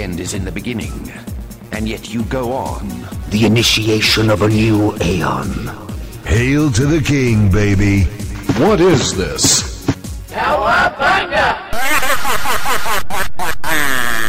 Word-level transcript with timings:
The 0.00 0.04
end 0.04 0.20
is 0.20 0.32
in 0.32 0.46
the 0.46 0.50
beginning. 0.50 1.12
And 1.72 1.86
yet 1.86 2.08
you 2.08 2.22
go 2.22 2.54
on. 2.54 2.88
The 3.28 3.44
initiation 3.44 4.30
of 4.30 4.40
a 4.40 4.48
new 4.48 4.96
aeon. 5.02 5.68
Hail 6.24 6.72
to 6.72 6.86
the 6.86 7.02
king, 7.02 7.50
baby. 7.52 8.04
What 8.56 8.80
is 8.80 9.14
this? 9.14 9.62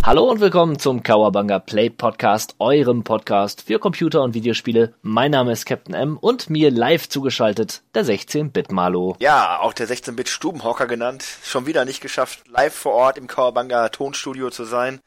Hallo 0.04 0.30
und 0.30 0.42
willkommen 0.42 0.78
zum 0.78 1.04
Kawabanga 1.04 1.60
Play 1.60 1.90
Podcast, 1.90 2.56
eurem 2.60 3.06
Podcast 3.06 3.62
für 3.62 3.80
Computer 3.80 4.24
und 4.24 4.34
Videospiele. 4.34 4.94
Mein 5.04 5.32
Name 5.32 5.54
ist 5.54 5.66
Captain 5.66 5.96
M 5.96 6.18
und 6.18 6.50
mir 6.50 6.70
live 6.70 7.08
zugeschaltet 7.08 7.82
der 7.94 8.04
16-Bit 8.04 8.74
Malo. 8.74 9.16
Ja, 9.20 9.60
auch 9.62 9.72
der 9.72 9.88
16-Bit 9.88 10.28
Stubenhocker 10.28 10.88
genannt. 10.88 11.24
Schon 11.46 11.66
wieder 11.66 11.86
nicht 11.86 12.02
geschafft, 12.02 12.44
live 12.50 12.74
vor 12.74 12.92
Ort 12.92 13.18
im 13.18 13.28
Kawabanga 13.28 13.88
Tonstudio 13.88 14.50
zu 14.50 14.66
sein. 14.66 15.00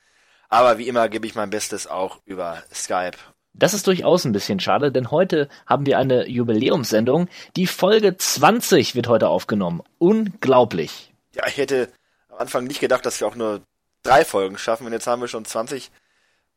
Aber 0.55 0.79
wie 0.79 0.87
immer 0.87 1.09
gebe 1.09 1.27
ich 1.27 1.35
mein 1.35 1.51
Bestes 1.51 1.89
auch 1.89 2.21
über 2.27 2.62
Skype. 2.73 3.17
Das 3.55 3.75
ist 3.75 3.89
durchaus 3.89 4.25
ein 4.25 4.31
bisschen 4.31 4.61
schade, 4.61 4.93
denn 4.93 5.11
heute 5.11 5.49
haben 5.67 5.85
wir 5.85 5.99
eine 5.99 6.29
Jubiläumssendung. 6.29 7.27
Die 7.57 7.67
Folge 7.67 8.17
20 8.17 8.95
wird 8.95 9.09
heute 9.09 9.31
aufgenommen. 9.31 9.83
Unglaublich. 9.98 11.12
Ja, 11.35 11.48
ich 11.48 11.57
hätte 11.57 11.89
am 12.29 12.39
Anfang 12.39 12.69
nicht 12.69 12.79
gedacht, 12.79 13.05
dass 13.05 13.19
wir 13.19 13.27
auch 13.27 13.35
nur 13.35 13.62
drei 14.05 14.25
Folgen 14.25 14.57
schaffen 14.57 14.87
und 14.87 14.93
jetzt 14.93 15.09
haben 15.09 15.21
wir 15.21 15.27
schon 15.27 15.45
20, 15.45 15.91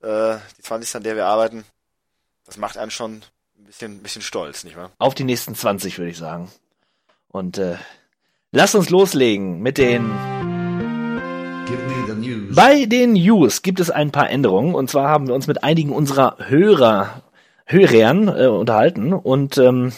äh, 0.04 0.36
die 0.60 0.62
20, 0.62 0.98
an 0.98 1.04
der 1.04 1.16
wir 1.16 1.26
arbeiten. 1.26 1.66
Das 2.46 2.58
macht 2.58 2.78
einen 2.78 2.92
schon 2.92 3.24
ein 3.58 3.64
bisschen, 3.66 3.94
ein 3.94 4.04
bisschen 4.04 4.22
stolz, 4.22 4.64
nicht 4.64 4.78
wahr? 4.78 4.92
Auf 5.00 5.16
die 5.16 5.24
nächsten 5.24 5.56
20, 5.56 5.98
würde 5.98 6.12
ich 6.12 6.18
sagen. 6.18 6.52
Und 7.30 7.58
äh, 7.58 7.78
lasst 8.52 8.76
uns 8.76 8.92
loslegen 8.92 9.60
mit 9.64 9.80
den... 9.80 10.57
News. 12.18 12.56
Bei 12.56 12.86
den 12.86 13.14
News 13.14 13.62
gibt 13.62 13.80
es 13.80 13.90
ein 13.90 14.12
paar 14.12 14.30
Änderungen 14.30 14.76
und 14.76 14.90
zwar 14.90 15.10
haben 15.10 15.28
wir 15.28 15.36
uns 15.36 15.48
mit 15.48 15.64
einigen 15.64 15.92
unserer 15.92 16.38
Hörer, 16.40 17.24
Hörern 17.66 18.28
äh, 18.28 18.48
unterhalten 18.48 19.14
und 19.14 19.58
ähm, 19.58 19.94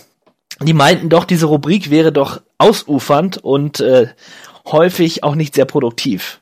die 0.61 0.73
meinten 0.73 1.09
doch, 1.09 1.25
diese 1.25 1.45
Rubrik 1.45 1.89
wäre 1.89 2.11
doch 2.11 2.41
ausufernd 2.57 3.37
und 3.37 3.79
äh, 3.79 4.07
häufig 4.65 5.23
auch 5.23 5.35
nicht 5.35 5.55
sehr 5.55 5.65
produktiv. 5.65 6.39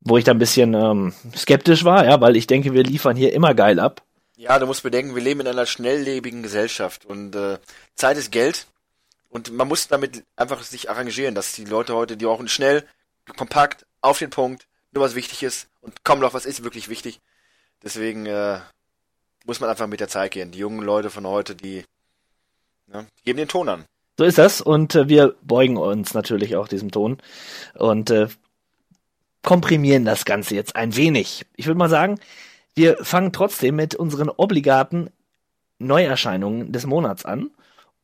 Wo 0.00 0.18
ich 0.18 0.24
da 0.24 0.32
ein 0.32 0.38
bisschen 0.38 0.74
ähm, 0.74 1.14
skeptisch 1.34 1.84
war, 1.84 2.04
ja, 2.04 2.20
weil 2.20 2.36
ich 2.36 2.46
denke, 2.46 2.72
wir 2.72 2.84
liefern 2.84 3.16
hier 3.16 3.32
immer 3.32 3.54
geil 3.54 3.80
ab. 3.80 4.02
Ja, 4.36 4.58
du 4.58 4.66
musst 4.66 4.82
bedenken, 4.82 5.14
wir 5.14 5.22
leben 5.22 5.40
in 5.40 5.48
einer 5.48 5.66
schnelllebigen 5.66 6.42
Gesellschaft 6.42 7.06
und 7.06 7.34
äh, 7.34 7.58
Zeit 7.94 8.18
ist 8.18 8.30
Geld 8.30 8.66
und 9.30 9.52
man 9.52 9.66
muss 9.66 9.88
damit 9.88 10.24
einfach 10.36 10.62
sich 10.62 10.90
arrangieren, 10.90 11.34
dass 11.34 11.54
die 11.54 11.64
Leute 11.64 11.94
heute, 11.94 12.16
die 12.16 12.26
brauchen 12.26 12.48
schnell, 12.48 12.84
kompakt, 13.36 13.86
auf 14.06 14.18
den 14.18 14.30
Punkt, 14.30 14.66
nur 14.92 15.04
was 15.04 15.14
wichtig 15.14 15.42
ist 15.42 15.68
und 15.80 16.04
kaum 16.04 16.20
noch 16.20 16.32
was 16.32 16.46
ist 16.46 16.64
wirklich 16.64 16.88
wichtig. 16.88 17.20
Deswegen 17.82 18.26
äh, 18.26 18.60
muss 19.44 19.60
man 19.60 19.68
einfach 19.68 19.86
mit 19.86 20.00
der 20.00 20.08
Zeit 20.08 20.32
gehen. 20.32 20.52
Die 20.52 20.58
jungen 20.58 20.82
Leute 20.82 21.10
von 21.10 21.26
heute, 21.26 21.54
die, 21.54 21.84
ne, 22.86 23.06
die 23.18 23.24
geben 23.24 23.38
den 23.38 23.48
Ton 23.48 23.68
an. 23.68 23.84
So 24.18 24.24
ist 24.24 24.38
das 24.38 24.60
und 24.60 24.94
äh, 24.94 25.08
wir 25.08 25.34
beugen 25.42 25.76
uns 25.76 26.14
natürlich 26.14 26.56
auch 26.56 26.68
diesem 26.68 26.90
Ton 26.90 27.18
und 27.74 28.10
äh, 28.10 28.28
komprimieren 29.42 30.04
das 30.04 30.24
Ganze 30.24 30.54
jetzt 30.54 30.74
ein 30.76 30.96
wenig. 30.96 31.44
Ich 31.56 31.66
würde 31.66 31.78
mal 31.78 31.90
sagen, 31.90 32.18
wir 32.74 32.96
fangen 33.04 33.32
trotzdem 33.32 33.76
mit 33.76 33.94
unseren 33.94 34.30
obligaten 34.30 35.10
Neuerscheinungen 35.78 36.72
des 36.72 36.86
Monats 36.86 37.24
an. 37.24 37.50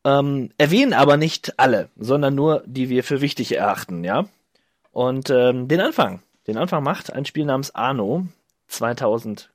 Ähm, 0.04 0.50
erwähnen 0.58 0.94
aber 0.94 1.16
nicht 1.16 1.58
alle, 1.58 1.88
sondern 1.96 2.34
nur 2.34 2.62
die 2.66 2.88
wir 2.88 3.04
für 3.04 3.20
wichtig 3.20 3.56
erachten, 3.56 4.04
ja. 4.04 4.26
Und 4.92 5.30
ähm, 5.30 5.68
den 5.68 5.80
Anfang, 5.80 6.22
den 6.46 6.56
Anfang 6.58 6.82
macht 6.84 7.12
ein 7.12 7.24
Spiel 7.24 7.44
namens 7.46 7.74
Arno 7.74 8.26
2205. 8.68 9.48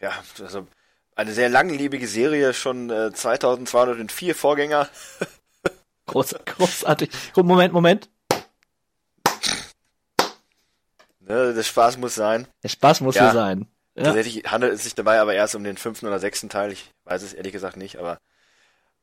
Ja, 0.00 0.12
also 0.40 0.66
eine 1.14 1.32
sehr 1.32 1.48
langlebige 1.48 2.06
Serie, 2.08 2.52
schon 2.52 2.90
äh, 2.90 3.12
2204 3.12 4.34
Vorgänger. 4.34 4.88
Groß, 6.06 6.34
großartig. 6.44 7.10
Moment, 7.36 7.72
Moment. 7.72 8.08
Ne, 11.20 11.52
der 11.54 11.62
Spaß 11.64 11.96
muss 11.98 12.14
sein. 12.14 12.46
Der 12.62 12.68
Spaß 12.68 13.00
muss 13.00 13.16
Ja. 13.16 13.22
hier 13.24 13.32
sein. 13.32 13.66
Ja. 13.96 14.04
Tatsächlich 14.04 14.44
handelt 14.50 14.74
es 14.74 14.84
sich 14.84 14.94
dabei 14.94 15.20
aber 15.20 15.34
erst 15.34 15.54
um 15.56 15.64
den 15.64 15.76
fünften 15.76 16.06
oder 16.06 16.20
sechsten 16.20 16.48
Teil. 16.48 16.70
Ich 16.70 16.92
weiß 17.04 17.22
es 17.22 17.32
ehrlich 17.32 17.52
gesagt 17.52 17.76
nicht, 17.76 17.96
aber 17.98 18.18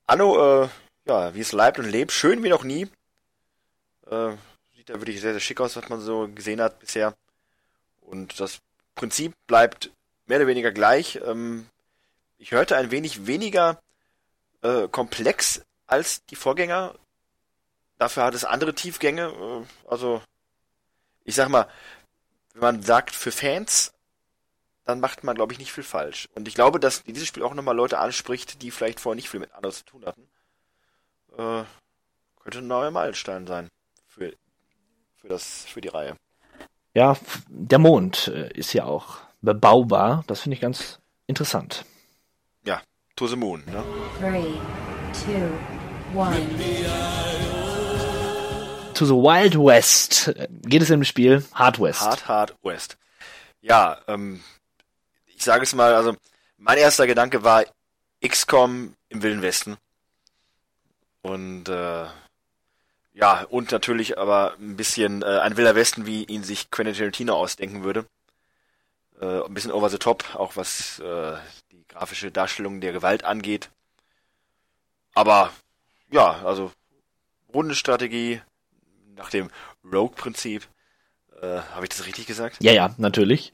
Anno, 0.08 0.64
äh, 0.64 0.70
ja, 1.08 1.34
wie 1.36 1.42
es 1.42 1.52
leibt 1.52 1.80
und 1.80 1.90
lebt, 1.90 2.12
schön 2.12 2.44
wie 2.44 2.50
noch 2.50 2.64
nie. 2.64 2.88
Äh, 4.10 4.36
sieht 4.76 4.90
da 4.90 4.96
wirklich 4.96 5.22
sehr, 5.22 5.32
sehr 5.32 5.40
schick 5.40 5.62
aus, 5.62 5.76
was 5.76 5.90
man 5.90 6.02
so 6.02 6.28
gesehen 6.28 6.62
hat 6.62 6.80
bisher. 6.80 7.16
Und 8.02 8.40
das 8.40 8.60
Prinzip 8.96 9.34
bleibt 9.48 9.92
mehr 10.26 10.38
oder 10.40 10.48
weniger 10.48 10.72
gleich. 10.72 11.20
Ähm, 11.26 11.68
ich 12.38 12.52
hörte 12.52 12.76
ein 12.76 12.92
wenig 12.92 13.28
weniger 13.28 13.80
äh, 14.62 14.88
komplex 14.90 15.62
als 15.88 16.26
die 16.26 16.36
Vorgänger. 16.36 16.96
Dafür 17.98 18.24
hat 18.24 18.34
es 18.34 18.46
andere 18.46 18.76
Tiefgänge. 18.76 19.28
Äh, 19.28 19.90
also, 19.90 20.22
ich 21.24 21.36
sag 21.36 21.50
mal, 21.50 21.70
wenn 22.54 22.62
man 22.62 22.84
sagt 22.84 23.16
für 23.16 23.32
Fans, 23.32 23.94
dann 24.84 25.00
macht 25.00 25.24
man, 25.24 25.36
glaube 25.36 25.54
ich, 25.54 25.60
nicht 25.60 25.72
viel 25.72 25.84
falsch. 25.84 26.28
Und 26.36 26.48
ich 26.48 26.56
glaube, 26.56 26.80
dass 26.80 27.04
dieses 27.04 27.28
Spiel 27.28 27.44
auch 27.44 27.54
nochmal 27.54 27.76
Leute 27.76 28.00
anspricht, 28.00 28.62
die 28.62 28.70
vielleicht 28.70 29.00
vorher 29.00 29.16
nicht 29.16 29.30
viel 29.30 29.40
mit 29.40 29.54
Anno 29.54 29.72
zu 29.72 29.86
tun 29.86 30.06
hatten. 30.06 30.28
Äh, 31.38 31.64
könnte 32.42 32.58
ein 32.58 32.68
neuer 32.68 32.92
Meilenstein 32.92 33.48
sein 33.48 33.70
für, 34.14 34.34
für, 35.16 35.28
das, 35.28 35.66
für 35.66 35.82
die 35.82 35.88
Reihe. 35.88 36.16
Ja, 36.94 37.18
der 37.48 37.80
Mond 37.80 38.28
äh, 38.28 38.52
ist 38.54 38.74
ja 38.74 38.86
auch 38.86 39.18
bebaubar. 39.42 40.24
Das 40.28 40.42
finde 40.42 40.56
ich 40.56 40.62
ganz 40.62 41.00
interessant. 41.26 41.86
Ja, 42.66 42.82
To 43.16 43.28
the 43.28 43.36
Moon. 43.36 43.64
Ne? 43.66 43.84
Three, 44.20 44.60
two, 45.14 46.18
one. 46.18 46.38
To 48.94 49.06
the 49.06 49.14
Wild 49.14 49.56
West 49.56 50.32
geht 50.62 50.84
es 50.84 50.92
im 50.92 51.04
Spiel 51.04 51.44
Hard 51.54 51.80
West. 51.80 52.02
Hard 52.02 52.28
Hard 52.28 52.56
West. 52.62 52.98
Ja, 53.62 54.00
ähm, 54.08 54.44
ich 55.26 55.44
sage 55.44 55.64
es 55.64 55.74
mal, 55.74 55.96
also 55.96 56.16
mein 56.58 56.78
erster 56.78 57.08
Gedanke 57.08 57.44
war 57.44 57.66
XCOM 58.26 58.96
im 59.10 59.24
Wilden 59.24 59.42
Westen. 59.42 59.78
Und 61.24 61.70
äh, 61.70 62.06
ja, 63.14 63.44
und 63.50 63.72
natürlich 63.72 64.18
aber 64.18 64.56
ein 64.60 64.76
bisschen 64.76 65.22
äh, 65.22 65.40
ein 65.40 65.56
Wilder 65.56 65.76
Westen, 65.76 66.06
wie 66.06 66.24
ihn 66.24 66.44
sich 66.44 66.72
Quentin 66.72 66.96
Tarantino 66.96 67.36
ausdenken 67.36 67.84
würde. 67.84 68.06
Äh, 69.22 69.44
ein 69.44 69.54
bisschen 69.54 69.72
over 69.72 69.90
the 69.90 70.00
top, 70.00 70.36
auch 70.36 70.56
was 70.56 71.00
äh, 71.00 71.34
die 71.72 71.86
grafische 71.88 72.32
Darstellung 72.32 72.82
der 72.82 72.92
Gewalt 72.92 73.24
angeht. 73.24 73.70
Aber 75.14 75.52
ja, 76.12 76.44
also 76.44 76.72
Rundenstrategie 77.54 78.42
nach 79.16 79.30
dem 79.30 79.50
Rogue-Prinzip. 79.84 80.68
Äh, 81.42 81.60
Habe 81.74 81.86
ich 81.86 81.90
das 81.90 82.06
richtig 82.08 82.26
gesagt? 82.26 82.58
Ja, 82.62 82.72
ja, 82.72 82.96
natürlich. 82.98 83.54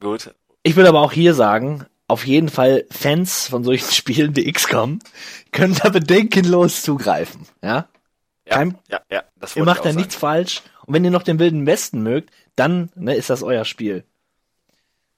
Gut. 0.00 0.34
Ich 0.62 0.76
würde 0.76 0.90
aber 0.90 1.00
auch 1.00 1.12
hier 1.12 1.32
sagen, 1.34 1.86
auf 2.08 2.26
jeden 2.26 2.50
Fall 2.50 2.84
Fans 2.90 3.48
von 3.48 3.64
solchen 3.64 3.90
Spielen 3.92 4.36
wie 4.36 4.50
XCOM 4.52 4.98
können 5.50 5.74
da 5.82 5.88
bedenkenlos 5.88 6.82
zugreifen. 6.82 7.46
Ja, 7.62 7.88
Ja, 8.46 8.56
Kein- 8.56 8.78
ja, 8.88 9.00
ja, 9.10 9.22
das 9.36 9.56
ihr 9.56 9.64
macht 9.64 9.84
da 9.84 9.92
nichts 9.92 10.14
falsch. 10.16 10.62
Und 10.84 10.94
wenn 10.94 11.04
ihr 11.04 11.10
noch 11.10 11.22
den 11.22 11.38
Wilden 11.38 11.66
Westen 11.66 12.02
mögt, 12.02 12.30
dann 12.56 12.90
ne, 12.94 13.14
ist 13.14 13.30
das 13.30 13.42
euer 13.42 13.64
Spiel. 13.64 14.04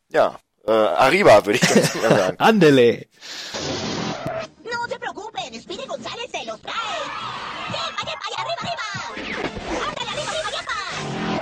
Ja, 0.09 0.39
äh, 0.67 0.71
Arriba 0.71 1.45
würde 1.45 1.59
ich 1.61 1.69
ganz 1.69 1.95
mal 2.03 2.17
sagen. 2.17 2.37
Andele. 2.39 3.07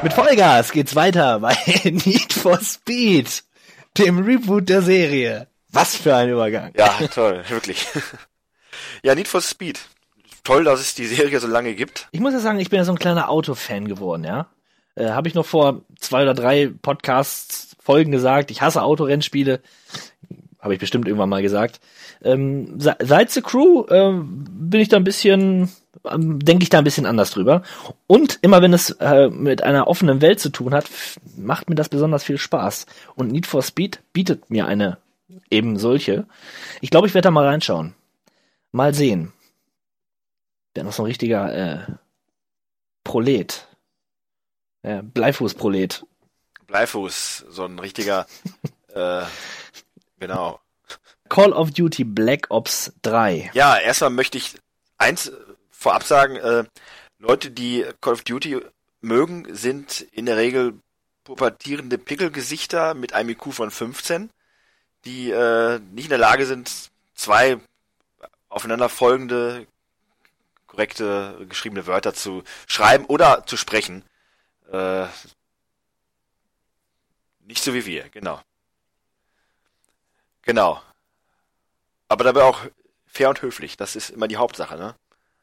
Mit 0.03 0.13
Vollgas 0.13 0.73
geht's 0.73 0.95
weiter 0.95 1.41
bei 1.41 1.57
Need 1.85 2.33
for 2.33 2.61
Speed, 2.61 3.43
dem 3.97 4.19
Reboot 4.25 4.69
der 4.69 4.83
Serie. 4.83 5.49
Was 5.71 5.97
für 5.97 6.15
ein 6.15 6.29
Übergang. 6.29 6.73
Ja, 6.77 6.89
toll, 7.09 7.43
wirklich. 7.49 7.87
ja, 9.03 9.15
Need 9.15 9.29
for 9.29 9.41
Speed. 9.41 9.81
Toll, 10.45 10.65
dass 10.65 10.81
es 10.81 10.95
die 10.95 11.07
Serie 11.07 11.41
so 11.41 11.47
lange 11.47 11.75
gibt. 11.75 12.09
Ich 12.13 12.21
muss 12.21 12.35
ja 12.35 12.39
sagen, 12.41 12.61
ich 12.61 12.71
bin 12.71 12.77
ja 12.79 12.85
so 12.85 12.93
ein 12.93 12.99
kleiner 12.99 13.31
Autofan 13.31 13.89
geworden, 13.89 14.25
ja. 14.25 14.47
Äh, 14.95 15.09
Habe 15.11 15.27
ich 15.27 15.35
noch 15.35 15.47
vor 15.47 15.81
zwei 15.99 16.23
oder 16.23 16.35
drei 16.35 16.71
Podcasts 16.83 17.77
Folgen 17.83 18.13
gesagt, 18.13 18.51
ich 18.51 18.63
hasse 18.63 18.83
Autorennspiele. 18.83 19.61
Habe 20.61 20.75
ich 20.75 20.81
bestimmt 20.81 21.07
irgendwann 21.07 21.29
mal 21.29 21.43
gesagt. 21.43 21.81
Ähm, 22.23 22.79
se- 22.81 22.97
seit 23.03 23.31
The 23.31 23.43
Crew 23.43 23.85
ähm, 23.91 24.47
bin 24.49 24.81
ich 24.81 24.89
da 24.89 24.97
ein 24.97 25.05
bisschen, 25.05 25.71
ähm, 26.11 26.39
denke 26.39 26.63
ich 26.63 26.71
da 26.71 26.79
ein 26.79 26.85
bisschen 26.85 27.05
anders 27.05 27.31
drüber. 27.31 27.63
Und 28.07 28.39
immer 28.41 28.63
wenn 28.63 28.73
es 28.73 28.91
äh, 29.01 29.29
mit 29.29 29.63
einer 29.63 29.89
offenen 29.89 30.23
Welt 30.23 30.41
zu 30.41 30.49
tun 30.51 30.73
hat, 30.75 30.87
macht 31.37 31.69
mir 31.69 31.75
das 31.75 31.89
besonders 31.91 32.25
viel 32.25 32.39
Spaß. 32.39 32.87
Und 33.15 33.31
Need 33.33 33.47
for 33.47 33.63
Speed 33.63 34.01
bietet 34.15 34.49
mir 34.51 34.67
eine 34.67 34.97
eben 35.51 35.79
solche. 35.79 36.25
Ich 36.81 36.91
glaube, 36.91 37.07
ich 37.07 37.15
werde 37.15 37.27
da 37.27 37.31
mal 37.31 37.47
reinschauen. 37.47 37.95
Mal 38.73 38.95
sehen. 38.95 39.33
Der 40.77 40.85
noch 40.85 40.93
so 40.93 41.03
ein 41.03 41.07
richtiger 41.07 41.55
äh, 41.55 41.93
Prolet. 43.05 43.69
Ja, 44.83 45.03
Bleifußprolet. 45.03 46.05
Bleifuß, 46.67 47.47
so 47.49 47.65
ein 47.65 47.79
richtiger, 47.79 48.27
äh, 48.95 49.23
genau. 50.19 50.61
Call 51.29 51.53
of 51.53 51.71
Duty 51.71 52.05
Black 52.05 52.47
Ops 52.51 52.93
3. 53.03 53.51
Ja, 53.55 53.79
erstmal 53.79 54.11
möchte 54.11 54.39
ich 54.39 54.57
eins 54.99 55.33
vorab 55.71 56.05
sagen, 56.05 56.37
äh, 56.37 56.65
Leute, 57.19 57.51
die 57.51 57.85
Call 58.01 58.15
of 58.15 58.23
Duty 58.23 58.61
mögen, 59.01 59.47
sind 59.55 60.01
in 60.01 60.27
der 60.27 60.37
Regel 60.37 60.79
pubertierende 61.25 61.99
Pickelgesichter 61.99 62.95
mit 62.95 63.15
einem 63.15 63.31
IQ 63.31 63.53
von 63.53 63.71
15, 63.71 64.31
die 65.05 65.31
äh, 65.31 65.79
nicht 65.93 66.05
in 66.05 66.11
der 66.11 66.19
Lage 66.19 66.47
sind, 66.47 66.91
zwei 67.15 67.59
aufeinander 68.49 68.89
folgende 68.89 69.67
korrekte 70.75 71.47
geschriebene 71.49 71.87
Wörter 71.87 72.15
zu 72.15 72.43
schreiben 72.67 73.05
oder 73.07 73.47
zu 73.47 73.57
sprechen. 73.57 74.05
Äh, 74.73 75.07
nicht 77.41 77.63
so 77.63 77.75
wie 77.75 77.87
wir, 77.87 78.09
genau. 78.09 78.41
Genau. 80.43 80.83
Aber 82.09 82.25
dabei 82.25 82.43
auch 82.43 82.61
fair 83.07 83.29
und 83.29 83.43
höflich. 83.43 83.77
Das 83.77 83.97
ist 83.97 84.11
immer 84.11 84.29
die 84.29 84.37
Hauptsache, 84.37 84.77
ne? 84.77 84.95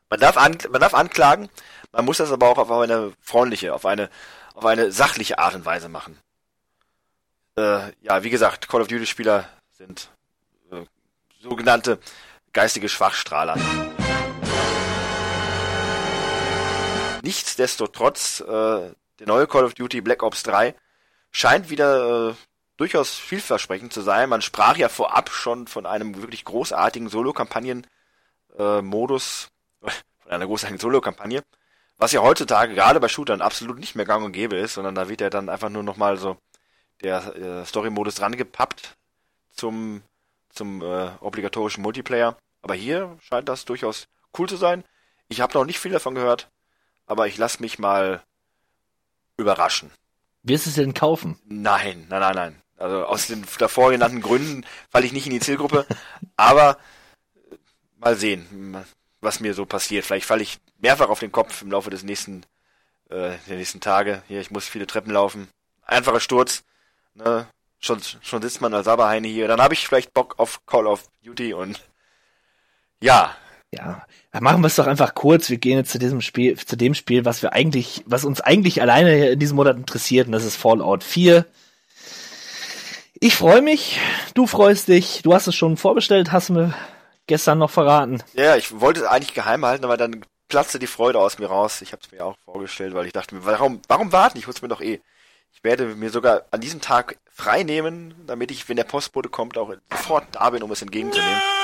Man 0.10 0.20
darf, 0.20 0.36
an, 0.36 0.58
man 0.70 0.82
darf 0.82 0.94
anklagen, 0.94 1.50
man 1.94 2.04
muss 2.04 2.18
das 2.18 2.34
aber 2.34 2.50
auch 2.50 2.58
auf 2.58 2.70
eine 2.70 3.14
freundliche, 3.22 3.74
auf 3.74 3.86
eine, 3.86 4.10
auf 4.54 4.66
eine 4.66 4.92
sachliche 4.92 5.40
Art 5.40 5.56
und 5.56 5.64
Weise 5.64 5.88
machen. 5.88 6.20
Äh, 7.56 7.94
ja, 8.02 8.22
wie 8.22 8.30
gesagt, 8.30 8.68
Call 8.68 8.82
of 8.82 8.90
Duty 8.90 9.06
Spieler 9.06 9.48
sind 9.72 10.10
äh, 10.70 10.84
sogenannte 11.40 11.98
geistige 12.52 12.90
Schwachstrahler. 12.90 13.56
Nichtsdestotrotz, 17.22 18.42
äh, 18.42 18.92
der 19.20 19.28
neue 19.28 19.48
Call 19.48 19.66
of 19.66 19.74
Duty 19.74 20.00
Black 20.02 20.24
Ops 20.24 20.44
3 20.44 20.76
scheint 21.32 21.70
wieder 21.70 22.30
äh, 22.30 22.34
durchaus 22.78 23.14
vielversprechend 23.14 23.92
zu 23.94 24.02
sein. 24.02 24.30
Man 24.30 24.42
sprach 24.42 24.78
ja 24.78 24.90
vorab 24.90 25.30
schon 25.30 25.68
von 25.68 25.86
einem 25.86 26.18
wirklich 26.18 26.44
großartigen 26.46 27.10
Solo-Kampagnen-Modus, 27.10 29.50
äh, 29.84 29.92
von 30.20 30.32
einer 30.32 30.48
großartigen 30.48 30.80
Solo-Kampagne, 30.80 31.44
was 31.98 32.12
ja 32.12 32.22
heutzutage 32.22 32.74
gerade 32.74 33.00
bei 33.00 33.08
Shootern 33.08 33.42
absolut 33.42 33.78
nicht 33.78 33.94
mehr 33.96 34.06
gang 34.06 34.26
und 34.26 34.32
gäbe 34.32 34.56
ist, 34.56 34.74
sondern 34.74 34.96
da 34.96 35.10
wird 35.10 35.22
ja 35.22 35.30
dann 35.30 35.50
einfach 35.50 35.70
nur 35.70 35.84
nochmal 35.84 36.18
so 36.18 36.38
der 37.04 37.36
äh, 37.36 37.64
Story-Modus 37.66 38.22
rangepappt 38.22 38.96
zum, 39.56 40.02
zum 40.50 40.82
äh, 40.82 41.12
obligatorischen 41.20 41.84
Multiplayer. 41.84 42.36
Aber 42.64 42.74
hier 42.74 43.16
scheint 43.22 43.48
das 43.50 43.66
durchaus 43.66 44.08
cool 44.38 44.50
zu 44.50 44.58
sein. 44.58 44.84
Ich 45.28 45.42
habe 45.42 45.54
noch 45.54 45.66
nicht 45.66 45.80
viel 45.80 45.92
davon 45.92 46.16
gehört, 46.16 46.50
aber 47.12 47.28
ich 47.28 47.38
lasse 47.38 47.62
mich 47.62 47.78
mal 47.78 48.24
überraschen. 49.36 49.92
Wirst 50.44 50.66
du 50.66 50.70
es 50.70 50.78
denn 50.78 50.94
kaufen? 50.94 51.38
Nein, 51.44 52.08
nein, 52.08 52.22
nein, 52.22 52.36
nein. 52.36 52.62
Also 52.78 53.06
aus 53.06 53.28
den 53.28 53.46
davor 53.60 53.92
genannten 53.92 54.22
Gründen 54.22 54.66
falle 54.90 55.06
ich 55.06 55.12
nicht 55.12 55.26
in 55.26 55.34
die 55.34 55.42
Zielgruppe. 55.42 55.86
Aber 56.38 56.78
äh, 57.52 57.58
mal 57.98 58.16
sehen, 58.16 58.86
was 59.20 59.42
mir 59.42 59.54
so 59.54 59.66
passiert. 59.66 60.06
Vielleicht 60.06 60.26
falle 60.26 60.42
ich 60.42 60.60
mehrfach 60.80 61.10
auf 61.10 61.20
den 61.20 61.34
Kopf 61.34 61.62
im 61.62 61.72
Laufe 61.72 61.90
des 61.90 62.04
nächsten, 62.04 62.44
äh, 63.10 63.36
der 63.46 63.58
nächsten 63.58 63.82
Tage. 63.82 64.24
Hier, 64.30 64.40
ich 64.40 64.50
muss 64.50 64.70
viele 64.70 64.88
Treppen 64.88 65.12
laufen. 65.12 65.50
Einfacher 65.84 66.22
Sturz. 66.22 66.64
Ne? 67.14 67.46
Schon, 67.80 68.02
schon 68.22 68.42
sitzt 68.42 68.62
man 68.62 68.74
als 68.74 68.86
Saberheine 68.86 69.28
hier. 69.28 69.50
Dann 69.50 69.62
habe 69.62 69.74
ich 69.74 69.86
vielleicht 69.86 70.14
Bock 70.14 70.40
auf 70.40 70.66
Call 70.66 70.88
of 70.88 71.10
Duty 71.26 71.54
und 71.54 71.82
ja, 73.02 73.36
Ja, 73.74 74.06
machen 74.40 74.62
wir 74.62 74.68
es 74.68 74.76
doch 74.76 74.88
einfach 74.88 75.16
kurz. 75.16 75.50
Wir 75.50 75.58
gehen 75.58 75.78
jetzt 75.78 75.92
zu 75.92 76.00
diesem 76.00 76.20
Spiel, 76.20 76.58
zu 76.58 76.76
dem 76.76 76.94
Spiel, 76.94 77.24
was 77.24 77.42
wir 77.42 77.54
eigentlich, 77.54 78.04
was 78.06 78.26
uns 78.26 78.42
eigentlich 78.42 78.82
alleine 78.82 79.30
in 79.30 79.40
diesem 79.40 79.56
Monat 79.56 79.78
interessiert, 79.78 80.28
und 80.28 80.34
das 80.34 80.44
ist 80.44 80.58
Fallout 80.58 81.04
4. 81.04 81.46
Ich 83.22 83.36
freue 83.36 83.62
mich, 83.62 84.00
du 84.34 84.46
freust 84.46 84.90
dich, 84.90 85.22
du 85.22 85.34
hast 85.34 85.48
es 85.48 85.56
schon 85.56 85.78
vorbestellt, 85.78 86.32
hast 86.34 86.50
mir 86.50 86.74
gestern 87.28 87.60
noch 87.60 87.70
verraten. 87.70 88.22
Ja, 88.34 88.58
ich 88.58 88.82
wollte 88.82 89.02
es 89.02 89.06
eigentlich 89.06 89.34
geheim 89.34 89.66
halten, 89.66 89.86
aber 89.86 89.96
dann 89.96 90.26
platzte 90.50 90.80
die 90.80 90.88
Freude 90.88 91.20
aus 91.20 91.40
mir 91.40 91.48
raus. 91.48 91.82
Ich 91.82 91.94
habe 91.94 92.02
es 92.04 92.12
mir 92.12 92.26
auch 92.26 92.36
vorgestellt, 92.44 92.94
weil 92.94 93.06
ich 93.06 93.14
dachte 93.14 93.36
mir, 93.36 93.46
warum, 93.46 93.82
warum 93.88 94.12
warten? 94.12 94.38
Ich 94.38 94.48
hol's 94.48 94.62
mir 94.62 94.68
doch 94.68 94.82
eh. 94.82 95.00
Ich 95.54 95.64
werde 95.64 95.86
mir 95.86 96.10
sogar 96.10 96.44
an 96.52 96.60
diesem 96.60 96.82
Tag 96.82 97.18
frei 97.32 97.64
nehmen, 97.64 98.16
damit 98.28 98.52
ich, 98.52 98.68
wenn 98.68 98.76
der 98.76 98.84
Postbote 98.84 99.30
kommt, 99.30 99.58
auch 99.58 99.74
sofort 99.90 100.26
da 100.32 100.50
bin, 100.50 100.64
um 100.64 100.72
es 100.72 100.82
entgegenzunehmen. 100.82 101.32
Ja, 101.32 101.61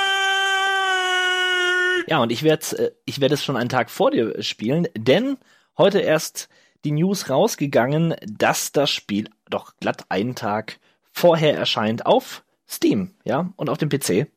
und 2.22 2.32
ich 2.32 2.44
werde 2.44 2.78
äh, 2.78 2.92
ich 3.06 3.20
werde 3.20 3.36
es 3.36 3.44
schon 3.44 3.58
einen 3.58 3.70
Tag 3.70 3.90
vor 3.90 4.12
dir 4.12 4.42
spielen, 4.42 4.88
denn 4.98 5.38
heute 5.78 6.00
erst 6.00 6.50
die 6.84 6.92
News 6.92 7.30
rausgegangen, 7.30 8.16
dass 8.26 8.72
das 8.72 8.90
Spiel 8.90 9.30
doch 9.50 9.74
glatt 9.80 10.06
einen 10.10 10.36
Tag 10.36 10.80
vorher 11.12 11.56
erscheint 11.56 12.06
auf 12.06 12.44
Steam, 12.70 13.12
ja, 13.24 13.52
und 13.56 13.70
auf 13.70 13.78
dem 13.78 13.90
PC. 13.90 14.28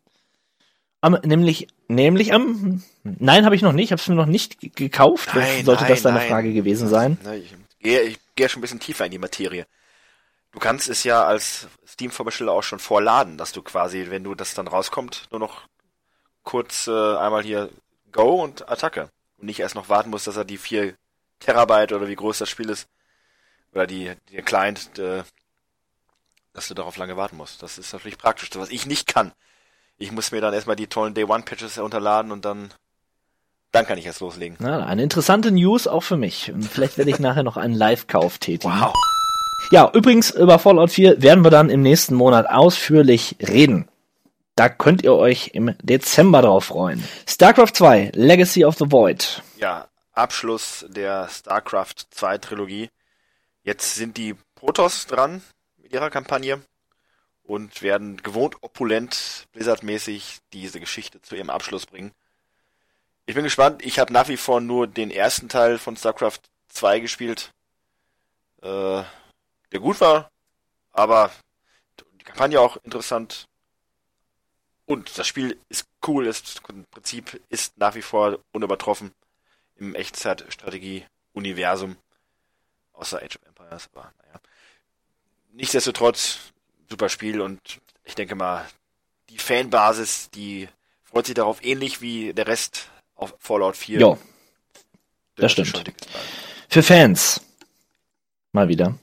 Am, 1.03 1.17
nämlich, 1.25 1.69
nämlich 1.89 2.33
am, 2.33 2.83
nein, 3.03 3.45
habe 3.45 3.55
ich 3.55 3.63
noch 3.63 3.73
nicht, 3.73 3.87
ich 3.87 3.93
habe 3.93 4.01
es 4.01 4.09
mir 4.09 4.15
noch 4.15 4.27
nicht 4.27 4.77
gekauft. 4.77 5.31
Nein, 5.35 5.65
Sollte 5.65 5.87
das 5.87 6.03
nein, 6.05 6.15
deine 6.15 6.19
nein. 6.19 6.29
Frage 6.29 6.53
gewesen 6.53 6.89
sein? 6.89 7.19
Ne, 7.25 7.39
Ich 7.39 7.55
gehe 7.81 8.03
ich 8.03 8.19
gehe 8.35 8.49
schon 8.49 8.61
ein 8.61 8.63
bisschen 8.63 8.81
tiefer 8.81 9.07
in 9.07 9.11
die 9.11 9.19
Materie. 9.19 9.67
Du 10.53 10.59
kannst 10.59 10.89
es 10.89 11.05
ja 11.05 11.25
als 11.25 11.69
Steam-Vorbesteller 11.87 12.53
auch 12.53 12.63
schon 12.63 12.81
vorladen, 12.81 13.39
dass 13.39 13.53
du 13.53 13.63
quasi, 13.63 14.07
wenn 14.11 14.25
du 14.25 14.35
das 14.35 14.55
dann 14.55 14.69
rauskommt, 14.69 15.29
nur 15.31 15.41
noch 15.41 15.63
kurz 16.43 16.87
äh, 16.87 17.17
einmal 17.17 17.43
hier 17.43 17.71
Go 18.13 18.43
und 18.43 18.69
Attacke. 18.69 19.11
Und 19.39 19.47
nicht 19.47 19.61
erst 19.61 19.75
noch 19.75 19.89
warten 19.89 20.11
musst, 20.11 20.27
dass 20.27 20.37
er 20.37 20.45
die 20.45 20.59
4 20.59 20.95
Terabyte 21.39 21.93
oder 21.93 22.09
wie 22.09 22.17
groß 22.17 22.39
das 22.39 22.49
Spiel 22.51 22.69
ist, 22.69 22.89
oder 23.73 23.87
die, 23.87 24.13
der 24.33 24.43
Client, 24.43 24.99
äh, 24.99 25.23
dass 26.53 26.69
du 26.69 26.75
darauf 26.75 26.97
lange 26.97 27.17
warten 27.17 27.37
musst. 27.37 27.63
Das 27.63 27.79
ist 27.79 27.93
natürlich 27.93 28.19
praktisch, 28.19 28.51
was 28.55 28.71
ich 28.71 28.87
nicht 28.87 29.07
kann. 29.07 29.33
Ich 29.99 30.13
muss 30.13 30.33
mir 30.33 30.41
dann 30.41 30.55
erstmal 30.55 30.77
die 30.77 30.87
tollen 30.87 31.15
Day-One-Patches 31.15 31.77
herunterladen 31.77 32.33
und 32.33 32.45
dann, 32.45 32.71
dann 33.71 33.87
kann 33.87 33.99
ich 33.99 34.05
jetzt 34.05 34.21
loslegen. 34.21 34.57
Na, 34.59 34.85
eine 34.85 35.03
interessante 35.03 35.53
News 35.53 35.87
auch 35.87 36.03
für 36.03 36.17
mich. 36.17 36.51
Und 36.51 36.65
vielleicht 36.65 36.99
werde 36.99 37.11
ich 37.11 37.19
nachher 37.21 37.43
noch 37.43 37.57
einen 37.57 37.75
Live-Kauf 37.75 38.39
tätigen. 38.39 38.73
Wow. 38.73 38.95
Ja, 39.71 39.91
übrigens 39.93 40.31
über 40.31 40.59
Fallout 40.59 40.91
4 40.91 41.23
werden 41.23 41.45
wir 41.45 41.51
dann 41.51 41.71
im 41.71 41.83
nächsten 41.83 42.15
Monat 42.15 42.49
ausführlich 42.49 43.37
reden. 43.41 43.90
Da 44.61 44.69
könnt 44.69 45.03
ihr 45.03 45.15
euch 45.15 45.53
im 45.55 45.75
Dezember 45.81 46.43
drauf 46.43 46.67
freuen. 46.67 47.03
StarCraft 47.27 47.73
2, 47.73 48.13
Legacy 48.13 48.67
of 48.67 48.77
the 48.77 48.93
Void. 48.93 49.43
ja, 49.57 49.89
Abschluss 50.13 50.85
der 50.87 51.31
StarCraft 51.31 51.95
2 52.11 52.37
Trilogie. 52.37 52.91
Jetzt 53.63 53.95
sind 53.95 54.19
die 54.19 54.37
Protoss 54.57 55.07
dran 55.07 55.41
mit 55.79 55.95
ihrer 55.95 56.11
Kampagne 56.11 56.61
und 57.43 57.81
werden 57.81 58.19
gewohnt 58.19 58.57
opulent, 58.61 59.47
Blizzard-mäßig 59.53 60.41
diese 60.53 60.79
Geschichte 60.79 61.23
zu 61.23 61.37
ihrem 61.37 61.49
Abschluss 61.49 61.87
bringen. 61.87 62.13
Ich 63.25 63.35
bin 63.35 63.45
gespannt. 63.45 63.83
Ich 63.83 63.99
habe 63.99 64.13
nach 64.13 64.29
wie 64.29 64.37
vor 64.37 64.61
nur 64.61 64.87
den 64.87 65.11
ersten 65.11 65.49
Teil 65.49 65.79
von 65.79 65.97
StarCraft 65.97 66.41
2 66.69 67.01
gespielt, 67.01 67.55
äh, 68.61 68.67
der 69.73 69.81
gut 69.81 70.03
war, 70.03 70.31
aber 70.93 71.31
die 72.21 72.25
Kampagne 72.25 72.61
auch 72.61 72.77
interessant. 72.85 73.47
Und 74.91 75.17
das 75.17 75.27
Spiel 75.29 75.57
ist 75.69 75.87
cool, 76.05 76.27
ist 76.27 76.61
im 76.69 76.85
Prinzip 76.91 77.41
ist 77.49 77.79
nach 77.79 77.95
wie 77.95 78.03
vor 78.03 78.41
unübertroffen 78.51 79.13
im 79.77 79.95
Echtzeitstrategie-Universum. 79.95 81.95
Außer 82.95 83.23
Age 83.23 83.37
of 83.37 83.47
Empires, 83.47 83.89
aber 83.95 84.13
naja. 84.19 84.41
Nichtsdestotrotz, 85.53 86.41
super 86.89 87.09
Spiel 87.09 87.41
und 87.41 87.61
ich 88.03 88.17
denke 88.17 88.35
mal, 88.35 88.67
die 89.29 89.39
Fanbasis, 89.39 90.29
die 90.31 90.69
freut 91.05 91.27
sich 91.27 91.37
darauf 91.37 91.65
ähnlich 91.65 92.01
wie 92.01 92.35
der 92.35 92.49
Rest 92.49 92.91
auf 93.15 93.37
Fallout 93.39 93.77
4. 93.77 94.01
Jo, 94.01 94.19
das 95.37 95.57
wird 95.57 95.69
stimmt. 95.69 95.93
für 96.69 96.83
Fans. 96.83 97.41
Mal 98.51 98.67
wieder. 98.67 98.99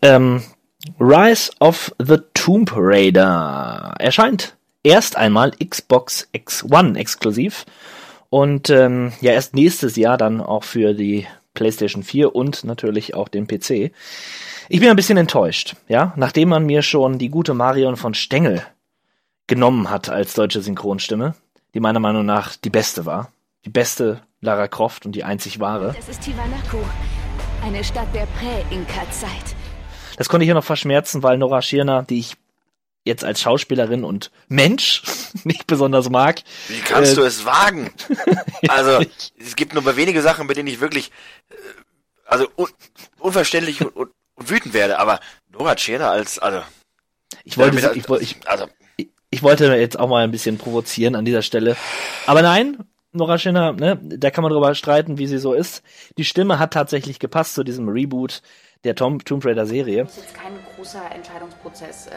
Ähm, 0.00 0.42
Rise 0.98 1.52
of 1.60 1.94
the 1.98 2.16
Tomb 2.32 2.72
Raider 2.74 3.94
erscheint 3.98 4.56
erst 4.82 5.16
einmal 5.16 5.52
Xbox 5.52 6.28
X 6.32 6.64
One 6.70 6.98
exklusiv 6.98 7.66
und 8.28 8.70
ähm, 8.70 9.12
ja 9.20 9.32
erst 9.32 9.54
nächstes 9.54 9.96
Jahr 9.96 10.16
dann 10.16 10.40
auch 10.40 10.64
für 10.64 10.94
die 10.94 11.26
PlayStation 11.54 12.02
4 12.02 12.34
und 12.34 12.64
natürlich 12.64 13.14
auch 13.14 13.28
den 13.28 13.46
PC. 13.46 13.92
Ich 14.68 14.80
bin 14.80 14.88
ein 14.88 14.96
bisschen 14.96 15.18
enttäuscht, 15.18 15.74
ja, 15.88 16.12
nachdem 16.16 16.50
man 16.50 16.64
mir 16.64 16.82
schon 16.82 17.18
die 17.18 17.28
gute 17.28 17.54
Marion 17.54 17.96
von 17.96 18.14
Stengel 18.14 18.62
genommen 19.46 19.90
hat 19.90 20.08
als 20.08 20.34
deutsche 20.34 20.62
Synchronstimme, 20.62 21.34
die 21.74 21.80
meiner 21.80 21.98
Meinung 21.98 22.24
nach 22.24 22.54
die 22.54 22.70
beste 22.70 23.04
war, 23.04 23.32
die 23.64 23.70
beste 23.70 24.22
Lara 24.40 24.68
Croft 24.68 25.04
und 25.06 25.12
die 25.12 25.24
einzig 25.24 25.58
wahre. 25.58 25.94
Es 25.98 26.08
ist 26.08 26.22
Tiwanaku, 26.22 26.78
eine 27.64 27.82
Stadt 27.82 28.14
der 28.14 28.26
Prä-Inka-Zeit. 28.38 29.56
Das 30.16 30.28
konnte 30.28 30.44
ich 30.44 30.48
ja 30.48 30.54
noch 30.54 30.64
verschmerzen, 30.64 31.22
weil 31.22 31.36
Nora 31.36 31.62
Schirner, 31.62 32.04
die 32.04 32.20
ich 32.20 32.36
jetzt 33.10 33.24
als 33.24 33.40
Schauspielerin 33.42 34.04
und 34.04 34.30
Mensch 34.48 35.02
nicht 35.44 35.66
besonders 35.66 36.08
mag. 36.08 36.40
Wie 36.68 36.78
kannst 36.80 37.12
Äh, 37.12 37.16
du 37.16 37.22
es 37.22 37.44
wagen? 37.44 37.90
Also, 38.68 39.04
es 39.38 39.56
gibt 39.56 39.74
nur 39.74 39.96
wenige 39.96 40.22
Sachen, 40.22 40.46
bei 40.46 40.54
denen 40.54 40.68
ich 40.68 40.80
wirklich, 40.80 41.10
äh, 41.50 41.54
also 42.26 42.46
un 42.56 42.68
unverständlich 43.18 43.80
und, 43.84 43.94
und, 43.96 44.10
und 44.34 44.50
wütend 44.50 44.74
werde, 44.74 44.98
aber 44.98 45.20
Nora 45.50 45.74
Tschirner 45.74 46.10
als, 46.10 46.38
also, 46.38 46.60
Ich 47.44 47.56
wollte, 47.58 47.80
damit- 47.80 47.96
ich, 47.96 48.08
wollte- 48.08 48.24
ich, 48.24 48.36
also, 48.46 48.66
ich, 48.96 49.08
ich 49.30 49.42
wollte 49.42 49.74
jetzt 49.76 49.98
auch 49.98 50.08
mal 50.08 50.22
ein 50.24 50.30
bisschen 50.30 50.58
provozieren 50.58 51.14
an 51.16 51.24
dieser 51.24 51.42
Stelle. 51.42 51.76
Aber 52.26 52.42
nein, 52.42 52.78
Nora 53.12 53.38
Schöner, 53.38 53.72
ne, 53.72 53.98
da 54.02 54.30
kann 54.30 54.42
man 54.42 54.52
drüber 54.52 54.74
streiten, 54.74 55.18
wie 55.18 55.26
sie 55.26 55.38
so 55.38 55.52
ist. 55.54 55.82
Die 56.18 56.24
Stimme 56.24 56.58
hat 56.60 56.72
tatsächlich 56.74 57.18
gepasst 57.18 57.54
zu 57.54 57.64
diesem 57.64 57.88
Reboot 57.88 58.42
der 58.84 58.94
Tom, 58.94 59.22
Tomb 59.24 59.44
Raider 59.44 59.66
Serie. 59.66 60.04
Das 60.04 60.16
ist 60.16 60.24
jetzt 60.24 60.34
kein 60.34 60.52
großer 60.76 61.10
Entscheidungsprozess, 61.14 62.06
äh, 62.06 62.10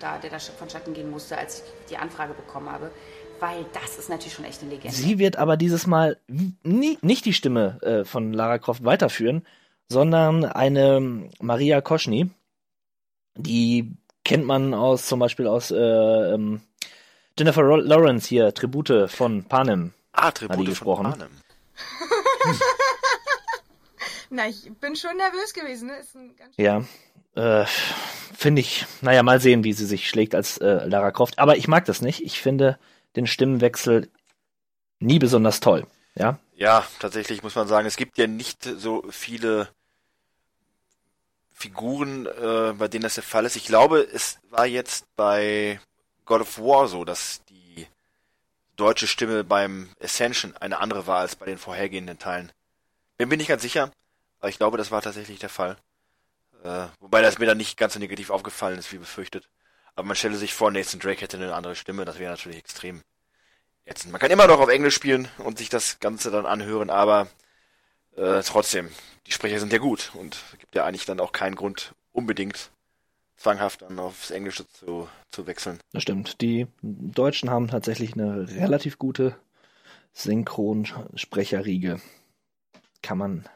da, 0.00 0.18
der 0.18 0.30
da 0.30 0.38
vonstatten 0.38 0.92
gehen 0.94 1.10
musste, 1.10 1.38
als 1.38 1.58
ich 1.60 1.64
die 1.90 1.96
Anfrage 1.96 2.34
bekommen 2.34 2.70
habe. 2.70 2.90
Weil 3.38 3.64
das 3.72 3.96
ist 3.98 4.10
natürlich 4.10 4.34
schon 4.34 4.44
echt 4.44 4.60
eine 4.60 4.70
Legende. 4.70 4.94
Sie 4.94 5.18
wird 5.18 5.36
aber 5.36 5.56
dieses 5.56 5.86
Mal 5.86 6.18
nie, 6.62 6.98
nicht 7.00 7.24
die 7.24 7.32
Stimme 7.32 7.78
äh, 7.82 8.04
von 8.04 8.32
Lara 8.34 8.58
Croft 8.58 8.84
weiterführen, 8.84 9.46
sondern 9.88 10.44
eine 10.44 11.28
Maria 11.40 11.80
Koschny. 11.80 12.28
Die 13.36 13.92
kennt 14.24 14.44
man 14.44 14.74
aus 14.74 15.06
zum 15.06 15.20
Beispiel 15.20 15.46
aus 15.46 15.70
äh, 15.70 15.76
ähm, 15.76 16.60
Jennifer 17.38 17.62
Ro- 17.62 17.76
Lawrence 17.76 18.28
hier, 18.28 18.52
Tribute 18.52 19.08
von 19.08 19.44
Panem. 19.44 19.94
ah, 20.12 20.24
Hat 20.26 20.40
die 20.40 20.46
Tribute 20.46 20.56
von 20.56 20.64
gesprochen? 20.66 21.04
Panem. 21.10 21.28
Na, 24.30 24.48
ich 24.48 24.70
bin 24.80 24.96
schon 24.96 25.16
nervös 25.16 25.52
gewesen. 25.52 25.88
Ne? 25.88 25.96
Ist 25.98 26.14
ein 26.14 26.34
ganz 26.36 26.54
Ja, 26.56 26.84
äh, 27.34 27.66
finde 28.36 28.60
ich, 28.60 28.86
naja, 29.00 29.22
mal 29.22 29.40
sehen, 29.40 29.64
wie 29.64 29.72
sie 29.72 29.86
sich 29.86 30.08
schlägt 30.08 30.34
als 30.34 30.58
äh, 30.58 30.86
Lara 30.86 31.10
Croft. 31.10 31.38
Aber 31.38 31.56
ich 31.56 31.68
mag 31.68 31.84
das 31.84 32.00
nicht. 32.00 32.22
Ich 32.22 32.40
finde 32.40 32.78
den 33.16 33.26
Stimmenwechsel 33.26 34.08
nie 35.00 35.18
besonders 35.18 35.60
toll. 35.60 35.86
Ja, 36.14 36.38
Ja, 36.54 36.86
tatsächlich 36.98 37.42
muss 37.42 37.54
man 37.54 37.68
sagen, 37.68 37.86
es 37.86 37.96
gibt 37.96 38.18
ja 38.18 38.26
nicht 38.26 38.64
so 38.64 39.04
viele 39.10 39.68
Figuren, 41.52 42.26
äh, 42.26 42.72
bei 42.76 42.88
denen 42.88 43.02
das 43.02 43.14
der 43.14 43.24
Fall 43.24 43.44
ist. 43.44 43.56
Ich 43.56 43.66
glaube, 43.66 44.00
es 44.00 44.38
war 44.48 44.66
jetzt 44.66 45.04
bei 45.16 45.80
God 46.24 46.42
of 46.42 46.58
War 46.58 46.88
so, 46.88 47.04
dass 47.04 47.42
die 47.48 47.86
deutsche 48.76 49.06
Stimme 49.06 49.44
beim 49.44 49.90
Ascension 50.02 50.56
eine 50.56 50.78
andere 50.78 51.06
war 51.06 51.18
als 51.18 51.36
bei 51.36 51.46
den 51.46 51.58
vorhergehenden 51.58 52.18
Teilen. 52.18 52.50
Bin 53.18 53.28
mir 53.28 53.36
nicht 53.36 53.48
ganz 53.48 53.62
sicher, 53.62 53.90
aber 54.40 54.48
ich 54.48 54.58
glaube, 54.58 54.78
das 54.78 54.90
war 54.90 55.02
tatsächlich 55.02 55.38
der 55.38 55.48
Fall. 55.48 55.76
Äh, 56.64 56.86
wobei 57.00 57.22
das 57.22 57.38
mir 57.38 57.46
dann 57.46 57.58
nicht 57.58 57.76
ganz 57.76 57.94
so 57.94 58.00
negativ 58.00 58.30
aufgefallen 58.30 58.78
ist, 58.78 58.92
wie 58.92 58.98
befürchtet. 58.98 59.48
Aber 59.94 60.06
man 60.06 60.16
stelle 60.16 60.36
sich 60.36 60.54
vor, 60.54 60.70
Nathan 60.70 61.00
Drake 61.00 61.20
hätte 61.20 61.36
eine 61.36 61.54
andere 61.54 61.76
Stimme, 61.76 62.04
das 62.04 62.18
wäre 62.18 62.32
natürlich 62.32 62.58
extrem 62.58 63.02
ätzend. 63.84 64.12
Man 64.12 64.20
kann 64.20 64.30
immer 64.30 64.46
noch 64.46 64.60
auf 64.60 64.68
Englisch 64.68 64.94
spielen 64.94 65.28
und 65.38 65.58
sich 65.58 65.68
das 65.68 66.00
Ganze 66.00 66.30
dann 66.30 66.46
anhören, 66.46 66.90
aber 66.90 67.28
äh, 68.16 68.42
trotzdem, 68.42 68.90
die 69.26 69.32
Sprecher 69.32 69.58
sind 69.58 69.72
ja 69.72 69.78
gut 69.78 70.12
und 70.14 70.36
es 70.52 70.58
gibt 70.58 70.74
ja 70.74 70.84
eigentlich 70.84 71.06
dann 71.06 71.20
auch 71.20 71.32
keinen 71.32 71.56
Grund, 71.56 71.94
unbedingt 72.12 72.70
zwanghaft 73.36 73.82
dann 73.82 73.98
aufs 73.98 74.30
Englische 74.30 74.68
zu, 74.68 75.08
zu 75.30 75.46
wechseln. 75.46 75.78
das 75.92 76.02
stimmt. 76.02 76.40
Die 76.40 76.66
Deutschen 76.82 77.50
haben 77.50 77.68
tatsächlich 77.68 78.12
eine 78.12 78.48
relativ 78.48 78.98
gute 78.98 79.36
Synchronsprecherriege. 80.12 82.00
Kann 83.02 83.18
man 83.18 83.48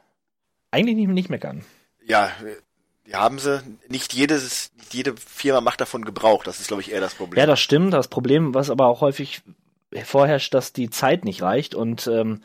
eigentlich 0.74 0.96
nicht, 0.96 1.08
nicht 1.08 1.30
meckern. 1.30 1.64
Ja, 2.04 2.30
die 3.06 3.14
haben 3.14 3.38
sie. 3.38 3.62
Nicht 3.88 4.12
jedes, 4.12 4.72
nicht 4.76 4.92
jede 4.92 5.14
Firma 5.16 5.60
macht 5.60 5.80
davon 5.80 6.04
Gebrauch. 6.04 6.44
Das 6.44 6.60
ist, 6.60 6.68
glaube 6.68 6.82
ich, 6.82 6.92
eher 6.92 7.00
das 7.00 7.14
Problem. 7.14 7.38
Ja, 7.38 7.46
das 7.46 7.60
stimmt. 7.60 7.92
Das 7.92 8.08
Problem, 8.08 8.54
was 8.54 8.70
aber 8.70 8.86
auch 8.86 9.00
häufig 9.00 9.42
vorherrscht, 10.04 10.52
dass 10.52 10.72
die 10.72 10.90
Zeit 10.90 11.24
nicht 11.24 11.42
reicht 11.42 11.74
und 11.74 12.08
ähm, 12.08 12.42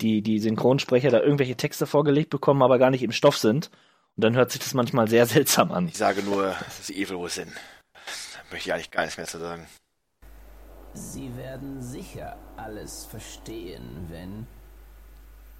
die, 0.00 0.22
die 0.22 0.38
Synchronsprecher 0.38 1.10
da 1.10 1.20
irgendwelche 1.20 1.56
Texte 1.56 1.86
vorgelegt 1.86 2.30
bekommen, 2.30 2.62
aber 2.62 2.78
gar 2.78 2.90
nicht 2.90 3.02
im 3.02 3.12
Stoff 3.12 3.38
sind. 3.38 3.70
Und 4.16 4.24
dann 4.24 4.36
hört 4.36 4.50
sich 4.50 4.60
das 4.60 4.74
manchmal 4.74 5.08
sehr 5.08 5.26
seltsam 5.34 5.72
an. 5.72 5.88
ich 5.88 5.96
sage 5.96 6.22
nur, 6.22 6.54
das 6.64 6.80
ist 6.80 6.90
Evil 6.90 7.22
Within. 7.22 7.52
Da 7.94 8.40
möchte 8.50 8.68
ich 8.68 8.72
eigentlich 8.74 8.90
gar 8.90 9.02
nichts 9.02 9.16
mehr 9.16 9.26
zu 9.26 9.38
sagen. 9.38 9.66
Sie 10.92 11.34
werden 11.36 11.80
sicher 11.80 12.36
alles 12.56 13.06
verstehen, 13.06 14.06
wenn... 14.08 14.46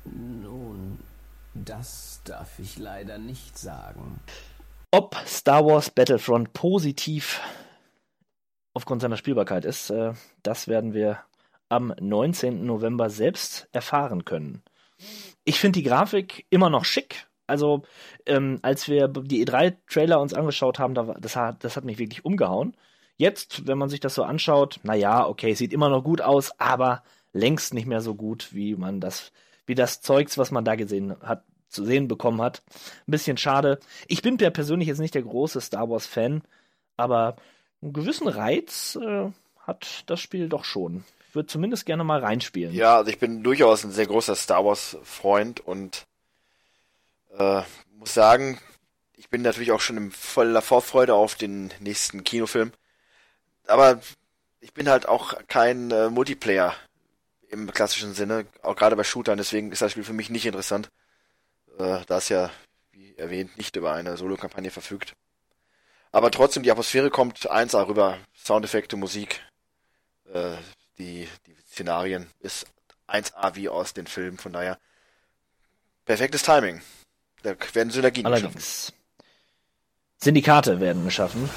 Nun, 0.04 0.98
das 1.54 2.20
darf 2.24 2.58
ich 2.58 2.78
leider 2.78 3.18
nicht 3.18 3.58
sagen. 3.58 4.20
Ob 4.90 5.16
Star 5.26 5.64
Wars 5.64 5.90
Battlefront 5.90 6.52
positiv 6.52 7.40
aufgrund 8.74 9.02
seiner 9.02 9.16
Spielbarkeit 9.16 9.64
ist, 9.64 9.90
äh, 9.90 10.14
das 10.42 10.68
werden 10.68 10.94
wir 10.94 11.20
am 11.68 11.94
19. 12.00 12.66
November 12.66 13.10
selbst 13.10 13.68
erfahren 13.72 14.24
können. 14.24 14.62
Ich 15.44 15.58
finde 15.60 15.78
die 15.78 15.88
Grafik 15.88 16.46
immer 16.50 16.70
noch 16.70 16.84
schick. 16.84 17.28
Also, 17.46 17.82
ähm, 18.26 18.58
als 18.62 18.88
wir 18.88 19.08
die 19.08 19.44
E3-Trailer 19.44 20.20
uns 20.20 20.34
angeschaut 20.34 20.78
haben, 20.78 20.94
da, 20.94 21.14
das, 21.18 21.36
hat, 21.36 21.64
das 21.64 21.76
hat 21.76 21.84
mich 21.84 21.98
wirklich 21.98 22.24
umgehauen. 22.24 22.76
Jetzt, 23.16 23.66
wenn 23.66 23.78
man 23.78 23.88
sich 23.88 24.00
das 24.00 24.14
so 24.14 24.22
anschaut, 24.22 24.80
naja, 24.82 25.26
okay, 25.26 25.54
sieht 25.54 25.72
immer 25.72 25.88
noch 25.88 26.02
gut 26.02 26.20
aus, 26.20 26.58
aber 26.58 27.02
längst 27.32 27.74
nicht 27.74 27.86
mehr 27.86 28.00
so 28.00 28.14
gut, 28.14 28.54
wie 28.54 28.76
man 28.76 29.00
das, 29.00 29.32
wie 29.70 29.76
das 29.76 30.00
Zeugs, 30.00 30.36
was 30.36 30.50
man 30.50 30.64
da 30.64 30.74
gesehen 30.74 31.14
hat, 31.22 31.44
zu 31.68 31.84
sehen 31.84 32.08
bekommen 32.08 32.42
hat. 32.42 32.60
Ein 33.06 33.12
bisschen 33.12 33.36
schade. 33.36 33.78
Ich 34.08 34.20
bin 34.20 34.36
ja 34.38 34.50
persönlich 34.50 34.88
jetzt 34.88 34.98
nicht 34.98 35.14
der 35.14 35.22
große 35.22 35.60
Star 35.60 35.88
Wars-Fan, 35.88 36.42
aber 36.96 37.36
einen 37.80 37.92
gewissen 37.92 38.26
Reiz 38.26 38.98
äh, 39.00 39.30
hat 39.60 40.02
das 40.06 40.20
Spiel 40.20 40.48
doch 40.48 40.64
schon. 40.64 41.04
Ich 41.28 41.36
würde 41.36 41.46
zumindest 41.46 41.86
gerne 41.86 42.02
mal 42.02 42.18
reinspielen. 42.18 42.74
Ja, 42.74 42.96
also 42.96 43.12
ich 43.12 43.20
bin 43.20 43.44
durchaus 43.44 43.84
ein 43.84 43.92
sehr 43.92 44.06
großer 44.06 44.34
Star 44.34 44.64
Wars 44.64 44.98
Freund 45.04 45.60
und 45.60 46.04
äh, 47.38 47.62
muss 47.96 48.12
sagen, 48.12 48.58
ich 49.14 49.30
bin 49.30 49.42
natürlich 49.42 49.70
auch 49.70 49.80
schon 49.80 49.98
in 49.98 50.10
voller 50.10 50.62
Vorfreude 50.62 51.14
auf 51.14 51.36
den 51.36 51.70
nächsten 51.78 52.24
Kinofilm. 52.24 52.72
Aber 53.68 54.00
ich 54.58 54.74
bin 54.74 54.88
halt 54.88 55.06
auch 55.06 55.34
kein 55.46 55.92
äh, 55.92 56.10
Multiplayer 56.10 56.74
im 57.50 57.70
klassischen 57.72 58.14
Sinne, 58.14 58.46
auch 58.62 58.76
gerade 58.76 58.96
bei 58.96 59.04
Shootern, 59.04 59.36
deswegen 59.36 59.72
ist 59.72 59.82
das 59.82 59.92
Spiel 59.92 60.04
für 60.04 60.12
mich 60.12 60.30
nicht 60.30 60.46
interessant, 60.46 60.90
äh, 61.78 62.00
da 62.06 62.18
es 62.18 62.28
ja, 62.28 62.50
wie 62.92 63.16
erwähnt, 63.16 63.56
nicht 63.58 63.76
über 63.76 63.92
eine 63.92 64.16
Solo-Kampagne 64.16 64.70
verfügt. 64.70 65.14
Aber 66.12 66.30
trotzdem, 66.30 66.62
die 66.62 66.70
Atmosphäre 66.70 67.10
kommt 67.10 67.50
1A 67.50 67.86
rüber, 67.86 68.18
Soundeffekte, 68.36 68.96
Musik, 68.96 69.40
äh, 70.32 70.56
die, 70.98 71.28
die 71.46 71.56
Szenarien 71.66 72.28
ist 72.40 72.66
1A 73.08 73.54
wie 73.56 73.68
aus 73.68 73.94
den 73.94 74.06
Filmen, 74.06 74.38
von 74.38 74.52
daher 74.52 74.78
perfektes 76.04 76.42
Timing. 76.42 76.80
Da 77.42 77.54
werden 77.72 77.90
Synergien 77.90 78.24
geschaffen. 78.24 78.46
Allerdings. 78.46 78.92
Syndikate 80.18 80.80
werden 80.80 81.04
geschaffen. 81.04 81.48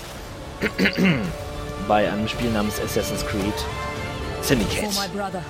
Bei 1.87 2.09
einem 2.09 2.27
Spiel 2.27 2.49
namens 2.51 2.79
Assassin's 2.79 3.25
Creed 3.25 3.53
Syndicate. 4.43 4.89
brother. 5.13 5.41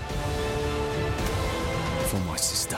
For 2.06 2.20
my 2.20 2.38
sister. 2.38 2.78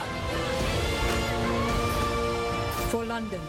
For 2.90 3.04
London. 3.04 3.40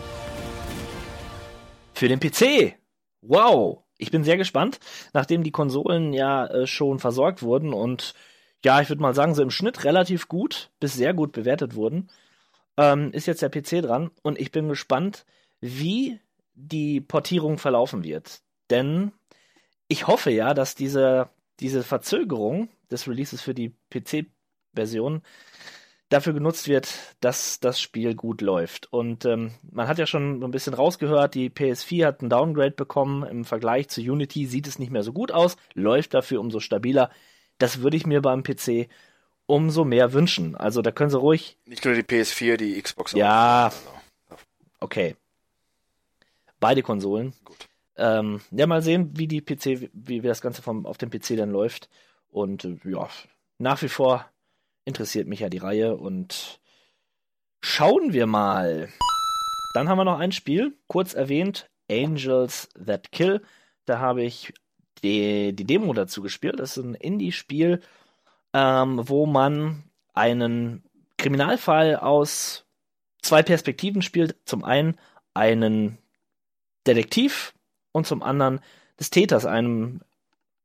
Für 1.94 2.10
den 2.10 2.20
PC. 2.20 2.76
Wow. 3.22 3.84
Ich 3.98 4.12
bin 4.12 4.26
sehr 4.26 4.36
gespannt, 4.36 4.80
nachdem 5.14 5.44
die 5.44 5.52
Konsolen 5.52 6.12
ja 6.12 6.46
äh, 6.46 6.68
schon 6.68 7.00
versorgt 7.00 7.42
wurden 7.42 7.72
und 7.72 8.14
ja, 8.66 8.82
ich 8.82 8.90
würde 8.90 9.02
mal 9.02 9.16
sagen, 9.16 9.34
so 9.34 9.44
im 9.44 9.50
Schnitt 9.50 9.86
relativ 9.86 10.28
gut 10.28 10.70
bis 10.82 10.94
sehr 10.94 11.14
gut 11.14 11.32
bewertet 11.32 11.76
wurden, 11.76 12.10
ähm, 12.76 13.12
ist 13.14 13.28
jetzt 13.28 13.42
der 13.42 13.50
PC 13.50 13.82
dran 13.82 14.12
und 14.24 14.38
ich 14.38 14.52
bin 14.52 14.68
gespannt, 14.68 15.26
wie 15.62 16.20
die 16.54 17.00
Portierung 17.00 17.60
verlaufen 17.60 18.04
wird. 18.04 18.42
Denn 18.70 19.14
ich 19.88 20.08
hoffe 20.08 20.32
ja, 20.32 20.54
dass 20.54 20.76
diese, 20.76 21.30
diese 21.60 21.84
Verzögerung 21.84 22.70
des 22.92 23.08
Releases 23.08 23.42
für 23.42 23.54
die 23.54 23.74
PC-Version 23.90 25.22
dafür 26.10 26.34
genutzt 26.34 26.68
wird, 26.68 26.88
dass 27.20 27.60
das 27.60 27.82
Spiel 27.82 28.16
gut 28.16 28.42
läuft. 28.42 28.92
Und 28.92 29.26
ähm, 29.26 29.52
man 29.70 29.88
hat 29.88 29.98
ja 29.98 30.06
schon 30.06 30.40
so 30.40 30.48
ein 30.48 30.52
bisschen 30.52 30.74
rausgehört, 30.74 31.36
die 31.36 31.50
PS4 31.50 32.06
hat 32.06 32.22
einen 32.22 32.30
Downgrade 32.30 32.72
bekommen. 32.72 33.24
Im 33.24 33.46
Vergleich 33.46 33.90
zu 33.90 34.02
Unity 34.02 34.46
sieht 34.46 34.68
es 34.68 34.80
nicht 34.80 34.92
mehr 34.92 35.04
so 35.04 35.12
gut 35.12 35.32
aus, 35.32 35.58
läuft 35.74 36.14
dafür 36.14 36.40
umso 36.40 36.60
stabiler. 36.60 37.12
Das 37.58 37.82
würde 37.82 37.98
ich 37.98 38.06
mir 38.06 38.22
beim 38.22 38.44
PC 38.44 38.88
umso 39.46 39.84
mehr 39.84 40.14
wünschen. 40.14 40.56
Also 40.56 40.82
da 40.82 40.92
können 40.92 41.10
sie 41.10 41.20
ruhig. 41.20 41.58
Nicht 41.66 41.84
nur 41.84 41.94
die 41.94 42.04
PS4, 42.04 42.58
die 42.58 42.82
Xbox 42.82 43.14
auch. 43.14 43.18
Ja, 43.18 43.72
okay. 44.80 45.16
Beide 46.60 46.84
Konsolen. 46.84 47.34
Gut. 47.44 47.68
Ähm, 47.98 48.42
ja, 48.51 48.68
mal 48.68 48.82
sehen, 48.82 49.18
wie 49.18 49.27
die 49.27 49.42
PC, 49.42 49.89
wie, 49.94 50.24
wie 50.24 50.27
das 50.27 50.42
Ganze 50.42 50.62
vom, 50.62 50.86
auf 50.86 50.98
dem 50.98 51.10
PC 51.10 51.36
dann 51.36 51.51
läuft. 51.51 51.89
Und 52.30 52.66
äh, 52.66 52.77
ja, 52.86 53.10
nach 53.58 53.82
wie 53.82 53.89
vor 53.89 54.25
interessiert 54.86 55.27
mich 55.27 55.39
ja 55.42 55.50
die 55.50 55.58
Reihe 55.58 55.96
und 55.96 56.60
schauen 57.62 58.13
wir 58.13 58.27
mal. 58.27 58.89
Dann 59.74 59.89
haben 59.89 59.98
wir 59.98 60.06
noch 60.06 60.20
ein 60.20 60.32
Spiel, 60.32 60.77
kurz 60.88 61.13
erwähnt, 61.13 61.70
Angels 61.89 62.70
That 62.86 63.12
Kill. 63.12 63.42
Da 63.86 64.00
habe 64.00 64.24
ich 64.24 64.54
die, 65.04 65.56
die 65.56 65.66
Demo 65.66 65.94
dazu 65.94 66.22
gespielt. 66.22 66.60
Das 66.60 66.77
ist 66.77 66.84
ein 66.84 66.96
Indie-Spiel, 66.96 67.82
ähm, 68.54 69.01
wo 69.08 69.25
man 69.25 69.84
einen 70.13 70.84
Kriminalfall 71.18 71.96
aus 71.96 72.66
zwei 73.22 73.44
Perspektiven 73.44 74.01
spielt. 74.01 74.36
Zum 74.46 74.63
einen 74.63 74.98
einen 75.34 75.98
Detektiv 76.86 77.54
und 77.98 78.08
zum 78.08 78.24
anderen 78.24 78.60
des 79.00 79.10
Täters, 79.10 79.46
einem 79.46 80.01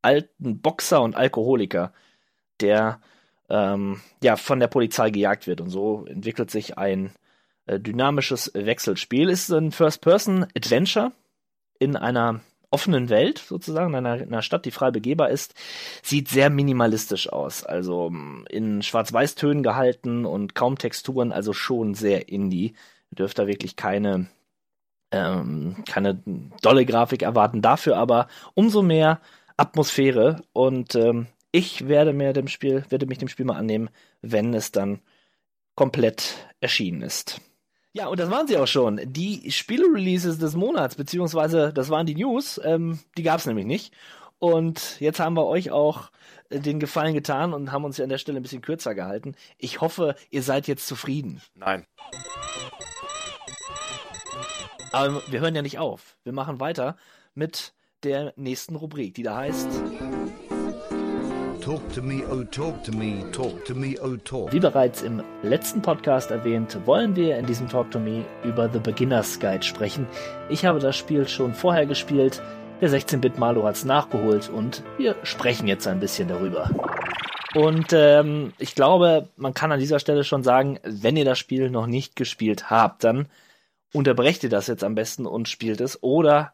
alten 0.03 0.61
Boxer 0.61 1.03
und 1.03 1.17
Alkoholiker, 1.17 1.93
der 2.61 3.01
ähm, 3.49 4.01
ja 4.23 4.37
von 4.37 4.61
der 4.61 4.69
Polizei 4.69 5.11
gejagt 5.11 5.47
wird. 5.47 5.61
Und 5.61 5.71
so 5.71 6.05
entwickelt 6.07 6.51
sich 6.51 6.79
ein 6.79 7.13
äh, 7.67 7.79
dynamisches 7.79 8.51
Wechselspiel. 8.55 9.29
Ist 9.29 9.51
ein 9.51 9.73
First-Person-Adventure 9.73 11.13
in 11.79 11.97
einer 11.97 12.41
offenen 12.71 13.11
Welt 13.11 13.39
sozusagen, 13.39 13.91
in 13.91 14.07
einer, 14.07 14.23
in 14.23 14.33
einer, 14.33 14.43
Stadt, 14.43 14.65
die 14.65 14.71
frei 14.71 14.91
begehbar 14.91 15.29
ist, 15.29 15.55
sieht 16.03 16.29
sehr 16.29 16.49
minimalistisch 16.49 17.29
aus. 17.31 17.65
Also 17.65 18.11
mm, 18.11 18.47
in 18.49 18.83
Schwarz-Weiß-Tönen 18.83 19.63
gehalten 19.63 20.25
und 20.25 20.55
kaum 20.55 20.79
Texturen, 20.79 21.33
also 21.33 21.53
schon 21.53 21.95
sehr 21.95 22.29
indie. 22.29 22.75
Dürft 23.11 23.39
da 23.39 23.47
wirklich 23.47 23.77
keine, 23.77 24.29
ähm, 25.13 25.77
keine 25.87 26.21
dolle 26.63 26.85
Grafik 26.85 27.23
erwarten. 27.23 27.63
Dafür 27.63 27.97
aber 27.97 28.29
umso 28.55 28.83
mehr 28.83 29.21
Atmosphäre 29.57 30.43
und 30.53 30.95
ähm, 30.95 31.27
ich 31.53 31.87
werde 31.87 32.13
mir 32.13 32.33
dem 32.33 32.49
Spiel, 32.49 32.85
werde 32.89 33.07
mich 33.07 33.19
dem 33.19 33.29
Spiel 33.29 33.45
mal 33.45 33.59
annehmen, 33.59 33.91
wenn 34.23 34.55
es 34.55 34.73
dann 34.73 35.01
komplett 35.75 36.35
erschienen 36.61 37.03
ist. 37.03 37.41
Ja, 37.93 38.07
und 38.07 38.19
das 38.19 38.31
waren 38.31 38.49
sie 38.49 38.57
auch 38.57 38.67
schon. 38.67 39.01
Die 39.05 39.51
Spiele-Releases 39.51 40.39
des 40.39 40.55
Monats, 40.55 40.95
beziehungsweise 40.95 41.73
das 41.75 41.91
waren 41.91 42.07
die 42.07 42.15
News, 42.15 42.59
ähm, 42.65 42.99
die 43.19 43.23
gab 43.23 43.39
es 43.39 43.47
nämlich 43.47 43.67
nicht. 43.67 43.95
Und 44.39 44.99
jetzt 44.99 45.21
haben 45.21 45.37
wir 45.37 45.47
euch 45.47 45.71
auch 45.71 46.11
äh, 46.49 46.59
den 46.59 46.81
Gefallen 46.81 47.13
getan 47.13 47.53
und 47.53 47.71
haben 47.71 47.85
uns 47.85 47.99
ja 47.99 48.05
an 48.05 48.09
der 48.09 48.19
Stelle 48.19 48.41
ein 48.41 48.43
bisschen 48.43 48.63
kürzer 48.63 48.95
gehalten. 48.95 49.35
Ich 49.59 49.83
hoffe, 49.83 50.17
ihr 50.31 50.43
seid 50.43 50.67
jetzt 50.67 50.87
zufrieden. 50.87 51.43
Nein. 51.55 51.85
Aber 54.93 55.23
wir 55.27 55.41
hören 55.41 55.55
ja 55.55 55.63
nicht 55.63 55.79
auf. 55.79 56.17
Wir 56.23 56.33
machen 56.33 56.61
weiter 56.61 56.97
mit 57.35 57.73
der 58.03 58.35
nächsten 58.37 58.77
Rubrik, 58.77 59.15
die 59.15 59.23
da 59.23 59.37
heißt. 59.37 59.69
Talk 61.63 61.81
to 61.95 62.03
me, 62.03 62.23
oh 62.29 62.43
talk 62.43 62.83
to 62.85 62.93
me, 62.93 63.25
talk 63.31 63.65
to 63.65 63.75
me, 63.75 63.95
oh 64.03 64.17
talk. 64.17 64.53
Wie 64.53 64.61
bereits 64.61 65.01
im 65.01 65.23
letzten 65.43 65.81
Podcast 65.81 66.31
erwähnt, 66.31 66.77
wollen 66.85 67.15
wir 67.15 67.39
in 67.39 67.47
diesem 67.47 67.69
Talk 67.69 67.91
to 67.93 68.01
Me 68.01 68.25
über 68.43 68.69
The 68.69 68.81
Beginner's 68.81 69.39
Guide 69.39 69.63
sprechen. 69.63 70.07
Ich 70.51 70.65
habe 70.65 70.81
das 70.81 70.97
Spiel 70.97 71.29
schon 71.29 71.55
vorher 71.55 71.87
gespielt, 71.87 72.43
der 72.81 72.91
16-Bit 72.91 73.39
Malo 73.39 73.63
hat 73.63 73.77
es 73.77 73.85
nachgeholt 73.85 74.49
und 74.49 74.83
wir 74.99 75.15
sprechen 75.23 75.69
jetzt 75.69 75.87
ein 75.87 76.01
bisschen 76.01 76.27
darüber. 76.27 76.69
Und 77.55 77.93
ähm, 77.93 78.53
ich 78.59 78.75
glaube, 78.75 79.29
man 79.37 79.55
kann 79.55 79.71
an 79.71 79.79
dieser 79.79 80.01
Stelle 80.01 80.25
schon 80.25 80.43
sagen, 80.43 80.81
wenn 80.83 81.17
ihr 81.17 81.25
das 81.25 81.39
Spiel 81.39 81.71
noch 81.71 81.87
nicht 81.87 82.17
gespielt 82.17 82.71
habt, 82.71 83.05
dann 83.05 83.29
unterbrecht 83.93 84.43
ihr 84.45 84.51
das 84.51 84.67
jetzt 84.67 84.85
am 84.85 84.95
besten 84.95 85.27
und 85.27 85.49
spielt 85.49 85.81
es 85.81 86.03
oder 86.03 86.53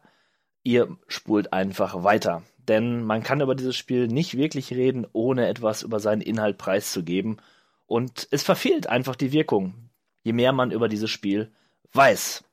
ihr 0.63 0.97
spult 1.07 1.53
einfach 1.53 2.03
weiter 2.03 2.43
denn 2.69 3.03
man 3.03 3.23
kann 3.23 3.41
über 3.41 3.55
dieses 3.55 3.75
Spiel 3.75 4.07
nicht 4.07 4.37
wirklich 4.37 4.71
reden, 4.71 5.07
ohne 5.11 5.47
etwas 5.47 5.81
über 5.81 5.99
seinen 5.99 6.21
Inhalt 6.21 6.57
preiszugeben. 6.57 7.41
Und 7.87 8.27
es 8.31 8.43
verfehlt 8.43 8.87
einfach 8.87 9.15
die 9.15 9.31
Wirkung, 9.31 9.89
je 10.23 10.33
mehr 10.33 10.53
man 10.53 10.71
über 10.71 10.87
dieses 10.87 11.09
Spiel 11.09 11.51
weiß. 11.93 12.43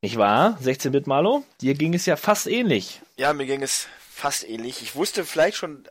Nicht 0.00 0.16
wahr, 0.16 0.58
16-Bit 0.62 1.08
Malo? 1.08 1.44
Dir 1.60 1.74
ging 1.74 1.92
es 1.92 2.06
ja 2.06 2.16
fast 2.16 2.46
ähnlich. 2.46 3.02
Ja, 3.16 3.32
mir 3.32 3.46
ging 3.46 3.62
es 3.62 3.88
fast 3.98 4.48
ähnlich. 4.48 4.82
Ich 4.82 4.94
wusste 4.94 5.24
vielleicht 5.24 5.56
schon 5.56 5.88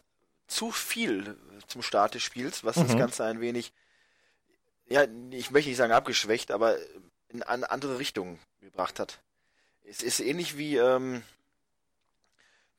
zu 0.48 0.72
viel 0.72 1.38
zum 1.68 1.82
Start 1.82 2.16
des 2.16 2.24
Spiels, 2.24 2.64
was 2.64 2.78
mhm. 2.78 2.88
das 2.88 2.98
Ganze 2.98 3.26
ein 3.26 3.42
wenig, 3.42 3.74
ja, 4.88 5.06
ich 5.32 5.52
möchte 5.52 5.70
nicht 5.70 5.78
sagen 5.78 5.94
abgeschwächt, 5.94 6.52
aber 6.52 6.78
in 7.32 7.44
eine 7.44 7.72
andere 7.72 8.00
Richtung 8.00 8.40
gebracht 8.62 9.00
hat. 9.00 9.20
Es 9.84 10.02
ist 10.02 10.20
ähnlich 10.20 10.58
wie, 10.58 10.78
ähm, 10.78 11.24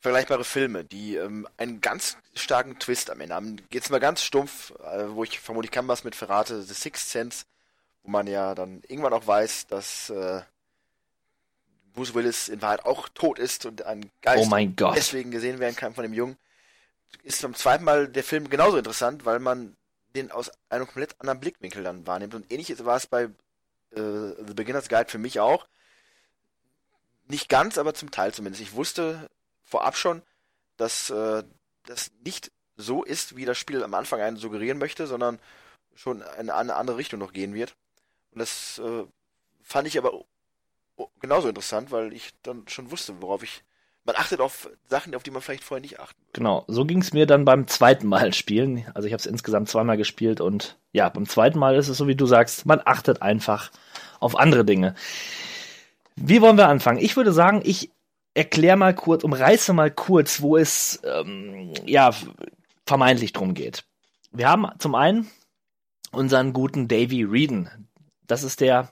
vergleichbare 0.03 0.45
Filme, 0.45 0.85
die 0.85 1.15
ähm, 1.15 1.47
einen 1.57 1.81
ganz 1.81 2.17
starken 2.35 2.79
Twist 2.81 3.09
am 3.09 3.21
Ende 3.21 3.37
haben. 3.37 3.57
Jetzt 3.71 3.89
mal 3.89 4.01
ganz 4.01 4.23
stumpf, 4.23 4.73
äh, 4.81 5.15
wo 5.15 5.23
ich 5.23 5.39
vermutlich 5.39 5.71
kann 5.71 5.87
was 5.87 6.03
mit 6.03 6.17
verrate, 6.17 6.61
The 6.63 6.75
Sixth 6.75 7.09
Sense, 7.09 7.45
wo 8.03 8.11
man 8.11 8.27
ja 8.27 8.57
dann 8.57 8.83
irgendwann 8.89 9.13
auch 9.13 9.27
weiß, 9.27 9.69
dass 9.69 10.11
äh, 10.11 10.43
Bruce 11.95 12.15
Willis 12.15 12.49
in 12.49 12.61
Wahrheit 12.63 12.85
auch 12.85 13.09
tot 13.11 13.39
ist 13.39 13.65
und 13.65 13.83
ein 13.83 14.11
Geist 14.23 14.51
oh 14.51 14.93
deswegen 14.93 15.31
gesehen 15.31 15.61
werden 15.61 15.77
kann 15.77 15.95
von 15.95 16.03
dem 16.03 16.15
Jungen. 16.15 16.37
Ist 17.23 17.39
zum 17.39 17.55
zweiten 17.55 17.85
Mal 17.85 18.09
der 18.09 18.25
Film 18.25 18.51
genauso 18.51 18.79
interessant, 18.79 19.25
weil 19.25 19.39
man 19.39 19.77
den 20.17 20.33
aus 20.33 20.51
einem 20.69 20.87
komplett 20.87 21.15
anderen 21.21 21.39
Blickwinkel 21.39 21.85
dann 21.85 22.07
wahrnimmt. 22.09 22.35
Und 22.35 22.51
ähnlich 22.51 22.75
war 22.85 22.97
es 22.97 23.07
bei 23.07 23.29
äh, 23.95 24.35
The 24.47 24.55
Beginner's 24.55 24.89
Guide 24.89 25.11
für 25.11 25.19
mich 25.19 25.41
auch. 25.41 25.67
Nicht 27.29 27.49
ganz, 27.49 27.79
aber 27.79 27.95
zum 27.95 28.11
Teil 28.11 28.35
zumindest. 28.35 28.63
Ich 28.63 28.75
wusste 28.75 29.31
vorab 29.65 29.97
schon, 29.97 30.23
dass 30.77 31.11
äh, 31.11 31.45
das 31.87 32.11
nicht 32.25 32.53
so 32.77 33.05
ist, 33.05 33.37
wie 33.37 33.45
das 33.45 33.59
Spiel 33.59 33.83
am 33.83 33.95
Anfang 33.95 34.21
einen 34.21 34.37
suggerieren 34.37 34.79
möchte, 34.79 35.07
sondern 35.07 35.39
schon 35.95 36.23
in 36.39 36.51
eine 36.51 36.75
andere 36.75 36.97
Richtung 36.97 37.21
noch 37.21 37.33
gehen 37.33 37.55
wird. 37.55 37.77
Und 38.33 38.41
das 38.41 38.79
äh, 38.79 39.05
fand 39.63 39.87
ich 39.89 39.99
aber 39.99 40.25
genauso 41.21 41.49
interessant, 41.49 41.91
weil 41.91 42.13
ich 42.13 42.33
dann 42.43 42.67
schon 42.69 42.91
wusste, 42.91 43.21
worauf 43.21 43.43
ich. 43.43 43.63
Man 44.05 44.17
achtet 44.17 44.41
auf 44.41 44.69
Sachen, 44.89 45.15
auf 45.15 45.23
die 45.23 45.31
man 45.31 45.43
vielleicht 45.43 45.63
vorher 45.63 45.81
nicht 45.81 46.01
achtet. 46.01 46.17
Genau, 46.33 46.65
so 46.67 46.85
ging 46.85 47.01
es 47.01 47.13
mir 47.13 47.27
dann 47.27 47.45
beim 47.45 47.69
zweiten 47.69 48.09
Mal 48.09 48.33
spielen. 48.35 48.85
Also 48.95 49.07
ich 49.07 49.13
habe 49.13 49.21
es 49.21 49.27
insgesamt 49.27 49.69
zweimal 49.69 49.97
gespielt 49.97 50.41
und 50.41 50.77
ja, 50.93 51.09
beim 51.09 51.29
zweiten 51.29 51.59
Mal 51.59 51.77
ist 51.77 51.89
es 51.89 51.99
so, 51.99 52.09
wie 52.09 52.17
du 52.17 52.27
sagst, 52.27 52.67
man 52.67 52.81
achtet 52.85 53.23
einfach 53.23 53.71
auf 54.19 54.37
andere 54.37 54.65
Dinge. 54.65 54.95
Wie 56.17 56.41
wollen 56.41 56.57
wir 56.57 56.69
anfangen? 56.69 56.99
Ich 56.99 57.17
würde 57.17 57.33
sagen, 57.33 57.63
ich 57.65 57.91
erklär 58.35 58.77
mal 58.77 58.95
kurz, 58.95 59.25
umreiße 59.25 59.73
mal 59.73 59.91
kurz, 59.91 60.43
wo 60.43 60.57
es 60.57 61.01
ähm, 61.05 61.73
ja 61.87 62.13
vermeintlich 62.87 63.33
drum 63.33 63.55
geht. 63.55 63.85
Wir 64.33 64.49
haben 64.49 64.67
zum 64.79 64.95
einen 64.95 65.31
unseren 66.11 66.53
guten 66.53 66.89
Davy 66.89 67.23
Reeden. 67.23 67.89
Das 68.27 68.43
ist 68.43 68.61
der 68.61 68.91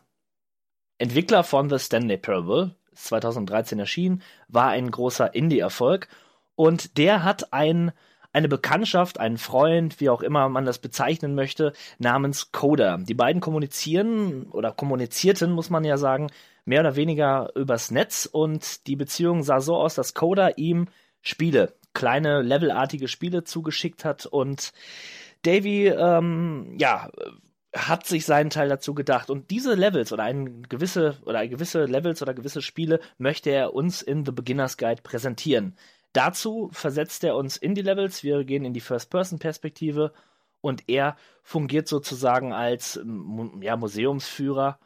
Entwickler 0.99 1.44
von 1.44 1.70
The 1.70 1.79
Stanley 1.79 2.18
Parable. 2.18 2.75
2013 3.05 3.79
erschienen, 3.79 4.23
war 4.49 4.69
ein 4.69 4.91
großer 4.91 5.35
Indie-Erfolg. 5.35 6.09
Und 6.55 6.99
der 6.99 7.25
hat 7.25 7.53
ein 7.53 7.93
eine 8.33 8.49
Bekanntschaft, 8.49 9.19
einen 9.19 9.39
Freund, 9.39 10.01
wie 10.01 10.09
auch 10.09 10.23
immer 10.23 10.49
man 10.49 10.65
das 10.65 10.79
bezeichnen 10.79 11.35
möchte, 11.35 11.73
namens 11.99 12.53
Coda. 12.53 12.99
Die 12.99 13.15
beiden 13.15 13.41
kommunizieren 13.41 14.45
oder 14.53 14.73
kommunizierten, 14.73 15.51
muss 15.51 15.71
man 15.71 15.85
ja 15.85 15.97
sagen, 15.97 16.29
mehr 16.65 16.81
oder 16.81 16.97
weniger 16.97 17.51
übers 17.57 17.91
Netz. 17.91 18.29
Und 18.31 18.87
die 18.87 18.97
Beziehung 18.97 19.43
sah 19.43 19.61
so 19.61 19.77
aus, 19.77 19.95
dass 19.95 20.15
Coda 20.15 20.51
ihm 20.57 20.87
Spiele, 21.23 21.75
kleine 21.93 22.43
levelartige 22.43 23.09
Spiele 23.09 23.43
zugeschickt 23.45 24.05
hat. 24.05 24.27
Und 24.27 24.73
Davy, 25.43 25.89
ähm, 25.89 26.77
ja, 26.79 27.11
hat 27.74 28.06
sich 28.06 28.26
seinen 28.26 28.50
Teil 28.50 28.68
dazu 28.68 28.94
gedacht. 28.94 29.30
Und 29.30 29.50
diese 29.50 29.74
Levels 29.74 30.12
oder 30.12 30.24
ein 30.24 30.62
gewisse 30.64 31.18
oder 31.24 31.46
gewisse 31.46 31.85
Levels 31.85 32.20
oder 32.20 32.35
gewisse 32.35 32.62
Spiele 32.62 33.00
möchte 33.18 33.50
er 33.50 33.74
uns 33.74 34.02
in 34.02 34.24
The 34.24 34.33
Beginner's 34.33 34.76
Guide 34.76 35.02
präsentieren. 35.02 35.76
Dazu 36.12 36.70
versetzt 36.72 37.22
er 37.22 37.37
uns 37.37 37.56
in 37.56 37.74
die 37.74 37.83
Levels, 37.83 38.24
wir 38.24 38.44
gehen 38.44 38.64
in 38.64 38.74
die 38.74 38.80
First-Person-Perspektive. 38.80 40.12
Und 40.61 40.88
er 40.88 41.16
fungiert 41.42 41.88
sozusagen 41.88 42.52
als 42.52 43.00
ja, 43.61 43.76
Museumsführer 43.76 44.78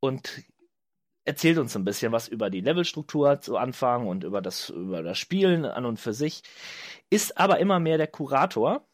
und 0.00 0.42
erzählt 1.24 1.58
uns 1.58 1.76
ein 1.76 1.84
bisschen 1.84 2.12
was 2.12 2.26
über 2.26 2.50
die 2.50 2.60
Levelstruktur 2.60 3.40
zu 3.40 3.56
Anfang 3.56 4.06
und 4.06 4.24
über 4.24 4.40
das, 4.42 4.70
über 4.70 5.02
das 5.02 5.18
Spielen 5.18 5.64
an 5.64 5.84
und 5.84 5.98
für 5.98 6.14
sich, 6.14 6.42
ist 7.10 7.38
aber 7.38 7.58
immer 7.58 7.80
mehr 7.80 7.98
der 7.98 8.06
Kurator 8.06 8.87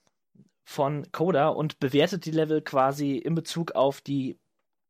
von 0.64 1.11
Coda 1.12 1.48
und 1.48 1.79
bewertet 1.79 2.24
die 2.24 2.31
Level 2.31 2.62
quasi 2.62 3.16
in 3.16 3.35
Bezug 3.35 3.72
auf 3.72 4.00
die 4.00 4.38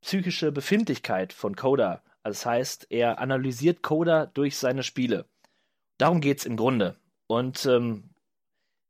psychische 0.02 0.52
Befindlichkeit 0.52 1.32
von 1.32 1.56
Coda. 1.56 2.02
das 2.22 2.46
heißt, 2.46 2.86
er 2.90 3.18
analysiert 3.18 3.82
Coda 3.82 4.26
durch 4.26 4.56
seine 4.56 4.82
Spiele. 4.82 5.26
Darum 5.98 6.20
geht's 6.20 6.44
im 6.44 6.56
Grunde. 6.56 6.96
Und 7.26 7.66
ähm, 7.66 8.10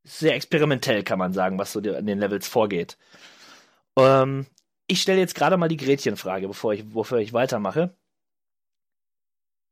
sehr 0.05 0.35
experimentell, 0.35 1.03
kann 1.03 1.19
man 1.19 1.33
sagen, 1.33 1.59
was 1.59 1.73
so 1.73 1.79
an 1.79 2.07
den 2.07 2.19
Levels 2.19 2.47
vorgeht. 2.47 2.99
Ähm, 3.97 4.47
ich 4.87 5.01
stelle 5.01 5.21
jetzt 5.21 5.35
gerade 5.35 5.57
mal 5.57 5.69
die 5.69 5.77
Gretchenfrage, 5.77 6.49
bevor 6.49 6.75
ich, 6.75 6.85
bevor 6.93 7.19
ich 7.19 7.33
weitermache. 7.33 7.97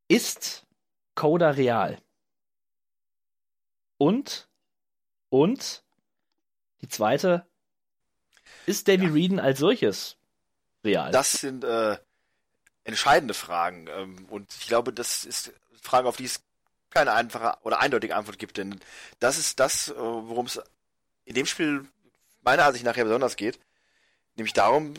Ist 0.09 0.67
Coda 1.15 1.51
real? 1.51 1.99
Und, 3.99 4.49
und, 5.29 5.85
die 6.83 6.89
zweite, 6.89 7.47
ist 8.67 8.89
Davy 8.89 9.07
ja. 9.07 9.13
Reeden 9.13 9.41
als 9.41 9.59
solches 9.59 10.17
real? 10.85 11.11
Das 11.11 11.33
sind 11.33 11.65
äh, 11.65 11.97
entscheidende 12.85 13.35
Fragen. 13.35 13.87
Ähm, 13.89 14.27
und 14.29 14.53
ich 14.61 14.67
glaube, 14.67 14.93
das 14.93 15.25
ist 15.25 15.53
Frage, 15.81 16.09
auf 16.09 16.17
die 16.17 16.25
es 16.25 16.43
keine 16.91 17.13
einfache 17.13 17.57
oder 17.63 17.81
eindeutige 17.81 18.17
Antwort 18.17 18.39
gibt. 18.39 18.59
Denn 18.59 18.79
das 19.19 19.39
ist 19.39 19.61
das, 19.61 19.89
äh, 19.89 19.95
worum 19.97 20.47
es 20.47 20.61
in 21.25 21.35
dem 21.35 21.47
Spiel 21.47 21.87
meiner 22.43 22.65
Ansicht 22.65 22.85
nachher 22.85 23.05
besonders 23.05 23.37
geht. 23.37 23.59
Nämlich 24.37 24.53
darum, 24.53 24.95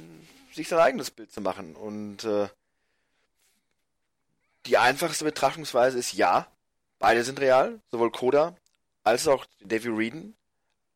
sich 0.53 0.67
sein 0.67 0.79
eigenes 0.79 1.11
Bild 1.11 1.31
zu 1.31 1.41
machen. 1.41 1.75
Und 1.75 2.23
äh, 2.23 2.47
die 4.65 4.77
einfachste 4.77 5.25
Betrachtungsweise 5.25 5.97
ist 5.97 6.13
ja, 6.13 6.47
beide 6.99 7.23
sind 7.23 7.39
real, 7.39 7.79
sowohl 7.91 8.11
Koda 8.11 8.55
als 9.03 9.27
auch 9.27 9.45
Davy 9.61 9.89
Reeden, 9.89 10.35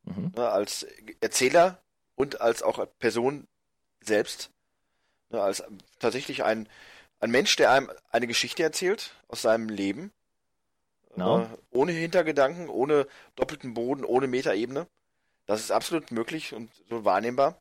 Mhm. 0.08 0.32
ne, 0.36 0.48
als 0.48 0.86
Erzähler 1.20 1.78
und 2.14 2.40
als 2.40 2.62
auch 2.62 2.84
Person 2.98 3.46
selbst, 4.00 4.50
ne, 5.30 5.40
als 5.40 5.62
tatsächlich 5.98 6.44
ein, 6.44 6.68
ein 7.20 7.30
Mensch, 7.30 7.56
der 7.56 7.70
einem 7.70 7.90
eine 8.10 8.26
Geschichte 8.26 8.62
erzählt 8.62 9.12
aus 9.28 9.42
seinem 9.42 9.68
Leben, 9.68 10.12
Genau. 11.18 11.40
äh, 11.40 11.46
ohne 11.70 11.92
Hintergedanken, 11.92 12.68
ohne 12.68 13.06
doppelten 13.34 13.74
Boden, 13.74 14.04
ohne 14.04 14.26
Metaebene. 14.28 14.86
Das 15.46 15.60
ist 15.60 15.72
absolut 15.72 16.10
möglich 16.12 16.54
und 16.54 16.70
so 16.88 17.04
wahrnehmbar. 17.04 17.58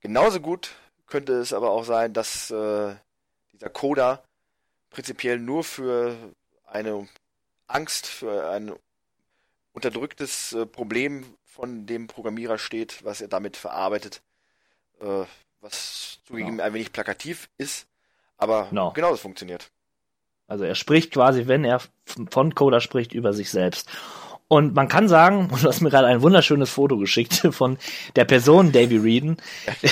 Genauso 0.00 0.40
gut 0.40 0.74
könnte 1.06 1.34
es 1.34 1.52
aber 1.52 1.70
auch 1.70 1.84
sein, 1.84 2.12
dass 2.12 2.50
äh, 2.50 2.94
dieser 3.52 3.70
Coda 3.70 4.24
prinzipiell 4.90 5.38
nur 5.38 5.62
für 5.62 6.16
eine 6.64 7.08
Angst, 7.66 8.06
für 8.06 8.50
ein 8.50 8.74
unterdrücktes 9.74 10.54
äh, 10.54 10.64
Problem 10.64 11.24
von 11.44 11.84
dem 11.86 12.06
Programmierer 12.06 12.56
steht, 12.58 13.04
was 13.04 13.20
er 13.20 13.28
damit 13.28 13.56
verarbeitet, 13.58 14.22
äh, 15.00 15.24
was 15.60 16.18
zugegeben 16.26 16.60
ein 16.60 16.72
wenig 16.72 16.92
plakativ 16.92 17.48
ist, 17.58 17.86
aber 18.38 18.68
Genau. 18.70 18.92
genauso 18.92 19.18
funktioniert. 19.18 19.70
Also 20.46 20.64
er 20.64 20.74
spricht 20.74 21.12
quasi, 21.12 21.46
wenn 21.46 21.64
er 21.64 21.80
von 22.30 22.54
Coda 22.54 22.80
spricht, 22.80 23.12
über 23.12 23.32
sich 23.32 23.50
selbst. 23.50 23.88
Und 24.46 24.74
man 24.74 24.88
kann 24.88 25.08
sagen, 25.08 25.48
und 25.50 25.62
du 25.62 25.68
hast 25.68 25.80
mir 25.80 25.90
gerade 25.90 26.06
ein 26.06 26.22
wunderschönes 26.22 26.70
Foto 26.70 26.96
geschickt 26.98 27.34
von 27.50 27.78
der 28.16 28.24
Person 28.26 28.72
Davy 28.72 28.96
Reeden, 28.98 29.36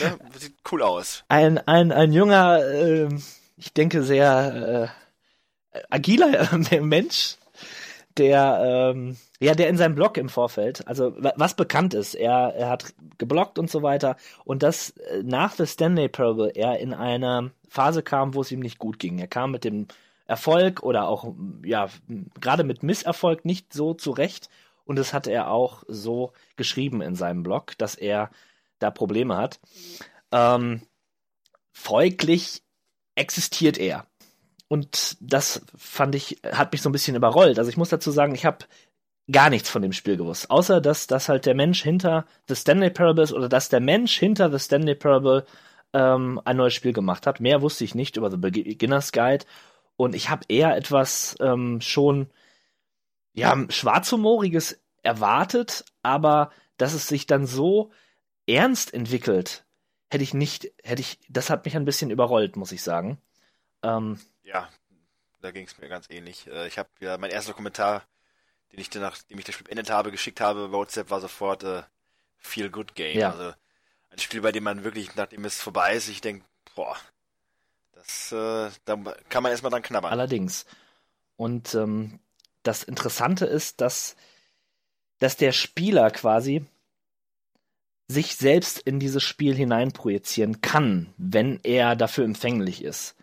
ne? 0.00 0.18
Sieht 0.38 0.54
cool 0.70 0.82
aus. 0.82 1.24
ein, 1.28 1.58
ein, 1.66 1.92
ein 1.92 2.12
junger, 2.12 2.58
äh, 2.62 3.08
ich 3.56 3.72
denke 3.72 4.02
sehr 4.02 4.92
äh, 5.72 5.80
agiler 5.90 6.58
Mensch, 6.80 7.36
der 8.18 8.92
ähm, 8.94 9.16
ja, 9.40 9.54
der 9.54 9.68
in 9.68 9.76
seinem 9.76 9.94
Blog 9.94 10.16
im 10.16 10.28
Vorfeld, 10.28 10.86
also 10.86 11.14
wa- 11.22 11.34
was 11.36 11.54
bekannt 11.54 11.94
ist, 11.94 12.14
er, 12.14 12.54
er 12.54 12.68
hat 12.68 12.94
gebloggt 13.18 13.58
und 13.58 13.70
so 13.70 13.82
weiter 13.82 14.16
und 14.44 14.62
dass 14.62 14.90
äh, 14.90 15.22
nach 15.24 15.52
The 15.54 15.66
Stanley 15.66 16.08
Parable 16.08 16.50
er 16.54 16.78
in 16.78 16.94
eine 16.94 17.50
Phase 17.68 18.02
kam, 18.02 18.34
wo 18.34 18.40
es 18.42 18.52
ihm 18.52 18.60
nicht 18.60 18.78
gut 18.78 18.98
ging. 18.98 19.18
Er 19.18 19.26
kam 19.26 19.50
mit 19.50 19.64
dem 19.64 19.88
Erfolg 20.26 20.82
oder 20.82 21.08
auch 21.08 21.34
ja 21.64 21.88
gerade 22.40 22.64
mit 22.64 22.82
Misserfolg 22.82 23.44
nicht 23.44 23.72
so 23.72 23.94
zurecht 23.94 24.48
und 24.84 24.96
das 24.96 25.12
hat 25.12 25.26
er 25.26 25.50
auch 25.50 25.82
so 25.88 26.32
geschrieben 26.56 27.02
in 27.02 27.14
seinem 27.16 27.42
Blog, 27.42 27.76
dass 27.78 27.94
er 27.94 28.30
da 28.78 28.90
Probleme 28.90 29.36
hat. 29.36 29.60
Ähm, 30.32 30.82
folglich 31.72 32.62
existiert 33.16 33.78
er. 33.78 34.06
Und 34.68 35.16
das 35.20 35.64
fand 35.76 36.14
ich, 36.14 36.40
hat 36.44 36.72
mich 36.72 36.82
so 36.82 36.88
ein 36.88 36.92
bisschen 36.92 37.16
überrollt. 37.16 37.58
Also 37.58 37.70
ich 37.70 37.76
muss 37.76 37.90
dazu 37.90 38.10
sagen, 38.10 38.34
ich 38.34 38.44
habe 38.44 38.64
gar 39.30 39.50
nichts 39.50 39.70
von 39.70 39.82
dem 39.82 39.92
Spiel 39.92 40.16
gewusst. 40.16 40.50
Außer, 40.50 40.80
dass, 40.80 41.06
dass 41.06 41.28
halt 41.28 41.46
der 41.46 41.54
Mensch 41.54 41.82
hinter 41.82 42.26
The 42.48 42.56
Stanley 42.56 42.90
Parable 42.90 43.24
ist 43.24 43.32
oder 43.32 43.48
dass 43.48 43.68
der 43.68 43.80
Mensch 43.80 44.18
hinter 44.18 44.50
The 44.50 44.58
Stanley 44.58 44.94
Parable 44.94 45.46
ähm, 45.92 46.40
ein 46.44 46.56
neues 46.56 46.74
Spiel 46.74 46.92
gemacht 46.92 47.26
hat. 47.26 47.40
Mehr 47.40 47.62
wusste 47.62 47.84
ich 47.84 47.94
nicht 47.94 48.16
über 48.16 48.30
The 48.30 48.36
Beginner's 48.36 49.12
Guide. 49.12 49.44
Und 49.96 50.14
ich 50.14 50.28
habe 50.28 50.44
eher 50.48 50.76
etwas 50.76 51.36
ähm, 51.40 51.80
schon, 51.80 52.30
ja, 53.32 53.56
schwarzhumoriges 53.68 54.80
erwartet, 55.02 55.84
aber 56.02 56.50
dass 56.76 56.94
es 56.94 57.06
sich 57.06 57.26
dann 57.26 57.46
so 57.46 57.92
ernst 58.46 58.92
entwickelt, 58.92 59.64
hätte 60.10 60.24
ich 60.24 60.34
nicht, 60.34 60.72
hätte 60.82 61.00
ich, 61.00 61.20
das 61.28 61.50
hat 61.50 61.64
mich 61.64 61.76
ein 61.76 61.84
bisschen 61.84 62.10
überrollt, 62.10 62.56
muss 62.56 62.72
ich 62.72 62.82
sagen. 62.82 63.18
Ähm, 63.84 64.18
Ja, 64.42 64.68
da 65.40 65.50
ging 65.50 65.66
es 65.66 65.78
mir 65.78 65.88
ganz 65.88 66.08
ähnlich. 66.10 66.46
Äh, 66.46 66.66
Ich 66.66 66.78
habe 66.78 66.88
ja 67.00 67.18
mein 67.18 67.30
erster 67.30 67.52
Kommentar, 67.52 68.02
den 68.72 68.80
ich 68.80 68.90
dann 68.90 69.02
nachdem 69.02 69.38
ich 69.38 69.44
das 69.44 69.54
Spiel 69.54 69.66
beendet 69.66 69.90
habe, 69.90 70.10
geschickt 70.10 70.40
habe 70.40 70.68
bei 70.68 70.78
WhatsApp, 70.78 71.10
war 71.10 71.20
sofort 71.20 71.62
äh, 71.62 71.82
Feel 72.38 72.70
Good 72.70 72.94
Game. 72.94 73.18
Ja. 73.18 73.30
Also 73.30 73.52
ein 74.10 74.18
Spiel, 74.18 74.40
bei 74.40 74.52
dem 74.52 74.64
man 74.64 74.84
wirklich, 74.84 75.14
nachdem 75.16 75.44
es 75.44 75.60
vorbei 75.60 75.94
ist, 75.94 76.08
ich 76.08 76.20
denke, 76.20 76.44
boah, 76.74 76.96
das, 77.92 78.32
äh, 78.32 78.70
da 78.84 78.96
kann 79.28 79.42
man 79.42 79.52
erstmal 79.52 79.70
dran 79.70 79.82
knabbern. 79.82 80.12
Allerdings. 80.12 80.66
Und 81.36 81.74
ähm, 81.74 82.20
das 82.62 82.82
Interessante 82.82 83.44
ist, 83.44 83.80
dass, 83.80 84.16
dass 85.18 85.36
der 85.36 85.52
Spieler 85.52 86.10
quasi 86.10 86.64
sich 88.08 88.36
selbst 88.36 88.78
in 88.80 89.00
dieses 89.00 89.22
Spiel 89.22 89.54
hineinprojizieren 89.54 90.60
kann, 90.60 91.12
wenn 91.16 91.58
er 91.62 91.96
dafür 91.96 92.24
empfänglich 92.24 92.84
ist. 92.84 93.16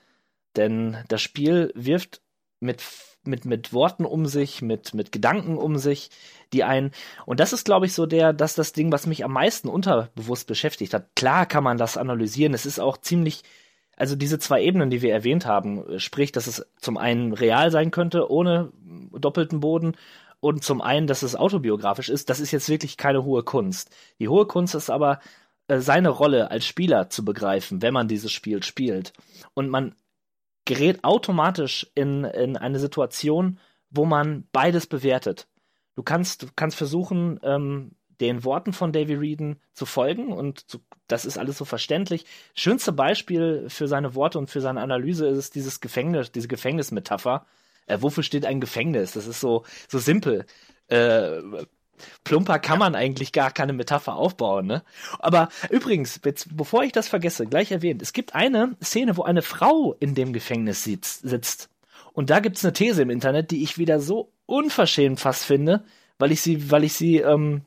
Denn 0.56 0.98
das 1.08 1.22
Spiel 1.22 1.72
wirft 1.76 2.22
mit, 2.60 2.84
mit, 3.24 3.46
mit 3.46 3.74
Worten 3.74 4.06
um 4.06 4.26
sich, 4.26 4.62
mit, 4.62 4.94
mit 4.94 5.12
Gedanken 5.12 5.58
um 5.58 5.78
sich, 5.78 6.10
die 6.54 6.64
einen, 6.64 6.92
und 7.26 7.40
das 7.40 7.54
ist, 7.54 7.66
glaube 7.66 7.86
ich, 7.86 7.94
so 7.94 8.06
der, 8.06 8.34
das 8.34 8.56
das 8.56 8.74
Ding, 8.74 8.92
was 8.92 9.08
mich 9.08 9.24
am 9.24 9.34
meisten 9.34 9.68
unterbewusst 9.70 10.48
beschäftigt 10.48 10.94
hat. 10.94 11.16
Klar 11.16 11.46
kann 11.46 11.64
man 11.64 11.78
das 11.78 11.98
analysieren, 11.98 12.54
es 12.54 12.66
ist 12.66 12.80
auch 12.80 12.98
ziemlich, 12.98 13.44
also 13.96 14.16
diese 14.16 14.40
zwei 14.40 14.62
Ebenen, 14.62 14.90
die 14.90 15.02
wir 15.02 15.14
erwähnt 15.14 15.46
haben, 15.46 15.88
äh, 15.88 16.00
sprich, 16.00 16.32
dass 16.32 16.48
es 16.48 16.66
zum 16.78 16.98
einen 16.98 17.34
real 17.34 17.72
sein 17.72 17.92
könnte, 17.92 18.30
ohne 18.30 18.72
doppelten 19.12 19.60
Boden, 19.60 19.96
und 20.42 20.64
zum 20.64 20.82
einen, 20.82 21.06
dass 21.06 21.22
es 21.22 21.36
autobiografisch 21.36 22.10
ist, 22.10 22.32
das 22.32 22.40
ist 22.40 22.52
jetzt 22.52 22.68
wirklich 22.68 22.98
keine 22.98 23.24
hohe 23.24 23.44
Kunst. 23.44 23.96
Die 24.18 24.28
hohe 24.28 24.48
Kunst 24.48 24.74
ist 24.74 24.90
aber, 24.90 25.20
äh, 25.68 25.80
seine 25.80 26.10
Rolle 26.10 26.52
als 26.52 26.66
Spieler 26.66 27.10
zu 27.10 27.24
begreifen, 27.24 27.82
wenn 27.82 27.94
man 27.94 28.08
dieses 28.08 28.32
Spiel 28.32 28.64
spielt. 28.64 29.14
Und 29.54 29.70
man 29.70 29.96
gerät 30.72 31.04
automatisch 31.04 31.92
in, 31.96 32.24
in 32.24 32.56
eine 32.56 32.80
Situation, 32.80 33.60
wo 33.90 34.06
man 34.06 34.48
beides 34.54 34.88
bewertet. 34.88 35.50
Du 35.96 36.04
kannst, 36.04 36.44
du 36.44 36.48
kannst 36.56 36.78
versuchen, 36.78 37.42
ähm, 37.44 37.92
den 38.22 38.46
Worten 38.46 38.72
von 38.72 38.94
Davy 38.94 39.16
Reeden 39.16 39.60
zu 39.74 39.86
folgen 39.86 40.32
und 40.32 40.70
zu, 40.70 40.80
das 41.08 41.26
ist 41.26 41.38
alles 41.38 41.58
so 41.58 41.66
verständlich. 41.66 42.26
Schönste 42.56 42.94
Beispiel 42.94 43.66
für 43.68 43.90
seine 43.90 44.16
Worte 44.16 44.40
und 44.40 44.50
für 44.50 44.62
seine 44.62 44.80
Analyse 44.80 45.28
ist 45.28 45.56
dieses 45.56 45.82
Gefängnis, 45.82 46.32
diese 46.32 46.48
Gefängnismetapher. 46.48 47.46
Äh, 47.86 47.98
wofür 48.00 48.24
steht 48.24 48.46
ein 48.46 48.62
Gefängnis? 48.62 49.12
Das 49.12 49.28
ist 49.28 49.42
so, 49.42 49.66
so 49.90 50.00
simpel. 50.00 50.46
Äh, 50.88 51.42
plumper 52.24 52.60
kann 52.60 52.80
man 52.80 52.96
eigentlich 52.96 53.32
gar 53.32 53.52
keine 53.52 53.74
Metapher 53.74 54.16
aufbauen, 54.16 54.68
ne? 54.68 54.84
Aber 55.20 55.50
übrigens, 55.70 56.20
jetzt, 56.24 56.56
bevor 56.56 56.84
ich 56.84 56.92
das 56.92 57.08
vergesse, 57.08 57.46
gleich 57.46 57.72
erwähnt, 57.72 58.02
es 58.02 58.14
gibt 58.14 58.36
eine 58.36 58.76
Szene, 58.84 59.18
wo 59.18 59.24
eine 59.24 59.42
Frau 59.42 59.96
in 60.00 60.16
dem 60.16 60.34
Gefängnis 60.34 60.84
sitzt. 60.84 61.22
sitzt. 61.22 61.70
Und 62.14 62.30
da 62.30 62.40
gibt's 62.40 62.64
eine 62.64 62.74
These 62.74 63.02
im 63.02 63.10
Internet, 63.10 63.52
die 63.52 63.64
ich 63.64 63.78
wieder 63.78 64.00
so 64.00 64.32
unverschämt 64.46 65.20
fast 65.20 65.46
finde, 65.46 65.84
weil 66.20 66.32
ich 66.32 66.42
sie, 66.42 66.72
weil 66.72 66.84
ich 66.84 66.94
sie, 66.94 67.18
ähm, 67.18 67.62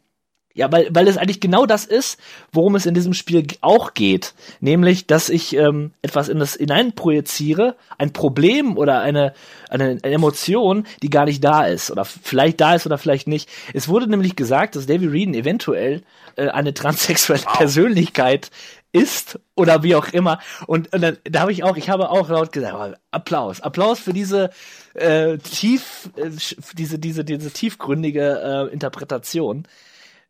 ja, 0.54 0.70
weil, 0.70 0.88
weil 0.92 1.08
es 1.08 1.16
eigentlich 1.16 1.40
genau 1.40 1.66
das 1.66 1.84
ist, 1.84 2.18
worum 2.52 2.76
es 2.76 2.86
in 2.86 2.94
diesem 2.94 3.12
Spiel 3.12 3.44
auch 3.60 3.92
geht. 3.92 4.34
Nämlich, 4.60 5.08
dass 5.08 5.28
ich 5.28 5.56
ähm, 5.56 5.90
etwas 6.00 6.28
in 6.28 6.38
das 6.38 6.54
hineinprojiziere, 6.54 7.74
ein 7.98 8.12
Problem 8.12 8.78
oder 8.78 9.00
eine, 9.00 9.34
eine, 9.68 9.98
eine 10.00 10.14
Emotion, 10.14 10.86
die 11.02 11.10
gar 11.10 11.24
nicht 11.24 11.42
da 11.42 11.64
ist. 11.66 11.90
Oder 11.90 12.04
vielleicht 12.04 12.60
da 12.60 12.76
ist 12.76 12.86
oder 12.86 12.98
vielleicht 12.98 13.26
nicht. 13.26 13.48
Es 13.72 13.88
wurde 13.88 14.06
nämlich 14.06 14.36
gesagt, 14.36 14.76
dass 14.76 14.86
Davy 14.86 15.08
Reeden 15.08 15.34
eventuell 15.34 16.02
äh, 16.36 16.48
eine 16.48 16.72
transsexuelle 16.72 17.42
Persönlichkeit 17.56 18.52
ist 18.92 19.40
oder 19.56 19.82
wie 19.82 19.96
auch 19.96 20.06
immer. 20.08 20.38
Und, 20.68 20.92
und 20.92 21.00
dann, 21.00 21.18
da 21.24 21.40
habe 21.40 21.50
ich 21.50 21.64
auch, 21.64 21.76
ich 21.76 21.90
habe 21.90 22.10
auch 22.10 22.28
laut 22.28 22.52
gesagt, 22.52 22.96
Applaus, 23.10 23.60
Applaus 23.60 23.98
für 23.98 24.12
diese 24.12 24.50
äh, 24.94 25.36
tief, 25.38 26.10
äh, 26.14 26.30
diese, 26.74 27.00
diese, 27.00 27.24
diese 27.24 27.50
tiefgründige 27.50 28.68
äh, 28.70 28.72
Interpretation. 28.72 29.66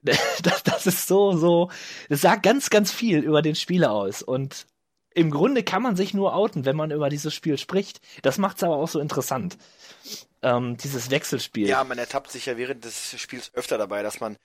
Das, 0.43 0.63
das 0.63 0.87
ist 0.87 1.07
so, 1.07 1.37
so, 1.37 1.71
das 2.09 2.21
sagt 2.21 2.43
ganz, 2.43 2.69
ganz 2.71 2.93
viel 2.93 3.21
über 3.21 3.41
den 3.43 3.55
Spieler 3.55 3.93
aus. 3.93 4.23
Und 4.23 4.67
im 5.15 5.31
Grunde 5.31 5.63
kann 5.63 5.83
man 5.83 5.97
sich 5.97 6.13
nur 6.13 6.35
outen, 6.35 6.65
wenn 6.65 6.77
man 6.77 6.91
über 6.91 7.09
dieses 7.09 7.33
Spiel 7.35 7.57
spricht. 7.57 8.01
Das 8.23 8.37
macht 8.37 8.59
es 8.59 8.63
aber 8.65 8.77
auch 8.77 8.89
so 8.89 9.01
interessant. 9.01 9.57
Ähm, 10.43 10.77
dieses 10.77 11.11
Wechselspiel. 11.11 11.69
Ja, 11.69 11.85
man 11.85 11.97
ertappt 11.99 12.31
sich 12.31 12.47
ja 12.47 12.57
während 12.59 12.85
des 12.85 13.19
Spiels 13.19 13.51
öfter 13.55 13.79
dabei, 13.79 14.03
dass 14.03 14.21
man 14.21 14.37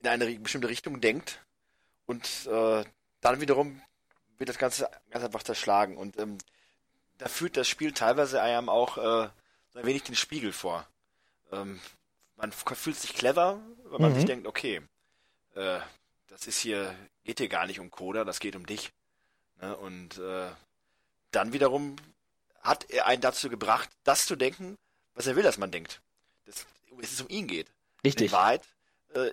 in 0.00 0.08
eine 0.08 0.38
bestimmte 0.38 0.68
Richtung 0.68 1.00
denkt 1.00 1.40
und 2.06 2.46
äh, 2.46 2.84
dann 3.20 3.40
wiederum 3.40 3.80
wird 4.38 4.48
das 4.48 4.58
Ganze 4.58 4.88
ganz 5.10 5.24
einfach 5.24 5.42
zerschlagen. 5.42 5.96
Und 5.96 6.18
ähm, 6.18 6.38
da 7.18 7.28
führt 7.28 7.56
das 7.56 7.68
Spiel 7.68 7.92
teilweise 7.92 8.40
einem 8.40 8.68
auch 8.68 8.96
äh, 8.98 9.28
so 9.72 9.78
ein 9.78 9.86
wenig 9.86 10.04
den 10.04 10.14
Spiegel 10.16 10.52
vor. 10.52 10.86
Ähm, 11.52 11.80
man 12.36 12.52
fühlt 12.52 12.96
sich 12.96 13.14
clever, 13.14 13.60
weil 13.84 14.00
man 14.00 14.12
Mhm. 14.12 14.16
sich 14.16 14.24
denkt, 14.24 14.46
okay, 14.46 14.80
äh, 15.54 15.80
das 16.28 16.46
ist 16.46 16.58
hier, 16.58 16.94
geht 17.24 17.38
hier 17.38 17.48
gar 17.48 17.66
nicht 17.66 17.80
um 17.80 17.90
Coda, 17.90 18.24
das 18.24 18.40
geht 18.40 18.56
um 18.56 18.66
dich. 18.66 18.92
Ne? 19.60 19.76
Und 19.76 20.18
äh, 20.18 20.50
dann 21.30 21.52
wiederum 21.52 21.96
hat 22.60 22.90
er 22.90 23.06
einen 23.06 23.20
dazu 23.20 23.48
gebracht, 23.48 23.90
das 24.04 24.26
zu 24.26 24.36
denken, 24.36 24.78
was 25.14 25.26
er 25.26 25.36
will, 25.36 25.42
dass 25.42 25.58
man 25.58 25.70
denkt. 25.70 26.00
Dass 26.46 26.66
es 27.00 27.20
um 27.20 27.28
ihn 27.28 27.46
geht. 27.46 27.68
Richtig. 28.04 28.26
In 28.26 28.32
Wahrheit 28.32 28.62
äh, 29.14 29.30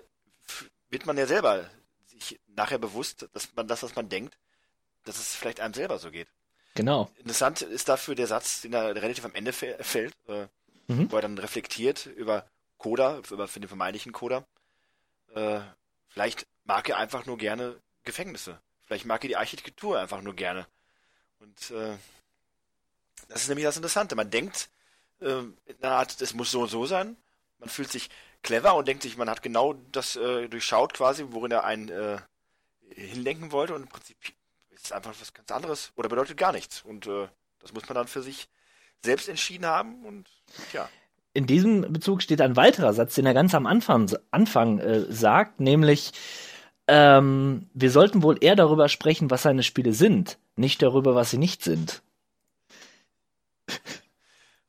wird 0.90 1.06
man 1.06 1.16
ja 1.18 1.26
selber 1.26 1.68
sich 2.06 2.40
nachher 2.46 2.78
bewusst, 2.78 3.28
dass 3.32 3.54
man 3.54 3.66
das, 3.66 3.82
was 3.82 3.94
man 3.96 4.08
denkt, 4.08 4.36
dass 5.04 5.18
es 5.18 5.34
vielleicht 5.34 5.60
einem 5.60 5.74
selber 5.74 5.98
so 5.98 6.10
geht. 6.10 6.28
Genau. 6.74 7.10
Interessant 7.16 7.62
ist 7.62 7.88
dafür 7.88 8.14
der 8.14 8.26
Satz, 8.26 8.62
den 8.62 8.72
er 8.72 8.94
relativ 8.94 9.24
am 9.24 9.34
Ende 9.34 9.52
fällt, 9.52 10.14
äh, 10.28 10.46
mhm. 10.86 11.10
wo 11.10 11.16
er 11.16 11.22
dann 11.22 11.38
reflektiert 11.38 12.06
über 12.06 12.46
Coda, 12.78 13.20
über 13.30 13.46
den 13.46 13.68
vermeintlichen 13.68 14.12
Coda. 14.12 14.46
Äh, 15.34 15.60
vielleicht 16.12 16.46
mag 16.64 16.88
er 16.88 16.96
einfach 16.96 17.26
nur 17.26 17.38
gerne 17.38 17.80
Gefängnisse. 18.04 18.60
Vielleicht 18.84 19.04
mag 19.06 19.24
er 19.24 19.28
die 19.28 19.36
Architektur 19.36 19.98
einfach 19.98 20.22
nur 20.22 20.34
gerne. 20.34 20.66
Und 21.38 21.70
äh, 21.70 21.96
das 23.28 23.42
ist 23.42 23.48
nämlich 23.48 23.64
das 23.64 23.76
Interessante. 23.76 24.14
Man 24.14 24.30
denkt, 24.30 24.68
äh, 25.20 25.40
in 25.40 25.82
einer 25.82 25.96
Art, 25.96 26.20
es 26.20 26.34
muss 26.34 26.50
so 26.50 26.62
und 26.62 26.68
so 26.68 26.86
sein. 26.86 27.16
Man 27.58 27.68
fühlt 27.68 27.90
sich 27.90 28.10
clever 28.42 28.74
und 28.74 28.88
denkt 28.88 29.02
sich, 29.02 29.16
man 29.16 29.30
hat 29.30 29.42
genau 29.42 29.74
das 29.92 30.16
äh, 30.16 30.48
durchschaut 30.48 30.94
quasi, 30.94 31.24
worin 31.28 31.52
er 31.52 31.64
einen 31.64 31.88
äh, 31.88 32.18
hinlenken 32.94 33.52
wollte. 33.52 33.74
Und 33.74 33.82
im 33.82 33.88
Prinzip 33.88 34.16
ist 34.70 34.86
es 34.86 34.92
einfach 34.92 35.14
was 35.18 35.32
ganz 35.32 35.50
anderes 35.50 35.92
oder 35.96 36.08
bedeutet 36.08 36.36
gar 36.36 36.52
nichts. 36.52 36.82
Und 36.82 37.06
äh, 37.06 37.28
das 37.60 37.72
muss 37.72 37.88
man 37.88 37.94
dann 37.94 38.08
für 38.08 38.22
sich 38.22 38.48
selbst 39.02 39.28
entschieden 39.28 39.66
haben 39.66 40.04
und 40.04 40.28
ja. 40.72 40.88
In 41.34 41.46
diesem 41.46 41.92
Bezug 41.92 42.22
steht 42.22 42.40
ein 42.40 42.56
weiterer 42.56 42.92
Satz, 42.92 43.14
den 43.14 43.26
er 43.26 43.34
ganz 43.34 43.54
am 43.54 43.66
Anfang, 43.66 44.10
Anfang 44.30 44.78
äh, 44.78 45.00
sagt, 45.10 45.60
nämlich 45.60 46.12
ähm, 46.88 47.68
wir 47.74 47.90
sollten 47.90 48.22
wohl 48.22 48.36
eher 48.40 48.56
darüber 48.56 48.88
sprechen, 48.88 49.30
was 49.30 49.42
seine 49.42 49.62
Spiele 49.62 49.92
sind, 49.92 50.38
nicht 50.56 50.82
darüber, 50.82 51.14
was 51.14 51.30
sie 51.30 51.38
nicht 51.38 51.62
sind. 51.62 52.02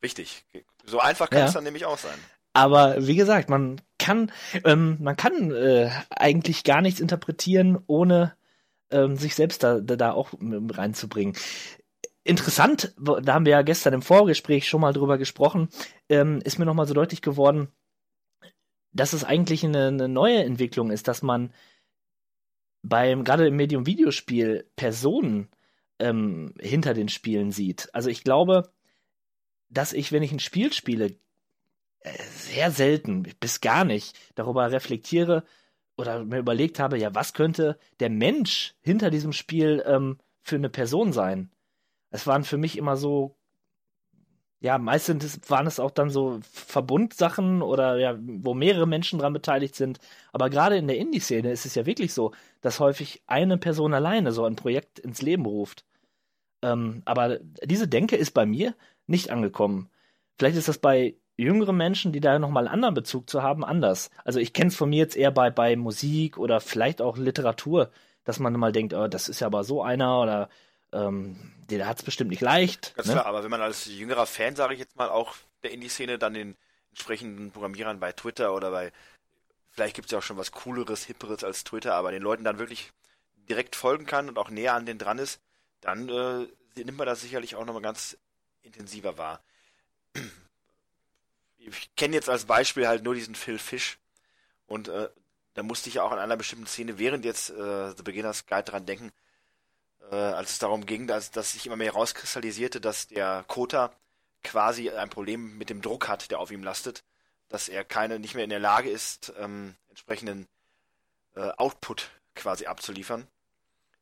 Richtig. 0.01 0.45
So 0.85 0.99
einfach 0.99 1.29
kann 1.29 1.39
ja. 1.39 1.45
es 1.47 1.53
dann 1.53 1.63
nämlich 1.63 1.85
auch 1.85 1.97
sein. 1.97 2.17
Aber 2.53 3.07
wie 3.07 3.15
gesagt, 3.15 3.49
man 3.49 3.81
kann, 3.97 4.31
ähm, 4.63 4.97
man 4.99 5.17
kann 5.17 5.51
äh, 5.51 5.89
eigentlich 6.09 6.63
gar 6.63 6.81
nichts 6.81 6.99
interpretieren, 6.99 7.79
ohne 7.87 8.35
ähm, 8.91 9.17
sich 9.17 9.33
selbst 9.33 9.63
da, 9.63 9.79
da, 9.79 9.95
da 9.95 10.11
auch 10.11 10.29
reinzubringen. 10.39 11.35
Interessant, 12.25 12.93
da 12.97 13.33
haben 13.33 13.45
wir 13.45 13.51
ja 13.51 13.61
gestern 13.63 13.93
im 13.93 14.01
Vorgespräch 14.01 14.67
schon 14.67 14.81
mal 14.81 14.93
drüber 14.93 15.17
gesprochen, 15.17 15.67
ähm, 16.07 16.39
ist 16.43 16.57
mir 16.57 16.65
nochmal 16.65 16.87
so 16.87 16.93
deutlich 16.93 17.21
geworden, 17.21 17.67
dass 18.93 19.11
es 19.11 19.25
eigentlich 19.25 19.65
eine, 19.65 19.87
eine 19.87 20.07
neue 20.07 20.43
Entwicklung 20.43 20.89
ist, 20.89 21.07
dass 21.07 21.21
man 21.21 21.53
beim, 22.81 23.23
gerade 23.23 23.47
im 23.47 23.55
Medium 23.55 23.85
Videospiel, 23.85 24.69
Personen 24.75 25.49
ähm, 25.99 26.53
hinter 26.59 26.93
den 26.93 27.09
Spielen 27.09 27.51
sieht. 27.51 27.93
Also 27.93 28.09
ich 28.09 28.23
glaube, 28.23 28.71
dass 29.69 29.93
ich, 29.93 30.11
wenn 30.11 30.23
ich 30.23 30.31
ein 30.31 30.39
Spiel 30.39 30.71
spiele, 30.71 31.17
äh, 32.01 32.17
sehr 32.35 32.71
selten, 32.71 33.23
bis 33.39 33.61
gar 33.61 33.85
nicht, 33.85 34.17
darüber 34.35 34.71
reflektiere 34.71 35.43
oder 35.97 36.23
mir 36.23 36.39
überlegt 36.39 36.79
habe, 36.79 36.97
ja, 36.97 37.13
was 37.15 37.33
könnte 37.33 37.77
der 37.99 38.09
Mensch 38.09 38.75
hinter 38.81 39.09
diesem 39.09 39.33
Spiel 39.33 39.83
ähm, 39.85 40.17
für 40.41 40.55
eine 40.55 40.69
Person 40.69 41.13
sein? 41.13 41.51
Es 42.13 42.27
waren 42.27 42.43
für 42.45 42.57
mich 42.57 42.77
immer 42.77 42.95
so 42.97 43.35
ja, 44.63 44.77
meistens 44.77 45.41
waren 45.49 45.67
es 45.67 45.77
auch 45.77 45.91
dann 45.91 46.09
so 46.09 46.39
Verbundsachen 46.49 47.61
oder 47.61 47.97
ja, 47.97 48.17
wo 48.17 48.53
mehrere 48.53 48.87
Menschen 48.87 49.19
dran 49.19 49.33
beteiligt 49.33 49.75
sind. 49.75 49.99
Aber 50.31 50.49
gerade 50.49 50.77
in 50.77 50.87
der 50.87 50.97
Indie-Szene 50.97 51.51
ist 51.51 51.65
es 51.65 51.75
ja 51.75 51.85
wirklich 51.85 52.13
so, 52.13 52.31
dass 52.61 52.79
häufig 52.79 53.21
eine 53.27 53.57
Person 53.57 53.93
alleine 53.93 54.31
so 54.31 54.45
ein 54.45 54.55
Projekt 54.55 54.99
ins 54.99 55.21
Leben 55.21 55.45
ruft. 55.45 55.83
Ähm, 56.61 57.01
aber 57.03 57.39
diese 57.65 57.89
Denke 57.89 58.15
ist 58.15 58.31
bei 58.31 58.45
mir 58.45 58.73
nicht 59.05 59.31
angekommen. 59.31 59.89
Vielleicht 60.39 60.55
ist 60.57 60.69
das 60.69 60.77
bei 60.77 61.17
jüngeren 61.35 61.75
Menschen, 61.75 62.13
die 62.13 62.21
da 62.21 62.39
nochmal 62.39 62.65
einen 62.65 62.73
anderen 62.73 62.93
Bezug 62.95 63.29
zu 63.29 63.43
haben, 63.43 63.65
anders. 63.65 64.11
Also 64.23 64.39
ich 64.39 64.53
kenne 64.53 64.69
es 64.69 64.77
von 64.77 64.89
mir 64.89 64.99
jetzt 64.99 65.17
eher 65.17 65.31
bei, 65.31 65.49
bei 65.51 65.75
Musik 65.75 66.37
oder 66.37 66.61
vielleicht 66.61 67.01
auch 67.01 67.17
Literatur, 67.17 67.91
dass 68.23 68.39
man 68.39 68.53
mal 68.53 68.71
denkt, 68.71 68.93
oh, 68.93 69.09
das 69.09 69.27
ist 69.27 69.41
ja 69.41 69.47
aber 69.47 69.65
so 69.65 69.83
einer 69.83 70.21
oder 70.21 70.49
ähm, 70.93 71.35
der 71.69 71.87
hat 71.87 71.99
es 71.99 72.03
bestimmt 72.03 72.29
nicht 72.29 72.41
leicht. 72.41 72.95
Ganz 72.95 73.07
ne? 73.07 73.15
klar, 73.15 73.25
aber 73.25 73.43
wenn 73.43 73.51
man 73.51 73.61
als 73.61 73.85
jüngerer 73.85 74.25
Fan, 74.25 74.55
sage 74.55 74.73
ich 74.73 74.79
jetzt 74.79 74.95
mal, 74.95 75.09
auch 75.09 75.35
der 75.63 75.71
Indie-Szene 75.71 76.17
dann 76.17 76.33
den 76.33 76.55
entsprechenden 76.91 77.51
Programmierern 77.51 77.99
bei 77.99 78.11
Twitter 78.11 78.53
oder 78.53 78.71
bei, 78.71 78.91
vielleicht 79.69 79.95
gibt 79.95 80.05
es 80.05 80.11
ja 80.11 80.19
auch 80.19 80.23
schon 80.23 80.37
was 80.37 80.51
Cooleres, 80.51 81.05
Hipperes 81.05 81.43
als 81.43 81.63
Twitter, 81.63 81.95
aber 81.95 82.11
den 82.11 82.21
Leuten 82.21 82.43
dann 82.43 82.59
wirklich 82.59 82.91
direkt 83.49 83.75
folgen 83.75 84.05
kann 84.05 84.29
und 84.29 84.37
auch 84.37 84.49
näher 84.49 84.73
an 84.73 84.85
den 84.85 84.97
dran 84.97 85.17
ist, 85.17 85.41
dann 85.81 86.07
äh, 86.09 86.47
nimmt 86.75 86.97
man 86.97 87.07
das 87.07 87.21
sicherlich 87.21 87.55
auch 87.55 87.65
nochmal 87.65 87.81
ganz 87.81 88.17
intensiver 88.61 89.17
wahr. 89.17 89.41
Ich 91.57 91.95
kenne 91.95 92.15
jetzt 92.15 92.29
als 92.29 92.45
Beispiel 92.45 92.87
halt 92.87 93.03
nur 93.03 93.15
diesen 93.15 93.35
Phil 93.35 93.57
Fish 93.57 93.97
und 94.65 94.87
äh, 94.89 95.09
da 95.53 95.63
musste 95.63 95.89
ich 95.89 95.95
ja 95.95 96.03
auch 96.03 96.11
an 96.11 96.19
einer 96.19 96.37
bestimmten 96.37 96.67
Szene 96.67 96.99
während 96.99 97.25
jetzt 97.25 97.49
äh, 97.51 97.93
The 97.95 98.03
Beginner's 98.03 98.45
Guide 98.45 98.63
dran 98.63 98.85
denken, 98.85 99.11
äh, 100.11 100.15
als 100.15 100.51
es 100.51 100.59
darum 100.59 100.85
ging, 100.85 101.07
dass, 101.07 101.31
dass 101.31 101.53
sich 101.53 101.65
immer 101.65 101.75
mehr 101.75 101.93
herauskristallisierte, 101.93 102.81
dass 102.81 103.07
der 103.07 103.43
Kota 103.47 103.91
quasi 104.43 104.89
ein 104.89 105.09
Problem 105.09 105.57
mit 105.57 105.69
dem 105.69 105.81
Druck 105.81 106.07
hat, 106.07 106.31
der 106.31 106.39
auf 106.39 106.51
ihm 106.51 106.63
lastet, 106.63 107.03
dass 107.49 107.69
er 107.69 107.83
keine 107.83 108.19
nicht 108.19 108.35
mehr 108.35 108.43
in 108.43 108.49
der 108.49 108.59
Lage 108.59 108.89
ist, 108.89 109.33
ähm, 109.37 109.75
entsprechenden 109.89 110.47
äh, 111.35 111.51
Output 111.57 112.09
quasi 112.35 112.65
abzuliefern, 112.65 113.27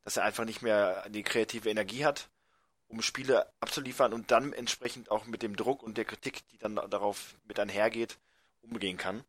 dass 0.03 0.17
er 0.17 0.23
einfach 0.23 0.45
nicht 0.45 0.61
mehr 0.61 1.07
die 1.09 1.23
kreative 1.23 1.69
Energie 1.69 2.05
hat, 2.05 2.29
um 2.87 3.01
Spiele 3.01 3.51
abzuliefern 3.59 4.13
und 4.13 4.31
dann 4.31 4.53
entsprechend 4.53 5.11
auch 5.11 5.25
mit 5.25 5.43
dem 5.43 5.55
Druck 5.55 5.83
und 5.83 5.97
der 5.97 6.05
Kritik, 6.05 6.47
die 6.49 6.57
dann 6.57 6.75
darauf 6.75 7.35
mit 7.47 7.59
einhergeht, 7.59 8.17
umgehen 8.61 8.97
kann. 8.97 9.23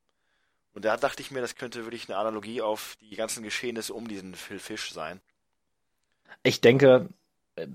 Und 0.75 0.85
da 0.85 0.97
dachte 0.97 1.23
ich 1.23 1.31
mir, 1.31 1.41
das 1.41 1.57
könnte 1.57 1.85
wirklich 1.85 2.09
eine 2.09 2.19
Analogie 2.19 2.63
auf 2.63 2.97
die 3.01 3.15
ganzen 3.15 3.43
Geschehnisse 3.43 3.93
um 3.93 4.09
diesen 4.09 4.35
Phil 4.35 4.59
Fish 4.59 4.93
sein. 4.93 5.21
Ich 6.43 6.61
denke, 6.61 7.09
äh, 7.57 7.67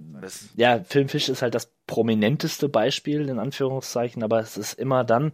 ja, 0.56 0.80
Filmfisch 0.84 1.30
ist 1.30 1.41
halt 1.41 1.56
das 1.56 1.72
prominenteste 1.88 2.70
Beispiel, 2.70 3.30
in 3.30 3.39
Anführungszeichen, 3.39 4.24
aber 4.24 4.39
es 4.39 4.58
ist 4.58 4.74
immer 4.74 5.04
dann, 5.04 5.34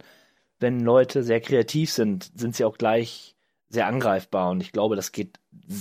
wenn 0.60 0.80
Leute 0.80 1.22
sehr 1.22 1.40
kreativ 1.40 1.92
sind, 1.92 2.30
sind 2.34 2.56
sie 2.56 2.64
auch 2.64 2.78
gleich 2.78 3.34
sehr 3.68 3.86
angreifbar 3.86 4.50
und 4.50 4.60
ich 4.60 4.72
glaube, 4.72 4.96
das 4.96 5.12
geht 5.12 5.38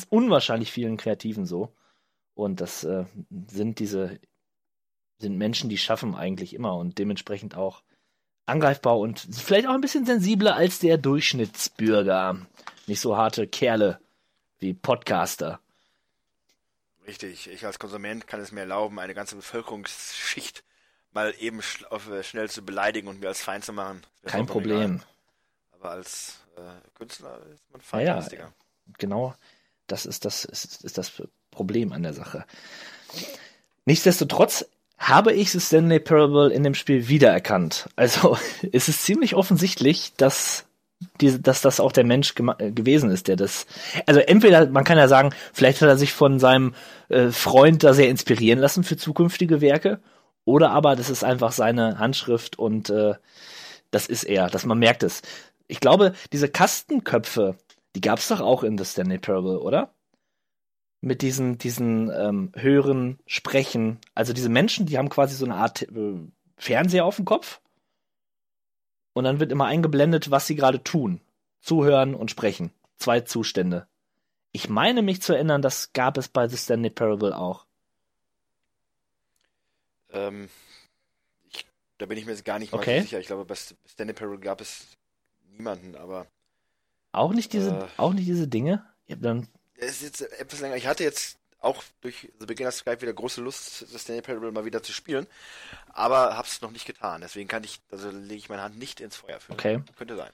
unwahrscheinlich 0.10 0.72
vielen 0.72 0.98
Kreativen 0.98 1.46
so. 1.46 1.74
Und 2.36 2.62
das 2.62 2.84
äh, 2.84 3.06
sind 3.48 3.80
diese, 3.80 4.20
sind 5.20 5.38
Menschen, 5.38 5.70
die 5.70 5.78
schaffen 5.78 6.16
eigentlich 6.16 6.54
immer 6.54 6.76
und 6.76 6.98
dementsprechend 6.98 7.56
auch 7.56 7.84
angreifbar 8.46 8.98
und 9.00 9.20
vielleicht 9.20 9.68
auch 9.68 9.74
ein 9.74 9.82
bisschen 9.82 10.06
sensibler 10.06 10.56
als 10.56 10.80
der 10.80 10.98
Durchschnittsbürger. 10.98 12.38
Nicht 12.88 13.00
so 13.00 13.16
harte 13.16 13.48
Kerle 13.48 14.00
wie 14.60 14.74
Podcaster. 14.74 15.60
Richtig, 17.06 17.50
ich 17.50 17.66
als 17.66 17.80
Konsument 17.80 18.28
kann 18.28 18.39
es 18.39 18.52
mir 18.52 18.62
erlauben, 18.62 19.00
eine 19.00 19.13
ganze 19.13 19.36
Bevölkerungsschicht 19.36 20.63
mal 21.12 21.34
eben 21.39 21.62
sch 21.62 21.84
auf, 21.89 22.10
äh, 22.10 22.24
schnell 22.24 22.50
zu 22.50 22.63
beleidigen 22.63 23.08
und 23.08 23.20
mir 23.20 23.28
als 23.28 23.42
Feind 23.42 23.63
zu 23.63 23.74
machen. 23.74 24.02
Kein 24.26 24.46
Problem. 24.46 24.96
Egal. 24.96 25.08
Aber 25.72 25.89
als 25.92 26.39
äh, 26.56 26.62
Künstler 26.98 27.39
ist 27.54 27.63
man 27.72 27.82
feindseliger. 27.82 28.44
Ja, 28.44 28.54
genau, 28.98 29.36
das 29.88 30.06
ist 30.06 30.26
das, 30.26 30.46
ist, 30.46 30.84
ist 30.84 30.98
das 30.98 31.22
Problem 31.52 31.92
an 31.92 32.04
der 32.04 32.13
Sache. 32.13 32.46
Nichtsdestotrotz 33.86 34.66
habe 34.98 35.34
ich 35.34 35.50
Stanley 35.52 36.00
Parable 36.00 36.52
in 36.54 36.63
dem 36.63 36.76
Spiel 36.76 37.08
wiedererkannt. 37.08 37.89
Also 37.96 38.38
es 38.72 38.88
ist 38.88 39.04
ziemlich 39.04 39.36
offensichtlich, 39.36 40.13
dass 40.16 40.66
die, 41.22 41.42
dass 41.42 41.62
das 41.62 41.80
auch 41.80 41.92
der 41.92 42.04
Mensch 42.04 42.34
äh, 42.58 42.72
gewesen 42.72 43.10
ist, 43.10 43.28
der 43.28 43.36
das. 43.36 43.66
Also 44.06 44.20
entweder, 44.20 44.68
man 44.68 44.84
kann 44.84 44.98
ja 44.98 45.08
sagen, 45.08 45.32
vielleicht 45.54 45.82
hat 45.82 45.89
er 45.89 45.98
sich 45.98 46.13
von 46.13 46.39
seinem 46.39 46.74
äh, 47.10 47.30
Freund 47.30 47.84
da 47.84 47.94
sehr 47.94 48.10
inspirieren 48.10 48.60
lassen 48.60 48.84
für 48.84 48.98
zukünftige 48.98 49.62
Werke, 49.62 50.00
oder 50.46 50.72
aber 50.72 50.96
das 50.96 51.10
ist 51.10 51.24
einfach 51.24 51.52
seine 51.52 52.00
Handschrift 52.00 52.60
und 52.60 52.89
äh, 52.89 53.16
das 53.92 54.08
ist 54.08 54.24
er, 54.24 54.48
dass 54.50 54.66
man 54.66 54.80
merkt 54.80 55.04
es. 55.04 55.22
Ich 55.68 55.80
glaube, 55.80 56.13
diese 56.32 56.50
Kastenköpfe, 56.50 57.56
die 57.96 58.02
gab 58.02 58.20
es 58.20 58.28
doch 58.28 58.42
auch 58.42 58.63
in 58.63 58.78
The 58.78 58.86
Stanley 58.86 59.20
Parable, 59.20 59.60
oder? 59.60 59.94
Mit 61.02 61.22
diesen, 61.22 61.58
diesen 61.58 62.10
ähm, 62.12 62.52
höheren 62.56 63.20
Sprechen. 63.26 64.00
Also 64.16 64.34
diese 64.34 64.50
Menschen, 64.50 64.86
die 64.86 64.98
haben 64.98 65.10
quasi 65.10 65.36
so 65.36 65.46
eine 65.46 65.56
Art 65.56 65.84
äh, 65.84 66.16
Fernseher 66.58 67.06
auf 67.06 67.18
dem 67.18 67.26
Kopf 67.26 67.62
und 69.13 69.23
dann 69.23 69.39
wird 69.39 69.52
immer 69.52 69.65
eingeblendet, 69.65 70.32
was 70.32 70.47
sie 70.47 70.56
gerade 70.56 70.84
tun. 70.84 71.21
Zuhören 71.62 72.15
und 72.15 72.32
sprechen. 72.32 72.71
Zwei 72.97 73.21
Zustände. 73.21 73.88
Ich 74.52 74.69
meine 74.69 75.02
mich 75.02 75.21
zu 75.21 75.34
erinnern, 75.34 75.62
das 75.62 75.93
gab 75.93 76.17
es 76.17 76.28
bei 76.28 76.47
The 76.47 76.58
Stanley 76.58 76.89
Parable 76.89 77.38
auch. 77.38 77.65
Ähm, 80.12 80.49
ich, 81.49 81.65
da 81.97 82.06
bin 82.06 82.17
ich 82.17 82.26
mir 82.26 82.32
jetzt 82.32 82.45
gar 82.45 82.60
nicht 82.60 82.71
mal 82.71 82.80
okay. 82.80 83.02
sicher. 83.02 83.19
Ich 83.19 83.28
glaube, 83.28 83.45
bei 83.45 83.56
Stanley 83.56 84.13
Parable 84.13 84.39
gab 84.39 84.62
es 84.62 84.88
niemanden, 85.58 85.95
aber. 85.95 86.28
Auch 87.12 87.34
nicht 87.34 87.54
diese, 87.54 87.71
äh, 87.71 87.88
auch 87.97 88.13
nicht 88.13 88.28
diese 88.28 88.47
Dinge? 88.47 88.86
Ich, 89.06 89.19
dann... 89.19 89.47
Es 89.76 90.02
ist 90.02 90.19
jetzt 90.19 90.39
etwas 90.39 90.62
länger. 90.62 90.76
Ich 90.76 90.88
hatte 90.88 91.04
jetzt 91.04 91.38
auch 91.63 91.84
durch 92.02 92.32
The 92.39 92.45
Beginner's 92.45 92.78
Skype 92.78 93.02
wieder 93.02 93.13
große 93.13 93.41
Lust, 93.41 93.86
das 93.93 94.02
Stanley 94.02 94.21
Parable 94.21 94.52
mal 94.52 94.65
wieder 94.65 94.84
zu 94.84 94.91
spielen, 94.91 95.28
aber 95.93 96.38
hab's 96.38 96.62
noch 96.62 96.71
nicht 96.71 96.86
getan. 96.86 97.21
Deswegen 97.21 97.47
kann 97.47 97.63
ich, 97.63 97.80
also 97.91 98.10
lege 98.12 98.36
ich 98.36 98.49
meine 98.49 98.62
Hand 98.62 98.78
nicht 98.78 98.99
ins 98.99 99.15
Feuer 99.15 99.39
für. 99.39 99.54
Okay. 99.54 99.82
Könnte 99.95 100.15
sein. 100.15 100.32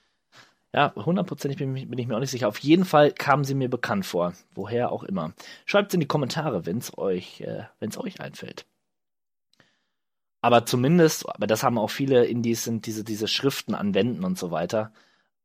Ja, 0.74 0.94
hundertprozentig 0.96 1.58
bin, 1.58 1.74
bin, 1.74 1.98
ich 2.00 2.08
mir 2.08 2.16
auch 2.16 2.20
nicht 2.20 2.30
sicher. 2.30 2.48
Auf 2.48 2.60
jeden 2.60 2.86
Fall 2.86 3.12
kamen 3.12 3.44
sie 3.44 3.56
mir 3.56 3.70
bekannt 3.70 4.06
vor. 4.06 4.34
Woher 4.54 4.92
auch 4.92 5.04
immer. 5.04 5.34
Schreibt 5.66 5.94
in 5.96 6.00
die 6.00 6.08
Kommentare, 6.08 6.66
wenn 6.68 6.78
es 6.78 6.96
euch, 6.98 7.42
äh, 7.42 7.64
wenn's 7.80 7.98
euch 7.98 8.22
einfällt. 8.22 8.66
aber 10.42 10.66
zumindest, 10.66 11.28
aber 11.28 11.48
das 11.48 11.64
haben 11.64 11.78
auch 11.78 11.90
viele 11.90 12.26
Indies, 12.26 12.64
sind 12.64 12.86
diese, 12.86 13.04
diese 13.04 13.28
Schriften 13.28 13.76
an 13.76 13.94
Wänden 13.94 14.24
und 14.24 14.38
so 14.38 14.52
weiter. 14.52 14.94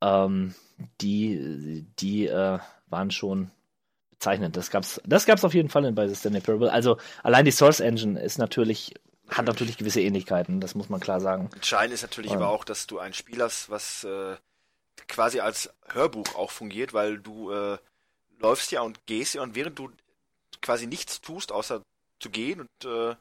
Ähm, 0.00 0.54
die, 1.00 1.86
die 1.98 2.26
äh, 2.26 2.58
waren 2.88 3.10
schon 3.10 3.50
bezeichnend. 4.14 4.56
Das 4.56 4.70
gab's, 4.70 5.00
das 5.04 5.26
gab's 5.26 5.44
auf 5.44 5.54
jeden 5.54 5.68
Fall 5.68 5.84
in 5.84 5.94
bei 5.94 6.08
The 6.08 6.14
Stanley 6.14 6.40
Parable. 6.40 6.72
Also 6.72 6.98
allein 7.22 7.44
die 7.44 7.50
Source 7.50 7.80
Engine 7.80 8.20
ist 8.20 8.38
natürlich, 8.38 8.94
hat 9.28 9.46
natürlich 9.46 9.76
gewisse 9.76 10.00
Ähnlichkeiten, 10.00 10.60
das 10.60 10.74
muss 10.74 10.88
man 10.88 11.00
klar 11.00 11.20
sagen. 11.20 11.50
Entscheidend 11.54 11.94
ist 11.94 12.02
natürlich 12.02 12.32
Ähm. 12.32 12.38
aber 12.38 12.48
auch, 12.48 12.64
dass 12.64 12.86
du 12.86 12.98
ein 12.98 13.14
Spiel 13.14 13.42
hast, 13.42 13.70
was 13.70 14.04
äh, 14.04 14.36
quasi 15.08 15.40
als 15.40 15.70
Hörbuch 15.88 16.34
auch 16.34 16.50
fungiert, 16.50 16.94
weil 16.94 17.18
du 17.18 17.50
äh, 17.50 17.78
läufst 18.38 18.72
ja 18.72 18.82
und 18.82 19.06
gehst 19.06 19.34
ja 19.34 19.42
und 19.42 19.54
während 19.54 19.78
du 19.78 19.90
quasi 20.62 20.86
nichts 20.86 21.20
tust, 21.20 21.52
außer 21.52 21.82
zu 22.20 22.30
gehen 22.30 22.60
und 22.60 22.88
äh, 22.88 23.14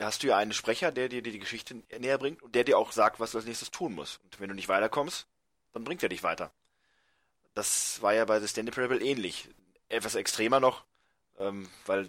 hast 0.00 0.22
du 0.22 0.28
ja 0.28 0.36
einen 0.36 0.52
Sprecher, 0.52 0.92
der 0.92 1.08
dir 1.08 1.22
die 1.22 1.38
Geschichte 1.38 1.82
näher 1.98 2.18
bringt 2.18 2.42
und 2.42 2.54
der 2.54 2.64
dir 2.64 2.78
auch 2.78 2.92
sagt, 2.92 3.20
was 3.20 3.32
du 3.32 3.38
als 3.38 3.46
nächstes 3.46 3.70
tun 3.70 3.94
musst. 3.94 4.20
Und 4.22 4.40
wenn 4.40 4.48
du 4.48 4.54
nicht 4.54 4.68
weiterkommst, 4.68 5.26
dann 5.72 5.84
bringt 5.84 6.02
er 6.02 6.08
dich 6.08 6.22
weiter. 6.22 6.52
Das 7.54 8.00
war 8.02 8.14
ja 8.14 8.24
bei 8.24 8.38
The 8.38 8.46
Stanley 8.46 8.70
Parable 8.70 9.00
ähnlich. 9.00 9.48
Etwas 9.88 10.14
extremer 10.14 10.60
noch, 10.60 10.84
ähm, 11.38 11.68
weil 11.86 12.08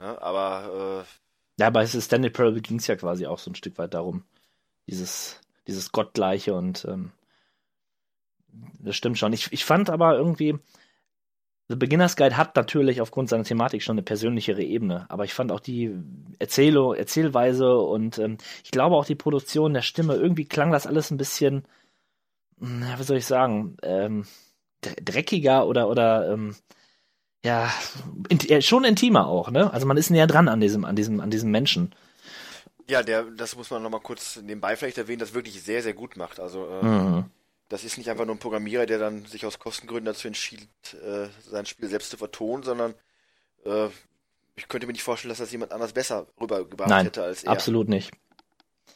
ne, 0.00 0.20
aber 0.20 1.04
äh, 1.06 1.62
Ja, 1.62 1.70
bei 1.70 1.86
Stanley 1.86 2.30
Parable 2.30 2.60
ging 2.60 2.78
es 2.78 2.86
ja 2.86 2.96
quasi 2.96 3.26
auch 3.26 3.38
so 3.38 3.50
ein 3.50 3.54
Stück 3.54 3.78
weit 3.78 3.94
darum. 3.94 4.24
Dieses, 4.86 5.40
dieses 5.66 5.92
Gottgleiche 5.92 6.54
und 6.54 6.84
ähm, 6.84 7.12
das 8.78 8.96
stimmt 8.96 9.18
schon. 9.18 9.32
Ich, 9.32 9.52
ich 9.52 9.64
fand 9.64 9.90
aber 9.90 10.16
irgendwie, 10.16 10.58
The 11.68 11.76
Beginner's 11.76 12.16
Guide 12.16 12.36
hat 12.36 12.54
natürlich 12.56 13.00
aufgrund 13.00 13.30
seiner 13.30 13.44
Thematik 13.44 13.82
schon 13.82 13.94
eine 13.94 14.02
persönlichere 14.02 14.62
Ebene, 14.62 15.06
aber 15.10 15.24
ich 15.24 15.32
fand 15.32 15.50
auch 15.50 15.60
die 15.60 15.96
Erzählung, 16.38 16.94
Erzählweise 16.94 17.78
und 17.78 18.18
ähm, 18.18 18.36
ich 18.62 18.70
glaube 18.70 18.96
auch 18.96 19.06
die 19.06 19.14
Produktion 19.14 19.72
der 19.72 19.82
Stimme, 19.82 20.14
irgendwie 20.14 20.44
klang 20.44 20.70
das 20.72 20.86
alles 20.86 21.10
ein 21.10 21.16
bisschen, 21.16 21.64
na, 22.58 22.98
wie 22.98 23.02
soll 23.04 23.16
ich 23.16 23.26
sagen, 23.26 23.76
ähm, 23.82 24.26
dreckiger 25.04 25.66
oder, 25.66 25.88
oder 25.88 26.30
ähm, 26.30 26.54
ja, 27.44 27.70
äh, 28.30 28.62
schon 28.62 28.84
intimer 28.84 29.26
auch, 29.26 29.50
ne? 29.50 29.72
Also 29.72 29.86
man 29.86 29.96
ist 29.96 30.10
näher 30.10 30.26
dran 30.26 30.48
an 30.48 30.60
diesem, 30.60 30.84
an 30.84 30.96
diesem, 30.96 31.20
an 31.20 31.30
diesem 31.30 31.50
Menschen. 31.50 31.94
Ja, 32.88 33.02
der, 33.02 33.24
das 33.24 33.56
muss 33.56 33.70
man 33.70 33.82
nochmal 33.82 34.00
kurz 34.00 34.36
nebenbei 34.36 34.76
vielleicht 34.76 34.98
erwähnen, 34.98 35.18
das 35.20 35.34
wirklich 35.34 35.62
sehr, 35.62 35.82
sehr 35.82 35.94
gut 35.94 36.16
macht. 36.16 36.38
Also, 36.40 36.66
äh, 36.68 36.84
Mhm. 36.84 37.24
das 37.68 37.82
ist 37.84 37.96
nicht 37.98 38.10
einfach 38.10 38.26
nur 38.26 38.34
ein 38.34 38.40
Programmierer, 38.40 38.86
der 38.86 38.98
dann 38.98 39.24
sich 39.26 39.46
aus 39.46 39.58
Kostengründen 39.58 40.06
dazu 40.06 40.26
entschied, 40.28 40.68
äh, 41.02 41.28
sein 41.48 41.66
Spiel 41.66 41.88
selbst 41.88 42.10
zu 42.10 42.16
vertonen, 42.16 42.62
sondern 42.62 42.94
äh, 43.64 43.88
ich 44.56 44.68
könnte 44.68 44.86
mir 44.86 44.92
nicht 44.92 45.02
vorstellen, 45.02 45.30
dass 45.30 45.38
das 45.38 45.50
jemand 45.50 45.72
anders 45.72 45.92
besser 45.92 46.26
rübergebracht 46.40 46.90
Nein, 46.90 47.06
hätte 47.06 47.22
als 47.22 47.42
er. 47.44 47.52
absolut 47.52 47.88
nicht. 47.88 48.12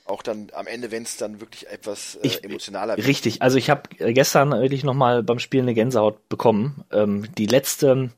Auch 0.05 0.23
dann 0.23 0.49
am 0.55 0.67
Ende, 0.67 0.91
wenn 0.91 1.03
es 1.03 1.17
dann 1.19 1.41
wirklich 1.41 1.69
etwas 1.69 2.17
äh, 2.17 2.27
Ich- 2.27 2.43
emotionaler 2.45 2.97
wird. 2.97 3.07
Richtig, 3.07 3.43
also 3.43 3.59
ich 3.59 3.69
habe 3.69 3.83
gestern 3.99 4.51
wirklich 4.53 4.83
nochmal 4.85 5.23
beim 5.23 5.39
Spielen 5.39 5.65
eine 5.65 5.75
Gänsehaut 5.75 6.29
bekommen. 6.29 6.85
Ähm, 6.91 7.27
die 7.37 7.47
letzten, 7.47 8.13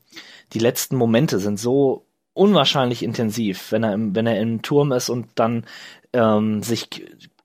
die 0.53 0.59
letzten 0.59 0.95
Momente 0.95 1.39
sind 1.39 1.59
so 1.59 2.05
unwahrscheinlich 2.33 3.03
intensiv, 3.03 3.71
wenn 3.73 3.83
er 3.83 3.93
im, 3.93 4.15
wenn 4.15 4.25
er 4.25 4.39
im 4.39 4.61
Turm 4.61 4.93
ist 4.93 5.09
und 5.09 5.27
dann 5.35 5.65
ähm, 6.13 6.63
sich 6.63 6.87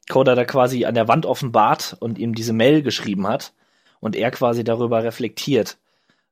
Coda 0.08 0.36
da 0.36 0.44
quasi 0.44 0.84
an 0.84 0.94
der 0.94 1.08
Wand 1.08 1.26
offenbart 1.26 1.96
und 1.98 2.18
ihm 2.18 2.36
diese 2.36 2.52
Mail 2.52 2.82
geschrieben 2.82 3.26
hat 3.26 3.52
und 3.98 4.14
er 4.14 4.30
quasi 4.30 4.62
darüber 4.62 5.02
reflektiert, 5.02 5.76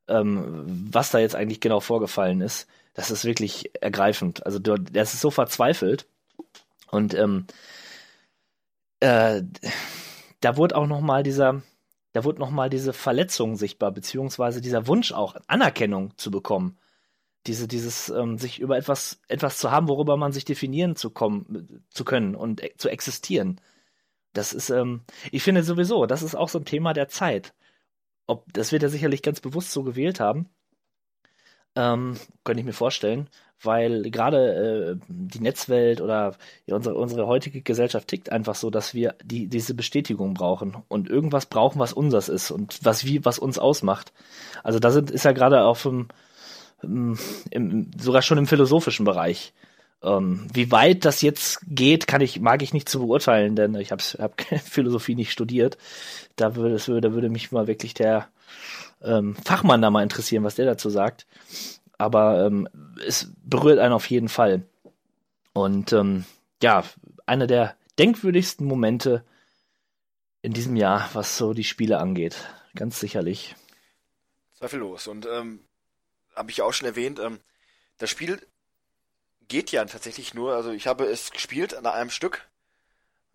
ähm, 0.07 0.87
was 0.89 1.11
da 1.11 1.19
jetzt 1.19 1.35
eigentlich 1.35 1.59
genau 1.59 1.81
vorgefallen 1.81 2.39
ist. 2.39 2.67
Das 2.93 3.11
ist 3.11 3.25
wirklich 3.25 3.71
ergreifend. 3.81 4.45
Also 4.45 4.57
der, 4.59 4.77
der 4.77 5.03
ist 5.03 5.19
so 5.19 5.31
verzweifelt 5.31 6.05
und 6.91 7.13
ähm, 7.13 7.45
äh, 8.99 9.43
da 10.41 10.57
wurde 10.57 10.75
auch 10.75 10.87
noch 10.87 11.01
mal 11.01 11.23
dieser, 11.23 11.61
da 12.13 12.23
wurde 12.23 12.39
noch 12.39 12.51
mal 12.51 12.69
diese 12.69 12.93
Verletzung 12.93 13.55
sichtbar, 13.55 13.91
beziehungsweise 13.91 14.61
dieser 14.61 14.87
Wunsch 14.87 15.11
auch 15.11 15.35
Anerkennung 15.47 16.17
zu 16.17 16.31
bekommen, 16.31 16.77
diese, 17.47 17.67
dieses 17.67 18.09
ähm, 18.09 18.37
sich 18.37 18.59
über 18.59 18.77
etwas, 18.77 19.21
etwas 19.27 19.57
zu 19.59 19.71
haben, 19.71 19.87
worüber 19.87 20.17
man 20.17 20.31
sich 20.31 20.45
definieren 20.45 20.95
zu 20.95 21.09
kommen, 21.11 21.83
zu 21.89 22.05
können 22.05 22.35
und 22.35 22.63
e 22.63 22.73
zu 22.77 22.89
existieren. 22.89 23.61
Das 24.33 24.53
ist, 24.53 24.69
ähm, 24.69 25.03
ich 25.31 25.43
finde 25.43 25.63
sowieso, 25.63 26.05
das 26.05 26.23
ist 26.23 26.35
auch 26.35 26.49
so 26.49 26.59
ein 26.59 26.65
Thema 26.65 26.93
der 26.93 27.07
Zeit. 27.07 27.53
Ob, 28.27 28.51
das 28.53 28.71
wird 28.71 28.83
er 28.83 28.89
sicherlich 28.89 29.21
ganz 29.21 29.41
bewusst 29.41 29.71
so 29.71 29.83
gewählt 29.83 30.19
haben. 30.19 30.49
Ähm, 31.75 32.17
könnte 32.43 32.61
ich 32.61 32.65
mir 32.65 32.73
vorstellen, 32.73 33.29
weil 33.61 34.03
gerade 34.11 34.97
äh, 34.99 35.05
die 35.07 35.39
Netzwelt 35.39 36.01
oder 36.01 36.35
unsere, 36.67 36.95
unsere 36.95 37.27
heutige 37.27 37.61
Gesellschaft 37.61 38.07
tickt 38.07 38.31
einfach 38.31 38.55
so, 38.55 38.69
dass 38.69 38.93
wir 38.93 39.15
die, 39.23 39.47
diese 39.47 39.73
Bestätigung 39.73 40.33
brauchen 40.33 40.77
und 40.87 41.09
irgendwas 41.09 41.45
brauchen, 41.45 41.79
was 41.79 41.93
unseres 41.93 42.29
ist 42.29 42.51
und 42.51 42.79
was 42.83 43.05
wie 43.05 43.25
was 43.25 43.39
uns 43.39 43.57
ausmacht. 43.59 44.13
Also 44.63 44.79
da 44.79 44.91
sind, 44.91 45.11
ist 45.11 45.25
ja 45.25 45.31
gerade 45.31 45.63
auf 45.63 45.85
im, 45.85 46.07
im, 47.51 47.91
sogar 47.97 48.21
schon 48.21 48.37
im 48.37 48.47
philosophischen 48.47 49.05
Bereich. 49.05 49.53
Ähm, 50.03 50.47
wie 50.53 50.71
weit 50.71 51.05
das 51.05 51.21
jetzt 51.21 51.61
geht, 51.67 52.05
kann 52.05 52.21
ich, 52.21 52.39
mag 52.39 52.61
ich 52.61 52.73
nicht 52.73 52.89
zu 52.89 52.99
beurteilen, 52.99 53.55
denn 53.55 53.75
ich 53.75 53.91
habe 53.91 54.03
hab 54.19 54.41
Philosophie 54.63 55.15
nicht 55.15 55.31
studiert. 55.31 55.77
Da 56.35 56.55
würde, 56.55 56.75
es 56.75 56.87
würde 56.87 57.29
mich 57.29 57.51
mal 57.51 57.67
wirklich 57.67 57.93
der 57.93 58.27
ähm, 59.03 59.35
Fachmann 59.43 59.81
da 59.81 59.89
mal 59.89 60.03
interessieren, 60.03 60.43
was 60.43 60.55
der 60.55 60.65
dazu 60.65 60.89
sagt. 60.89 61.25
Aber 61.97 62.45
ähm, 62.45 62.67
es 63.05 63.31
berührt 63.43 63.79
einen 63.79 63.93
auf 63.93 64.09
jeden 64.09 64.29
Fall. 64.29 64.63
Und 65.53 65.93
ähm, 65.93 66.25
ja, 66.61 66.83
einer 67.25 67.47
der 67.47 67.75
denkwürdigsten 67.97 68.65
Momente 68.65 69.23
in 70.41 70.53
diesem 70.53 70.75
Jahr, 70.75 71.09
was 71.13 71.37
so 71.37 71.53
die 71.53 71.63
Spiele 71.63 71.99
angeht. 71.99 72.47
Ganz 72.75 72.99
sicherlich. 72.99 73.55
Zweifellos. 74.53 75.07
Und 75.07 75.25
ähm, 75.25 75.59
habe 76.35 76.51
ich 76.51 76.61
auch 76.61 76.73
schon 76.73 76.87
erwähnt, 76.87 77.19
ähm, 77.19 77.39
das 77.97 78.09
Spiel 78.09 78.45
geht 79.47 79.71
ja 79.71 79.85
tatsächlich 79.85 80.33
nur, 80.33 80.55
also 80.55 80.71
ich 80.71 80.87
habe 80.87 81.05
es 81.05 81.31
gespielt 81.31 81.73
an 81.75 81.85
einem 81.85 82.09
Stück, 82.09 82.47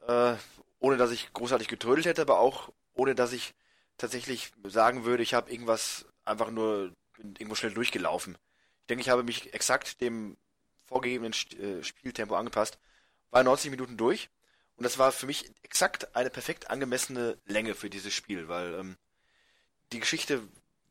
äh, 0.07 0.35
ohne 0.79 0.97
dass 0.97 1.11
ich 1.11 1.33
großartig 1.33 1.69
getrödelt 1.69 2.07
hätte, 2.07 2.23
aber 2.23 2.41
auch 2.41 2.71
ohne 2.95 3.15
dass 3.15 3.33
ich 3.33 3.55
tatsächlich 3.97 4.53
sagen 4.65 5.05
würde, 5.05 5.23
ich 5.23 5.35
habe 5.35 5.51
irgendwas 5.51 6.07
einfach 6.25 6.51
nur 6.51 6.93
irgendwo 7.19 7.55
schnell 7.55 7.73
durchgelaufen. 7.73 8.37
Denke, 8.91 9.03
ich 9.03 9.09
habe 9.09 9.23
mich 9.23 9.55
exakt 9.55 10.01
dem 10.01 10.37
vorgegebenen 10.85 11.33
äh, 11.33 11.83
Spieltempo 11.83 12.35
angepasst, 12.35 12.79
war 13.31 13.43
90 13.43 13.71
Minuten 13.71 13.97
durch 13.97 14.29
und 14.77 14.85
das 14.85 14.99
war 14.99 15.13
für 15.13 15.27
mich 15.27 15.51
exakt 15.63 16.17
eine 16.17 16.31
perfekt 16.31 16.71
angemessene 16.71 17.39
Länge 17.47 17.75
für 17.75 17.89
dieses 17.89 18.13
Spiel, 18.13 18.49
weil 18.49 18.75
ähm, 18.75 18.97
die 19.93 20.01
Geschichte 20.01 20.43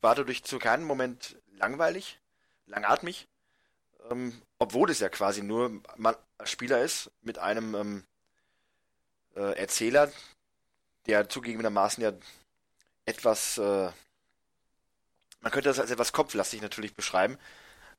war 0.02 0.16
dadurch 0.16 0.44
zu 0.44 0.60
keinem 0.60 0.86
Moment 0.86 1.36
langweilig, 1.52 2.20
langatmig, 2.66 3.28
ähm, 4.10 4.42
obwohl 4.58 4.90
es 4.90 5.00
ja 5.00 5.10
quasi 5.10 5.44
nur 5.44 5.82
man 5.98 6.16
Spieler 6.46 6.82
ist 6.82 7.12
mit 7.22 7.38
einem 7.38 7.76
ähm, 7.76 8.04
äh, 9.36 9.58
Erzähler, 9.60 10.12
der 11.06 11.28
zugegebenermaßen 11.28 12.02
ja 12.02 12.14
etwas, 13.06 13.58
äh, 13.58 13.92
man 15.41 15.52
könnte 15.52 15.68
das 15.70 15.80
als 15.80 15.91
etwas 15.91 16.14
kopflastig 16.14 16.62
natürlich 16.62 16.95
beschreiben. 16.95 17.38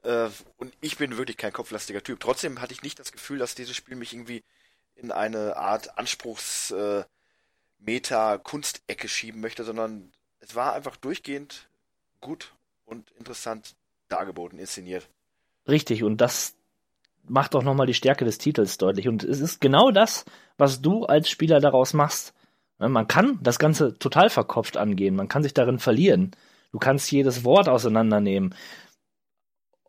Äh, 0.02 0.28
und 0.56 0.72
ich 0.80 0.96
bin 0.96 1.16
wirklich 1.16 1.36
kein 1.36 1.52
kopflastiger 1.52 2.02
Typ. 2.02 2.20
Trotzdem 2.20 2.60
hatte 2.60 2.72
ich 2.72 2.82
nicht 2.82 2.98
das 2.98 3.12
Gefühl, 3.12 3.38
dass 3.38 3.54
dieses 3.54 3.76
Spiel 3.76 3.96
mich 3.96 4.12
irgendwie 4.12 4.42
in 4.94 5.12
eine 5.12 5.56
Art 5.56 5.98
Anspruchs 5.98 6.70
äh, 6.70 7.04
Meta-Kunstecke 7.78 9.08
schieben 9.08 9.40
möchte, 9.40 9.64
sondern 9.64 10.12
es 10.40 10.54
war 10.54 10.74
einfach 10.74 10.96
durchgehend 10.96 11.68
gut 12.20 12.52
und 12.84 13.10
interessant 13.18 13.74
dargeboten, 14.08 14.58
inszeniert. 14.58 15.08
Richtig, 15.68 16.02
und 16.02 16.20
das 16.20 16.54
macht 17.24 17.54
auch 17.54 17.62
nochmal 17.62 17.86
die 17.86 17.94
Stärke 17.94 18.24
des 18.24 18.38
Titels 18.38 18.78
deutlich. 18.78 19.08
Und 19.08 19.24
es 19.24 19.40
ist 19.40 19.60
genau 19.60 19.90
das, 19.90 20.24
was 20.58 20.82
du 20.82 21.04
als 21.04 21.30
Spieler 21.30 21.60
daraus 21.60 21.92
machst. 21.92 22.34
Ne, 22.78 22.88
Man 22.88 23.08
kann 23.08 23.38
das 23.42 23.58
Ganze 23.58 23.98
total 23.98 24.30
verkopft 24.30 24.76
angehen, 24.76 25.16
man 25.16 25.28
kann 25.28 25.42
sich 25.42 25.54
darin 25.54 25.78
verlieren. 25.78 26.32
Du 26.72 26.78
kannst 26.78 27.10
jedes 27.10 27.44
Wort 27.44 27.68
auseinandernehmen. 27.68 28.54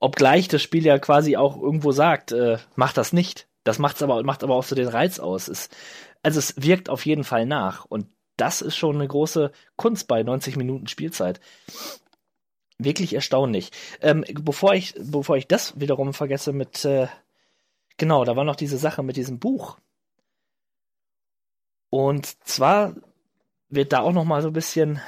Obgleich 0.02 0.48
das 0.48 0.64
Spiel 0.64 0.84
ja 0.84 0.98
quasi 0.98 1.38
auch 1.38 1.62
irgendwo 1.62 1.92
sagt, 1.92 2.32
äh, 2.32 2.58
mach 2.76 2.92
das 2.92 3.14
nicht. 3.14 3.48
Das 3.64 3.78
macht's 3.78 4.02
aber, 4.02 4.24
macht 4.24 4.44
aber 4.44 4.56
auch 4.56 4.64
so 4.64 4.76
den 4.76 4.88
Reiz 4.88 5.20
aus. 5.20 5.48
Es, 5.48 5.70
also 6.24 6.40
es 6.40 6.56
wirkt 6.58 6.90
auf 6.90 7.06
jeden 7.06 7.24
Fall 7.24 7.46
nach. 7.46 7.86
Und 7.86 8.08
das 8.36 8.62
ist 8.62 8.76
schon 8.76 8.96
eine 8.96 9.08
große 9.08 9.52
Kunst 9.76 10.08
bei 10.08 10.24
90 10.24 10.56
Minuten 10.56 10.88
Spielzeit. 10.88 11.40
Wirklich 12.80 13.14
erstaunlich. 13.14 13.72
Ähm, 14.02 14.26
bevor 14.42 14.74
ich, 14.74 14.96
bevor 14.98 15.38
ich 15.38 15.48
das 15.48 15.80
wiederum 15.80 16.16
vergesse 16.16 16.52
mit, 16.52 16.84
äh, 16.84 17.08
genau, 17.98 18.26
da 18.26 18.36
war 18.36 18.44
noch 18.44 18.56
diese 18.56 18.80
Sache 18.80 19.04
mit 19.04 19.18
diesem 19.18 19.38
Buch. 19.38 19.78
Und 21.92 22.44
zwar 22.48 22.96
wird 23.70 23.94
da 23.94 24.00
auch 24.00 24.14
noch 24.14 24.26
mal 24.26 24.42
so 24.42 24.48
ein 24.48 24.54
bisschen, 24.54 25.00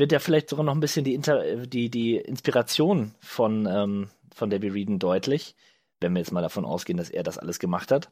wird 0.00 0.10
ja 0.10 0.18
vielleicht 0.18 0.50
sogar 0.50 0.64
noch 0.64 0.74
ein 0.74 0.80
bisschen 0.80 1.04
die, 1.04 1.14
Inter 1.14 1.66
die, 1.66 1.90
die 1.90 2.16
Inspiration 2.16 3.14
von, 3.20 3.68
ähm, 3.70 4.08
von 4.34 4.50
Debbie 4.50 4.68
Reeden 4.68 4.98
deutlich. 4.98 5.54
wenn 6.00 6.14
wir 6.14 6.20
jetzt 6.20 6.32
mal 6.32 6.42
davon 6.42 6.64
ausgehen, 6.64 6.96
dass 6.96 7.10
er 7.10 7.22
das 7.22 7.38
alles 7.38 7.58
gemacht 7.58 7.92
hat. 7.92 8.10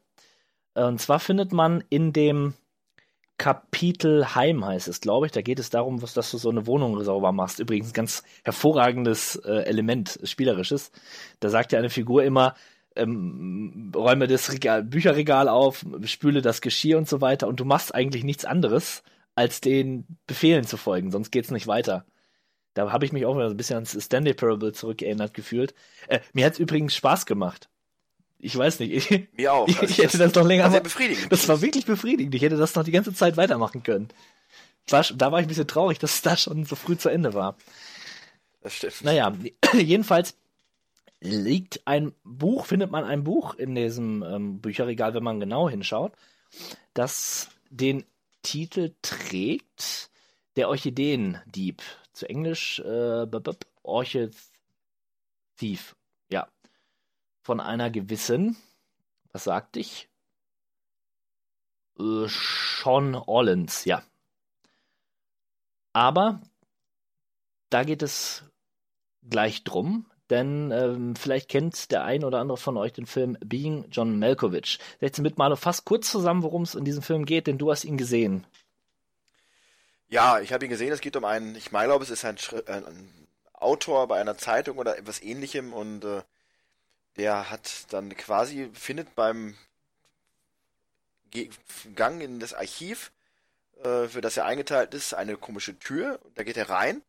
Und 0.75 1.01
zwar 1.01 1.19
findet 1.19 1.51
man 1.51 1.83
in 1.89 2.13
dem 2.13 2.53
Kapitel 3.39 4.35
Heim 4.35 4.65
heißt 4.65 4.87
es, 4.87 5.01
glaube 5.01 5.25
ich. 5.25 5.31
Da 5.31 5.41
geht 5.41 5.59
es 5.59 5.69
darum, 5.69 6.01
was, 6.01 6.13
dass 6.13 6.29
du 6.29 6.37
so 6.37 6.49
eine 6.49 6.67
Wohnung 6.67 7.01
sauber 7.03 7.31
machst. 7.31 7.59
Übrigens 7.59 7.93
ganz 7.93 8.23
hervorragendes 8.43 9.37
äh, 9.37 9.63
Element, 9.63 10.19
spielerisches. 10.23 10.91
Da 11.39 11.49
sagt 11.49 11.71
ja 11.71 11.79
eine 11.79 11.89
Figur 11.89 12.23
immer, 12.23 12.53
ähm, 12.95 13.91
räume 13.95 14.27
das 14.27 14.51
Regal, 14.51 14.83
Bücherregal 14.83 15.47
auf, 15.47 15.85
spüle 16.03 16.41
das 16.41 16.61
Geschirr 16.61 16.97
und 16.97 17.07
so 17.07 17.21
weiter. 17.21 17.47
Und 17.47 17.59
du 17.59 17.65
machst 17.65 17.95
eigentlich 17.95 18.23
nichts 18.23 18.45
anderes, 18.45 19.03
als 19.39 19.61
den 19.61 20.05
Befehlen 20.27 20.65
zu 20.65 20.75
folgen, 20.75 21.11
sonst 21.11 21.31
geht's 21.31 21.49
nicht 21.49 21.65
weiter. 21.65 22.05
Da 22.73 22.91
habe 22.91 23.05
ich 23.05 23.13
mich 23.13 23.25
auch 23.25 23.35
mal 23.35 23.49
ein 23.49 23.55
bisschen 23.55 23.75
ans 23.75 23.97
Stanley 23.97 24.33
Parable 24.33 24.73
zurückerinnert 24.73 25.33
gefühlt. 25.33 25.73
Äh, 26.09 26.19
mir 26.33 26.45
hat's 26.45 26.59
übrigens 26.59 26.93
Spaß 26.93 27.25
gemacht. 27.25 27.69
Ich 28.37 28.57
weiß 28.57 28.81
nicht. 28.81 28.91
Ich, 29.11 29.27
Mir 29.31 29.53
auch. 29.53 29.65
Ich, 29.69 29.81
ich 29.81 29.97
hätte 29.99 30.17
das 30.17 30.35
noch 30.35 30.45
länger. 30.45 30.65
War 30.65 30.71
sehr 30.71 30.81
befriedigend. 30.81 31.31
Das 31.31 31.47
war 31.47 31.61
wirklich 31.61 31.85
befriedigend. 31.85 32.35
Ich 32.35 32.41
hätte 32.41 32.57
das 32.57 32.75
noch 32.75 32.83
die 32.83 32.91
ganze 32.91 33.13
Zeit 33.13 33.37
weitermachen 33.37 33.81
können. 33.81 34.09
War, 34.89 35.03
da 35.15 35.31
war 35.31 35.39
ich 35.39 35.45
ein 35.45 35.47
bisschen 35.47 35.67
traurig, 35.67 35.99
dass 35.99 36.15
es 36.15 36.21
da 36.21 36.35
schon 36.35 36.65
so 36.65 36.75
früh 36.75 36.97
zu 36.97 37.07
Ende 37.07 37.33
war. 37.33 37.55
Das 38.59 38.73
stimmt. 38.73 39.05
Naja, 39.05 39.33
jedenfalls 39.73 40.35
liegt 41.21 41.87
ein 41.87 42.11
Buch, 42.25 42.65
findet 42.65 42.91
man 42.91 43.05
ein 43.05 43.23
Buch 43.23 43.55
in 43.55 43.73
diesem 43.73 44.21
ähm, 44.21 44.59
Bücherregal, 44.59 45.13
wenn 45.13 45.23
man 45.23 45.39
genau 45.39 45.69
hinschaut, 45.69 46.11
das 46.93 47.47
den 47.69 48.03
Titel 48.41 48.95
trägt 49.01 50.09
Der 50.55 50.69
Orchideendieb. 50.69 51.81
Zu 52.13 52.27
Englisch 52.27 52.79
äh, 52.79 53.27
Orchid 53.83 54.35
Thief. 55.57 55.95
Ja. 56.29 56.47
Von 57.41 57.59
einer 57.59 57.89
gewissen, 57.89 58.57
was 59.31 59.45
sagte 59.45 59.79
ich? 59.79 60.09
Äh, 61.99 62.27
Sean 62.27 63.15
Orlins, 63.15 63.85
ja. 63.85 64.03
Aber 65.93 66.41
da 67.69 67.83
geht 67.83 68.01
es 68.01 68.43
gleich 69.21 69.63
drum, 69.63 70.09
denn 70.29 70.71
ähm, 70.71 71.15
vielleicht 71.15 71.49
kennt 71.49 71.91
der 71.91 72.03
ein 72.03 72.23
oder 72.23 72.39
andere 72.39 72.57
von 72.57 72.77
euch 72.77 72.93
den 72.93 73.05
Film 73.05 73.37
Being 73.43 73.85
John 73.91 74.19
Malkovich. 74.19 74.79
Setze 74.99 75.21
mit 75.21 75.37
Malo 75.37 75.55
fast 75.55 75.85
kurz 75.85 76.11
zusammen, 76.11 76.43
worum 76.43 76.63
es 76.63 76.75
in 76.75 76.85
diesem 76.85 77.01
Film 77.01 77.25
geht, 77.25 77.47
denn 77.47 77.57
du 77.57 77.71
hast 77.71 77.83
ihn 77.83 77.97
gesehen. 77.97 78.45
Ja, 80.07 80.39
ich 80.39 80.53
habe 80.53 80.65
ihn 80.65 80.71
gesehen. 80.71 80.91
Es 80.91 81.01
geht 81.01 81.15
um 81.15 81.25
einen, 81.25 81.55
ich 81.55 81.71
meine, 81.71 81.87
glaube, 81.87 82.03
es 82.03 82.09
ist 82.09 82.25
ein, 82.25 82.37
ein, 82.67 82.85
ein, 82.85 83.27
Autor 83.53 84.07
bei 84.07 84.21
einer 84.21 84.37
Zeitung 84.37 84.77
oder 84.77 84.97
etwas 84.97 85.21
ähnlichem 85.21 85.73
und 85.73 86.05
äh, 86.05 86.21
der 87.17 87.49
hat 87.49 87.91
dann 87.91 88.15
quasi, 88.15 88.69
findet 88.73 89.15
beim 89.15 89.57
Ge 91.29 91.49
Gang 91.93 92.21
in 92.21 92.39
das 92.39 92.53
Archiv, 92.53 93.11
äh, 93.83 94.07
für 94.07 94.21
das 94.21 94.37
er 94.37 94.45
eingeteilt 94.45 94.93
ist, 94.93 95.13
eine 95.13 95.35
komische 95.35 95.77
Tür. 95.77 96.21
Da 96.35 96.43
geht 96.43 96.55
er 96.55 96.69
rein 96.69 97.01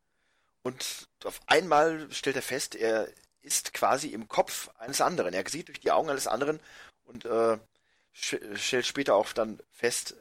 und 0.63 1.09
auf 1.25 1.41
einmal 1.47 2.11
stellt 2.13 2.37
er 2.37 2.43
fest, 2.43 2.75
er 2.75 3.09
ist 3.43 3.73
quasi 3.73 4.09
im 4.09 4.29
Kopf 4.29 4.69
eines 4.79 5.01
anderen. 5.01 5.33
Er 5.33 5.49
sieht 5.49 5.69
durch 5.69 5.81
die 5.81 5.91
Augen 5.91 6.11
eines 6.11 6.27
anderen 6.27 6.61
und 7.05 7.25
äh, 7.25 7.59
stellt 8.13 8.87
später 8.87 9.15
auch 9.15 9.33
dann 9.33 9.61
fest, 9.71 10.15